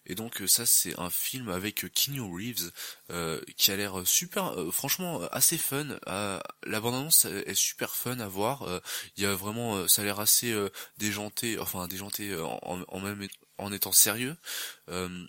Et 0.05 0.15
donc 0.15 0.43
ça 0.47 0.65
c'est 0.65 0.99
un 0.99 1.09
film 1.09 1.49
avec 1.49 1.85
Keanu 1.93 2.21
Reeves 2.21 2.71
euh, 3.11 3.41
qui 3.57 3.71
a 3.71 3.75
l'air 3.75 4.05
super, 4.05 4.53
franchement 4.71 5.21
assez 5.31 5.57
fun. 5.57 5.99
la 6.05 6.79
bande-annonce 6.79 7.25
est 7.25 7.55
super 7.55 7.95
fun 7.95 8.19
à 8.19 8.27
voir. 8.27 8.81
Il 9.17 9.23
y 9.23 9.25
a 9.25 9.33
vraiment, 9.33 9.87
ça 9.87 10.01
a 10.01 10.05
l'air 10.05 10.19
assez 10.19 10.55
déjanté, 10.97 11.59
enfin 11.59 11.87
déjanté 11.87 12.35
en, 12.35 12.83
en, 12.87 12.99
même 12.99 13.27
en 13.57 13.71
étant 13.71 13.91
sérieux. 13.91 14.35
Euh, 14.89 15.27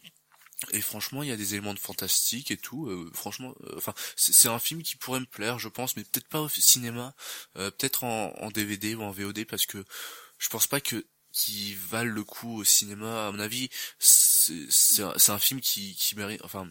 et 0.72 0.80
franchement, 0.80 1.22
il 1.22 1.28
y 1.28 1.32
a 1.32 1.36
des 1.36 1.54
éléments 1.54 1.74
de 1.74 1.78
fantastique 1.78 2.50
et 2.50 2.56
tout. 2.56 2.86
Euh, 2.88 3.10
franchement, 3.14 3.54
euh, 3.64 3.74
enfin, 3.76 3.94
c'est 4.16 4.48
un 4.48 4.58
film 4.58 4.82
qui 4.82 4.96
pourrait 4.96 5.20
me 5.20 5.26
plaire, 5.26 5.58
je 5.58 5.68
pense, 5.68 5.96
mais 5.96 6.04
peut-être 6.04 6.28
pas 6.28 6.40
au 6.40 6.48
cinéma, 6.48 7.14
peut-être 7.54 8.04
en, 8.04 8.32
en, 8.38 8.50
DVD 8.50 8.94
ou 8.94 9.02
en 9.02 9.10
VOD, 9.10 9.44
parce 9.44 9.66
que 9.66 9.84
je 10.38 10.48
pense 10.48 10.66
pas 10.66 10.80
que 10.80 11.06
qui 11.36 11.74
valent 11.74 12.14
le 12.14 12.24
coup 12.24 12.60
au 12.60 12.64
cinéma. 12.64 13.28
À 13.28 13.30
mon 13.30 13.40
avis, 13.40 13.68
c'est 13.98 15.02
un, 15.02 15.12
un, 15.28 15.38
film 15.38 15.60
qui, 15.60 15.94
qui 15.94 16.16
mérite, 16.16 16.40
enfin, 16.42 16.66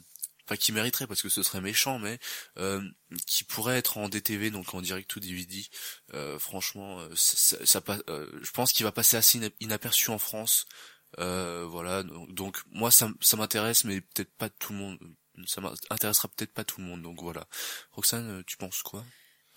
pas 0.47 0.57
qui 0.57 0.71
mériterait 0.71 1.05
parce 1.05 1.21
que 1.21 1.29
ce 1.29 1.43
serait 1.43 1.61
méchant, 1.61 1.99
mais 1.99 2.17
euh, 2.57 2.81
qui 3.27 3.43
pourrait 3.43 3.77
être 3.77 3.99
en 3.99 4.09
DTV, 4.09 4.49
donc 4.49 4.73
en 4.73 4.81
direct 4.81 5.15
ou 5.15 5.19
DVD. 5.19 5.63
Euh, 6.15 6.39
franchement, 6.39 6.99
ça, 7.15 7.57
ça, 7.63 7.65
ça 7.65 7.97
je 8.41 8.51
pense 8.51 8.73
qu'il 8.73 8.85
va 8.85 8.91
passer 8.91 9.17
assez 9.17 9.39
inaperçu 9.59 10.09
en 10.09 10.17
France. 10.17 10.65
Euh, 11.19 11.65
voilà, 11.69 12.03
donc 12.29 12.57
moi 12.71 12.89
ça, 12.89 13.09
ça 13.21 13.37
m'intéresse, 13.37 13.83
mais 13.83 14.01
peut-être 14.01 14.33
pas 14.35 14.49
tout 14.49 14.73
le 14.73 14.79
monde. 14.79 14.99
Ça 15.45 15.61
m'intéressera 15.61 16.27
peut-être 16.29 16.53
pas 16.53 16.63
tout 16.63 16.81
le 16.81 16.87
monde, 16.87 17.03
donc 17.03 17.21
voilà. 17.21 17.45
Roxane, 17.91 18.43
tu 18.45 18.57
penses 18.57 18.81
quoi? 18.81 19.05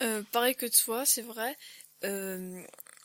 Euh, 0.03 0.23
Pareil 0.33 0.55
que 0.55 0.67
toi, 0.67 1.07
c'est 1.07 1.23
vrai. 1.23 1.57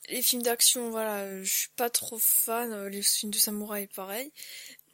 Euh, 0.10 0.14
les 0.14 0.22
films 0.22 0.42
d'action, 0.42 0.90
voilà, 0.90 1.44
je 1.44 1.50
suis 1.50 1.70
pas 1.76 1.90
trop 1.90 2.20
fan. 2.20 2.88
Les 2.88 3.02
films 3.02 3.32
de 3.32 3.38
samouraï, 3.38 3.88
pareil. 3.88 4.32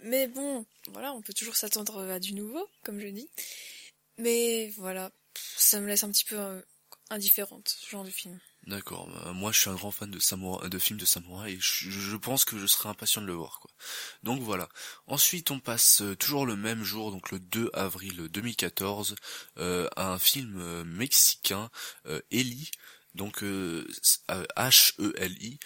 Mais 0.03 0.27
bon, 0.27 0.65
voilà, 0.87 1.13
on 1.13 1.21
peut 1.21 1.33
toujours 1.33 1.55
s'attendre 1.55 2.09
à 2.09 2.19
du 2.19 2.33
nouveau, 2.33 2.67
comme 2.83 2.99
je 2.99 3.07
dis. 3.07 3.29
Mais 4.17 4.69
voilà, 4.77 5.11
ça 5.57 5.79
me 5.79 5.87
laisse 5.87 6.03
un 6.03 6.11
petit 6.11 6.25
peu 6.25 6.63
indifférente, 7.09 7.69
ce 7.69 7.89
genre 7.89 8.03
de 8.03 8.09
film. 8.09 8.39
D'accord. 8.67 9.07
Bah, 9.07 9.31
moi, 9.33 9.51
je 9.51 9.59
suis 9.59 9.69
un 9.69 9.75
grand 9.75 9.91
fan 9.91 10.11
de 10.11 10.19
samouraï, 10.19 10.69
de 10.69 10.79
films 10.79 10.99
de 10.99 11.05
samouraï 11.05 11.53
et 11.53 11.57
je, 11.59 12.15
pense 12.17 12.45
que 12.45 12.57
je 12.59 12.67
serai 12.67 12.89
impatient 12.89 13.21
de 13.21 13.27
le 13.27 13.33
voir. 13.33 13.59
Quoi. 13.59 13.71
Donc 14.23 14.41
voilà. 14.41 14.69
Ensuite, 15.07 15.49
on 15.51 15.59
passe 15.59 16.01
euh, 16.01 16.15
toujours 16.15 16.45
le 16.45 16.55
même 16.55 16.83
jour, 16.83 17.11
donc 17.11 17.31
le 17.31 17.39
2 17.39 17.71
avril 17.73 18.27
2014, 18.29 19.15
euh, 19.57 19.87
à 19.95 20.11
un 20.11 20.19
film 20.19 20.59
euh, 20.59 20.83
mexicain, 20.83 21.69
Eli. 22.31 22.69
Donc 23.15 23.41
H-E-L-I, 23.41 25.59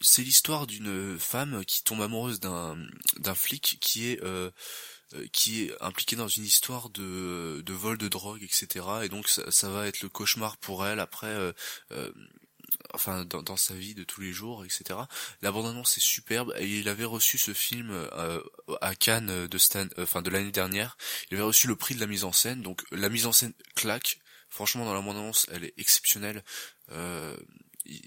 c'est 0.00 0.22
l'histoire 0.22 0.66
d'une 0.66 1.18
femme 1.18 1.64
qui 1.64 1.84
tombe 1.84 2.02
amoureuse 2.02 2.40
d'un 2.40 2.76
d'un 3.18 3.34
flic 3.34 3.78
qui 3.80 4.08
est 4.08 4.20
euh, 5.14 5.26
qui 5.32 5.64
est 5.64 5.82
impliquée 5.82 6.14
dans 6.14 6.28
une 6.28 6.44
histoire 6.44 6.88
de, 6.88 7.62
de 7.66 7.72
vol 7.72 7.98
de 7.98 8.06
drogue, 8.06 8.44
etc. 8.44 8.86
Et 9.02 9.08
donc 9.08 9.28
ça, 9.28 9.68
va 9.68 9.88
être 9.88 10.02
le 10.02 10.08
cauchemar 10.08 10.56
pour 10.58 10.86
elle 10.86 11.00
après, 11.00 11.26
euh, 11.26 11.52
euh, 11.90 12.12
enfin 12.94 13.24
dans, 13.24 13.42
dans, 13.42 13.56
sa 13.56 13.74
vie 13.74 13.94
de 13.94 14.04
tous 14.04 14.20
les 14.20 14.32
jours, 14.32 14.64
etc. 14.64 15.00
La 15.42 15.50
bande-annonce 15.50 15.96
est 15.96 16.00
superbe. 16.00 16.54
Et 16.58 16.78
il 16.78 16.88
avait 16.88 17.04
reçu 17.04 17.38
ce 17.38 17.54
film 17.54 17.92
à 18.80 18.94
Cannes 18.94 19.48
de 19.48 19.58
Stan, 19.58 19.88
enfin 19.98 20.22
de 20.22 20.30
l'année 20.30 20.52
dernière. 20.52 20.96
Il 21.30 21.34
avait 21.34 21.46
reçu 21.46 21.66
le 21.66 21.74
prix 21.74 21.96
de 21.96 22.00
la 22.00 22.06
mise 22.06 22.22
en 22.22 22.32
scène. 22.32 22.62
Donc 22.62 22.84
la 22.92 23.08
mise 23.08 23.26
en 23.26 23.32
scène 23.32 23.52
claque. 23.74 24.20
Franchement, 24.50 24.84
dans 24.84 24.94
la 24.94 25.00
bande-annonce, 25.00 25.46
elle 25.52 25.64
est 25.64 25.74
exceptionnelle. 25.78 26.44
Euh, 26.92 27.36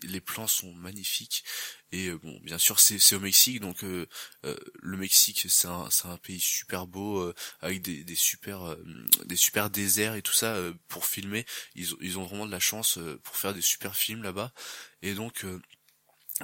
les 0.04 0.22
plans 0.22 0.48
sont 0.48 0.72
magnifiques. 0.74 1.44
Et 1.92 2.08
euh, 2.10 2.18
bon 2.18 2.40
bien 2.44 2.58
sûr 2.58 2.80
c'est 2.80 3.16
au 3.16 3.20
Mexique 3.20 3.60
donc 3.60 3.84
euh, 3.84 4.08
le 4.44 4.98
Mexique 4.98 5.46
c'est 5.50 5.68
un 5.68 5.90
c'est 5.90 6.08
un 6.08 6.18
pays 6.18 6.40
super 6.40 6.86
beau 6.88 7.34
avec 7.60 7.82
des 7.82 8.04
des 8.04 8.16
super 8.16 8.78
des 9.26 9.36
super 9.36 9.70
déserts 9.70 10.16
et 10.16 10.22
tout 10.22 10.34
ça 10.34 10.58
pour 10.88 11.06
filmer. 11.06 11.46
Ils 11.76 11.88
ils 12.02 12.20
ont 12.20 12.26
vraiment 12.26 12.46
de 12.46 12.52
la 12.52 12.60
chance 12.60 13.00
pour 13.24 13.36
faire 13.36 13.54
des 13.54 13.62
super 13.62 13.96
films 13.96 14.24
là-bas. 14.24 14.54
Et 15.02 15.16
donc 15.16 15.46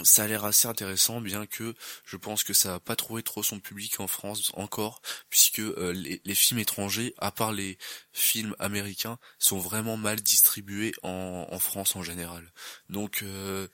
ça 0.03 0.23
a 0.23 0.27
l'air 0.27 0.45
assez 0.45 0.67
intéressant, 0.67 1.19
bien 1.19 1.45
que 1.45 1.73
je 2.05 2.15
pense 2.15 2.43
que 2.43 2.53
ça 2.53 2.73
va 2.73 2.79
pas 2.79 2.95
trouvé 2.95 3.23
trop 3.23 3.41
son 3.41 3.59
public 3.59 3.99
en 3.99 4.07
France 4.07 4.51
encore, 4.53 5.01
puisque 5.29 5.59
euh, 5.59 5.91
les, 5.91 6.35
films 6.35 6.59
étrangers, 6.59 7.15
à 7.17 7.31
part 7.31 7.51
les 7.51 7.77
films 8.13 8.55
américains, 8.59 9.17
sont 9.39 9.57
vraiment 9.59 9.97
mal 9.97 10.21
distribués 10.21 10.93
en, 11.03 11.59
France 11.59 11.95
en 11.95 12.03
général. 12.03 12.51
Donc 12.89 13.23
euh, 13.23 13.67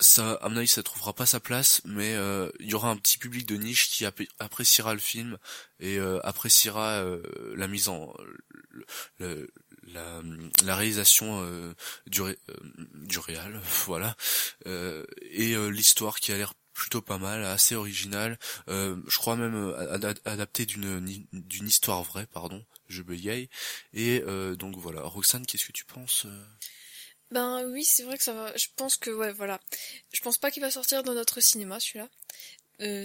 ça, 0.00 0.34
à 0.34 0.48
mon 0.48 0.56
avis, 0.58 0.68
ça 0.68 0.82
trouvera 0.82 1.12
pas 1.12 1.26
sa 1.26 1.40
place, 1.40 1.82
mais 1.84 2.14
euh, 2.14 2.50
il 2.60 2.70
y 2.70 2.74
aura 2.74 2.90
un 2.90 2.96
petit 2.96 3.18
public 3.18 3.46
de 3.46 3.56
niche 3.56 3.90
qui 3.90 4.04
appréciera 4.38 4.94
le 4.94 5.00
film 5.00 5.38
et 5.80 5.98
appréciera 6.22 7.04
la 7.56 7.66
mise 7.68 7.88
en 7.88 8.14
le, 9.18 9.50
la, 9.88 10.22
la 10.64 10.76
réalisation 10.76 11.42
euh, 11.42 11.74
du, 12.06 12.22
ré, 12.22 12.38
euh, 12.48 12.54
du 12.94 13.18
réal, 13.18 13.60
voilà, 13.86 14.16
euh, 14.66 15.04
et 15.22 15.54
l'histoire 15.70 16.20
qui 16.20 16.32
a 16.32 16.36
l'air 16.36 16.54
plutôt 16.72 17.02
pas 17.02 17.18
mal, 17.18 17.44
assez 17.44 17.74
originale, 17.74 18.38
je 18.66 19.18
crois 19.18 19.36
même 19.36 19.74
adapté 20.24 20.64
d'une 20.64 21.26
d'une 21.32 21.68
histoire 21.68 22.02
vraie, 22.02 22.26
pardon, 22.26 22.64
je 22.88 23.02
bégaye, 23.02 23.50
et 23.92 24.20
donc 24.56 24.76
voilà. 24.78 25.02
Roxane, 25.02 25.44
qu'est-ce 25.44 25.66
que 25.66 25.72
tu 25.72 25.84
penses 25.84 26.26
Ben 27.30 27.62
oui, 27.68 27.84
c'est 27.84 28.04
vrai 28.04 28.16
que 28.16 28.24
ça 28.24 28.32
va. 28.32 28.56
Je 28.56 28.68
pense 28.74 28.96
que 28.96 29.10
ouais, 29.10 29.32
voilà. 29.32 29.60
Je 30.14 30.22
pense 30.22 30.38
pas 30.38 30.50
qu'il 30.50 30.62
va 30.62 30.70
sortir 30.70 31.02
dans 31.02 31.12
notre 31.12 31.40
cinéma 31.40 31.78
celui-là. 31.78 32.08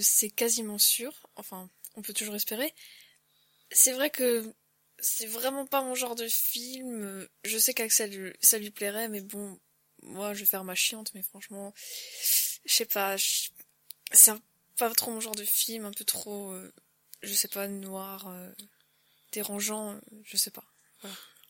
c'est 0.01 0.29
quasiment 0.29 0.79
sûr. 0.79 1.11
Enfin, 1.35 1.69
on 1.95 2.01
peut 2.01 2.13
toujours 2.13 2.35
espérer. 2.35 2.73
C'est 3.69 3.91
vrai 3.91 4.09
que 4.09 4.53
c'est 4.99 5.27
vraiment 5.27 5.65
pas 5.65 5.81
mon 5.81 5.95
genre 5.95 6.15
de 6.15 6.27
film. 6.27 7.27
Je 7.43 7.57
sais 7.57 7.73
qu'Axel, 7.73 8.35
ça 8.41 8.57
lui 8.57 8.71
plairait, 8.71 9.09
mais 9.09 9.21
bon, 9.21 9.59
moi, 10.01 10.33
je 10.33 10.39
vais 10.39 10.45
faire 10.45 10.63
ma 10.63 10.75
chiante, 10.75 11.13
mais 11.13 11.21
franchement, 11.21 11.73
je 12.65 12.73
sais 12.73 12.85
pas, 12.85 13.15
c'est 14.11 14.33
pas 14.77 14.93
trop 14.93 15.11
mon 15.11 15.19
genre 15.19 15.35
de 15.35 15.45
film, 15.45 15.85
un 15.85 15.91
peu 15.91 16.05
trop, 16.05 16.51
euh, 16.51 16.73
je 17.21 17.33
sais 17.33 17.47
pas, 17.47 17.67
noir, 17.67 18.27
euh, 18.27 18.51
dérangeant, 19.31 19.99
je 20.23 20.37
sais 20.37 20.51
pas. 20.51 20.65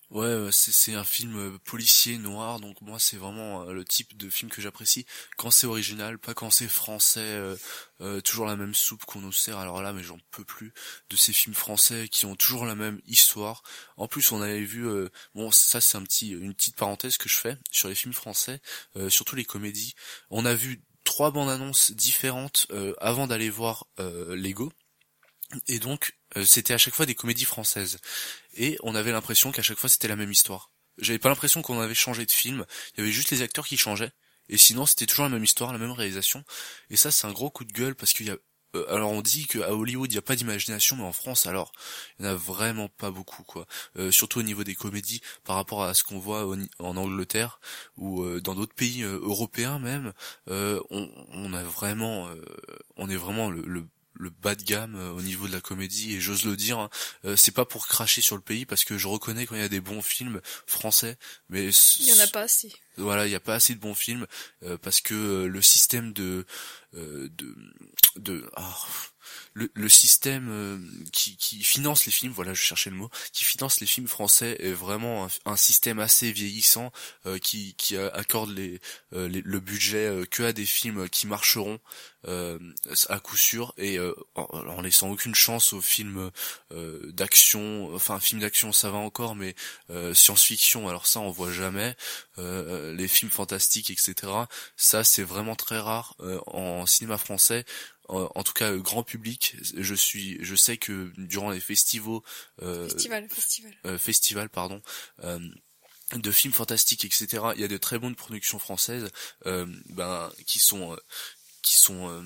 Ouais, 0.09 0.49
c'est 0.51 0.93
un 0.93 1.03
film 1.03 1.35
euh, 1.35 1.57
policier 1.65 2.17
noir, 2.17 2.61
donc 2.61 2.79
moi 2.79 2.97
c'est 2.97 3.17
vraiment 3.17 3.63
euh, 3.63 3.73
le 3.73 3.84
type 3.84 4.15
de 4.15 4.29
film 4.29 4.49
que 4.49 4.61
j'apprécie 4.61 5.05
quand 5.35 5.51
c'est 5.51 5.67
original, 5.67 6.17
pas 6.17 6.34
quand 6.34 6.49
c'est 6.49 6.69
français, 6.69 7.19
euh, 7.99 8.21
toujours 8.21 8.45
la 8.45 8.55
même 8.55 8.73
soupe 8.73 9.03
qu'on 9.03 9.19
nous 9.19 9.34
sert. 9.34 9.57
Alors 9.57 9.81
là, 9.81 9.91
mais 9.91 10.03
j'en 10.03 10.17
peux 10.31 10.45
plus 10.45 10.73
de 11.09 11.17
ces 11.17 11.34
films 11.34 11.55
français 11.55 12.07
qui 12.07 12.25
ont 12.25 12.38
toujours 12.38 12.65
la 12.65 12.75
même 12.75 13.01
histoire. 13.05 13.63
En 13.97 14.07
plus, 14.07 14.31
on 14.31 14.41
avait 14.41 14.63
vu, 14.63 14.88
bon, 15.35 15.51
ça 15.51 15.81
c'est 15.81 15.97
un 15.97 16.03
petit, 16.03 16.29
une 16.29 16.53
petite 16.53 16.77
parenthèse 16.77 17.17
que 17.17 17.27
je 17.27 17.35
fais 17.35 17.57
sur 17.71 17.89
les 17.89 17.95
films 17.95 18.13
français, 18.13 18.61
surtout 19.09 19.35
les 19.35 19.45
comédies. 19.45 19.93
On 20.29 20.45
a 20.45 20.53
vu 20.53 20.81
trois 21.03 21.31
bandes 21.31 21.49
annonces 21.49 21.91
différentes 21.91 22.67
avant 22.99 23.27
d'aller 23.27 23.49
voir 23.49 23.88
Lego. 23.97 24.71
Et 25.67 25.79
donc, 25.79 26.17
c'était 26.43 26.73
à 26.73 26.77
chaque 26.77 26.93
fois 26.93 27.05
des 27.05 27.15
comédies 27.15 27.45
françaises 27.45 27.99
et 28.57 28.77
on 28.84 28.95
avait 28.95 29.11
l'impression 29.11 29.51
qu'à 29.51 29.61
chaque 29.61 29.77
fois 29.77 29.89
c'était 29.89 30.07
la 30.07 30.15
même 30.15 30.31
histoire. 30.31 30.71
J'avais 30.97 31.19
pas 31.19 31.29
l'impression 31.29 31.61
qu'on 31.61 31.79
avait 31.79 31.95
changé 31.95 32.25
de 32.25 32.31
film, 32.31 32.65
il 32.93 32.99
y 32.99 33.03
avait 33.03 33.11
juste 33.11 33.31
les 33.31 33.41
acteurs 33.41 33.67
qui 33.67 33.77
changeaient, 33.77 34.11
et 34.49 34.57
sinon 34.57 34.85
c'était 34.85 35.05
toujours 35.05 35.25
la 35.25 35.31
même 35.31 35.43
histoire, 35.43 35.71
la 35.71 35.79
même 35.79 35.91
réalisation, 35.91 36.43
et 36.89 36.97
ça 36.97 37.11
c'est 37.11 37.27
un 37.27 37.31
gros 37.31 37.49
coup 37.49 37.65
de 37.65 37.73
gueule 37.73 37.95
parce 37.95 38.13
qu'il 38.13 38.27
y 38.27 38.31
a 38.31 38.38
euh, 38.75 38.93
alors 38.93 39.11
on 39.11 39.21
dit 39.21 39.47
qu'à 39.47 39.73
Hollywood 39.73 40.11
il 40.11 40.15
n'y 40.15 40.19
a 40.19 40.21
pas 40.21 40.35
d'imagination, 40.35 40.95
mais 40.97 41.03
en 41.03 41.11
France 41.13 41.45
alors 41.45 41.71
il 42.19 42.23
n'y 42.25 42.29
en 42.29 42.34
a 42.34 42.35
vraiment 42.35 42.89
pas 42.89 43.11
beaucoup 43.11 43.43
quoi. 43.43 43.65
Euh, 43.97 44.11
surtout 44.11 44.39
au 44.39 44.43
niveau 44.43 44.63
des 44.63 44.75
comédies 44.75 45.21
par 45.43 45.55
rapport 45.55 45.84
à 45.84 45.93
ce 45.93 46.03
qu'on 46.03 46.19
voit 46.19 46.45
en 46.79 46.97
Angleterre 46.97 47.59
ou 47.97 48.23
euh, 48.23 48.41
dans 48.41 48.55
d'autres 48.55 48.75
pays 48.75 49.03
européens 49.03 49.79
même, 49.79 50.13
on, 50.47 51.09
on, 51.31 51.53
a 51.53 51.63
vraiment, 51.63 52.29
on 52.97 53.09
est 53.09 53.15
vraiment 53.15 53.49
le 53.49 53.61
le 53.65 53.85
bas 54.41 54.56
de 54.56 54.64
gamme 54.64 54.95
euh, 54.95 55.11
au 55.11 55.22
niveau 55.22 55.48
de 55.48 55.53
la 55.53 55.61
comédie 55.61 56.15
et 56.15 56.19
j'ose 56.19 56.45
le 56.45 56.56
dire 56.56 56.80
hein, 56.80 56.89
euh, 57.26 57.35
c'est 57.35 57.52
pas 57.52 57.65
pour 57.65 57.88
cracher 57.88 58.22
sur 58.22 58.35
le 58.35 58.41
pays 58.41 58.65
parce 58.65 58.84
que 58.84 58.98
je 58.98 59.07
reconnais 59.07 59.45
quand 59.45 59.56
il 59.56 59.61
y 59.61 59.65
a 59.65 59.69
des 59.69 59.81
bons 59.81 60.02
films 60.02 60.41
français 60.65 61.18
mais 61.49 61.69
il 61.69 62.07
y 62.07 62.14
en 62.14 62.23
a 62.23 62.27
pas 62.27 62.41
assez. 62.41 62.73
voilà 62.98 63.26
il 63.26 63.31
y 63.31 63.35
a 63.35 63.39
pas 63.39 63.56
assez 63.56 63.76
de 63.76 63.80
bons 63.80 63.95
films 63.95 64.27
euh, 64.64 64.77
parce 64.77 65.02
que 65.02 65.45
le 65.45 65.61
système 65.61 66.14
de 66.14 66.45
de 66.94 67.56
de 68.15 68.49
ah, 68.56 68.76
le, 69.54 69.72
le 69.74 69.90
système 69.90 70.49
euh, 70.49 70.78
qui, 71.12 71.36
qui 71.38 71.64
finance 71.64 72.06
les 72.06 72.12
films, 72.12 72.32
voilà, 72.32 72.54
je 72.54 72.62
cherchais 72.62 72.90
le 72.90 72.95
mot, 72.95 73.10
qui 73.34 73.44
finance 73.44 73.80
les 73.80 73.88
films 73.88 74.08
français 74.08 74.56
est 74.60 74.72
vraiment 74.72 75.26
un, 75.26 75.52
un 75.52 75.56
système 75.56 75.99
assez 75.99 76.32
vieillissant 76.32 76.91
euh, 77.26 77.40
qui, 77.40 77.74
qui 77.76 77.98
accorde 77.98 78.52
les, 78.52 78.80
euh, 79.14 79.28
les, 79.28 79.41
le 79.41 79.60
budget 79.60 80.24
que 80.30 80.44
à 80.44 80.54
des 80.54 80.66
films 80.66 81.10
qui 81.10 81.28
marcheront 81.28 81.80
à 83.08 83.20
coup 83.22 83.38
sûr 83.38 83.74
et 83.78 83.98
en, 84.36 84.41
en, 84.44 84.82
laissant 84.82 85.10
aucune 85.10 85.34
chance 85.34 85.72
aux 85.72 85.80
films 85.80 86.30
d'action, 87.06 87.94
enfin 87.95 88.20
film 88.20 88.41
d'action 88.41 88.74
ça 88.74 88.91
va 88.91 88.98
encore, 88.98 89.34
mais 89.36 89.56
science-fiction, 90.14 90.90
alors 90.90 91.08
ça 91.08 91.22
on 91.22 91.32
voit 91.32 91.54
jamais, 91.54 91.95
les 92.38 93.08
films 93.08 93.32
fantastiques 93.32 93.91
etc. 93.91 94.14
Ça 94.76 95.06
c'est 95.06 95.24
vraiment 95.24 95.56
très 95.56 95.80
rare 95.80 96.16
en 96.48 96.86
cinéma 96.86 97.18
français 97.18 97.64
en, 98.07 98.43
tout 98.43 98.53
cas 98.53 98.75
grand 98.75 99.03
public. 99.03 99.55
Je 99.75 99.95
suis, 99.95 100.38
je 100.43 100.55
sais 100.55 100.77
que 100.77 101.11
durant 101.17 101.49
les 101.49 101.59
festivals, 101.59 102.19
euh, 102.61 102.88
festival, 102.88 103.27
festival, 103.29 103.77
euh, 103.85 103.97
festival, 103.97 104.49
pardon. 104.49 104.81
Euh, 105.23 105.39
de 106.15 106.31
films 106.31 106.53
fantastiques, 106.53 107.03
etc. 107.03 107.43
Il 107.55 107.61
y 107.61 107.65
a 107.65 107.67
de 107.67 107.77
très 107.77 107.99
bonnes 107.99 108.15
productions 108.15 108.59
françaises, 108.59 109.09
euh, 109.45 109.65
ben 109.89 110.31
qui 110.45 110.59
sont 110.59 110.97
qui 111.61 111.75
sont 111.75 112.09
euh, 112.09 112.23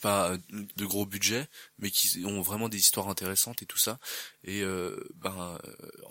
pas 0.00 0.36
de 0.50 0.84
gros 0.84 1.06
budget, 1.06 1.46
mais 1.78 1.92
qui 1.92 2.24
ont 2.24 2.42
vraiment 2.42 2.68
des 2.68 2.78
histoires 2.78 3.08
intéressantes 3.08 3.62
et 3.62 3.66
tout 3.66 3.78
ça. 3.78 4.00
Et 4.42 4.62
euh, 4.62 4.96
ben 5.14 5.58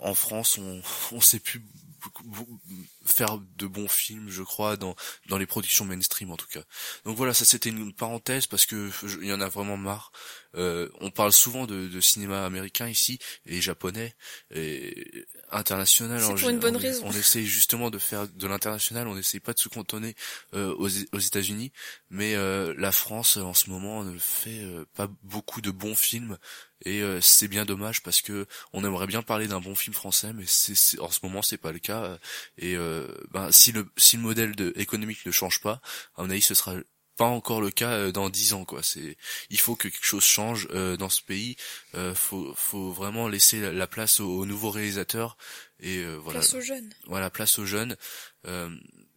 en 0.00 0.14
France, 0.14 0.56
on 0.56 0.82
on 1.12 1.20
sait 1.20 1.40
plus 1.40 1.62
faire 3.12 3.38
de 3.56 3.66
bons 3.66 3.88
films, 3.88 4.28
je 4.30 4.42
crois, 4.42 4.76
dans 4.76 4.94
dans 5.28 5.38
les 5.38 5.46
productions 5.46 5.84
mainstream 5.84 6.30
en 6.30 6.36
tout 6.36 6.48
cas. 6.48 6.62
Donc 7.04 7.16
voilà, 7.16 7.34
ça 7.34 7.44
c'était 7.44 7.70
une 7.70 7.92
parenthèse 7.92 8.46
parce 8.46 8.66
que 8.66 8.90
il 9.20 9.28
y 9.28 9.32
en 9.32 9.40
a 9.40 9.48
vraiment 9.48 9.76
marre. 9.76 10.12
Euh, 10.56 10.88
on 11.00 11.10
parle 11.10 11.32
souvent 11.32 11.66
de, 11.66 11.86
de, 11.86 12.00
cinéma 12.00 12.44
américain 12.44 12.88
ici 12.88 13.20
et 13.46 13.60
japonais 13.60 14.16
et 14.52 15.24
international. 15.52 16.20
C'est 16.20 16.34
pour 16.34 16.48
une 16.48 16.58
bonne 16.58 16.74
on, 16.74 16.80
raison. 16.80 17.02
On 17.06 17.12
essaye 17.12 17.46
justement 17.46 17.88
de 17.90 17.98
faire 17.98 18.26
de 18.26 18.46
l'international. 18.48 19.06
On 19.06 19.14
n'essaye 19.14 19.38
pas 19.38 19.52
de 19.52 19.60
se 19.60 19.68
cantonner 19.68 20.16
euh, 20.54 20.74
aux, 20.74 20.88
aux 20.88 21.18
États-Unis, 21.18 21.70
mais 22.10 22.34
euh, 22.34 22.74
la 22.76 22.90
France 22.90 23.36
en 23.36 23.54
ce 23.54 23.70
moment 23.70 24.02
ne 24.02 24.18
fait 24.18 24.62
euh, 24.62 24.84
pas 24.94 25.08
beaucoup 25.22 25.60
de 25.60 25.70
bons 25.70 25.94
films 25.94 26.36
et 26.84 27.02
euh, 27.02 27.20
c'est 27.20 27.48
bien 27.48 27.64
dommage 27.64 28.02
parce 28.02 28.22
que 28.22 28.46
on 28.72 28.84
aimerait 28.84 29.06
bien 29.06 29.22
parler 29.22 29.46
d'un 29.46 29.60
bon 29.60 29.74
film 29.74 29.94
français, 29.94 30.32
mais 30.32 30.44
c'est, 30.46 30.98
en 30.98 31.10
ce 31.10 31.20
moment 31.22 31.42
c'est 31.42 31.58
pas 31.58 31.72
le 31.72 31.78
cas. 31.78 32.18
Et 32.58 32.76
ben 33.30 33.52
si 33.52 33.72
le 33.72 33.88
si 33.96 34.16
le 34.16 34.22
modèle 34.22 34.56
de, 34.56 34.72
économique 34.76 35.24
ne 35.26 35.30
change 35.30 35.60
pas, 35.60 35.80
à 36.16 36.22
mon 36.22 36.30
avis 36.30 36.42
ce 36.42 36.54
sera 36.54 36.74
pas 37.20 37.26
encore 37.26 37.60
le 37.60 37.70
cas 37.70 37.90
euh, 37.90 38.12
dans 38.12 38.30
dix 38.30 38.54
ans 38.54 38.64
quoi. 38.64 38.82
C'est 38.82 39.18
il 39.50 39.60
faut 39.60 39.76
que 39.76 39.88
quelque 39.88 40.06
chose 40.06 40.24
change 40.24 40.68
euh, 40.70 40.96
dans 40.96 41.10
ce 41.10 41.20
pays. 41.20 41.54
Euh, 41.94 42.14
faut 42.14 42.54
faut 42.54 42.92
vraiment 42.92 43.28
laisser 43.28 43.72
la, 43.72 43.86
place 43.86 44.20
aux, 44.20 44.46
nouveaux 44.46 44.70
réalisateurs 44.70 45.36
et 45.80 46.02
voilà. 46.16 46.40
Place 46.40 46.54
aux 46.54 46.62
jeunes. 46.62 46.90
Voilà, 47.06 47.28
place 47.28 47.58
aux 47.58 47.66
jeunes. 47.66 47.94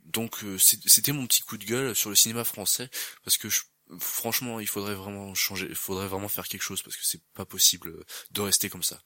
donc 0.03 0.35
c'était 0.57 1.13
mon 1.13 1.25
petit 1.27 1.43
coup 1.43 1.57
de 1.57 1.63
gueule 1.63 1.95
sur 1.95 2.09
le 2.09 2.17
cinéma 2.17 2.43
français 2.43 2.89
parce 3.23 3.37
que 3.37 3.47
franchement, 3.99 4.59
il 4.59 4.67
faudrait 4.67 4.95
vraiment 4.95 5.33
changer, 5.33 5.67
il 5.69 5.75
faudrait 5.75 6.07
vraiment 6.07 6.27
faire 6.27 6.49
quelque 6.49 6.61
chose 6.61 6.81
parce 6.81 6.97
que 6.97 7.05
c'est 7.05 7.21
pas 7.33 7.45
possible 7.45 8.03
de 8.31 8.41
rester 8.41 8.69
comme 8.69 8.83
ça. 8.83 9.01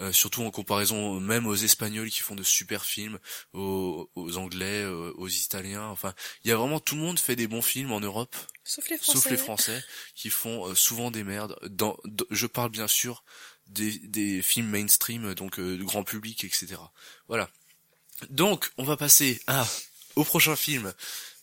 Euh, 0.00 0.10
surtout 0.10 0.42
en 0.42 0.50
comparaison 0.50 1.20
même 1.20 1.46
aux 1.46 1.54
Espagnols 1.54 2.08
qui 2.08 2.20
font 2.20 2.34
de 2.34 2.42
super 2.42 2.84
films, 2.84 3.18
aux, 3.52 4.08
Anglais, 4.36 4.82
euh, 4.82 5.12
aux, 5.16 5.28
Italiens. 5.28 5.86
Enfin, 5.88 6.14
il 6.42 6.48
y 6.48 6.50
a 6.50 6.56
vraiment 6.56 6.80
tout 6.80 6.94
le 6.94 7.02
monde 7.02 7.18
fait 7.18 7.36
des 7.36 7.46
bons 7.46 7.60
films 7.60 7.92
en 7.92 8.00
Europe, 8.00 8.34
sauf 8.64 8.88
les 8.88 8.96
Français, 8.96 9.12
sauf 9.12 9.30
les 9.30 9.36
Français 9.36 9.84
qui 10.14 10.30
font 10.30 10.66
euh, 10.66 10.74
souvent 10.74 11.10
des 11.10 11.24
merdes. 11.24 11.58
Dans, 11.68 11.98
je 12.30 12.46
parle 12.46 12.70
bien 12.70 12.88
sûr 12.88 13.22
des, 13.66 13.98
des 13.98 14.40
films 14.40 14.68
mainstream, 14.68 15.34
donc 15.34 15.60
de 15.60 15.84
grand 15.84 16.04
public, 16.04 16.44
etc. 16.44 16.76
Voilà. 17.28 17.50
Donc, 18.30 18.72
on 18.78 18.84
va 18.84 18.96
passer 18.96 19.42
à 19.46 19.66
au 20.16 20.24
prochain 20.24 20.56
film. 20.56 20.94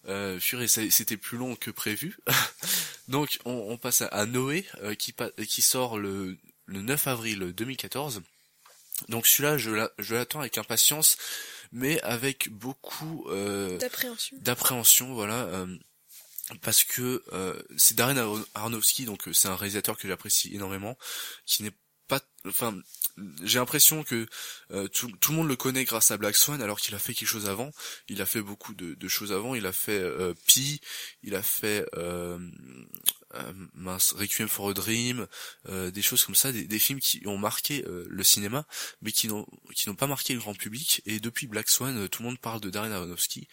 Euh, 0.07 0.39
c'était 0.39 1.17
plus 1.17 1.38
long 1.38 1.55
que 1.55 1.69
prévu. 1.69 2.17
Donc 3.09 3.39
on, 3.43 3.65
on, 3.69 3.77
passe 3.77 4.01
à, 4.01 4.26
Noé 4.26 4.65
qui, 4.97 5.13
qui 5.47 5.61
sort 5.61 5.97
le, 5.97 6.38
le 6.65 6.81
9 6.81 7.07
avril 7.07 7.39
2014. 7.53 8.21
Donc 9.07 9.27
celui-là, 9.27 9.57
je 9.57 10.13
l'attends 10.15 10.41
avec 10.41 10.57
impatience, 10.57 11.17
mais 11.71 12.01
avec 12.01 12.49
beaucoup 12.49 13.26
euh, 13.30 13.77
d'appréhension. 13.77 14.38
D'appréhension, 14.41 15.13
voilà, 15.13 15.43
euh, 15.45 15.77
parce 16.61 16.84
que 16.84 17.23
euh, 17.31 17.61
c'est 17.77 17.95
Darren 17.95 18.43
Aronofsky, 18.55 19.05
donc 19.05 19.30
c'est 19.34 19.47
un 19.47 19.55
réalisateur 19.55 19.97
que 19.97 20.07
j'apprécie 20.07 20.53
énormément, 20.53 20.97
qui 21.45 21.63
n'est 21.63 21.73
pas, 22.07 22.21
enfin, 22.47 22.76
j'ai 23.43 23.59
l'impression 23.59 24.03
que 24.03 24.26
tout, 24.93 25.11
tout, 25.19 25.31
le 25.31 25.38
monde 25.38 25.47
le 25.47 25.55
connaît 25.55 25.84
grâce 25.84 26.09
à 26.09 26.17
Black 26.17 26.35
Swan, 26.35 26.61
alors 26.61 26.80
qu'il 26.80 26.95
a 26.95 26.99
fait 26.99 27.13
quelque 27.13 27.27
chose 27.27 27.47
avant. 27.47 27.71
Il 28.07 28.21
a 28.21 28.26
fait 28.26 28.41
beaucoup 28.41 28.73
de, 28.73 28.95
de 28.95 29.07
choses 29.07 29.31
avant. 29.31 29.53
Il 29.53 29.67
a 29.67 29.73
fait 29.73 30.01
Pi, 30.47 30.80
il 31.21 31.35
a 31.35 31.43
fait 31.43 31.85
euh, 31.95 32.39
mince, 33.73 34.14
Requiem 34.14 34.47
for 34.47 34.69
a 34.69 34.73
Dream, 34.73 35.27
euh, 35.68 35.91
des 35.91 36.01
choses 36.01 36.23
comme 36.26 36.35
ça, 36.35 36.51
des, 36.51 36.80
films 36.80 36.99
qui 36.99 37.22
ont 37.26 37.38
marqué 37.38 37.84
euh, 37.85 38.06
le 38.10 38.23
cinéma, 38.23 38.65
mais 39.01 39.11
qui 39.11 39.27
n'ont 39.27 39.45
qui 39.76 39.89
n'ont 39.89 39.95
pas 39.95 40.07
marqué 40.07 40.34
le 40.34 40.39
grand 40.39 40.53
public. 40.53 41.01
Et 41.06 41.19
depuis 41.19 41.47
Black 41.47 41.69
Swan, 41.69 42.07
tout 42.10 42.23
le 42.23 42.30
monde 42.30 42.39
parle 42.39 42.61
de 42.61 42.69
Darren 42.69 42.91
Aronofsky. 42.91 43.47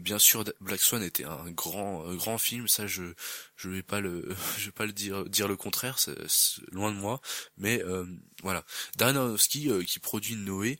bien 0.00 0.18
sûr, 0.18 0.44
Black 0.60 0.80
Swan 0.80 1.02
était 1.02 1.24
un 1.24 1.50
grand 1.50 2.14
grand 2.14 2.38
film, 2.38 2.68
ça 2.68 2.86
je 2.86 3.14
je 3.56 3.68
vais 3.68 3.82
pas 3.82 4.00
le 4.00 4.34
je 4.58 4.66
vais 4.66 4.72
pas 4.72 4.86
le 4.86 4.92
dire 4.92 5.24
dire 5.24 5.48
le 5.48 5.56
contraire, 5.56 5.98
c'est 5.98 6.16
loin 6.72 6.92
de 6.92 6.96
moi. 6.96 7.20
Mais 7.56 7.82
voilà, 8.42 8.64
Darren 8.96 9.16
Aronofsky 9.16 9.70
qui 9.86 9.98
produit 9.98 10.36
Noé, 10.36 10.78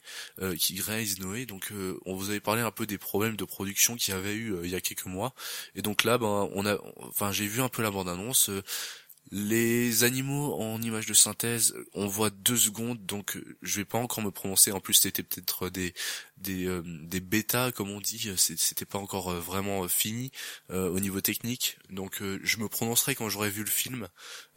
qui 0.59 0.79
réalise 0.81 1.19
Noé. 1.19 1.45
Donc 1.45 1.71
on 2.05 2.15
vous 2.15 2.29
avait 2.29 2.39
parlé 2.39 2.61
un 2.61 2.71
peu 2.71 2.85
des 2.85 2.97
problèmes 2.97 3.35
de 3.35 3.45
production 3.45 3.95
qu'il 3.95 4.13
y 4.13 4.17
avait 4.17 4.35
eu 4.35 4.55
il 4.63 4.69
y 4.69 4.75
a 4.75 4.81
quelques 4.81 5.05
mois. 5.05 5.33
Et 5.75 5.81
donc 5.81 6.03
là, 6.03 6.17
ben 6.17 6.49
on 6.53 6.65
a, 6.65 6.77
enfin 6.97 7.31
j'ai 7.31 7.47
vu 7.47 7.61
un 7.61 7.69
peu 7.69 7.81
la 7.81 7.91
bande 7.91 8.09
annonce 8.09 8.26
les 9.31 10.03
animaux 10.03 10.53
en 10.61 10.81
image 10.81 11.05
de 11.05 11.13
synthèse, 11.13 11.75
on 11.93 12.07
voit 12.07 12.29
deux 12.29 12.55
secondes, 12.55 13.05
donc 13.05 13.37
je 13.61 13.77
vais 13.77 13.85
pas 13.85 13.97
encore 13.97 14.23
me 14.23 14.31
prononcer. 14.31 14.71
En 14.71 14.79
plus, 14.79 14.93
c'était 14.93 15.23
peut-être 15.23 15.69
des 15.69 15.93
des, 16.37 16.65
euh, 16.65 16.81
des 16.85 17.19
bêtas 17.19 17.71
comme 17.71 17.89
on 17.89 17.99
dit, 17.99 18.31
c'était 18.37 18.85
pas 18.85 18.99
encore 18.99 19.29
euh, 19.31 19.39
vraiment 19.39 19.83
euh, 19.83 19.87
fini 19.87 20.31
au 20.69 20.99
niveau 20.99 21.21
technique, 21.21 21.77
donc 21.89 22.21
je 22.21 22.57
me 22.57 22.67
prononcerai 22.67 23.15
quand 23.15 23.29
j'aurai 23.29 23.49
vu 23.49 23.63
le 23.63 23.69
film, 23.69 24.07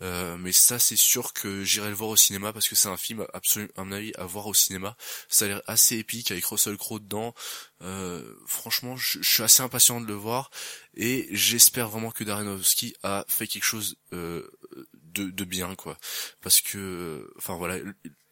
mais 0.01 0.53
ça 0.53 0.79
c'est 0.79 0.97
sûr 0.97 1.33
que 1.33 1.65
j'irai 1.65 1.89
le 1.89 1.95
voir 1.95 2.11
au 2.11 2.17
cinéma 2.17 2.53
parce 2.53 2.69
que 2.69 2.75
c'est 2.75 2.89
un 2.89 2.97
film 2.97 3.27
absolument 3.33 3.73
à 3.77 3.85
mon 3.85 3.93
avis 3.93 4.13
à 4.17 4.25
voir 4.25 4.47
au 4.47 4.55
cinéma. 4.55 4.97
Ça 5.29 5.45
a 5.45 5.49
l'air 5.49 5.63
assez 5.67 5.97
épique 5.97 6.31
avec 6.31 6.45
Russell 6.45 6.77
Crowe 6.77 7.01
dedans. 7.01 7.35
franchement, 8.47 8.97
je, 8.97 9.23
suis 9.23 9.43
assez 9.43 9.63
impatient 9.63 10.01
de 10.01 10.07
le 10.07 10.15
voir 10.15 10.51
et 10.95 11.29
j'espère 11.31 11.89
vraiment 11.89 12.11
que 12.11 12.25
Darenovski 12.25 12.95
a 13.03 13.25
fait 13.29 13.47
quelque 13.47 13.65
chose 13.65 13.97
de, 14.13 14.51
de 15.03 15.45
bien 15.45 15.75
quoi, 15.77 15.97
parce 16.43 16.61
que 16.61 17.33
enfin 17.37 17.55
voilà 17.55 17.77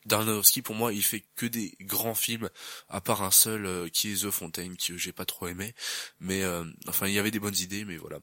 Darnowski 0.08 0.62
pour 0.62 0.74
moi 0.74 0.92
il 0.92 1.04
fait 1.04 1.24
que 1.36 1.46
des 1.46 1.76
grands 1.80 2.14
films 2.14 2.50
à 2.88 3.00
part 3.00 3.22
un 3.22 3.30
seul 3.30 3.66
euh, 3.66 3.88
qui 3.88 4.10
est 4.10 4.24
The 4.24 4.30
Fontaine 4.30 4.76
que 4.76 4.96
j'ai 4.96 5.12
pas 5.12 5.24
trop 5.24 5.46
aimé. 5.46 5.74
Mais 6.18 6.42
euh, 6.42 6.64
enfin 6.88 7.06
il 7.06 7.14
y 7.14 7.18
avait 7.18 7.30
des 7.30 7.38
bonnes 7.38 7.56
idées 7.56 7.84
mais 7.84 7.96
voilà. 7.96 8.18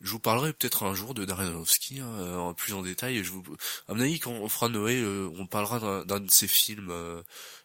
Je 0.00 0.10
vous 0.10 0.20
parlerai 0.20 0.52
peut-être 0.52 0.84
un 0.84 0.94
jour 0.94 1.14
de 1.14 1.24
Darnowski 1.24 2.00
hein, 2.00 2.38
en 2.38 2.54
plus 2.54 2.72
en 2.72 2.82
détail 2.82 3.22
je 3.22 3.30
vous 3.30 3.42
à 3.88 3.94
mon 3.94 4.00
avis 4.00 4.18
quand 4.18 4.32
on 4.32 4.48
fera 4.48 4.68
Noé 4.68 5.00
euh, 5.00 5.30
on 5.36 5.46
parlera 5.46 6.04
d'un 6.04 6.20
de 6.20 6.30
ses 6.30 6.48
films 6.48 6.92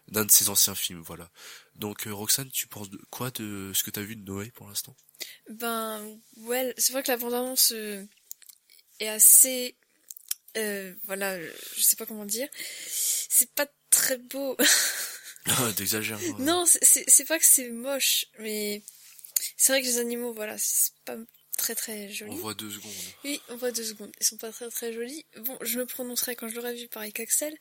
d'un 0.07 0.25
de 0.25 0.31
ses 0.31 0.49
anciens 0.49 0.75
films 0.75 1.01
voilà. 1.01 1.29
Donc 1.75 2.07
Roxane 2.09 2.49
tu 2.49 2.67
penses 2.67 2.89
de 2.89 2.99
quoi 3.09 3.31
de 3.31 3.71
ce 3.73 3.83
que 3.83 3.91
tu 3.91 3.99
as 3.99 4.03
vu 4.03 4.15
de 4.15 4.25
Noé 4.25 4.51
pour 4.51 4.67
l'instant? 4.67 4.95
Ben 5.49 6.01
ouais 6.37 6.73
c'est 6.77 6.91
vrai 6.93 7.03
que 7.03 7.11
la 7.11 7.17
bande 7.17 7.33
annonce 7.33 7.71
est 8.99 9.07
assez 9.07 9.75
voilà 11.05 11.39
je 11.41 11.81
sais 11.81 11.95
pas 11.95 12.05
comment 12.05 12.25
dire 12.25 12.49
c'est 13.39 13.51
pas 13.53 13.67
très 13.89 14.17
beau. 14.17 14.57
ah, 15.45 15.71
t'exagères. 15.75 16.19
Non, 16.39 16.65
c'est 16.65 17.25
pas 17.25 17.39
que 17.39 17.45
c'est 17.45 17.69
moche, 17.69 18.25
mais 18.39 18.83
c'est 19.55 19.71
vrai 19.71 19.81
que 19.81 19.87
les 19.87 19.97
animaux, 19.97 20.33
voilà, 20.33 20.57
c'est 20.57 20.93
pas 21.05 21.15
très 21.57 21.75
très 21.75 22.09
joli. 22.09 22.31
On 22.31 22.35
voit 22.35 22.53
deux 22.53 22.69
secondes. 22.69 22.91
Oui, 23.23 23.41
on 23.49 23.55
voit 23.55 23.71
deux 23.71 23.83
secondes. 23.83 24.11
Ils 24.19 24.25
sont 24.25 24.37
pas 24.37 24.51
très 24.51 24.69
très 24.69 24.93
jolis. 24.93 25.25
Bon, 25.37 25.57
je 25.61 25.79
me 25.79 25.85
prononcerai 25.85 26.35
quand 26.35 26.49
je 26.49 26.55
l'aurai 26.55 26.75
vu 26.75 26.87
par 26.87 27.03
Axel. 27.03 27.55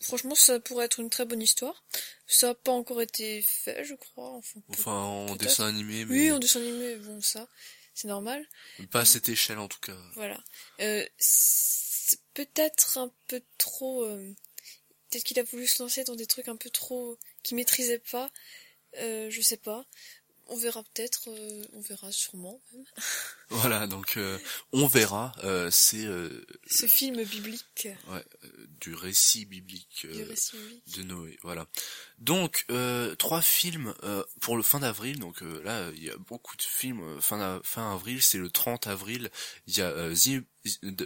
Franchement, 0.00 0.34
ça 0.34 0.60
pourrait 0.60 0.86
être 0.86 1.00
une 1.00 1.10
très 1.10 1.26
bonne 1.26 1.42
histoire. 1.42 1.84
Ça 2.26 2.48
n'a 2.48 2.54
pas 2.54 2.72
encore 2.72 3.02
été 3.02 3.42
fait, 3.42 3.84
je 3.84 3.94
crois. 3.94 4.40
Enfin, 4.68 4.92
en 4.92 5.36
dessin 5.36 5.66
animé. 5.66 6.04
Mais... 6.04 6.14
Oui, 6.14 6.32
en 6.32 6.38
dessin 6.38 6.60
animé, 6.60 6.96
bon, 6.96 7.20
ça, 7.20 7.46
c'est 7.94 8.08
normal. 8.08 8.46
Pas 8.90 9.00
à 9.00 9.04
cette 9.04 9.28
échelle, 9.28 9.58
en 9.58 9.68
tout 9.68 9.80
cas. 9.80 9.96
Voilà. 10.14 10.42
Euh, 10.80 11.06
peut-être 12.34 12.98
un 12.98 13.12
peu 13.28 13.42
trop. 13.56 14.04
Euh, 14.04 14.34
peut-être 15.10 15.24
qu'il 15.24 15.38
a 15.38 15.44
voulu 15.44 15.66
se 15.66 15.82
lancer 15.82 16.04
dans 16.04 16.16
des 16.16 16.26
trucs 16.26 16.48
un 16.48 16.56
peu 16.56 16.70
trop 16.70 17.18
qu'il 17.42 17.56
maîtrisait 17.56 18.00
pas. 18.10 18.30
Euh, 18.98 19.30
je 19.30 19.40
sais 19.40 19.56
pas. 19.56 19.86
On 20.48 20.56
verra 20.56 20.82
peut-être, 20.82 21.28
euh, 21.28 21.64
on 21.72 21.80
verra 21.80 22.12
sûrement 22.12 22.60
même. 22.72 22.84
Voilà, 23.50 23.86
donc 23.86 24.16
euh, 24.16 24.38
on 24.72 24.86
verra. 24.86 25.32
euh, 25.44 25.70
c'est 25.70 26.04
euh, 26.06 26.44
Ce 26.66 26.86
film 26.86 27.22
biblique 27.24 27.88
ouais, 28.08 28.24
euh, 28.44 28.66
du 28.80 28.94
récit 28.94 29.44
biblique 29.44 30.06
du 30.10 30.22
euh, 30.22 30.26
récit 30.28 30.56
biblique. 30.56 30.96
de 30.96 31.02
Noé. 31.04 31.38
Voilà. 31.42 31.66
Donc 32.18 32.64
euh, 32.70 33.14
trois 33.16 33.42
films 33.42 33.94
euh, 34.02 34.24
pour 34.40 34.56
le 34.56 34.62
fin 34.62 34.80
d'avril. 34.80 35.18
Donc 35.20 35.42
euh, 35.42 35.62
là, 35.62 35.90
il 35.94 36.02
y 36.02 36.10
a 36.10 36.16
beaucoup 36.16 36.56
de 36.56 36.62
films 36.62 37.20
fin 37.20 37.60
fin 37.62 37.92
avril. 37.92 38.22
C'est 38.22 38.38
le 38.38 38.50
30 38.50 38.86
avril. 38.86 39.30
Il 39.66 39.76
y 39.76 39.82
a 39.82 39.90
euh, 39.90 40.14
The- 40.14 40.42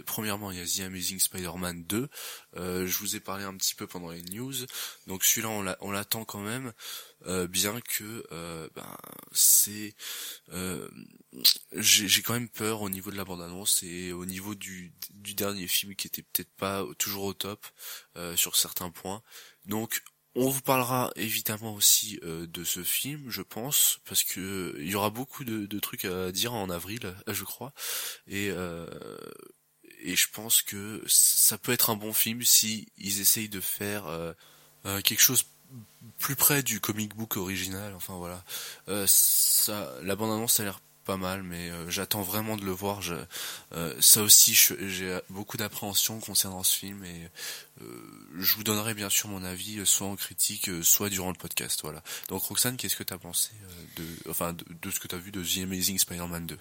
premièrement, 0.05 0.51
il 0.51 0.57
y 0.57 0.61
a 0.61 0.65
The 0.65 0.87
Amazing 0.87 1.19
Spider-Man 1.19 1.83
2. 1.85 2.09
Euh, 2.57 2.87
je 2.87 2.97
vous 2.99 3.15
ai 3.15 3.19
parlé 3.19 3.43
un 3.43 3.55
petit 3.55 3.75
peu 3.75 3.87
pendant 3.87 4.09
les 4.11 4.21
news. 4.23 4.53
Donc 5.07 5.23
celui-là, 5.23 5.49
on 5.49 5.61
l'a- 5.61 5.77
on 5.81 5.91
l'attend 5.91 6.25
quand 6.25 6.41
même, 6.41 6.73
euh, 7.25 7.47
bien 7.47 7.79
que 7.81 8.25
euh, 8.31 8.69
ben, 8.75 8.97
c'est 9.33 9.95
euh, 10.53 10.89
j'ai 11.73 12.07
j'ai 12.07 12.21
quand 12.21 12.33
même 12.33 12.49
peur 12.49 12.81
au 12.81 12.89
niveau 12.89 13.11
de 13.11 13.17
la 13.17 13.25
bande-annonce 13.25 13.83
et 13.83 14.11
au 14.13 14.25
niveau 14.25 14.55
du, 14.55 14.93
du 15.11 15.33
dernier 15.35 15.67
film 15.67 15.95
qui 15.95 16.07
était 16.07 16.23
peut-être 16.23 16.51
pas 16.57 16.85
toujours 16.97 17.23
au 17.25 17.33
top 17.33 17.65
euh, 18.17 18.35
sur 18.35 18.55
certains 18.55 18.89
points. 18.91 19.21
Donc 19.65 20.01
on 20.35 20.49
vous 20.49 20.61
parlera 20.61 21.11
évidemment 21.15 21.73
aussi 21.73 22.19
euh, 22.23 22.45
de 22.47 22.63
ce 22.63 22.83
film, 22.83 23.29
je 23.29 23.41
pense, 23.41 23.99
parce 24.05 24.23
que 24.23 24.39
euh, 24.77 24.83
y 24.83 24.95
aura 24.95 25.09
beaucoup 25.09 25.43
de, 25.43 25.65
de 25.65 25.79
trucs 25.79 26.05
à 26.05 26.31
dire 26.31 26.53
en 26.53 26.69
avril, 26.69 26.99
euh, 27.27 27.33
je 27.33 27.43
crois, 27.43 27.73
et 28.27 28.49
euh, 28.51 28.85
et 30.01 30.15
je 30.15 30.27
pense 30.31 30.61
que 30.61 31.03
ça 31.07 31.57
peut 31.57 31.73
être 31.73 31.89
un 31.89 31.95
bon 31.95 32.13
film 32.13 32.41
si 32.43 32.87
ils 32.97 33.19
essayent 33.19 33.49
de 33.49 33.59
faire 33.59 34.05
euh, 34.07 34.33
quelque 35.01 35.19
chose 35.19 35.43
plus 36.17 36.37
près 36.37 36.63
du 36.63 36.79
comic 36.79 37.15
book 37.15 37.35
original. 37.35 37.93
Enfin 37.95 38.15
voilà, 38.15 38.45
ça, 39.07 39.93
la 40.01 40.15
bande 40.15 40.31
annonce 40.31 40.59
a 40.61 40.63
l'air 40.63 40.79
pas 41.09 41.17
mal, 41.17 41.41
mais 41.41 41.69
euh, 41.71 41.89
j'attends 41.89 42.21
vraiment 42.21 42.55
de 42.55 42.63
le 42.63 42.71
voir. 42.71 43.01
Je, 43.01 43.15
euh, 43.73 43.95
ça 43.99 44.21
aussi, 44.21 44.53
j'ai 44.53 45.19
beaucoup 45.29 45.57
d'appréhension 45.57 46.19
concernant 46.19 46.61
ce 46.61 46.75
film 46.77 47.03
et 47.03 47.29
euh, 47.81 47.85
je 48.37 48.55
vous 48.55 48.63
donnerai 48.63 48.93
bien 48.93 49.09
sûr 49.09 49.27
mon 49.27 49.43
avis, 49.43 49.83
soit 49.87 50.05
en 50.07 50.15
critique, 50.15 50.69
soit 50.83 51.09
durant 51.09 51.29
le 51.31 51.37
podcast. 51.37 51.79
Voilà. 51.81 52.03
Donc 52.27 52.43
Roxane, 52.43 52.77
qu'est-ce 52.77 52.95
que 52.95 53.03
t'as 53.03 53.17
pensé 53.17 53.49
euh, 53.63 54.01
de, 54.03 54.29
enfin, 54.29 54.53
de, 54.53 54.63
de 54.81 54.91
ce 54.91 54.99
que 54.99 55.07
t'as 55.07 55.17
vu 55.17 55.31
de 55.31 55.43
The 55.43 55.63
Amazing 55.63 55.97
Spider-Man 55.97 56.45
2 56.45 56.57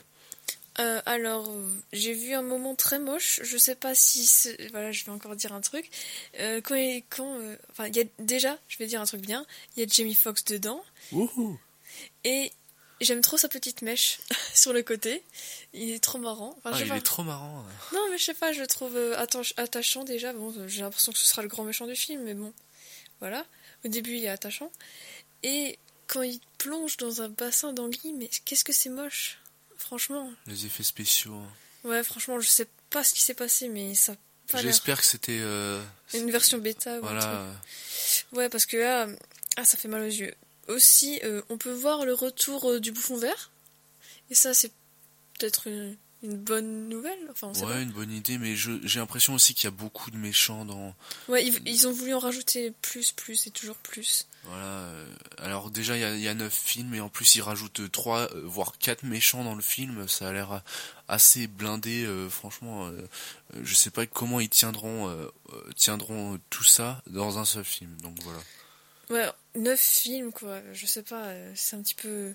Euh, 0.80 1.02
alors, 1.06 1.52
j'ai 1.92 2.14
vu 2.14 2.32
un 2.34 2.42
moment 2.42 2.74
très 2.76 2.98
moche. 3.00 3.40
Je 3.42 3.58
sais 3.58 3.74
pas 3.74 3.94
si, 3.96 4.30
voilà, 4.70 4.92
je 4.92 5.04
vais 5.04 5.10
encore 5.10 5.34
dire 5.36 5.52
un 5.52 5.60
truc. 5.60 5.90
Euh, 6.40 6.60
quand, 6.62 6.76
il- 6.76 7.02
quand, 7.10 7.38
euh, 7.40 7.56
enfin, 7.70 7.88
il 7.88 7.96
y 7.96 8.00
a 8.00 8.04
déjà, 8.20 8.56
je 8.68 8.78
vais 8.78 8.86
dire 8.86 9.00
un 9.02 9.04
truc 9.06 9.20
bien. 9.20 9.44
Il 9.76 9.80
y 9.82 9.84
a 9.84 9.88
Jamie 9.88 10.14
Foxx 10.14 10.44
dedans 10.44 10.82
Wouhou 11.12 11.58
et 12.24 12.52
j'aime 13.00 13.20
trop 13.20 13.36
sa 13.36 13.48
petite 13.48 13.82
mèche 13.82 14.18
sur 14.54 14.72
le 14.72 14.82
côté. 14.82 15.22
Il 15.72 15.90
est 15.90 16.02
trop 16.02 16.18
marrant. 16.18 16.54
Enfin, 16.58 16.70
Ah, 16.74 16.80
il 16.82 16.88
pas. 16.88 16.96
est 16.96 17.00
trop 17.02 17.22
marrant. 17.22 17.64
Non, 17.92 18.00
mais 18.10 18.18
je 18.18 18.24
sais 18.24 18.34
pas, 18.34 18.52
je 18.52 18.60
le 18.60 18.66
trouve 18.66 18.96
euh, 18.96 19.16
atta- 19.16 19.52
attachant 19.56 20.04
déjà. 20.04 20.32
Bon, 20.32 20.52
euh, 20.58 20.68
j'ai 20.68 20.82
l'impression 20.82 21.12
que 21.12 21.18
ce 21.18 21.26
sera 21.26 21.42
le 21.42 21.48
grand 21.48 21.64
méchant 21.64 21.86
du 21.86 21.96
film, 21.96 22.22
mais 22.24 22.34
bon, 22.34 22.52
voilà. 23.20 23.44
Au 23.84 23.88
début, 23.88 24.16
il 24.16 24.24
est 24.24 24.28
attachant. 24.28 24.72
Et 25.42 25.78
quand 26.06 26.22
il 26.22 26.40
plonge 26.58 26.96
dans 26.96 27.22
un 27.22 27.28
bassin 27.28 27.72
d'anguilles, 27.72 28.14
mais 28.14 28.28
qu'est-ce 28.44 28.64
que 28.64 28.72
c'est 28.72 28.88
moche 28.88 29.38
Franchement. 29.76 30.32
Les 30.46 30.66
effets 30.66 30.82
spéciaux. 30.82 31.40
Ouais, 31.84 32.02
franchement, 32.02 32.40
je 32.40 32.48
sais 32.48 32.66
pas 32.90 33.04
ce 33.04 33.14
qui 33.14 33.22
s'est 33.22 33.34
passé, 33.34 33.68
mais 33.68 33.94
ça. 33.94 34.16
J'espère 34.54 34.98
que 34.98 35.04
c'était 35.06 35.38
euh, 35.40 35.80
Une 36.14 36.30
version 36.30 36.56
bêta 36.58 36.92
ou 36.94 36.96
un 36.96 37.00
voilà. 37.00 37.20
truc. 37.20 38.26
Ouais, 38.32 38.48
parce 38.48 38.64
que 38.66 38.78
là, 38.78 39.06
ah, 39.56 39.64
ça 39.64 39.76
fait 39.76 39.88
mal 39.88 40.00
aux 40.00 40.06
yeux. 40.06 40.34
Aussi, 40.68 41.18
euh, 41.24 41.42
on 41.48 41.56
peut 41.58 41.72
voir 41.72 42.04
le 42.04 42.14
retour 42.14 42.70
euh, 42.70 42.80
du 42.80 42.92
bouffon 42.92 43.16
vert. 43.16 43.50
Et 44.30 44.34
ça, 44.34 44.52
c'est 44.54 44.70
peut-être 45.38 45.66
une, 45.66 45.96
une 46.22 46.36
bonne 46.36 46.88
nouvelle. 46.88 47.18
Enfin, 47.30 47.48
on 47.48 47.54
sait 47.54 47.64
Ouais, 47.64 47.82
une 47.82 47.90
bonne 47.92 48.12
idée, 48.12 48.36
mais 48.38 48.54
j'ai 48.56 48.98
l'impression 49.00 49.32
aussi 49.34 49.54
qu'il 49.54 49.64
y 49.64 49.68
a 49.68 49.70
beaucoup 49.70 50.10
de 50.10 50.18
méchants 50.18 50.64
dans. 50.66 50.94
Ouais, 51.28 51.46
ils, 51.46 51.60
ils 51.66 51.88
ont 51.88 51.92
voulu 51.92 52.12
en 52.12 52.18
rajouter 52.18 52.72
plus, 52.82 53.12
plus 53.12 53.46
et 53.46 53.50
toujours 53.50 53.76
plus. 53.76 54.26
Voilà. 54.44 54.64
euh, 54.64 55.06
Alors 55.38 55.70
déjà, 55.70 55.96
il 55.96 56.00
y 56.00 56.04
a, 56.04 56.14
il 56.14 56.20
y 56.20 56.28
a 56.28 56.34
neuf 56.34 56.52
films, 56.52 56.92
et 56.94 57.00
en 57.00 57.08
plus 57.08 57.34
ils 57.36 57.40
rajoutent 57.42 57.90
trois, 57.90 58.30
euh, 58.34 58.42
voire 58.44 58.76
quatre 58.78 59.04
méchants 59.04 59.44
dans 59.44 59.54
le 59.54 59.62
film. 59.62 60.06
Ça 60.08 60.28
a 60.28 60.32
l'air 60.34 60.62
assez 61.08 61.46
blindé. 61.46 62.04
euh, 62.04 62.28
franchement, 62.28 62.90
je 63.62 63.74
sais 63.74 63.90
pas 63.90 64.04
comment 64.06 64.40
ils 64.40 64.50
tiendront, 64.50 65.10
tiendront 65.76 66.38
tout 66.50 66.64
ça 66.64 67.02
dans 67.06 67.38
un 67.38 67.44
seul 67.46 67.64
film. 67.64 67.96
Donc 68.02 68.18
voilà. 68.22 68.40
Ouais, 69.10 69.26
neuf 69.54 69.80
films, 69.80 70.32
quoi. 70.32 70.60
Je 70.72 70.86
sais 70.86 71.02
pas, 71.02 71.26
euh, 71.28 71.52
c'est 71.54 71.76
un 71.76 71.82
petit 71.82 71.94
peu. 71.94 72.34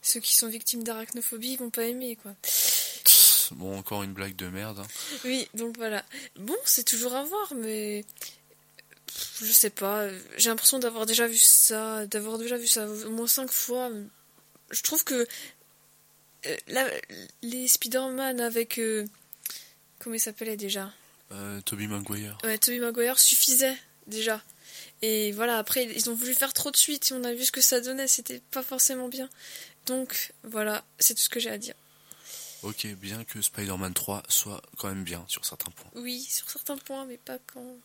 Ceux 0.00 0.20
qui 0.20 0.34
sont 0.34 0.48
victimes 0.48 0.82
d'arachnophobie 0.84 1.56
vont 1.56 1.70
pas 1.70 1.84
aimer, 1.84 2.16
quoi. 2.16 2.34
Bon, 3.52 3.76
encore 3.76 4.02
une 4.02 4.12
blague 4.12 4.36
de 4.36 4.48
merde. 4.48 4.78
hein. 4.80 4.86
Oui, 5.24 5.48
donc 5.54 5.76
voilà. 5.76 6.04
Bon, 6.36 6.56
c'est 6.64 6.84
toujours 6.84 7.14
à 7.14 7.22
voir, 7.24 7.52
mais 7.54 8.04
je 9.40 9.52
sais 9.52 9.70
pas. 9.70 10.08
J'ai 10.38 10.48
l'impression 10.48 10.78
d'avoir 10.78 11.06
déjà 11.06 11.26
vu 11.26 11.36
ça, 11.36 12.06
d'avoir 12.06 12.38
déjà 12.38 12.56
vu 12.56 12.66
ça 12.66 12.88
au 12.88 13.10
moins 13.10 13.26
cinq 13.26 13.50
fois. 13.50 13.90
Je 14.70 14.82
trouve 14.82 15.04
que 15.04 15.26
euh, 16.46 16.56
là, 16.68 16.88
les 17.42 17.68
Spider-Man 17.68 18.40
avec 18.40 18.78
euh, 18.78 19.04
comment 19.98 20.14
il 20.14 20.20
s'appelait 20.20 20.56
déjà? 20.56 20.92
Euh, 21.32 21.60
Toby 21.60 21.86
Maguire. 21.88 22.38
Ouais, 22.44 22.58
Tobey 22.58 22.78
Maguire 22.78 23.18
suffisait 23.18 23.76
déjà. 24.06 24.42
Et 25.02 25.32
voilà, 25.32 25.58
après 25.58 25.84
ils 25.84 26.10
ont 26.10 26.14
voulu 26.14 26.34
faire 26.34 26.52
trop 26.52 26.70
de 26.70 26.76
suite 26.76 27.10
et 27.10 27.14
on 27.14 27.24
a 27.24 27.32
vu 27.32 27.44
ce 27.44 27.52
que 27.52 27.60
ça 27.60 27.80
donnait, 27.80 28.08
c'était 28.08 28.40
pas 28.50 28.62
forcément 28.62 29.08
bien. 29.08 29.28
Donc 29.86 30.32
voilà, 30.44 30.84
c'est 30.98 31.14
tout 31.14 31.22
ce 31.22 31.28
que 31.28 31.40
j'ai 31.40 31.50
à 31.50 31.58
dire. 31.58 31.74
Ok, 32.62 32.86
bien 32.94 33.24
que 33.24 33.42
Spider-Man 33.42 33.92
3 33.92 34.22
soit 34.28 34.62
quand 34.78 34.88
même 34.88 35.02
bien 35.02 35.24
sur 35.26 35.44
certains 35.44 35.72
points. 35.72 35.90
Oui, 35.96 36.22
sur 36.22 36.48
certains 36.48 36.76
points, 36.76 37.04
mais 37.06 37.16
pas 37.16 37.38
quand 37.52 37.76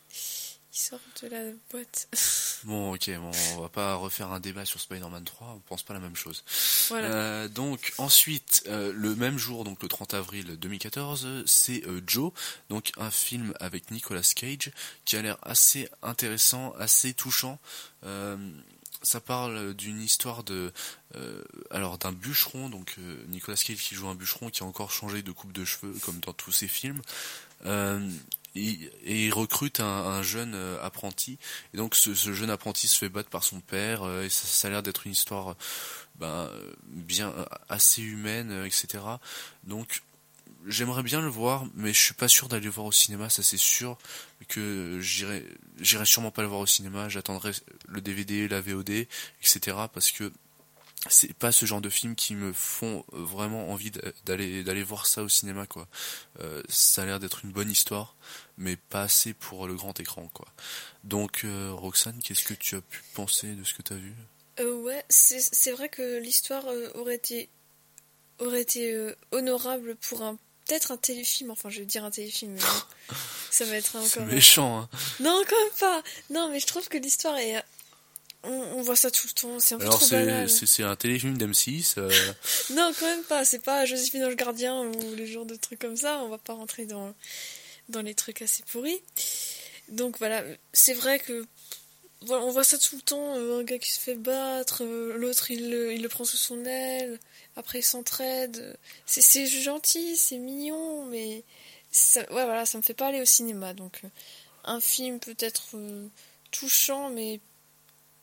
sortent 0.78 1.24
de 1.24 1.28
la 1.28 1.52
boîte. 1.70 2.08
Bon, 2.64 2.92
ok, 2.92 3.08
bon, 3.20 3.30
on 3.54 3.60
va 3.60 3.68
pas 3.68 3.94
refaire 3.94 4.32
un 4.32 4.40
débat 4.40 4.64
sur 4.64 4.80
Spider-Man 4.80 5.22
3, 5.22 5.54
on 5.54 5.60
pense 5.60 5.84
pas 5.84 5.94
la 5.94 6.00
même 6.00 6.16
chose. 6.16 6.42
voilà. 6.88 7.06
Euh, 7.06 7.48
donc 7.48 7.92
ensuite, 7.98 8.64
euh, 8.66 8.92
le 8.92 9.14
même 9.14 9.38
jour, 9.38 9.62
donc 9.62 9.80
le 9.80 9.88
30 9.88 10.14
avril 10.14 10.56
2014, 10.58 11.22
euh, 11.24 11.42
c'est 11.46 11.86
euh, 11.86 12.00
Joe, 12.04 12.32
donc 12.68 12.90
un 12.98 13.12
film 13.12 13.54
avec 13.60 13.92
Nicolas 13.92 14.28
Cage 14.34 14.72
qui 15.04 15.16
a 15.16 15.22
l'air 15.22 15.38
assez 15.42 15.88
intéressant, 16.02 16.72
assez 16.80 17.14
touchant. 17.14 17.60
Ça 19.02 19.20
parle 19.20 19.74
d'une 19.74 20.02
histoire 20.02 20.42
de, 20.42 20.72
euh, 21.14 21.44
alors 21.70 21.98
d'un 21.98 22.10
bûcheron, 22.10 22.68
donc 22.68 22.96
euh, 22.98 23.16
Nicolas 23.28 23.56
Cage 23.56 23.76
qui 23.76 23.94
joue 23.94 24.08
un 24.08 24.16
bûcheron 24.16 24.50
qui 24.50 24.64
a 24.64 24.66
encore 24.66 24.90
changé 24.90 25.22
de 25.22 25.30
coupe 25.30 25.52
de 25.52 25.64
cheveux 25.64 25.94
comme 26.02 26.18
dans 26.18 26.32
tous 26.32 26.50
ses 26.50 26.66
films. 26.66 27.00
Euh, 27.64 28.00
et, 28.58 29.24
il 29.24 29.32
recrute 29.32 29.80
un, 29.80 29.86
un 29.86 30.22
jeune 30.22 30.54
euh, 30.54 30.82
apprenti. 30.82 31.38
Et 31.74 31.76
donc 31.76 31.94
ce, 31.94 32.14
jeune 32.14 32.50
apprenti 32.50 32.88
se 32.88 32.98
fait 32.98 33.08
battre 33.08 33.30
par 33.30 33.44
son 33.44 33.60
père. 33.60 34.02
euh, 34.02 34.24
et 34.24 34.28
ça, 34.28 34.68
a 34.68 34.70
l'air 34.70 34.82
d'être 34.82 35.06
une 35.06 35.12
histoire 35.12 35.56
ben, 36.16 36.50
bien 36.86 37.32
assez 37.68 38.02
humaine, 38.02 38.50
euh, 38.50 38.66
etc. 38.66 39.04
Donc 39.64 40.02
j'aimerais 40.66 41.02
bien 41.02 41.20
le 41.20 41.28
voir, 41.28 41.64
mais 41.74 41.92
je 41.92 42.00
suis 42.00 42.14
pas 42.14 42.28
sûr 42.28 42.48
d'aller 42.48 42.64
le 42.64 42.70
voir 42.70 42.86
au 42.86 42.92
cinéma. 42.92 43.30
Ça 43.30 43.42
c'est 43.42 43.58
sûr 43.58 43.98
que 44.48 44.98
j'irai 45.00 45.44
sûrement 46.04 46.30
pas 46.30 46.42
le 46.42 46.48
voir 46.48 46.60
au 46.60 46.66
cinéma. 46.66 47.08
J'attendrai 47.08 47.52
le 47.86 48.00
DVD, 48.00 48.48
la 48.48 48.60
VOD, 48.60 48.90
etc. 48.90 49.76
Parce 49.92 50.10
que 50.10 50.32
c'est 51.08 51.32
pas 51.34 51.52
ce 51.52 51.66
genre 51.66 51.80
de 51.80 51.90
films 51.90 52.14
qui 52.14 52.34
me 52.34 52.52
font 52.52 53.04
vraiment 53.12 53.70
envie 53.70 53.90
d'aller 54.24 54.62
d'aller 54.62 54.82
voir 54.82 55.06
ça 55.06 55.22
au 55.22 55.28
cinéma 55.28 55.66
quoi. 55.66 55.88
Euh, 56.40 56.62
ça 56.68 57.02
a 57.02 57.06
l'air 57.06 57.20
d'être 57.20 57.44
une 57.44 57.52
bonne 57.52 57.70
histoire, 57.70 58.16
mais 58.56 58.76
pas 58.76 59.02
assez 59.02 59.34
pour 59.34 59.66
le 59.66 59.74
grand 59.74 59.98
écran 60.00 60.28
quoi. 60.32 60.48
Donc 61.04 61.44
euh, 61.44 61.72
Roxane, 61.72 62.20
qu'est-ce 62.22 62.44
que 62.44 62.54
tu 62.54 62.76
as 62.76 62.80
pu 62.80 63.02
penser 63.14 63.54
de 63.54 63.64
ce 63.64 63.74
que 63.74 63.82
tu 63.82 63.92
as 63.92 63.96
vu? 63.96 64.14
Euh, 64.60 64.74
ouais, 64.82 65.04
c'est 65.08 65.70
vrai 65.70 65.88
que 65.88 66.18
l'histoire 66.18 66.66
euh, 66.66 66.90
aurait 66.94 67.14
été 67.14 67.48
aurait 68.38 68.62
été 68.62 68.92
euh, 68.92 69.14
honorable 69.32 69.96
pour 69.96 70.22
un 70.22 70.36
peut-être 70.66 70.92
un 70.92 70.96
téléfilm. 70.96 71.50
Enfin, 71.50 71.70
je 71.70 71.80
vais 71.80 71.86
dire 71.86 72.04
un 72.04 72.10
téléfilm, 72.10 72.52
mais 72.52 72.60
ça 73.50 73.64
va 73.64 73.76
être 73.76 73.96
encore. 73.96 74.26
méchant 74.26 74.80
hein. 74.80 74.88
Non, 75.20 75.42
quand 75.48 75.56
même 75.60 75.78
pas. 75.78 76.02
Non, 76.30 76.50
mais 76.50 76.60
je 76.60 76.66
trouve 76.66 76.88
que 76.88 76.98
l'histoire 76.98 77.36
est. 77.36 77.62
On, 78.48 78.78
on 78.78 78.82
voit 78.82 78.96
ça 78.96 79.10
tout 79.10 79.26
le 79.28 79.32
temps. 79.32 79.60
C'est 79.60 79.74
un 79.74 79.78
peu 79.78 79.84
Alors 79.84 79.98
trop 79.98 80.06
c'est 80.06 80.24
banal. 80.24 80.48
c'est 80.50 80.66
c'est 80.66 80.82
un 80.82 80.96
téléfilm 80.96 81.36
d'M6 81.38 81.94
euh, 81.98 82.10
Non, 82.70 82.92
quand 82.98 83.06
même 83.06 83.22
pas. 83.24 83.44
C'est 83.44 83.58
pas 83.60 83.84
Joséphine 83.84 84.24
Ange 84.24 84.36
Gardien 84.36 84.80
ou 84.82 85.14
les 85.14 85.26
genres 85.26 85.46
de 85.46 85.54
trucs 85.56 85.78
comme 85.78 85.96
ça. 85.96 86.20
On 86.22 86.28
va 86.28 86.38
pas 86.38 86.54
rentrer 86.54 86.86
dans, 86.86 87.14
dans 87.88 88.02
les 88.02 88.14
trucs 88.14 88.42
assez 88.42 88.62
pourris. 88.64 89.00
Donc 89.88 90.18
voilà, 90.18 90.42
c'est 90.72 90.94
vrai 90.94 91.18
que 91.18 91.46
voilà, 92.22 92.44
on 92.44 92.50
voit 92.50 92.64
ça 92.64 92.78
tout 92.78 92.96
le 92.96 93.02
temps. 93.02 93.36
euh, 93.36 93.60
un 93.60 93.64
gars 93.64 93.78
qui 93.78 93.92
se 93.92 94.00
fait 94.00 94.14
battre, 94.16 94.82
euh, 94.84 95.16
l'autre 95.16 95.50
il, 95.50 95.70
le- 95.70 95.92
il 95.92 96.02
le 96.02 96.08
prend 96.08 96.24
sous 96.24 96.36
son 96.36 96.64
aile. 96.64 97.18
Après 97.56 97.78
ils 97.80 97.84
s'entraident. 97.84 98.76
C'est 99.06 99.22
c'est 99.22 99.46
gentil, 99.46 100.16
c'est 100.16 100.38
mignon, 100.38 101.04
mais 101.06 101.44
ça, 101.90 102.20
ouais 102.32 102.44
voilà, 102.44 102.66
ça 102.66 102.76
me 102.78 102.82
fait 102.82 102.94
pas 102.94 103.06
aller 103.08 103.20
au 103.20 103.24
cinéma. 103.24 103.72
Donc 103.74 104.00
un 104.64 104.80
film 104.80 105.18
peut-être 105.20 105.68
euh, 105.74 106.06
touchant, 106.50 107.08
mais 107.10 107.40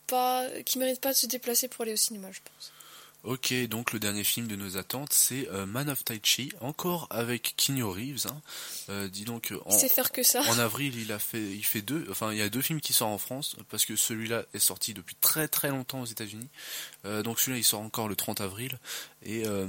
pas 0.08 0.48
qui 0.66 0.80
mérite 0.80 1.02
pas 1.02 1.12
de 1.12 1.18
se 1.18 1.28
déplacer 1.28 1.68
pour 1.68 1.84
aller 1.84 1.94
au 1.94 1.98
cinéma, 1.98 2.32
je 2.32 2.40
pense. 2.42 2.75
Ok, 3.26 3.54
donc 3.70 3.92
le 3.92 3.98
dernier 4.00 4.24
film 4.24 4.48
de 4.48 4.56
nos 4.56 4.78
attentes, 4.78 5.12
c'est 5.12 5.50
euh, 5.50 5.66
Man 5.66 5.90
of 5.90 6.06
Tai 6.06 6.20
Chi, 6.22 6.52
encore 6.62 7.08
avec 7.10 7.56
Keanu 7.58 7.84
Reeves. 7.84 8.28
Hein. 8.28 8.40
Euh, 8.90 9.08
dis 9.08 9.24
donc, 9.26 9.52
en, 9.66 9.72
Il 9.72 9.80
sait 9.80 9.90
faire 9.90 10.12
que 10.12 10.22
ça. 10.22 10.44
en 10.44 10.60
avril, 10.60 10.94
il 10.96 11.12
a 11.12 11.18
fait, 11.18 11.42
il 11.42 11.66
fait 11.66 11.82
deux, 11.82 12.06
enfin, 12.12 12.32
il 12.34 12.38
y 12.38 12.42
a 12.44 12.50
deux 12.50 12.62
films 12.62 12.80
qui 12.82 12.94
sortent 12.94 13.14
en 13.14 13.18
France 13.18 13.56
parce 13.70 13.84
que 13.86 13.96
celui-là 13.96 14.44
est 14.54 14.60
sorti 14.60 14.94
depuis 14.94 15.16
très 15.22 15.48
très 15.48 15.70
longtemps 15.70 16.02
aux 16.02 16.06
États-Unis. 16.06 16.48
Euh, 17.06 17.24
donc 17.24 17.40
celui-là, 17.40 17.58
il 17.58 17.64
sort 17.64 17.82
encore 17.82 18.08
le 18.08 18.16
30 18.16 18.42
avril. 18.42 18.78
Et 19.24 19.48
euh, 19.48 19.66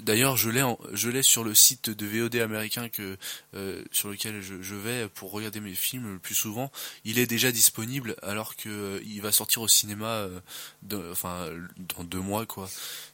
d'ailleurs, 0.00 0.36
je 0.36 0.50
l'ai, 0.50 0.60
en- 0.62 0.78
je 0.92 1.08
l'ai 1.08 1.22
sur 1.22 1.44
le 1.44 1.54
site 1.54 1.88
de 1.88 2.06
VOD 2.06 2.36
américain 2.36 2.90
que 2.90 3.16
euh, 3.54 3.82
sur 3.92 4.10
lequel 4.10 4.42
je, 4.42 4.60
je 4.60 4.74
vais 4.74 5.08
pour 5.08 5.30
regarder 5.32 5.60
mes 5.60 5.72
films 5.74 6.12
le 6.12 6.18
plus 6.18 6.34
souvent. 6.34 6.70
Il 7.06 7.18
est 7.18 7.26
déjà 7.26 7.50
disponible 7.50 8.14
alors 8.22 8.56
que 8.56 8.68
euh, 8.68 9.00
il 9.06 9.22
va 9.22 9.32
sortir 9.32 9.62
au 9.62 9.68
cinéma, 9.68 10.06
euh, 10.08 10.38
de- 10.82 11.08
enfin, 11.12 11.48
dans 11.96 12.04
deux 12.04 12.20
mois 12.20 12.44
quoi. 12.44 12.57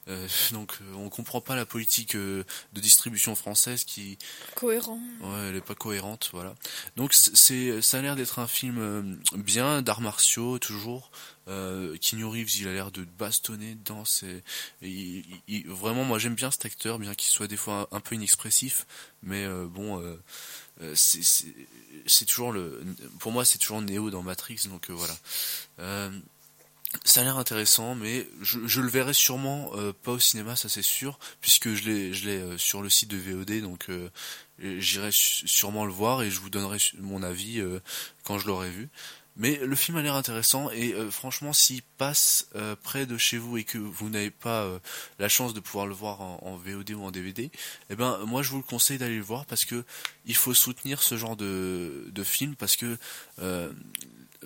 Euh, 0.09 0.29
donc, 0.53 0.73
euh, 0.83 0.95
on 0.97 1.09
comprend 1.09 1.41
pas 1.41 1.57
la 1.57 1.65
politique 1.65 2.15
euh, 2.15 2.45
de 2.75 2.81
distribution 2.81 3.35
française 3.35 3.85
qui, 3.85 4.19
Cohérent. 4.55 5.01
Ouais, 5.23 5.49
elle 5.49 5.57
est 5.57 5.61
pas 5.63 5.75
cohérente, 5.75 6.29
voilà. 6.33 6.55
Donc 6.97 7.15
c'est, 7.15 7.81
ça 7.81 7.99
a 7.99 8.03
l'air 8.03 8.15
d'être 8.17 8.39
un 8.39 8.47
film 8.47 9.19
bien 9.35 9.81
d'arts 9.83 10.03
martiaux 10.03 10.59
toujours. 10.59 11.11
Euh, 11.49 11.97
Keanu 11.99 12.25
Reeves, 12.27 12.57
il 12.59 12.69
a 12.69 12.73
l'air 12.73 12.91
de 12.91 13.05
bastonner 13.05 13.75
dedans. 13.75 14.05
C'est 14.05 14.43
il- 14.83 15.19
il- 15.19 15.43
il- 15.49 15.69
vraiment, 15.69 16.05
moi 16.05 16.19
j'aime 16.19 16.35
bien 16.35 16.51
cet 16.51 16.65
acteur, 16.67 16.99
bien 16.99 17.15
qu'il 17.15 17.31
soit 17.31 17.47
des 17.47 17.57
fois 17.57 17.89
un, 17.93 17.97
un 17.97 18.01
peu 18.01 18.15
inexpressif, 18.15 18.87
mais 19.23 19.45
euh, 19.45 19.67
bon, 19.67 20.01
euh, 20.01 20.95
c'est, 20.95 22.25
toujours 22.27 22.53
le, 22.53 22.83
pour 23.21 23.33
moi 23.33 23.45
c'est 23.45 23.59
toujours 23.59 23.81
Neo 23.83 24.11
dans 24.11 24.23
Matrix, 24.23 24.67
donc 24.69 24.91
euh, 24.91 24.95
voilà. 24.95 25.17
Euh, 25.81 26.11
ça 27.05 27.21
a 27.21 27.25
l'air 27.25 27.39
intéressant, 27.39 27.95
mais 27.95 28.27
je, 28.41 28.61
je 28.67 28.81
le 28.81 28.89
verrai 28.89 29.13
sûrement 29.15 29.71
euh, 29.75 29.93
pas 29.93 30.13
au 30.13 30.19
cinéma, 30.19 30.57
ça 30.57 30.69
c'est 30.69 30.83
sûr, 30.83 31.19
puisque 31.41 31.75
je 31.75 31.85
l'ai, 31.85 32.15
je 32.15 32.27
l'ai 32.27 32.39
euh, 32.39 32.59
sur 32.59 32.83
le 32.83 32.89
site 32.89 33.11
de 33.11 33.17
VOD, 33.17 33.61
donc 33.63 33.91
euh, 33.91 34.09
j'irai 34.59 35.11
sûrement 35.13 35.85
le 35.85 35.93
voir 35.93 36.23
et 36.23 36.31
je 36.31 36.41
vous 36.41 36.51
donnerai 36.51 36.79
mon 37.01 37.23
avis 37.23 37.61
euh, 37.61 37.81
quand 38.25 38.39
je 38.39 38.47
l'aurai 38.47 38.71
vu. 38.71 38.89
Mais 39.37 39.57
le 39.57 39.75
film 39.75 39.97
a 39.97 40.03
l'air 40.03 40.15
intéressant 40.15 40.71
et 40.71 40.95
euh, 40.95 41.11
franchement, 41.11 41.53
s'il 41.53 41.83
passe 41.83 42.49
euh, 42.55 42.77
près 42.81 43.05
de 43.05 43.19
chez 43.19 43.37
vous 43.37 43.57
et 43.57 43.65
que 43.65 43.79
vous 43.79 44.09
n'avez 44.09 44.31
pas 44.31 44.69
la 45.19 45.29
chance 45.29 45.55
de 45.55 45.61
pouvoir 45.61 45.87
le 45.89 45.95
voir 45.95 46.21
en, 46.21 46.39
en 46.43 46.57
VOD 46.57 46.93
ou 46.93 47.03
en 47.03 47.11
DVD, 47.11 47.51
eh 47.91 47.97
ben 47.97 48.19
moi 48.27 48.43
je 48.43 48.51
vous 48.51 48.59
le 48.59 48.63
conseille 48.63 48.99
d'aller 48.99 49.17
le 49.17 49.25
voir 49.25 49.45
parce 49.45 49.65
que 49.65 49.85
il 50.25 50.37
faut 50.37 50.55
soutenir 50.55 51.03
ce 51.03 51.17
genre 51.17 51.35
de, 51.35 52.07
de 52.13 52.23
film 52.23 52.55
parce 52.55 52.77
que 52.77 52.97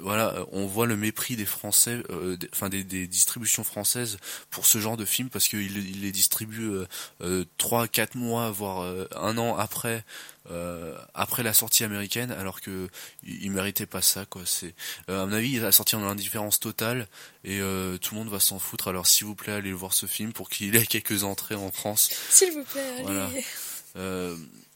voilà, 0.00 0.34
on 0.52 0.66
voit 0.66 0.86
le 0.86 0.96
mépris 0.96 1.36
des 1.36 1.44
Français, 1.46 2.02
euh, 2.10 2.36
des- 2.36 2.48
enfin 2.52 2.68
des, 2.68 2.84
des 2.84 3.06
distributions 3.06 3.64
françaises 3.64 4.18
pour 4.50 4.66
ce 4.66 4.78
genre 4.78 4.96
de 4.96 5.04
film 5.04 5.28
parce 5.30 5.48
qu'ils 5.48 5.76
ils 5.76 6.00
les 6.02 6.12
distribuent 6.12 6.70
euh, 6.70 6.86
euh, 7.22 7.44
trois, 7.58 7.88
quatre 7.88 8.14
mois, 8.14 8.50
voire 8.50 8.82
euh, 8.82 9.06
un 9.16 9.36
an 9.38 9.56
après, 9.56 10.04
euh, 10.50 10.96
après 11.14 11.42
la 11.42 11.52
sortie 11.52 11.84
américaine, 11.84 12.30
alors 12.32 12.60
que 12.60 12.88
ils 13.24 13.50
méritaient 13.50 13.86
pas 13.86 14.02
ça, 14.02 14.24
quoi. 14.24 14.42
C'est, 14.46 14.74
euh, 15.10 15.22
à 15.22 15.26
mon 15.26 15.32
avis, 15.32 15.52
il 15.52 15.64
a 15.64 15.72
sorti 15.72 15.96
en 15.96 16.02
indifférence 16.04 16.60
totale 16.60 17.06
et 17.44 17.60
euh, 17.60 17.98
tout 17.98 18.14
le 18.14 18.20
monde 18.20 18.30
va 18.30 18.40
s'en 18.40 18.58
foutre. 18.58 18.88
Alors 18.88 19.06
s'il 19.06 19.26
vous 19.26 19.34
plaît, 19.34 19.52
allez 19.52 19.72
voir 19.72 19.92
ce 19.92 20.06
film 20.06 20.32
pour 20.32 20.48
qu'il 20.48 20.74
ait 20.76 20.86
quelques 20.86 21.24
entrées 21.24 21.54
en 21.56 21.70
France. 21.72 22.10
S'il 22.30 22.52
vous 22.52 22.64
plaît, 22.64 22.80
allez. 22.98 23.02
Voilà. 23.02 23.30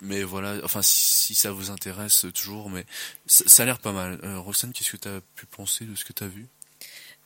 Mais 0.02 0.24
voilà, 0.24 0.56
enfin 0.64 0.82
si, 0.82 1.36
ça 1.36 1.52
vous 1.52 1.70
intéresse 1.70 2.26
toujours, 2.34 2.68
mais 2.68 2.84
ça, 3.26 3.62
a 3.62 3.66
l'air 3.66 3.78
pas 3.78 3.92
mal. 3.92 4.18
Euh, 4.24 4.40
Roxane, 4.40 4.72
qu'est-ce 4.72 4.90
que 4.90 4.96
tu 4.96 5.06
as 5.06 5.20
pu 5.36 5.46
penser 5.46 5.84
de 5.84 5.94
ce 5.94 6.04
que 6.04 6.12
tu 6.12 6.24
as 6.24 6.26
vu? 6.26 6.48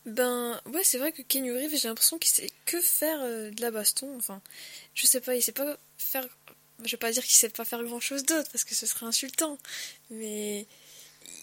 Ben, 0.05 0.61
ouais, 0.67 0.85
c'est 0.85 0.99
vrai 0.99 1.11
que 1.11 1.23
Keanu 1.23 1.53
Reeves, 1.53 1.75
j'ai 1.75 1.89
l'impression 1.89 2.19
qu'il 2.19 2.31
sait 2.31 2.51
que 2.67 2.79
faire 2.83 3.19
euh, 3.23 3.51
de 3.51 3.63
la 3.63 3.71
baston. 3.71 4.15
Enfin, 4.19 4.43
je 4.95 5.07
sais 5.07 5.23
pas, 5.23 5.35
il 5.35 5.43
sait 5.43 5.53
pas 5.53 5.79
faire. 5.97 6.29
Je 6.85 6.91
vais 6.91 6.99
pas 6.99 7.11
dire 7.13 7.23
qu'il 7.25 7.35
sait 7.35 7.49
pas 7.49 7.65
faire 7.65 7.83
grand 7.83 7.99
chose 7.99 8.25
d'autre 8.25 8.51
parce 8.53 8.65
que 8.65 8.75
ce 8.75 8.85
serait 8.85 9.07
insultant. 9.07 9.59
Mais 10.11 10.67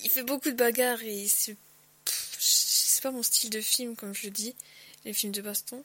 il 0.03 0.11
fait 0.11 0.23
beaucoup 0.23 0.51
de 0.51 0.55
bagarres 0.55 1.01
et 1.01 1.27
c'est. 1.27 1.57
C'est 2.05 3.01
pas 3.01 3.11
mon 3.11 3.23
style 3.23 3.49
de 3.49 3.61
film, 3.61 3.95
comme 3.95 4.13
je 4.13 4.29
dis, 4.29 4.55
les 5.03 5.13
films 5.13 5.33
de 5.33 5.41
baston. 5.41 5.83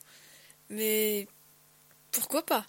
Mais. 0.69 1.27
Pourquoi 2.13 2.45
pas? 2.45 2.67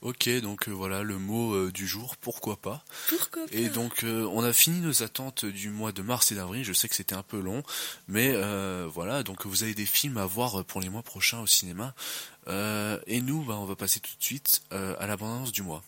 Ok, 0.00 0.28
donc 0.40 0.68
euh, 0.68 0.72
voilà 0.72 1.02
le 1.02 1.18
mot 1.18 1.54
euh, 1.54 1.72
du 1.72 1.86
jour, 1.86 2.16
pourquoi 2.18 2.56
pas. 2.56 2.84
Pourquoi 3.08 3.46
pas 3.46 3.52
Et 3.52 3.68
donc 3.68 4.04
euh, 4.04 4.28
on 4.32 4.44
a 4.44 4.52
fini 4.52 4.80
nos 4.80 5.02
attentes 5.02 5.44
du 5.44 5.70
mois 5.70 5.90
de 5.90 6.02
mars 6.02 6.30
et 6.30 6.36
d'avril, 6.36 6.62
je 6.64 6.72
sais 6.72 6.88
que 6.88 6.94
c'était 6.94 7.16
un 7.16 7.24
peu 7.24 7.40
long, 7.40 7.64
mais 8.06 8.30
euh, 8.32 8.88
voilà, 8.92 9.24
donc 9.24 9.44
vous 9.44 9.64
avez 9.64 9.74
des 9.74 9.86
films 9.86 10.16
à 10.16 10.24
voir 10.24 10.64
pour 10.64 10.80
les 10.80 10.88
mois 10.88 11.02
prochains 11.02 11.40
au 11.40 11.46
cinéma. 11.46 11.94
Euh, 12.46 12.98
et 13.08 13.20
nous, 13.20 13.42
bah, 13.42 13.56
on 13.58 13.64
va 13.64 13.74
passer 13.74 13.98
tout 13.98 14.16
de 14.16 14.22
suite 14.22 14.62
euh, 14.72 14.94
à 15.00 15.06
l'abondance 15.08 15.50
du 15.50 15.62
mois. 15.62 15.82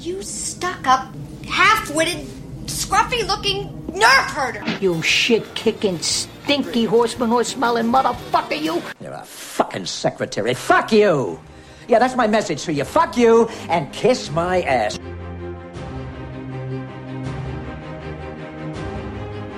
You 0.00 0.22
stuck 0.22 0.86
up, 0.86 1.08
half 1.48 1.90
witted, 1.94 2.26
scruffy 2.68 3.26
looking 3.26 3.72
nerve 3.92 4.30
herder. 4.30 4.62
You 4.80 5.02
shit 5.02 5.54
kicking, 5.54 5.98
stinky 6.00 6.84
horseman 6.84 7.30
horse 7.30 7.48
smelling 7.48 7.90
motherfucker, 7.90 8.60
you! 8.60 8.82
You're 9.00 9.12
a 9.12 9.24
fucking 9.24 9.86
secretary. 9.86 10.54
Fuck 10.54 10.92
you! 10.92 11.40
Yeah, 11.88 11.98
that's 11.98 12.16
my 12.16 12.26
message 12.26 12.64
to 12.64 12.72
you. 12.72 12.84
Fuck 12.84 13.16
you 13.16 13.48
and 13.70 13.90
kiss 13.92 14.30
my 14.30 14.62
ass. 14.62 14.98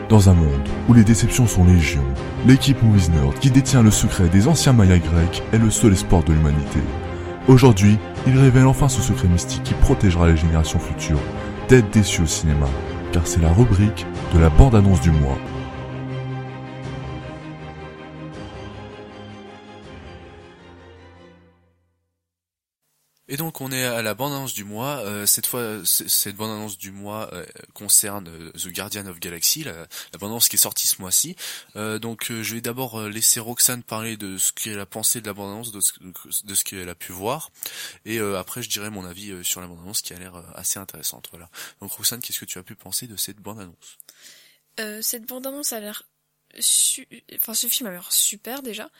Dans 0.08 0.28
un 0.28 0.34
monde 0.34 0.68
où 0.88 0.94
les 0.94 1.04
déceptions 1.04 1.46
sont 1.46 1.64
légion, 1.64 2.02
l'équipe 2.44 2.82
Movies 2.82 3.10
Nerd 3.10 3.38
qui 3.38 3.50
détient 3.50 3.82
le 3.82 3.92
secret 3.92 4.28
des 4.28 4.48
anciens 4.48 4.72
Mayas 4.72 4.98
grecs 4.98 5.42
est 5.52 5.58
le 5.58 5.70
seul 5.70 5.92
espoir 5.92 6.24
de 6.24 6.32
l'humanité. 6.32 6.80
Aujourd'hui, 7.46 7.96
il 8.26 8.36
révèle 8.36 8.66
enfin 8.66 8.88
ce 8.88 9.00
secret 9.00 9.28
mystique 9.28 9.62
qui 9.62 9.74
protégera 9.74 10.28
les 10.28 10.36
générations 10.36 10.80
futures 10.80 11.20
d'être 11.68 11.90
déçus 11.90 12.22
au 12.22 12.26
cinéma, 12.26 12.66
car 13.12 13.26
c'est 13.26 13.40
la 13.40 13.52
rubrique 13.52 14.06
de 14.34 14.40
la 14.40 14.48
bande-annonce 14.50 15.00
du 15.00 15.10
mois. 15.10 15.38
Et 23.30 23.36
donc 23.36 23.60
on 23.60 23.70
est 23.70 23.84
à 23.84 24.02
la 24.02 24.14
bande-annonce 24.14 24.52
du 24.52 24.64
mois. 24.64 24.98
Euh, 24.98 25.24
cette 25.24 25.46
fois, 25.46 25.80
cette 25.84 26.34
bande-annonce 26.34 26.76
du 26.76 26.90
mois 26.90 27.32
euh, 27.32 27.46
concerne 27.74 28.28
euh, 28.28 28.50
The 28.52 28.68
Guardian 28.68 29.06
of 29.06 29.20
Galaxy, 29.20 29.62
la, 29.62 29.72
la 29.72 30.18
bande-annonce 30.18 30.48
qui 30.48 30.56
est 30.56 30.58
sortie 30.58 30.88
ce 30.88 31.00
mois-ci. 31.00 31.36
Euh, 31.76 32.00
donc 32.00 32.32
euh, 32.32 32.42
je 32.42 32.54
vais 32.56 32.60
d'abord 32.60 33.00
laisser 33.02 33.38
Roxane 33.38 33.84
parler 33.84 34.16
de 34.16 34.36
ce 34.36 34.50
qu'elle 34.50 34.80
a 34.80 34.84
pensé 34.84 35.20
de 35.20 35.26
la 35.28 35.32
bande-annonce, 35.32 35.70
de 35.70 35.80
ce, 35.80 35.92
de 36.44 36.54
ce 36.56 36.64
qu'elle 36.64 36.88
a 36.88 36.96
pu 36.96 37.12
voir, 37.12 37.50
et 38.04 38.18
après 38.18 38.62
je 38.62 38.68
dirai 38.68 38.90
mon 38.90 39.04
avis 39.06 39.44
sur 39.44 39.60
la 39.60 39.68
bande-annonce 39.68 40.02
qui 40.02 40.12
a 40.12 40.18
l'air 40.18 40.34
assez 40.56 40.80
intéressante. 40.80 41.28
Voilà. 41.30 41.48
Donc 41.80 41.92
Roxane, 41.92 42.20
qu'est-ce 42.20 42.40
que 42.40 42.44
tu 42.44 42.58
as 42.58 42.64
pu 42.64 42.74
penser 42.74 43.06
de 43.06 43.16
cette 43.16 43.38
bande-annonce? 43.38 43.98
Cette 45.02 45.26
bande-annonce 45.26 45.72
a 45.72 45.78
l'air 45.78 46.02
su... 46.58 47.06
enfin 47.36 47.54
ce 47.54 47.68
film 47.68 47.88
a 47.88 47.92
l'air 47.92 48.10
super 48.10 48.62
déjà. 48.62 48.90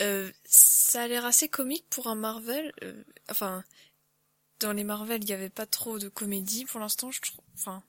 Euh, 0.00 0.30
ça 0.44 1.02
a 1.02 1.08
l'air 1.08 1.24
assez 1.24 1.48
comique 1.48 1.86
pour 1.90 2.06
un 2.08 2.14
Marvel. 2.14 2.72
euh, 2.82 3.04
enfin, 3.30 3.64
dans 4.60 4.72
les 4.72 4.84
Marvel, 4.84 5.22
il 5.22 5.26
n'y 5.26 5.32
avait 5.32 5.50
pas 5.50 5.66
trop 5.66 5.98
de 5.98 6.08
comédie 6.08 6.64
pour 6.64 6.80
l'instant, 6.80 7.10
je 7.10 7.20
trouve. 7.20 7.44
Enfin, 7.54 7.82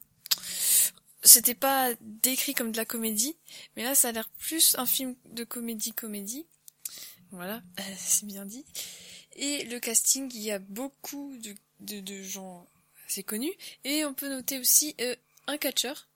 c'était 1.23 1.55
pas 1.55 1.93
décrit 2.01 2.53
comme 2.53 2.71
de 2.71 2.77
la 2.77 2.85
comédie, 2.85 3.37
mais 3.75 3.83
là, 3.83 3.95
ça 3.95 4.09
a 4.09 4.11
l'air 4.11 4.29
plus 4.39 4.75
un 4.77 4.85
film 4.85 5.15
de 5.25 5.43
comédie-comédie. 5.43 6.45
Voilà, 7.31 7.61
c'est 7.97 8.25
bien 8.25 8.45
dit. 8.45 8.65
Et 9.35 9.63
le 9.65 9.79
casting, 9.79 10.29
il 10.33 10.41
y 10.41 10.51
a 10.51 10.59
beaucoup 10.59 11.35
de, 11.37 11.55
de, 11.99 12.23
gens 12.23 12.67
assez 13.07 13.23
connus. 13.23 13.53
Et 13.83 14.05
on 14.05 14.13
peut 14.13 14.29
noter 14.29 14.59
aussi 14.59 14.95
euh, 15.01 15.15
un 15.47 15.57
catcheur, 15.57 16.07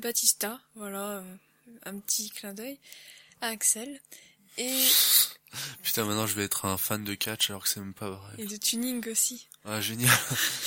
Batista, 0.00 0.60
voilà, 0.74 1.18
euh, 1.18 1.36
un 1.84 1.98
petit 1.98 2.30
clin 2.30 2.54
d'œil 2.54 2.78
Axel. 3.40 4.00
Et, 4.58 4.88
Putain, 5.82 6.04
maintenant 6.04 6.26
je 6.26 6.34
vais 6.34 6.44
être 6.44 6.66
un 6.66 6.76
fan 6.76 7.02
de 7.04 7.14
catch 7.14 7.48
alors 7.50 7.62
que 7.62 7.68
c'est 7.68 7.80
même 7.80 7.94
pas 7.94 8.10
vrai. 8.10 8.34
et 8.38 8.44
de 8.46 8.56
tuning 8.56 9.08
aussi. 9.08 9.48
Ah 9.64 9.80
génial. 9.80 10.14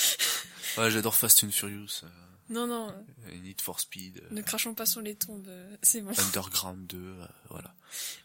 ouais, 0.78 0.90
j'adore 0.90 1.16
Fast 1.16 1.44
and 1.44 1.52
Furious, 1.52 2.02
euh, 2.04 2.08
Non, 2.50 2.66
non, 2.68 2.94
et 3.32 3.40
Need 3.40 3.62
for 3.62 3.80
Speed, 3.80 4.18
euh, 4.18 4.28
ne 4.32 4.42
crachons 4.42 4.74
pas 4.74 4.86
sur 4.88 5.02
les 5.02 5.16
tombes, 5.16 5.48
euh, 5.48 5.78
c'est 5.84 6.02
bon. 6.02 6.12
Underground 6.18 6.88
2, 6.88 6.98
euh, 6.98 7.26
voilà. 7.50 7.76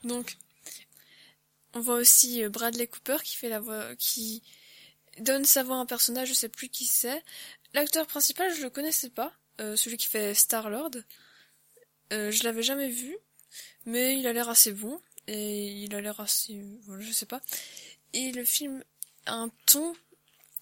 Donc, 0.04 0.38
on 1.74 1.80
voit 1.80 1.96
aussi 1.96 2.42
euh, 2.42 2.48
Bradley 2.48 2.86
Cooper 2.86 3.18
qui 3.22 3.36
fait 3.36 3.50
la 3.50 3.60
voix, 3.60 3.94
qui 3.96 4.42
donne 5.18 5.44
sa 5.44 5.62
voix 5.62 5.76
à 5.76 5.80
un 5.80 5.86
personnage, 5.86 6.28
je 6.28 6.34
sais 6.34 6.48
plus 6.48 6.68
qui 6.70 6.86
c'est. 6.86 7.22
L'acteur 7.74 8.06
principal, 8.06 8.54
je 8.54 8.62
le 8.62 8.70
connaissais 8.70 9.10
pas, 9.10 9.32
euh, 9.60 9.76
celui 9.76 9.98
qui 9.98 10.06
fait 10.06 10.32
Star-Lord. 10.34 10.92
Euh, 12.12 12.30
je 12.30 12.44
l'avais 12.44 12.62
jamais 12.62 12.88
vu, 12.88 13.16
mais 13.84 14.18
il 14.18 14.26
a 14.26 14.32
l'air 14.32 14.48
assez 14.48 14.72
bon, 14.72 14.98
et 15.26 15.66
il 15.66 15.94
a 15.94 16.00
l'air 16.00 16.20
assez, 16.20 16.62
voilà, 16.86 17.02
je 17.02 17.12
sais 17.12 17.26
pas. 17.26 17.40
Et 18.12 18.32
le 18.32 18.44
film 18.44 18.82
a 19.26 19.34
un 19.34 19.50
ton, 19.66 19.94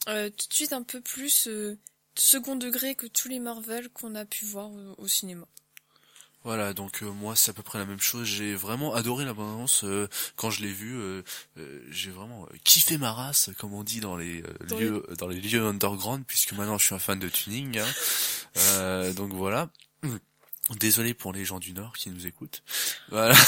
euh, 0.09 0.31
tout 0.31 0.49
de 0.49 0.55
suite 0.55 0.73
un 0.73 0.82
peu 0.82 1.01
plus 1.01 1.47
euh, 1.49 1.77
second 2.16 2.57
degré 2.57 2.95
que 2.95 3.07
tous 3.07 3.28
les 3.28 3.41
Marvel 3.41 3.89
qu'on 3.91 4.15
a 4.15 4.24
pu 4.24 4.45
voir 4.45 4.70
au, 4.70 4.95
au 4.99 5.09
cinéma. 5.09 5.47
Voilà, 6.43 6.74
donc 6.74 7.03
euh, 7.03 7.07
moi 7.11 7.35
c'est 7.36 7.53
à 7.53 7.55
peu 7.55 7.62
près 7.62 7.78
la 7.78 7.86
même 7.86 8.01
chose. 8.03 8.27
J'ai 8.27 8.55
vraiment 8.55 8.95
adoré 8.95 9.24
la 9.24 9.32
bande-annonce 9.32 9.82
euh, 9.85 10.09
quand 10.36 10.51
je 10.51 10.61
l'ai 10.61 10.73
vue. 10.73 10.95
euh, 10.95 11.23
euh, 11.57 11.82
j'ai 11.91 12.11
vraiment 12.11 12.45
euh, 12.45 12.57
kiffé 12.65 12.99
ma 12.99 13.12
race, 13.15 13.49
comme 13.59 13.73
on 13.73 13.82
dit 13.82 14.01
dans 14.01 14.15
les 14.15 14.43
euh, 14.43 14.53
Dans 14.66 14.78
lieux 14.78 15.07
dans 15.19 15.28
les 15.28 15.41
lieux 15.41 15.65
underground, 15.65 16.23
puisque 16.27 16.53
maintenant 16.53 16.77
je 16.77 16.85
suis 16.85 16.95
un 16.95 16.99
fan 16.99 17.19
de 17.19 17.31
tuning. 17.31 17.78
hein. 17.78 17.86
Euh, 18.59 19.15
donc 19.15 19.32
voilà. 19.32 19.70
Désolé 20.81 21.12
pour 21.12 21.35
les 21.35 21.45
gens 21.45 21.59
du 21.61 21.74
Nord 21.74 21.93
qui 21.93 22.09
nous 22.09 22.27
écoutent. 22.27 22.62
Voilà. 23.11 23.35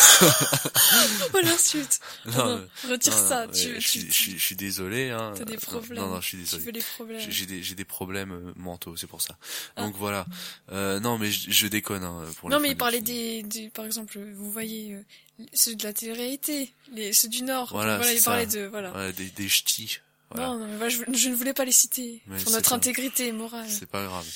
Oh 1.35 1.39
l'insulte 1.43 2.01
Non, 2.27 2.33
Non, 2.33 2.47
euh, 2.59 2.67
Retire 2.91 3.17
non, 3.17 3.29
ça, 3.29 3.47
tu, 3.49 3.81
je, 3.81 3.89
tu, 3.91 4.01
je, 4.07 4.13
suis- 4.13 4.33
je 4.39 4.43
suis 4.45 4.57
désolé. 4.57 5.11
Hein. 5.11 5.33
T'as 5.37 5.45
des 5.45 5.57
problèmes. 5.57 5.99
Non, 5.99 6.09
non, 6.09 6.21
je 6.21 6.27
suis 6.27 6.37
tu 6.39 6.45
désolé. 6.45 6.65
veux 6.81 6.85
problèmes. 6.95 7.31
J'ai 7.31 7.47
des, 7.47 7.63
j'ai 7.63 7.75
des 7.75 7.85
problèmes 7.85 8.33
euh, 8.33 8.53
mentaux, 8.57 8.97
c'est 8.97 9.07
pour 9.07 9.23
ça. 9.23 9.37
Ah. 9.77 9.83
Donc 9.83 9.97
voilà. 9.97 10.27
Euh, 10.73 11.01
non, 11.01 11.17
mais 11.19 11.31
je, 11.31 11.51
je 11.51 11.67
déconne. 11.67 12.05
Hein, 12.05 12.25
pour 12.39 12.51
Non 12.51 12.57
les 12.59 12.63
mais 12.65 12.69
il 12.71 12.77
parlait 12.77 13.01
des, 13.01 13.43
des, 13.43 13.69
par 13.71 13.85
exemple, 13.87 14.19
vous 14.35 14.51
voyez 14.53 14.95
euh, 14.95 15.45
ceux 15.55 15.75
de 15.75 15.85
la 15.85 15.93
télé-réalité, 15.95 16.73
les 16.93 17.13
ceux 17.13 17.29
du 17.29 17.43
Nord. 17.43 17.69
Voilà, 17.73 17.97
voilà 17.97 18.13
il 18.13 18.23
parlait 18.23 18.47
de 18.47 18.67
voilà. 18.67 18.93
Ouais, 18.93 19.13
des, 19.15 19.31
des 19.31 19.49
ch'tis. 19.49 19.99
Voilà. 20.31 20.49
Non, 20.49 20.59
non, 20.59 20.67
mais 20.67 20.77
voilà, 20.77 20.89
je, 20.91 20.99
je 21.17 21.29
ne 21.29 21.35
voulais 21.37 21.55
pas 21.55 21.65
les 21.65 21.73
citer 21.73 22.21
Mais 22.27 22.43
pour 22.43 22.53
notre 22.53 22.73
intégrité 22.73 23.31
morale. 23.33 23.69
C'est 23.71 23.89
pas 23.89 24.05
grave. 24.05 24.27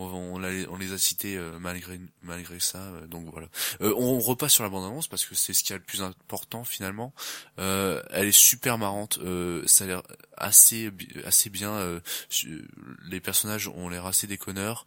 On, 0.00 0.36
on, 0.36 0.42
on 0.42 0.76
les 0.78 0.92
a 0.92 0.98
cités 0.98 1.36
euh, 1.36 1.58
malgré 1.58 2.00
malgré 2.22 2.58
ça. 2.58 2.78
euh, 2.78 3.06
donc 3.06 3.26
voilà. 3.30 3.48
Euh, 3.82 3.92
on 3.96 4.18
repasse 4.18 4.52
sur 4.54 4.64
la 4.64 4.70
bande 4.70 4.84
annonce 4.84 5.08
parce 5.08 5.26
que 5.26 5.34
c'est 5.34 5.52
ce 5.52 5.62
qui 5.62 5.72
est 5.72 5.76
le 5.76 5.82
plus 5.82 6.02
important 6.02 6.64
finalement. 6.64 7.12
Elle 7.58 8.26
est 8.26 8.32
super 8.32 8.78
marrante. 8.78 9.18
ça 9.66 9.84
a 9.84 9.86
l'air 9.86 10.02
assez 10.36 10.90
assez 11.24 11.50
bien. 11.50 12.00
les 13.04 13.20
personnages 13.20 13.68
ont 13.68 13.88
l'air 13.88 14.06
assez 14.06 14.26
déconneurs. 14.26 14.86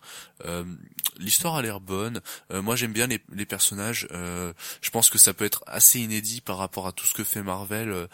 L'histoire 1.17 1.55
a 1.55 1.61
l'air 1.61 1.79
bonne. 1.79 2.21
Moi 2.51 2.75
j'aime 2.75 2.93
bien 2.93 3.07
les, 3.07 3.21
les 3.33 3.45
personnages. 3.45 4.07
Je 4.11 4.89
pense 4.89 5.09
que 5.09 5.17
ça 5.17 5.33
peut 5.33 5.45
être 5.45 5.63
assez 5.67 5.99
inédit 5.99 6.41
par 6.41 6.57
rapport 6.57 6.87
à 6.87 6.91
tout 6.91 7.05
ce 7.05 7.13
que 7.13 7.23
fait 7.23 7.43
Marvel. 7.43 8.07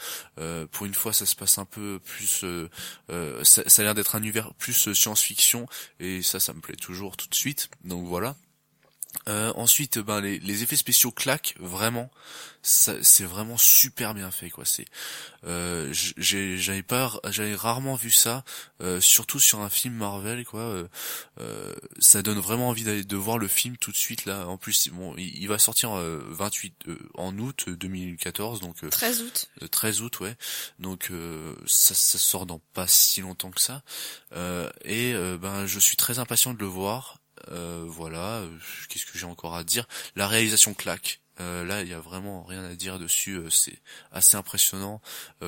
Pour 0.71 0.85
une 0.85 0.93
fois, 0.93 1.13
ça 1.13 1.25
se 1.25 1.35
passe 1.35 1.57
un 1.57 1.65
peu 1.65 1.99
plus. 2.03 2.43
ça, 3.43 3.63
ça 3.67 3.81
a 3.81 3.85
l'air 3.85 3.95
d'être 3.95 4.15
un 4.15 4.19
univers 4.19 4.53
plus 4.55 4.93
science-fiction 4.93 5.67
et 5.99 6.21
ça, 6.21 6.39
ça 6.39 6.53
me 6.53 6.59
plaît 6.59 6.75
toujours 6.89 7.17
tout 7.17 7.29
de 7.29 7.35
suite. 7.35 7.69
Donc 7.83 8.07
voilà. 8.07 8.35
Euh, 9.27 9.51
ensuite, 9.55 9.97
ben 9.99 10.21
les, 10.21 10.39
les 10.39 10.63
effets 10.63 10.75
spéciaux 10.75 11.11
claquent 11.11 11.55
vraiment. 11.59 12.09
C'est 12.61 13.23
vraiment 13.23 13.57
super 13.57 14.13
bien 14.13 14.31
fait, 14.31 14.49
quoi. 14.49 14.65
C'est, 14.65 14.85
euh, 15.45 15.91
j'avais 16.17 16.83
pas, 16.83 17.17
j'avais 17.29 17.55
rarement 17.55 17.95
vu 17.95 18.11
ça, 18.11 18.43
euh, 18.81 18.99
surtout 18.99 19.39
sur 19.39 19.61
un 19.61 19.69
film 19.69 19.93
Marvel, 19.93 20.43
quoi. 20.45 20.59
Euh, 20.59 20.87
euh, 21.39 21.73
ça 21.99 22.21
donne 22.21 22.39
vraiment 22.39 22.67
envie 22.67 22.83
d'aller 22.83 23.05
de 23.05 23.15
voir 23.15 23.37
le 23.37 23.47
film 23.47 23.77
tout 23.77 23.91
de 23.91 23.95
suite 23.95 24.25
là. 24.25 24.45
En 24.47 24.57
plus, 24.57 24.89
bon, 24.89 25.15
il, 25.17 25.37
il 25.41 25.47
va 25.47 25.57
sortir 25.57 25.97
euh, 25.97 26.21
28 26.31 26.73
euh, 26.89 26.99
en 27.13 27.37
août 27.37 27.69
2014, 27.69 28.59
donc 28.59 28.75
euh, 28.83 28.89
13 28.89 29.21
août. 29.21 29.49
euh, 29.63 29.67
13 29.67 30.01
août, 30.01 30.19
ouais. 30.19 30.35
Donc 30.79 31.11
euh, 31.11 31.55
ça, 31.65 31.95
ça 31.95 32.17
sort 32.17 32.45
dans 32.45 32.59
pas 32.73 32.87
si 32.87 33.21
longtemps 33.21 33.51
que 33.51 33.61
ça. 33.61 33.83
Euh, 34.33 34.69
et 34.83 35.13
ben 35.39 35.65
je 35.65 35.79
suis 35.79 35.95
très 35.95 36.19
impatient 36.19 36.53
de 36.53 36.59
le 36.59 36.65
voir. 36.65 37.18
Euh, 37.51 37.85
voilà. 37.87 38.39
euh, 38.39 38.49
Qu'est-ce 38.89 39.05
que 39.05 39.17
j'ai 39.17 39.25
encore 39.25 39.55
à 39.55 39.63
dire? 39.63 39.87
La 40.15 40.27
réalisation 40.27 40.73
claque. 40.73 41.21
Euh, 41.39 41.63
là, 41.63 41.83
il 41.83 41.87
y 41.87 41.93
a 41.93 41.99
vraiment 42.01 42.43
rien 42.43 42.63
à 42.65 42.75
dire 42.75 42.99
dessus. 42.99 43.35
euh, 43.35 43.49
c'est 43.49 43.79
assez 44.11 44.35
impressionnant, 44.35 45.01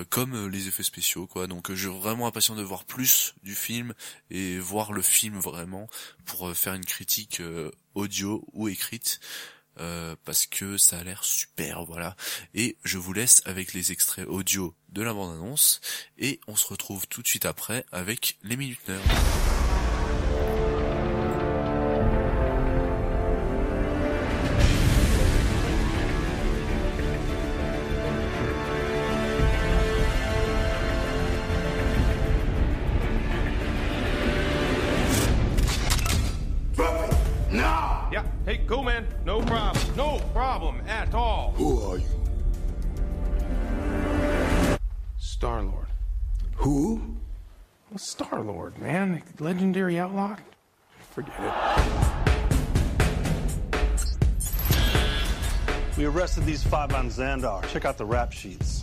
comme 0.09 0.47
les 0.47 0.67
effets 0.67 0.83
spéciaux, 0.83 1.27
quoi. 1.27 1.47
Donc, 1.47 1.71
je 1.73 1.89
suis 1.89 1.99
vraiment 1.99 2.27
impatient 2.27 2.55
de 2.55 2.63
voir 2.63 2.85
plus 2.85 3.33
du 3.43 3.55
film 3.55 3.93
et 4.29 4.57
voir 4.57 4.93
le 4.93 5.01
film 5.01 5.37
vraiment 5.39 5.87
pour 6.25 6.55
faire 6.55 6.73
une 6.75 6.85
critique 6.85 7.41
audio 7.93 8.45
ou 8.53 8.69
écrite. 8.69 9.19
parce 10.23 10.45
que 10.45 10.77
ça 10.77 10.99
a 10.99 11.03
l'air 11.03 11.23
super, 11.23 11.83
voilà. 11.83 12.15
Et 12.53 12.77
je 12.83 12.97
vous 12.97 13.13
laisse 13.13 13.41
avec 13.45 13.73
les 13.73 13.91
extraits 13.91 14.27
audio 14.27 14.75
de 14.89 15.01
la 15.01 15.13
bande-annonce 15.13 15.81
et 16.17 16.39
on 16.47 16.55
se 16.55 16.67
retrouve 16.67 17.07
tout 17.07 17.21
de 17.21 17.27
suite 17.27 17.45
après 17.45 17.85
avec 17.91 18.37
les 18.43 18.55
minutes 18.57 18.87
nerds. 18.87 19.60
Star 48.01 48.41
Lord, 48.41 48.79
man. 48.79 49.21
Legendary 49.37 49.99
outlaw. 49.99 50.35
Forget 51.11 51.35
it. 51.39 51.53
We 55.95 56.05
arrested 56.05 56.45
these 56.45 56.63
five 56.63 56.95
on 56.95 57.09
Xandar. 57.09 57.63
Check 57.67 57.85
out 57.85 57.99
the 57.99 58.05
rap 58.05 58.31
sheets. 58.31 58.81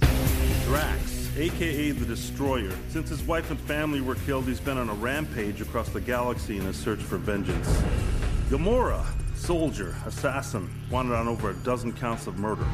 Drax, 0.67 1.37
aka 1.37 1.91
the 1.91 2.07
Destroyer. 2.07 2.71
Since 2.91 3.09
his 3.09 3.25
wife 3.25 3.51
and 3.51 3.59
family 3.59 4.01
were 4.01 4.15
killed, 4.15 4.45
he's 4.45 4.61
been 4.61 4.79
on 4.79 4.89
a 4.89 4.95
rampage 4.95 5.61
across 5.61 5.89
the 5.89 6.01
galaxy 6.01 6.57
in 6.57 6.63
his 6.63 6.77
search 6.77 7.01
for 7.01 7.17
vengeance. 7.17 7.67
Gamora, 8.51 9.05
soldier, 9.35 9.97
assassin, 10.07 10.71
wanted 10.93 11.15
on 11.15 11.27
over 11.27 11.51
a 11.51 11.55
dozen 11.55 11.93
counts 11.93 12.29
of 12.29 12.39
murder. 12.39 12.65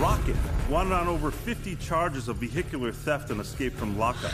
Rocket, 0.00 0.36
wanted 0.70 0.94
on 0.94 1.08
over 1.08 1.30
50 1.30 1.76
charges 1.76 2.28
of 2.28 2.38
vehicular 2.38 2.90
theft 2.90 3.30
and 3.30 3.38
escape 3.38 3.74
from 3.74 3.98
lockup. 3.98 4.32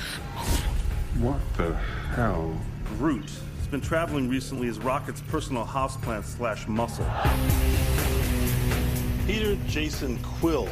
What 1.21 1.41
the 1.57 1.73
hell? 2.15 2.59
Groot 2.99 3.31
has 3.59 3.69
been 3.69 3.81
traveling 3.81 4.29
recently 4.29 4.67
as 4.67 4.79
Rocket's 4.81 5.21
personal 5.23 5.65
houseplant 5.65 6.25
slash 6.25 6.67
muscle. 6.67 7.07
Peter 9.25 9.57
Jason 9.69 10.19
Quill. 10.25 10.69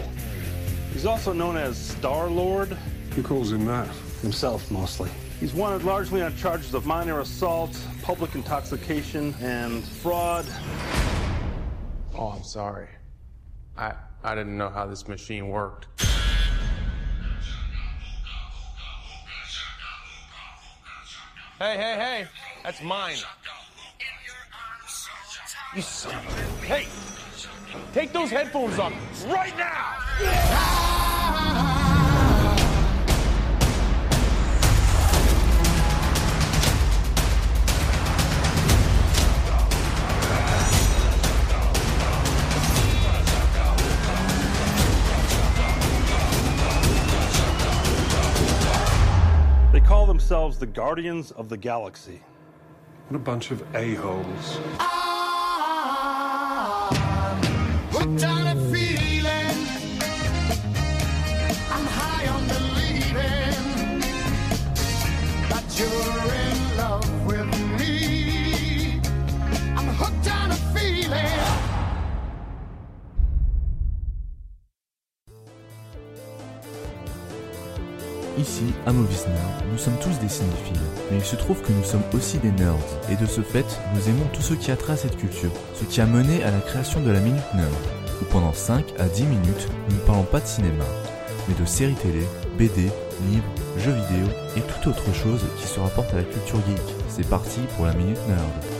He's 0.92 1.06
also 1.06 1.32
known 1.32 1.56
as 1.56 1.78
Star 1.78 2.28
Lord. 2.28 2.76
Who 3.14 3.22
calls 3.22 3.52
him 3.52 3.64
that? 3.66 3.86
Himself, 4.20 4.68
mostly. 4.70 5.10
He's 5.38 5.54
wanted 5.54 5.84
largely 5.84 6.22
on 6.22 6.36
charges 6.36 6.74
of 6.74 6.86
minor 6.86 7.20
assault, 7.20 7.80
public 8.02 8.34
intoxication, 8.34 9.34
and 9.40 9.84
fraud. 9.84 10.44
Oh, 12.14 12.28
I'm 12.28 12.42
sorry. 12.42 12.88
I 13.76 13.94
I 14.24 14.34
didn't 14.34 14.56
know 14.56 14.68
how 14.68 14.86
this 14.86 15.06
machine 15.06 15.48
worked. 15.48 15.86
Hey, 21.62 21.76
hey, 21.76 21.94
hey! 21.96 22.26
That's 22.64 22.82
mine. 22.82 23.14
You 25.76 25.82
son 25.82 26.12
of 26.12 26.26
a... 26.26 26.66
Hey! 26.66 26.88
Take 27.94 28.12
those 28.12 28.30
headphones 28.30 28.80
off 28.80 28.92
right 29.28 29.56
now! 29.56 31.01
Call 49.92 50.06
themselves 50.06 50.56
the 50.58 50.64
Guardians 50.64 51.32
of 51.32 51.50
the 51.50 51.56
Galaxy. 51.58 52.22
What 53.08 53.16
a 53.16 53.18
bunch 53.18 53.50
of 53.50 53.62
a-holes. 53.74 54.58
Ah, 54.80 54.88
Hooked 57.90 58.24
Ici, 78.42 78.74
à 78.86 78.92
Movies 78.92 79.28
Nerd, 79.28 79.70
nous 79.70 79.78
sommes 79.78 79.98
tous 80.02 80.18
des 80.18 80.28
cinéphiles, 80.28 80.80
mais 81.08 81.18
il 81.18 81.24
se 81.24 81.36
trouve 81.36 81.62
que 81.62 81.70
nous 81.70 81.84
sommes 81.84 82.02
aussi 82.12 82.38
des 82.38 82.50
nerds, 82.50 82.74
et 83.08 83.14
de 83.14 83.24
ce 83.24 83.40
fait, 83.40 83.64
nous 83.94 84.08
aimons 84.08 84.24
tout 84.32 84.42
ce 84.42 84.54
qui 84.54 84.72
a 84.72 84.76
trait 84.76 84.96
cette 84.96 85.16
culture, 85.16 85.52
ce 85.76 85.84
qui 85.84 86.00
a 86.00 86.06
mené 86.06 86.42
à 86.42 86.50
la 86.50 86.58
création 86.58 87.00
de 87.00 87.12
la 87.12 87.20
Minute 87.20 87.54
Nerd, 87.54 87.70
où 88.20 88.24
pendant 88.32 88.52
5 88.52 88.84
à 88.98 89.04
10 89.04 89.22
minutes, 89.26 89.68
nous 89.88 89.94
ne 89.94 90.00
parlons 90.00 90.24
pas 90.24 90.40
de 90.40 90.46
cinéma, 90.46 90.84
mais 91.46 91.54
de 91.54 91.64
séries 91.64 91.94
télé, 91.94 92.26
BD, 92.58 92.90
livres, 93.30 93.44
jeux 93.78 93.92
vidéo 93.92 94.26
et 94.56 94.60
toute 94.60 94.88
autre 94.88 95.14
chose 95.14 95.44
qui 95.58 95.68
se 95.68 95.78
rapporte 95.78 96.12
à 96.12 96.16
la 96.16 96.24
culture 96.24 96.58
geek. 96.66 96.96
C'est 97.08 97.28
parti 97.28 97.60
pour 97.76 97.86
la 97.86 97.94
Minute 97.94 98.18
Nerd. 98.26 98.71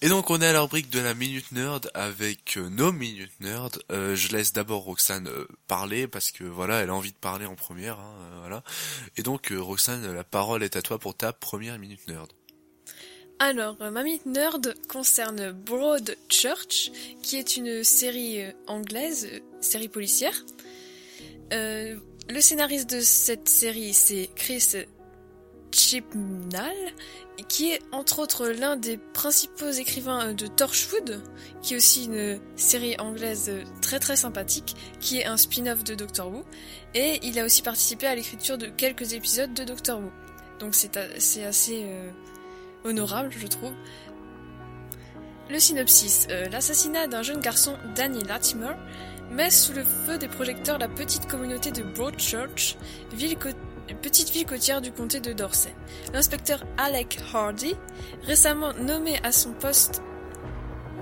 Et 0.00 0.08
donc 0.08 0.30
on 0.30 0.40
est 0.40 0.46
à 0.46 0.52
la 0.52 0.60
rubrique 0.60 0.90
de 0.90 1.00
la 1.00 1.12
Minute 1.12 1.50
Nerd 1.50 1.90
avec 1.92 2.56
euh, 2.56 2.68
nos 2.68 2.92
Minute 2.92 3.32
Nerd. 3.40 3.82
Euh, 3.90 4.14
je 4.14 4.28
laisse 4.28 4.52
d'abord 4.52 4.82
Roxane 4.84 5.26
euh, 5.26 5.48
parler 5.66 6.06
parce 6.06 6.30
que 6.30 6.44
voilà, 6.44 6.82
elle 6.82 6.90
a 6.90 6.94
envie 6.94 7.10
de 7.10 7.16
parler 7.16 7.46
en 7.46 7.56
première. 7.56 7.98
hein, 7.98 8.14
euh, 8.20 8.38
voilà. 8.40 8.62
Et 9.16 9.24
donc 9.24 9.52
Roxane, 9.52 10.14
la 10.14 10.22
parole 10.22 10.62
est 10.62 10.76
à 10.76 10.82
toi 10.82 11.00
pour 11.00 11.16
ta 11.16 11.32
première 11.32 11.80
Minute 11.80 12.06
Nerd. 12.06 12.32
Alors, 13.40 13.76
ma 13.78 14.02
minute 14.02 14.26
nerd 14.26 14.74
concerne 14.88 15.52
Broadchurch, 15.52 16.90
qui 17.22 17.36
est 17.36 17.56
une 17.56 17.84
série 17.84 18.42
anglaise, 18.66 19.28
série 19.60 19.88
policière. 19.88 20.34
Le 21.52 22.40
scénariste 22.40 22.90
de 22.90 23.00
cette 23.00 23.48
série, 23.48 23.94
c'est 23.94 24.28
Chris 24.34 24.74
Chibnall, 25.70 26.74
qui 27.44 27.70
est 27.72 27.80
entre 27.92 28.18
autres 28.18 28.48
l'un 28.48 28.76
des 28.76 28.96
principaux 28.96 29.70
écrivains 29.70 30.28
euh, 30.28 30.32
de 30.34 30.46
Torchwood, 30.46 31.22
qui 31.62 31.74
est 31.74 31.76
aussi 31.76 32.06
une 32.06 32.40
série 32.56 32.96
anglaise 32.98 33.48
euh, 33.48 33.62
très 33.80 33.98
très 33.98 34.16
sympathique, 34.16 34.74
qui 35.00 35.18
est 35.18 35.26
un 35.26 35.36
spin-off 35.36 35.84
de 35.84 35.94
Doctor 35.94 36.28
Who, 36.32 36.44
et 36.94 37.20
il 37.22 37.38
a 37.38 37.44
aussi 37.44 37.62
participé 37.62 38.06
à 38.06 38.14
l'écriture 38.14 38.58
de 38.58 38.66
quelques 38.66 39.12
épisodes 39.12 39.54
de 39.54 39.64
Doctor 39.64 40.00
Who. 40.00 40.10
Donc 40.58 40.74
c'est 40.74 40.96
assez 41.44 41.84
euh, 41.84 42.10
honorable, 42.84 43.30
je 43.30 43.46
trouve. 43.46 43.72
Le 45.50 45.58
synopsis. 45.58 46.26
L'assassinat 46.50 47.06
d'un 47.06 47.22
jeune 47.22 47.40
garçon, 47.40 47.78
Danny 47.94 48.22
Latimer, 48.24 48.74
met 49.30 49.50
sous 49.50 49.72
le 49.72 49.82
feu 49.84 50.18
des 50.18 50.28
projecteurs 50.28 50.78
la 50.78 50.88
petite 50.88 51.26
communauté 51.26 51.70
de 51.70 51.82
Broadchurch, 51.82 52.76
ville 53.14 53.38
cô- 53.38 53.48
petite 53.94 54.30
ville 54.30 54.46
côtière 54.46 54.80
du 54.80 54.92
comté 54.92 55.20
de 55.20 55.32
Dorset. 55.32 55.74
L'inspecteur 56.12 56.64
Alec 56.76 57.18
Hardy, 57.32 57.74
récemment 58.24 58.72
nommé 58.74 59.18
à 59.22 59.32
son 59.32 59.52
poste, 59.52 60.02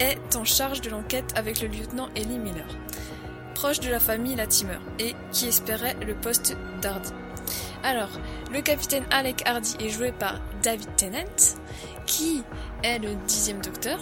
est 0.01 0.37
en 0.37 0.45
charge 0.45 0.81
de 0.81 0.91
l'enquête 0.91 1.33
avec 1.37 1.61
le 1.61 1.69
lieutenant 1.69 2.09
Ellie 2.15 2.39
Miller, 2.39 2.67
proche 3.55 3.81
de 3.81 3.91
la 3.91 4.01
famille 4.01 4.37
Latimer, 4.37 4.79
et 4.99 5.15
qui 5.33 5.49
espérait 5.49 5.97
le 6.07 6.15
poste 6.15 6.57
d'Hardy. 6.83 7.13
Alors, 7.83 8.11
le 8.53 8.61
capitaine 8.61 9.05
Alec 9.11 9.43
Hardy 9.47 9.77
est 9.81 9.91
joué 9.91 10.13
par 10.13 10.41
David 10.63 10.89
Tennant, 10.97 11.57
qui 12.07 12.43
est 12.83 12.99
le 12.99 13.15
dixième 13.27 13.61
docteur. 13.61 13.99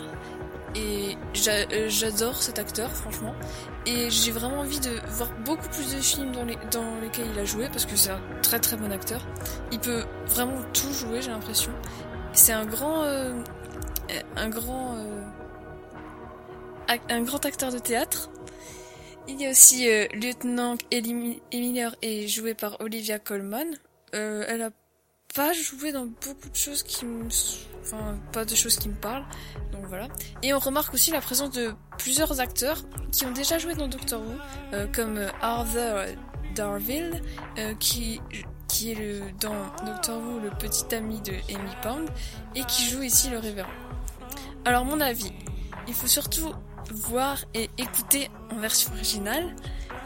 Et 0.75 1.17
euh, 1.49 1.89
j'adore 1.89 2.43
cet 2.43 2.59
acteur, 2.59 2.91
franchement. 2.91 3.35
Et 3.87 4.11
j'ai 4.11 4.33
vraiment 4.33 4.61
envie 4.61 4.81
de 4.81 4.91
voir 5.11 5.31
beaucoup 5.45 5.69
plus 5.69 5.95
de 5.95 6.01
films 6.01 6.33
dans, 6.33 6.45
les, 6.45 6.57
dans 6.73 7.01
lesquels 7.01 7.27
il 7.33 7.39
a 7.39 7.45
joué, 7.45 7.69
parce 7.69 7.87
que 7.87 7.97
c'est 7.97 8.11
un 8.11 8.23
très 8.43 8.59
très 8.59 8.77
bon 8.77 8.91
acteur. 8.91 9.25
Il 9.71 9.79
peut 9.79 10.05
vraiment 10.27 10.61
tout 10.73 10.93
jouer, 10.93 11.23
j'ai 11.23 11.31
l'impression. 11.31 11.73
C'est 12.33 12.53
un 12.53 12.67
grand... 12.67 13.05
euh, 13.05 13.33
un 14.37 14.49
grand... 14.49 14.97
euh, 14.97 15.23
un 17.09 17.23
grand 17.23 17.45
acteur 17.47 17.73
de 17.73 17.79
théâtre. 17.79 18.31
Il 19.27 19.41
y 19.41 19.47
a 19.47 19.51
aussi 19.51 19.89
euh, 19.89 20.07
lieutenant 20.13 20.77
Miller 21.53 21.95
est 22.03 22.29
joué 22.29 22.55
par 22.55 22.81
Olivia 22.81 23.19
Colman. 23.19 23.67
Euh, 24.15 24.45
elle 24.49 24.63
pas 25.35 25.53
joué 25.53 25.91
dans 25.91 26.07
beaucoup 26.07 26.49
de 26.49 26.55
choses 26.55 26.83
qui 26.85 27.05
me, 27.05 27.27
enfin 27.83 28.17
pas 28.33 28.45
de 28.45 28.55
choses 28.55 28.77
qui 28.77 28.89
me 28.89 28.95
parlent. 28.95 29.27
Donc 29.73 29.85
voilà. 29.87 30.09
Et 30.43 30.55
on 30.55 30.59
remarque 30.59 30.95
aussi 30.95 31.11
la 31.11 31.21
présence 31.21 31.51
de 31.51 31.75
plusieurs 31.99 32.41
acteurs 32.41 32.83
qui 33.11 33.27
ont 33.27 33.33
déjà 33.33 33.59
joué 33.59 33.75
dans 33.75 33.89
Doctor 33.89 34.21
Who, 34.21 34.33
euh, 34.73 34.87
comme 34.93 35.19
euh, 35.19 35.29
Arthur 35.43 36.07
Darville, 36.55 37.21
euh, 37.59 37.75
qui 37.75 38.21
qui 38.69 38.93
est 38.93 38.95
le, 38.95 39.21
dans 39.41 39.55
Doctor 39.85 40.19
Who 40.21 40.41
le 40.41 40.51
petit 40.51 40.95
ami 40.95 41.21
de 41.21 41.33
Amy 41.33 41.71
Pound 41.83 42.09
et 42.55 42.65
qui 42.65 42.89
joue 42.89 43.03
ici 43.03 43.29
le 43.29 43.39
révérend. 43.39 43.71
Alors 44.65 44.85
mon 44.85 45.01
avis, 45.01 45.33
il 45.89 45.95
faut 45.95 46.07
surtout 46.07 46.53
voir 46.91 47.45
et 47.55 47.71
écouter 47.77 48.31
en 48.51 48.57
version 48.57 48.93
originale 48.93 49.55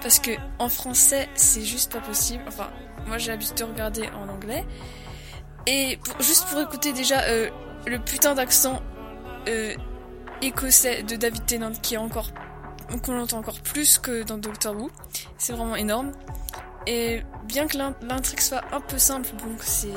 parce 0.03 0.19
que 0.21 0.31
en 0.59 0.69
français 0.69 1.29
c'est 1.35 1.63
juste 1.63 1.93
pas 1.93 2.01
possible. 2.01 2.43
Enfin, 2.49 2.71
moi 3.07 3.19
j'ai 3.19 3.31
l'habitude 3.31 3.57
de 3.57 3.65
regarder 3.65 4.09
en 4.11 4.29
anglais 4.29 4.65
et 5.67 5.99
juste 6.21 6.47
pour 6.49 6.61
écouter 6.61 6.93
déjà 6.93 7.23
euh, 7.25 7.49
le 7.87 7.99
putain 7.99 8.35
d'accent 8.35 8.81
euh, 9.49 9.75
écossais 10.43 11.03
de 11.03 11.17
David 11.17 11.45
Tennant 11.47 11.73
qui 11.73 11.95
est 11.95 11.99
encore 11.99 12.31
qu'on 13.05 13.21
entend 13.21 13.39
encore 13.39 13.61
plus 13.61 13.99
que 13.99 14.23
dans 14.23 14.39
Doctor 14.39 14.75
Who, 14.75 14.91
c'est 15.37 15.53
vraiment 15.53 15.77
énorme. 15.77 16.13
Et 16.87 17.23
bien 17.45 17.67
que 17.67 17.77
l'in- 17.77 17.95
l'intrigue 18.01 18.41
soit 18.41 18.63
un 18.73 18.81
peu 18.81 18.97
simple, 18.97 19.29
donc 19.37 19.63
c'est 19.63 19.93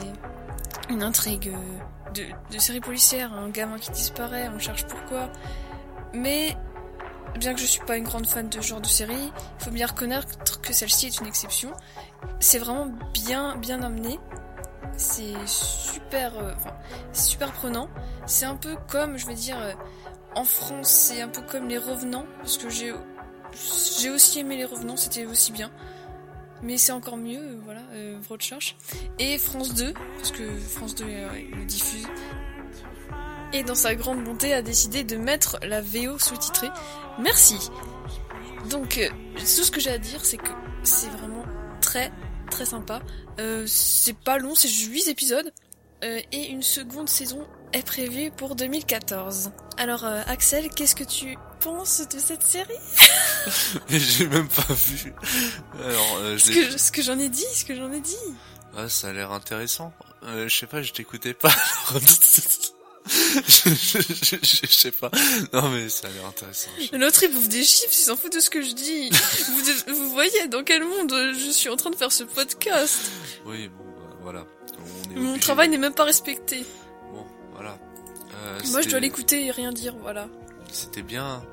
une 0.89 1.01
intrigue 1.03 1.53
euh, 1.55 2.23
de, 2.51 2.59
série 2.59 2.81
policière, 2.81 3.31
un 3.33 3.47
gamin 3.47 3.77
qui 3.77 3.91
disparaît, 3.91 4.49
on 4.53 4.59
cherche 4.59 4.85
pourquoi. 4.87 5.29
Mais 6.13 6.57
bien 7.39 7.53
que 7.53 7.61
je 7.61 7.65
suis 7.65 7.79
pas 7.85 7.95
une 7.95 8.03
grande 8.03 8.27
fan 8.27 8.49
de 8.49 8.59
ce 8.59 8.67
genre 8.67 8.81
de 8.81 8.87
série, 8.87 9.31
il 9.59 9.63
faut 9.63 9.71
bien 9.71 9.87
reconnaître 9.87 10.59
que 10.59 10.73
celle-ci 10.73 11.07
est 11.07 11.19
une 11.21 11.27
exception. 11.27 11.71
C'est 12.41 12.59
vraiment 12.59 12.91
bien 13.13 13.55
bien 13.55 13.81
amené. 13.83 14.19
C'est 14.97 15.33
super, 15.45 16.37
euh, 16.37 16.53
super 17.13 17.51
prenant. 17.51 17.89
C'est 18.25 18.45
un 18.45 18.55
peu 18.55 18.75
comme, 18.87 19.17
je 19.17 19.25
vais 19.25 19.33
dire, 19.33 19.57
euh, 19.59 19.73
en 20.35 20.43
France, 20.43 20.89
c'est 20.89 21.21
un 21.21 21.27
peu 21.27 21.41
comme 21.41 21.67
les 21.67 21.77
Revenants, 21.77 22.25
parce 22.37 22.57
que 22.57 22.69
j'ai 22.69 22.93
aussi 24.09 24.39
aimé 24.39 24.57
les 24.57 24.65
Revenants, 24.65 24.97
c'était 24.97 25.25
aussi 25.25 25.51
bien. 25.51 25.71
Mais 26.63 26.77
c'est 26.77 26.91
encore 26.91 27.17
mieux, 27.17 27.39
euh, 27.39 27.59
voilà, 27.65 27.81
euh, 27.93 28.19
Broadchurch. 28.19 28.75
Et 29.19 29.37
France 29.37 29.73
2, 29.73 29.93
parce 30.17 30.31
que 30.31 30.57
France 30.59 30.95
2 30.95 31.05
euh, 31.07 31.29
le 31.57 31.65
diffuse. 31.65 32.07
Et 33.53 33.63
dans 33.63 33.75
sa 33.75 33.95
grande 33.95 34.23
bonté 34.23 34.53
a 34.53 34.61
décidé 34.61 35.03
de 35.03 35.17
mettre 35.17 35.59
la 35.63 35.81
VO 35.81 36.19
sous-titrée. 36.19 36.69
Merci. 37.19 37.57
Donc, 38.69 39.11
tout 39.35 39.45
ce 39.45 39.71
que 39.71 39.81
j'ai 39.81 39.89
à 39.89 39.97
dire, 39.97 40.23
c'est 40.23 40.37
que 40.37 40.51
c'est 40.83 41.09
vraiment 41.09 41.43
très 41.81 42.11
très 42.51 42.65
sympa. 42.65 43.01
Euh, 43.39 43.65
c'est 43.67 44.15
pas 44.17 44.37
long, 44.37 44.53
c'est 44.53 44.67
juste 44.67 44.91
8 44.91 45.07
épisodes. 45.07 45.51
Euh, 46.03 46.19
et 46.31 46.47
une 46.47 46.63
seconde 46.63 47.09
saison 47.09 47.45
est 47.73 47.85
prévue 47.85 48.31
pour 48.31 48.55
2014. 48.55 49.51
Alors, 49.77 50.03
euh, 50.03 50.21
Axel, 50.25 50.69
qu'est-ce 50.69 50.95
que 50.95 51.03
tu 51.03 51.37
penses 51.59 52.07
de 52.07 52.17
cette 52.17 52.41
série? 52.41 52.73
J'ai 53.89 54.25
même 54.27 54.47
pas 54.47 54.73
vu. 54.73 55.13
Alors, 55.83 56.17
euh, 56.21 56.37
Ce 56.39 56.49
que, 56.51 56.77
ce 56.77 56.91
que 56.91 57.03
j'en 57.03 57.19
ai 57.19 57.29
dit, 57.29 57.45
ce 57.53 57.65
que 57.65 57.75
j'en 57.75 57.91
ai 57.91 58.01
dit. 58.01 58.15
Ah, 58.75 58.89
ça 58.89 59.09
a 59.09 59.13
l'air 59.13 59.31
intéressant. 59.31 59.93
Je 60.23 60.47
sais 60.47 60.65
pas, 60.67 60.81
je 60.81 60.91
t'écoutais 60.91 61.33
pas. 61.35 61.53
je, 63.07 63.69
je, 63.69 63.99
je, 64.11 64.35
je 64.41 64.67
sais 64.67 64.91
pas. 64.91 65.09
Non 65.53 65.69
mais 65.69 65.89
ça 65.89 66.07
a 66.07 66.11
l'air 66.11 66.25
intéressant. 66.25 66.69
L'autre, 66.93 67.23
il 67.23 67.31
bouffe 67.33 67.49
des 67.49 67.63
chiffres, 67.63 67.91
il 67.93 68.03
s'en 68.03 68.15
fout 68.15 68.31
de 68.33 68.39
ce 68.39 68.49
que 68.49 68.61
je 68.61 68.73
dis. 68.73 69.09
vous, 69.87 70.09
voyez 70.11 70.47
dans 70.47 70.63
quel 70.63 70.83
monde 70.83 71.11
je 71.33 71.49
suis 71.51 71.69
en 71.69 71.75
train 71.77 71.89
de 71.89 71.95
faire 71.95 72.11
ce 72.11 72.23
podcast. 72.23 72.99
Oui, 73.45 73.67
bon, 73.69 73.83
bah, 73.83 74.15
voilà. 74.21 74.45
On 74.79 75.11
est 75.11 75.15
Mon 75.15 75.29
obligé. 75.29 75.39
travail 75.39 75.69
n'est 75.69 75.77
même 75.77 75.93
pas 75.93 76.03
respecté. 76.05 76.63
Bon, 77.13 77.25
voilà. 77.53 77.77
Euh, 78.43 78.59
Moi, 78.71 78.81
je 78.81 78.89
dois 78.89 78.99
l'écouter 78.99 79.45
et 79.45 79.51
rien 79.51 79.71
dire, 79.71 79.95
voilà. 80.01 80.27
C'était 80.71 81.01
bien. 81.03 81.43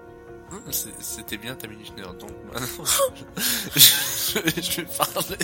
C'était 1.01 1.37
bien 1.39 1.55
ta 1.55 1.67
minute 1.69 1.97
nerd. 1.97 2.19
Donc 2.19 2.31
maintenant, 2.53 2.85
je, 3.77 3.81
je- 3.81 4.61
je 4.63 4.81
vais 4.81 4.87
parler. 4.97 5.37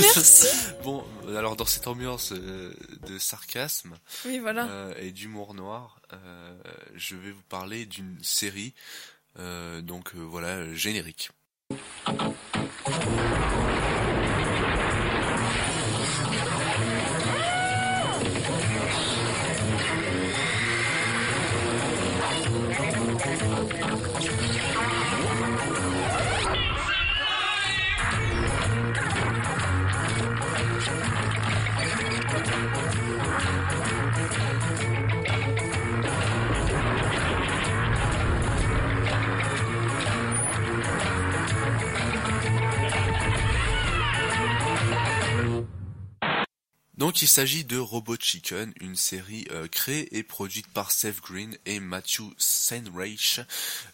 Merci. 0.00 0.46
Bon, 0.84 1.04
alors 1.28 1.56
dans 1.56 1.66
cette 1.66 1.86
ambiance 1.86 2.32
euh, 2.32 2.72
de 3.06 3.18
sarcasme 3.18 3.94
Oui, 4.24 4.38
voilà. 4.38 4.66
euh, 4.68 4.94
et 4.98 5.10
d'humour 5.12 5.52
noir, 5.54 6.00
euh, 6.12 6.56
je 6.94 7.16
vais 7.16 7.32
vous 7.32 7.42
parler 7.48 7.84
d'une 7.86 8.18
série. 8.22 8.74
donc 9.38 10.14
voilà, 10.14 10.72
générique. 10.74 11.30
Il 47.22 47.28
s'agit 47.28 47.64
de 47.64 47.76
Robot 47.76 48.16
Chicken, 48.18 48.72
une 48.80 48.96
série 48.96 49.46
euh, 49.50 49.68
créée 49.68 50.16
et 50.16 50.22
produite 50.22 50.66
par 50.68 50.90
Seth 50.90 51.20
Green 51.20 51.56
et 51.66 51.80
Matthew 51.80 52.22
Seinreich. 52.38 53.40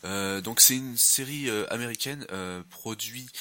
Euh, 0.04 0.40
donc 0.40 0.60
c'est 0.60 0.76
une 0.76 0.96
série 0.96 1.48
euh, 1.48 1.66
américaine 1.72 2.26
produite 2.70 3.32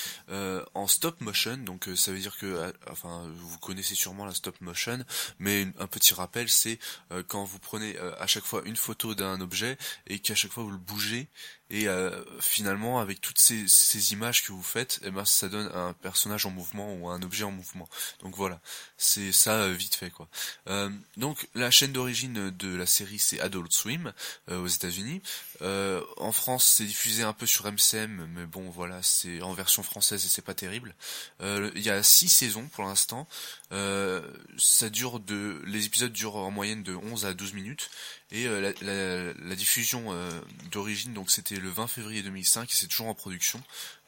en 0.74 0.88
stop 0.88 1.22
motion. 1.22 1.58
Donc 1.58 1.90
ça 1.96 2.12
veut 2.12 2.20
dire 2.20 2.38
que, 2.38 2.74
enfin, 2.90 3.32
vous 3.36 3.58
connaissez 3.60 3.96
sûrement 3.96 4.26
la 4.26 4.34
stop 4.34 4.60
motion, 4.62 5.04
mais 5.40 5.68
un 5.80 5.88
petit 5.88 6.14
rappel, 6.14 6.50
c'est 6.50 6.80
quand 7.28 7.44
vous 7.44 7.60
prenez 7.60 7.98
à 8.20 8.28
chaque 8.28 8.46
fois 8.46 8.62
une 8.66 8.76
photo 8.76 9.16
d'un 9.16 9.42
objet 9.42 9.78
et 10.08 10.20
qu'à 10.20 10.36
chaque 10.36 10.52
fois 10.52 10.64
vous 10.64 10.72
le 10.72 10.78
bougez 10.78 11.28
et 11.70 11.88
euh, 11.88 12.24
finalement 12.40 13.00
avec 13.00 13.22
toutes 13.22 13.40
ces, 13.40 14.14
images 14.14 14.44
que 14.44 14.52
vous 14.52 14.64
faites, 14.64 15.00
eh 15.04 15.10
ben 15.10 15.26
ça 15.26 15.50
donne 15.50 15.70
un 15.74 15.94
personnage 15.94 16.46
en 16.46 16.52
mouvement 16.52 16.94
ou 16.94 17.10
un 17.10 17.22
objet 17.22 17.44
en 17.44 17.52
mouvement. 17.52 17.90
Donc 18.22 18.36
voilà, 18.36 18.60
c'est 18.98 19.32
ça 19.32 19.62
euh, 19.64 19.74
vite 19.74 19.96
fait 19.96 20.12
quoi. 20.12 20.28
Euh, 20.68 20.90
donc 21.18 21.48
la 21.56 21.72
chaîne 21.72 21.92
d'origine 21.92 22.52
de 22.52 22.76
la 22.76 22.86
série 22.86 23.20
c'est 23.20 23.40
Adult 23.40 23.72
Swim 23.72 24.14
euh, 24.50 24.62
aux 24.62 24.68
États-Unis. 24.68 25.22
Euh, 25.62 26.02
en 26.18 26.32
France 26.32 26.66
c'est 26.66 26.86
diffusé 26.86 27.24
un 27.24 27.34
peu 27.34 27.46
sur 27.46 27.66
MCM, 27.66 28.28
mais 28.36 28.46
bon 28.46 28.70
voilà 28.70 29.02
c'est 29.04 29.42
en 29.42 29.54
version 29.54 29.84
française 29.84 30.26
et 30.26 30.28
c'est 30.30 30.42
pas 30.42 30.54
terrible. 30.54 30.96
Euh, 31.42 31.72
Il 31.76 31.82
y 31.82 31.90
a 31.90 32.04
six 32.04 32.28
saisons 32.30 32.68
pour 32.68 32.84
l'instant. 32.84 33.28
Euh, 33.72 34.22
ça 34.58 34.90
dure 34.90 35.20
de 35.20 35.62
les 35.66 35.86
épisodes 35.86 36.12
durent 36.12 36.36
en 36.36 36.52
moyenne 36.52 36.84
de 36.84 36.94
11 36.96 37.26
à 37.26 37.34
12 37.34 37.54
minutes 37.54 37.90
et 38.32 38.48
euh, 38.48 38.60
la, 38.60 38.72
la- 38.82 39.34
la 39.34 39.56
diffusion 39.56 40.08
euh, 40.14 40.30
d'origine 40.72 41.14
donc 41.14 41.32
c'était 41.32 41.56
le 41.58 41.70
20 41.70 41.88
février 41.88 42.22
2005 42.22 42.70
et 42.70 42.76
c'est 42.76 42.88
toujours 42.88 43.08
en 43.08 43.16
production. 43.16 43.62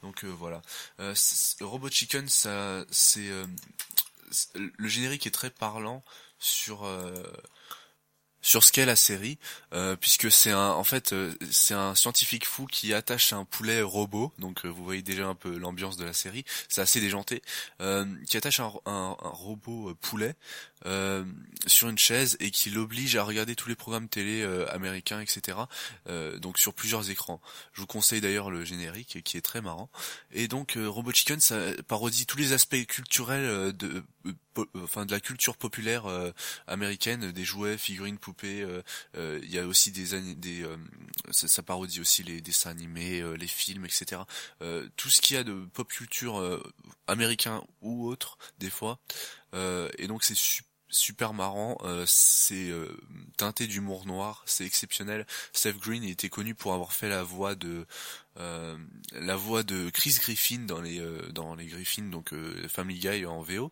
Donc 0.03 0.24
voilà. 0.26 0.61
Robot 1.61 1.90
Chicken 1.90 2.28
ça 2.28 2.86
c'est 2.91 3.30
le 4.56 4.88
générique 4.88 5.26
est 5.28 5.32
très 5.32 5.49
parlant 5.49 6.03
sur 6.40 6.86
sur 8.41 8.64
ce 8.64 8.72
qu'est 8.72 8.85
la 8.85 8.95
série, 8.95 9.38
euh, 9.73 9.95
puisque 9.95 10.31
c'est 10.31 10.51
un, 10.51 10.69
en 10.72 10.84
fait, 10.84 11.11
euh, 11.14 11.34
c'est 11.51 11.73
un 11.73 11.95
scientifique 11.95 12.45
fou 12.45 12.65
qui 12.65 12.93
attache 12.93 13.34
un 13.34 13.43
poulet 13.45 13.81
robot, 13.81 14.31
donc 14.39 14.65
euh, 14.65 14.69
vous 14.69 14.84
voyez 14.84 15.01
déjà 15.01 15.27
un 15.27 15.35
peu 15.35 15.57
l'ambiance 15.57 15.97
de 15.97 16.05
la 16.05 16.14
série, 16.14 16.45
c'est 16.69 16.81
assez 16.81 17.01
déjanté, 17.01 17.41
qui 18.27 18.38
attache 18.38 18.59
un, 18.59 18.72
un- 18.85 19.15
un 19.22 19.30
robot 19.30 19.93
poulet 20.01 20.35
euh, 20.85 21.23
sur 21.65 21.89
une 21.89 21.97
chaise 21.97 22.37
et 22.39 22.51
qui 22.51 22.69
l'oblige 22.69 23.15
à 23.15 23.23
regarder 23.23 23.55
tous 23.55 23.69
les 23.69 23.75
programmes 23.75 24.07
télé 24.07 24.41
euh, 24.41 24.71
américains, 24.73 25.19
etc. 25.19 25.57
euh, 26.07 26.37
donc 26.39 26.57
sur 26.59 26.73
plusieurs 26.73 27.09
écrans. 27.09 27.41
Je 27.73 27.81
vous 27.81 27.87
conseille 27.87 28.21
d'ailleurs 28.21 28.51
le 28.51 28.63
générique 28.63 29.21
qui 29.23 29.37
est 29.37 29.41
très 29.41 29.61
marrant. 29.61 29.89
Et 30.31 30.47
donc 30.47 30.77
euh, 30.77 30.87
Robot 30.87 31.11
Chicken, 31.11 31.39
ça 31.39 31.59
parodie 31.87 32.25
tous 32.25 32.37
les 32.37 32.53
aspects 32.53 32.85
culturels 32.85 33.43
euh, 33.45 33.71
de, 33.71 34.03
enfin 34.83 35.05
de 35.05 35.11
la 35.11 35.19
culture 35.19 35.57
populaire 35.57 36.05
euh, 36.05 36.31
américaine, 36.67 37.31
des 37.31 37.43
jouets, 37.45 37.77
figurines, 37.77 38.17
poupées. 38.17 38.61
euh, 38.61 38.81
euh, 39.15 39.39
Il 39.43 39.51
y 39.51 39.59
a 39.59 39.65
aussi 39.65 39.91
des, 39.91 40.35
des 40.35 40.65
ça, 41.31 41.47
ça 41.47 41.63
parodie 41.63 41.99
aussi 42.01 42.23
les 42.23 42.41
dessins 42.41 42.69
animés, 42.69 43.23
les 43.37 43.47
films, 43.47 43.85
etc. 43.85 44.21
Tout 44.95 45.09
ce 45.09 45.21
qu'il 45.21 45.35
y 45.35 45.39
a 45.39 45.43
de 45.43 45.65
pop 45.73 45.87
culture 45.87 46.61
américain 47.07 47.63
ou 47.81 48.07
autre, 48.07 48.37
des 48.59 48.69
fois. 48.69 48.99
Et 49.53 50.07
donc 50.07 50.23
c'est 50.23 50.35
su- 50.35 50.63
super 50.89 51.34
marrant, 51.34 51.77
euh, 51.84 52.03
c'est 52.07 52.69
euh, 52.69 52.97
teinté 53.38 53.68
d'humour 53.68 54.05
noir, 54.05 54.43
c'est 54.45 54.65
exceptionnel. 54.65 55.26
Seth 55.53 55.77
Green 55.77 56.03
était 56.03 56.30
connu 56.30 56.55
pour 56.55 56.73
avoir 56.73 56.93
fait 56.93 57.09
la 57.09 57.23
voix 57.23 57.55
de 57.55 57.85
euh, 58.39 58.77
la 59.11 59.35
voix 59.35 59.64
de 59.64 59.89
Chris 59.89 60.18
Griffin 60.19 60.59
dans 60.59 60.81
les 60.81 61.01
dans 61.31 61.55
les 61.55 61.65
Griffin 61.65 62.03
donc 62.03 62.34
Family 62.68 62.99
Guy 62.99 63.26
en 63.26 63.41
VO 63.41 63.72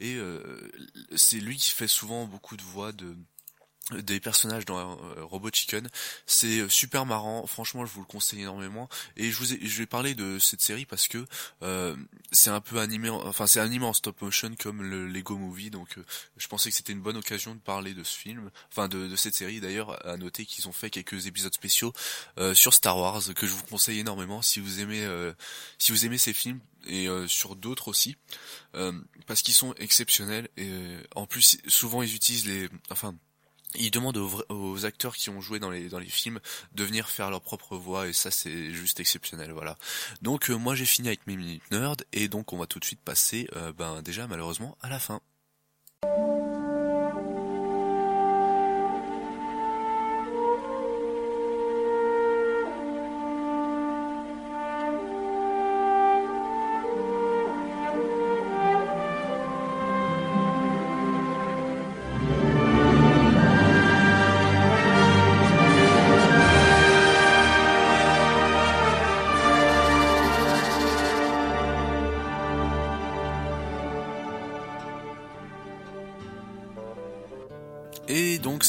et 0.00 0.18
c'est 1.16 1.40
lui 1.40 1.56
qui 1.56 1.70
fait 1.70 1.88
souvent 1.88 2.26
beaucoup 2.26 2.56
de 2.58 2.62
voix 2.62 2.92
de 2.92 3.16
des 3.92 4.20
personnages 4.20 4.64
dans 4.64 4.78
euh, 4.78 5.24
Robot 5.24 5.50
Chicken. 5.52 5.88
C'est 6.26 6.60
euh, 6.60 6.68
super 6.68 7.06
marrant, 7.06 7.46
franchement 7.46 7.86
je 7.86 7.92
vous 7.92 8.00
le 8.00 8.06
conseille 8.06 8.42
énormément. 8.42 8.88
Et 9.16 9.30
je 9.30 9.36
vous 9.38 9.52
ai, 9.54 9.58
je 9.66 9.78
vais 9.78 9.86
parler 9.86 10.14
de 10.14 10.38
cette 10.38 10.62
série 10.62 10.84
parce 10.86 11.08
que 11.08 11.24
euh, 11.62 11.96
c'est 12.32 12.50
un 12.50 12.60
peu 12.60 12.78
animé, 12.80 13.08
en- 13.08 13.26
enfin 13.26 13.46
c'est 13.46 13.60
animé 13.60 13.84
en 13.86 13.92
stop 13.92 14.20
motion 14.22 14.54
comme 14.60 14.82
le 14.82 15.06
Lego 15.06 15.36
Movie, 15.36 15.70
donc 15.70 15.96
euh, 15.98 16.04
je 16.36 16.46
pensais 16.48 16.70
que 16.70 16.76
c'était 16.76 16.92
une 16.92 17.00
bonne 17.02 17.16
occasion 17.16 17.54
de 17.54 17.60
parler 17.60 17.94
de 17.94 18.04
ce 18.04 18.16
film, 18.16 18.50
enfin 18.70 18.88
de, 18.88 19.06
de 19.08 19.16
cette 19.16 19.34
série. 19.34 19.60
D'ailleurs, 19.60 20.04
à 20.06 20.16
noter 20.16 20.44
qu'ils 20.44 20.68
ont 20.68 20.72
fait 20.72 20.90
quelques 20.90 21.26
épisodes 21.26 21.54
spéciaux 21.54 21.92
sur 22.54 22.74
Star 22.74 22.98
Wars 22.98 23.22
que 23.34 23.46
je 23.46 23.52
vous 23.52 23.62
conseille 23.64 23.98
énormément 24.00 24.42
si 24.42 24.60
vous 24.60 24.80
aimez, 24.80 25.06
si 25.78 25.92
vous 25.92 26.04
aimez 26.06 26.18
ces 26.18 26.32
films 26.32 26.60
et 26.86 27.08
euh, 27.08 27.26
sur 27.26 27.56
d'autres 27.56 27.88
aussi, 27.88 28.16
euh, 28.74 28.92
parce 29.26 29.42
qu'ils 29.42 29.54
sont 29.54 29.74
exceptionnels 29.74 30.48
et 30.56 30.68
euh, 30.68 31.02
en 31.14 31.26
plus 31.26 31.58
souvent 31.66 32.02
ils 32.02 32.14
utilisent 32.14 32.46
les, 32.46 32.68
enfin 32.90 33.14
ils 33.74 33.90
demandent 33.90 34.16
aux, 34.16 34.86
acteurs 34.86 35.16
qui 35.16 35.30
ont 35.30 35.40
joué 35.40 35.58
dans 35.58 35.70
les 35.70 35.88
dans 35.88 35.98
les 35.98 36.06
films 36.06 36.40
de 36.72 36.84
venir 36.84 37.08
faire 37.08 37.30
leur 37.30 37.40
propre 37.40 37.76
voix 37.76 38.08
et 38.08 38.12
ça 38.12 38.30
c'est 38.30 38.72
juste 38.72 39.00
exceptionnel 39.00 39.52
voilà. 39.52 39.76
Donc 40.22 40.50
euh, 40.50 40.54
moi 40.54 40.74
j'ai 40.74 40.86
fini 40.86 41.08
avec 41.08 41.26
mes 41.26 41.36
minutes 41.36 41.70
nerd 41.70 42.04
et 42.12 42.28
donc 42.28 42.52
on 42.52 42.58
va 42.58 42.66
tout 42.66 42.78
de 42.78 42.84
suite 42.84 43.00
passer 43.00 43.48
euh, 43.56 43.72
ben 43.72 44.02
déjà 44.02 44.26
malheureusement 44.26 44.76
à 44.82 44.88
la 44.88 44.98
fin. 44.98 45.20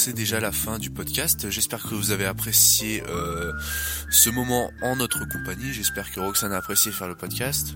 C'est 0.09 0.15
déjà 0.15 0.39
la 0.39 0.51
fin 0.51 0.79
du 0.79 0.89
podcast. 0.89 1.51
J'espère 1.51 1.83
que 1.83 1.93
vous 1.93 2.09
avez 2.09 2.25
apprécié 2.25 3.03
euh, 3.07 3.53
ce 4.09 4.31
moment 4.31 4.71
en 4.81 4.95
notre 4.95 5.19
compagnie. 5.29 5.71
J'espère 5.71 6.11
que 6.11 6.19
Roxane 6.19 6.51
a 6.51 6.57
apprécié 6.57 6.91
faire 6.91 7.07
le 7.07 7.13
podcast. 7.13 7.75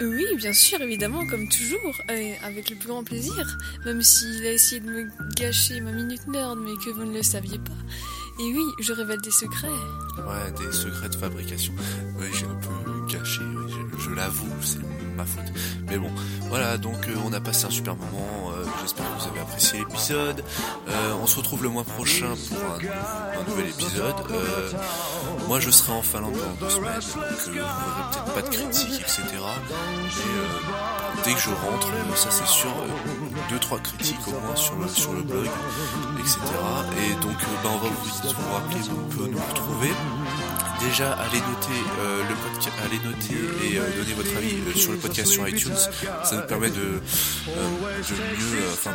Oui, 0.00 0.24
bien 0.38 0.54
sûr, 0.54 0.80
évidemment, 0.80 1.26
comme 1.26 1.46
toujours, 1.50 1.94
euh, 2.10 2.32
avec 2.42 2.70
le 2.70 2.76
plus 2.76 2.88
grand 2.88 3.04
plaisir, 3.04 3.58
même 3.84 4.00
s'il 4.00 4.46
a 4.46 4.52
essayé 4.52 4.80
de 4.80 4.86
me 4.86 5.10
gâcher 5.34 5.82
ma 5.82 5.92
minute 5.92 6.26
nerd, 6.26 6.58
mais 6.58 6.72
que 6.82 6.88
vous 6.90 7.04
ne 7.04 7.12
le 7.14 7.22
saviez 7.22 7.58
pas. 7.58 7.72
Et 8.40 8.44
oui, 8.44 8.64
je 8.80 8.92
révèle 8.94 9.20
des 9.20 9.30
secrets. 9.32 9.68
Ouais, 9.68 10.50
des 10.64 10.72
secrets 10.72 11.10
de 11.10 11.16
fabrication. 11.16 11.74
Oui, 12.18 12.28
j'ai 12.32 12.46
un 12.46 12.54
peu 12.54 13.12
gâché, 13.12 13.40
oui, 13.42 13.70
je, 13.98 14.04
je 14.04 14.10
l'avoue, 14.14 14.48
c'est 14.62 14.78
ma 15.16 15.26
faute. 15.26 15.52
Mais 15.90 15.98
bon, 15.98 16.10
voilà, 16.48 16.78
donc 16.78 17.08
euh, 17.08 17.14
on 17.26 17.32
a 17.34 17.40
passé 17.40 17.66
un 17.66 17.70
super 17.70 17.94
moment. 17.96 18.52
euh, 18.56 18.64
J'espère 18.88 19.04
que 19.14 19.20
vous 19.20 19.28
avez 19.28 19.40
apprécié 19.40 19.78
l'épisode. 19.80 20.42
Euh, 20.88 21.12
on 21.22 21.26
se 21.26 21.36
retrouve 21.36 21.62
le 21.62 21.68
mois 21.68 21.84
prochain 21.84 22.34
pour 22.48 22.58
un, 22.58 23.44
nouvel 23.46 23.68
épisode. 23.68 24.14
Euh, 24.30 24.70
moi, 25.46 25.60
je 25.60 25.68
serai 25.68 25.92
en 25.92 26.00
Finlande 26.00 26.32
dans 26.32 26.66
deux 26.66 26.70
semaines, 26.70 26.94
donc 26.94 27.14
euh, 27.18 27.34
vous 27.44 27.52
verrez 27.52 28.02
peut-être 28.10 28.34
pas 28.34 28.40
de 28.40 28.48
critiques, 28.48 29.00
etc. 29.00 29.24
Et 29.26 29.34
euh, 29.34 30.46
dès 31.22 31.34
que 31.34 31.38
je 31.38 31.50
rentre, 31.50 31.88
ça 32.14 32.30
c'est 32.30 32.46
sûr, 32.46 32.70
deux 33.50 33.58
trois 33.58 33.78
critiques 33.78 34.26
au 34.26 34.40
moins 34.40 34.56
sur 34.56 34.74
le 34.76 34.88
sur 34.88 35.12
le 35.12 35.20
blog, 35.20 35.48
etc. 36.20 36.38
Et 36.96 37.12
donc, 37.20 37.36
bah, 37.62 37.68
on 37.74 37.76
va 37.76 37.88
vous, 37.88 38.28
vous 38.32 38.54
rappeler 38.54 38.88
où 38.88 39.00
on 39.04 39.14
peut 39.14 39.30
nous 39.30 39.42
retrouver. 39.50 39.90
Déjà, 40.80 41.12
allez 41.14 41.40
noter 41.40 41.80
euh, 42.00 42.22
le 42.28 42.34
podcast, 42.36 42.76
allez 42.84 42.98
noter 43.00 43.34
et 43.66 43.78
euh, 43.78 43.90
donner 43.98 44.14
votre 44.14 44.36
avis 44.36 44.54
euh, 44.66 44.74
sur 44.78 44.92
le 44.92 44.98
podcast 44.98 45.28
sur 45.32 45.46
iTunes. 45.48 45.74
Ça 46.24 46.36
nous 46.36 46.46
permet 46.46 46.70
de, 46.70 46.80
euh, 46.80 47.00
de 47.48 48.14
mieux, 48.14 48.62
euh, 48.62 48.72
enfin, 48.72 48.92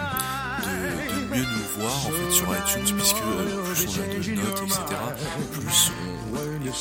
de, 0.64 1.14
de 1.14 1.36
mieux 1.36 1.44
nous 1.46 1.82
voir 1.82 1.94
en 2.08 2.10
fait 2.12 2.32
sur 2.32 2.46
iTunes, 2.56 2.96
puisque 2.98 3.18
plus 3.18 3.88
on 3.88 4.02
a 4.02 4.08
de 4.14 4.42
notes, 4.42 4.62
etc., 4.64 4.82
plus 5.52 5.92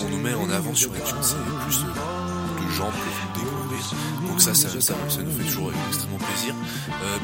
on, 0.01 0.05
on 0.07 0.09
nous 0.09 0.19
met 0.19 0.35
en 0.35 0.51
avant 0.51 0.75
sur 0.75 0.91
iTunes 0.97 1.19
et 1.19 1.65
plus 1.65 1.79
de, 1.81 2.65
de 2.67 2.73
gens 2.73 2.91
peuvent 2.91 3.21
nous 3.35 3.41
découvrir. 3.41 4.29
Donc 4.29 4.41
ça, 4.41 4.55
ça, 4.55 4.69
ça, 4.69 4.95
ça 5.09 5.23
nous 5.23 5.37
fait 5.39 5.45
toujours 5.45 5.73
extrêmement 5.89 6.19
plaisir. 6.19 6.55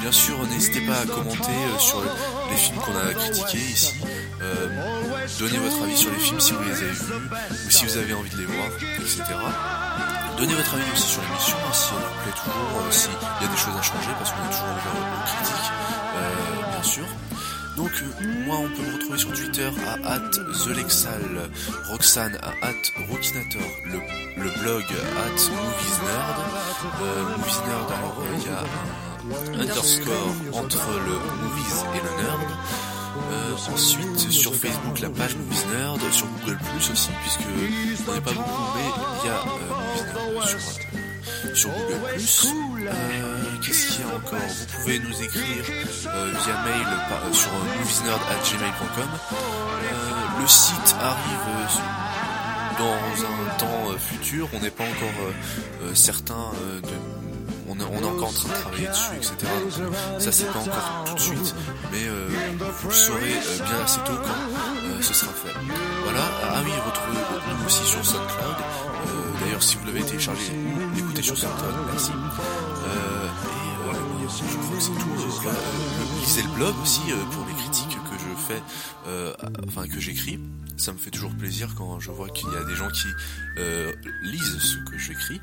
Bien 0.00 0.12
sûr, 0.12 0.36
n'hésitez 0.48 0.80
pas 0.80 0.98
à 1.00 1.06
commenter 1.06 1.52
sur 1.78 2.02
les 2.50 2.56
films 2.56 2.78
qu'on 2.78 2.96
a 2.96 3.14
critiqués 3.14 3.58
ici. 3.72 3.94
Euh, 4.40 4.68
donnez 5.38 5.58
votre 5.58 5.82
avis 5.82 5.96
sur 5.96 6.10
les 6.10 6.18
films 6.18 6.40
si 6.40 6.52
vous 6.52 6.62
les 6.62 6.76
avez 6.76 6.90
vus 6.90 7.12
ou 7.66 7.70
si 7.70 7.84
vous 7.86 7.96
avez 7.96 8.12
envie 8.14 8.30
de 8.30 8.38
les 8.38 8.46
voir, 8.46 8.68
etc. 8.98 9.22
Donnez 10.36 10.54
votre 10.54 10.74
avis 10.74 10.92
aussi 10.92 11.08
sur 11.08 11.22
l'émission, 11.22 11.56
hein, 11.66 11.72
si 11.72 11.90
elle 11.90 11.98
vous 11.98 12.22
plaît 12.22 12.38
toujours, 12.44 12.82
euh, 12.86 12.90
s'il 12.90 13.10
y 13.10 13.44
a 13.44 13.48
des 13.48 13.56
choses 13.56 13.76
à 13.76 13.82
changer, 13.82 14.10
parce 14.18 14.30
qu'on 14.30 14.44
est 14.44 14.50
toujours 14.52 14.68
ouvert 14.70 14.94
aux 14.94 15.26
critiques, 15.26 15.70
euh, 16.14 16.70
bien 16.70 16.82
sûr. 16.82 17.04
Donc 17.76 17.90
euh, 18.02 18.44
moi 18.46 18.56
on 18.58 18.68
peut 18.68 18.82
me 18.88 18.92
retrouver 18.94 19.18
sur 19.18 19.32
Twitter 19.32 19.70
à 20.06 20.18
@thelexal, 20.64 21.22
Roxane 21.88 22.38
à 22.42 22.50
@rockinator, 23.10 23.68
le, 23.86 24.00
le 24.42 24.50
blog 24.60 24.84
à 24.84 25.28
@moviesnerd, 25.30 26.38
euh, 27.02 27.36
moviesnerd 27.36 27.90
alors 27.90 28.16
il 28.34 28.42
y 28.42 28.48
a 28.48 29.58
un 29.58 29.60
underscore 29.60 30.34
entre 30.54 30.88
le 31.06 31.14
movies 31.42 31.84
et 31.94 32.00
le 32.00 32.22
nerd. 32.22 32.50
Euh, 33.30 33.72
ensuite 33.74 34.18
sur 34.30 34.54
Facebook 34.54 35.00
la 35.00 35.10
page 35.10 35.34
Movies 35.36 35.66
Nerd, 35.72 36.00
sur 36.12 36.26
Google 36.40 36.58
Plus 36.58 36.90
aussi 36.92 37.10
puisque 37.22 37.40
on 38.08 38.14
n'est 38.14 38.20
pas 38.20 38.32
beaucoup 38.32 38.70
mais 38.74 38.90
il 39.22 39.26
y 39.26 39.30
a 39.30 39.34
euh, 39.34 39.44
Movies 39.68 40.04
Nerd 40.14 40.48
sur, 41.54 41.70
euh, 41.70 41.72
Google 41.74 42.12
Plus. 42.14 42.46
Euh, 42.86 43.60
Qu'est-ce 43.64 43.86
qu'il 43.88 44.00
y 44.00 44.02
a 44.04 44.14
encore? 44.14 44.38
Vous 44.38 44.78
pouvez 44.80 44.98
nous 45.00 45.22
écrire 45.22 45.64
euh, 46.06 46.32
via 46.44 46.54
mail 46.64 46.86
par- 47.08 47.24
euh, 47.26 47.32
sur 47.32 47.50
euh, 47.50 47.78
moviesnerd@gmail.com. 47.78 49.08
Euh, 49.32 50.40
le 50.40 50.46
site 50.48 50.96
arrive 51.00 51.48
euh, 51.48 52.78
dans 52.78 53.24
un 53.24 53.58
temps 53.58 53.90
euh, 53.90 53.98
futur. 53.98 54.48
On 54.54 54.60
n'est 54.60 54.70
pas 54.70 54.84
encore 54.84 55.18
euh, 55.26 55.32
euh, 55.90 55.94
certain 55.94 56.34
euh, 56.62 56.80
de 56.80 57.17
on 57.80 58.02
est, 58.02 58.04
encore 58.04 58.28
en 58.28 58.32
train 58.32 58.48
de 58.48 58.54
travailler 58.54 58.88
dessus, 58.88 59.16
etc. 59.16 59.34
Ça 60.18 60.32
c'est 60.32 60.52
pas 60.52 60.58
encore 60.58 61.04
tout 61.06 61.14
de 61.14 61.20
suite, 61.20 61.54
mais 61.92 62.04
euh, 62.06 62.28
vous 62.80 62.88
le 62.88 62.94
saurez 62.94 63.32
euh, 63.34 63.64
bien 63.64 63.84
assez 63.84 64.00
tôt 64.00 64.12
quand 64.22 64.88
euh, 64.88 65.02
ce 65.02 65.14
sera 65.14 65.32
fait. 65.32 65.54
Voilà. 66.04 66.20
Ah 66.42 66.60
oui, 66.64 66.72
retrouvez-nous 66.86 67.66
aussi 67.66 67.84
sur 67.84 68.04
SoundCloud. 68.04 68.56
D'ailleurs, 69.40 69.62
si 69.62 69.76
vous 69.76 69.86
l'avez 69.86 70.02
téléchargé, 70.02 70.52
écoutez 70.96 71.22
sur 71.22 71.36
SoundCloud, 71.36 71.74
merci. 71.90 72.10
Et 72.10 72.14
euh, 72.88 73.28
je 74.28 74.56
crois 74.58 74.76
que 74.76 74.82
c'est 74.82 74.90
tout. 74.90 75.40
Voilà, 75.42 75.58
lisez 76.20 76.42
le 76.42 76.48
blog 76.48 76.74
aussi 76.82 77.00
pour 77.32 77.46
les 77.46 77.54
critiques 77.54 77.98
que 78.10 78.18
je 78.18 78.54
fais, 78.54 78.62
enfin 79.66 79.86
que 79.86 80.00
j'écris. 80.00 80.38
Ça 80.78 80.92
me 80.92 80.98
fait 80.98 81.10
toujours 81.10 81.34
plaisir 81.34 81.74
quand 81.76 82.00
je 82.00 82.10
vois 82.10 82.28
qu'il 82.28 82.48
y 82.52 82.56
a 82.56 82.64
des 82.64 82.74
gens 82.74 82.88
qui 82.88 83.08
euh, 83.58 83.92
lisent 84.22 84.58
ce 84.58 84.76
que 84.90 84.96
j'écris. 84.96 85.40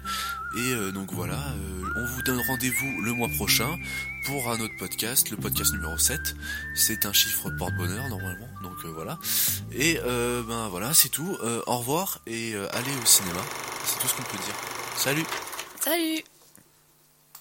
Et 0.58 0.72
euh, 0.72 0.92
donc 0.92 1.12
voilà, 1.14 1.36
euh, 1.36 1.84
on 1.98 2.06
vous 2.06 2.22
donne 2.22 2.40
rendez-vous 2.48 3.02
le 3.02 3.12
mois 3.12 3.28
prochain 3.28 3.78
pour 4.26 4.50
un 4.50 4.60
autre 4.60 4.74
podcast, 4.78 5.30
le 5.30 5.38
podcast 5.38 5.74
numéro 5.74 5.98
7. 5.98 6.36
C'est 6.74 7.06
un 7.06 7.14
chiffre 7.14 7.50
porte-bonheur 7.52 8.10
normalement, 8.10 8.50
donc 8.64 8.78
euh, 8.86 8.92
voilà. 8.94 9.20
Et 9.72 10.00
euh, 10.04 10.42
ben 10.44 10.68
voilà, 10.70 10.94
c'est 10.94 11.10
tout. 11.10 11.38
Euh, 11.44 11.62
au 11.68 11.78
revoir 11.78 12.20
et 12.26 12.56
allez 12.72 12.96
au 13.02 13.06
cinéma. 13.06 13.42
C'est 13.86 14.00
tout 14.00 14.08
ce 14.08 14.16
qu'on 14.16 14.24
peut 14.24 14.44
dire. 14.44 14.56
Salut 14.98 15.26
Salut 15.80 16.24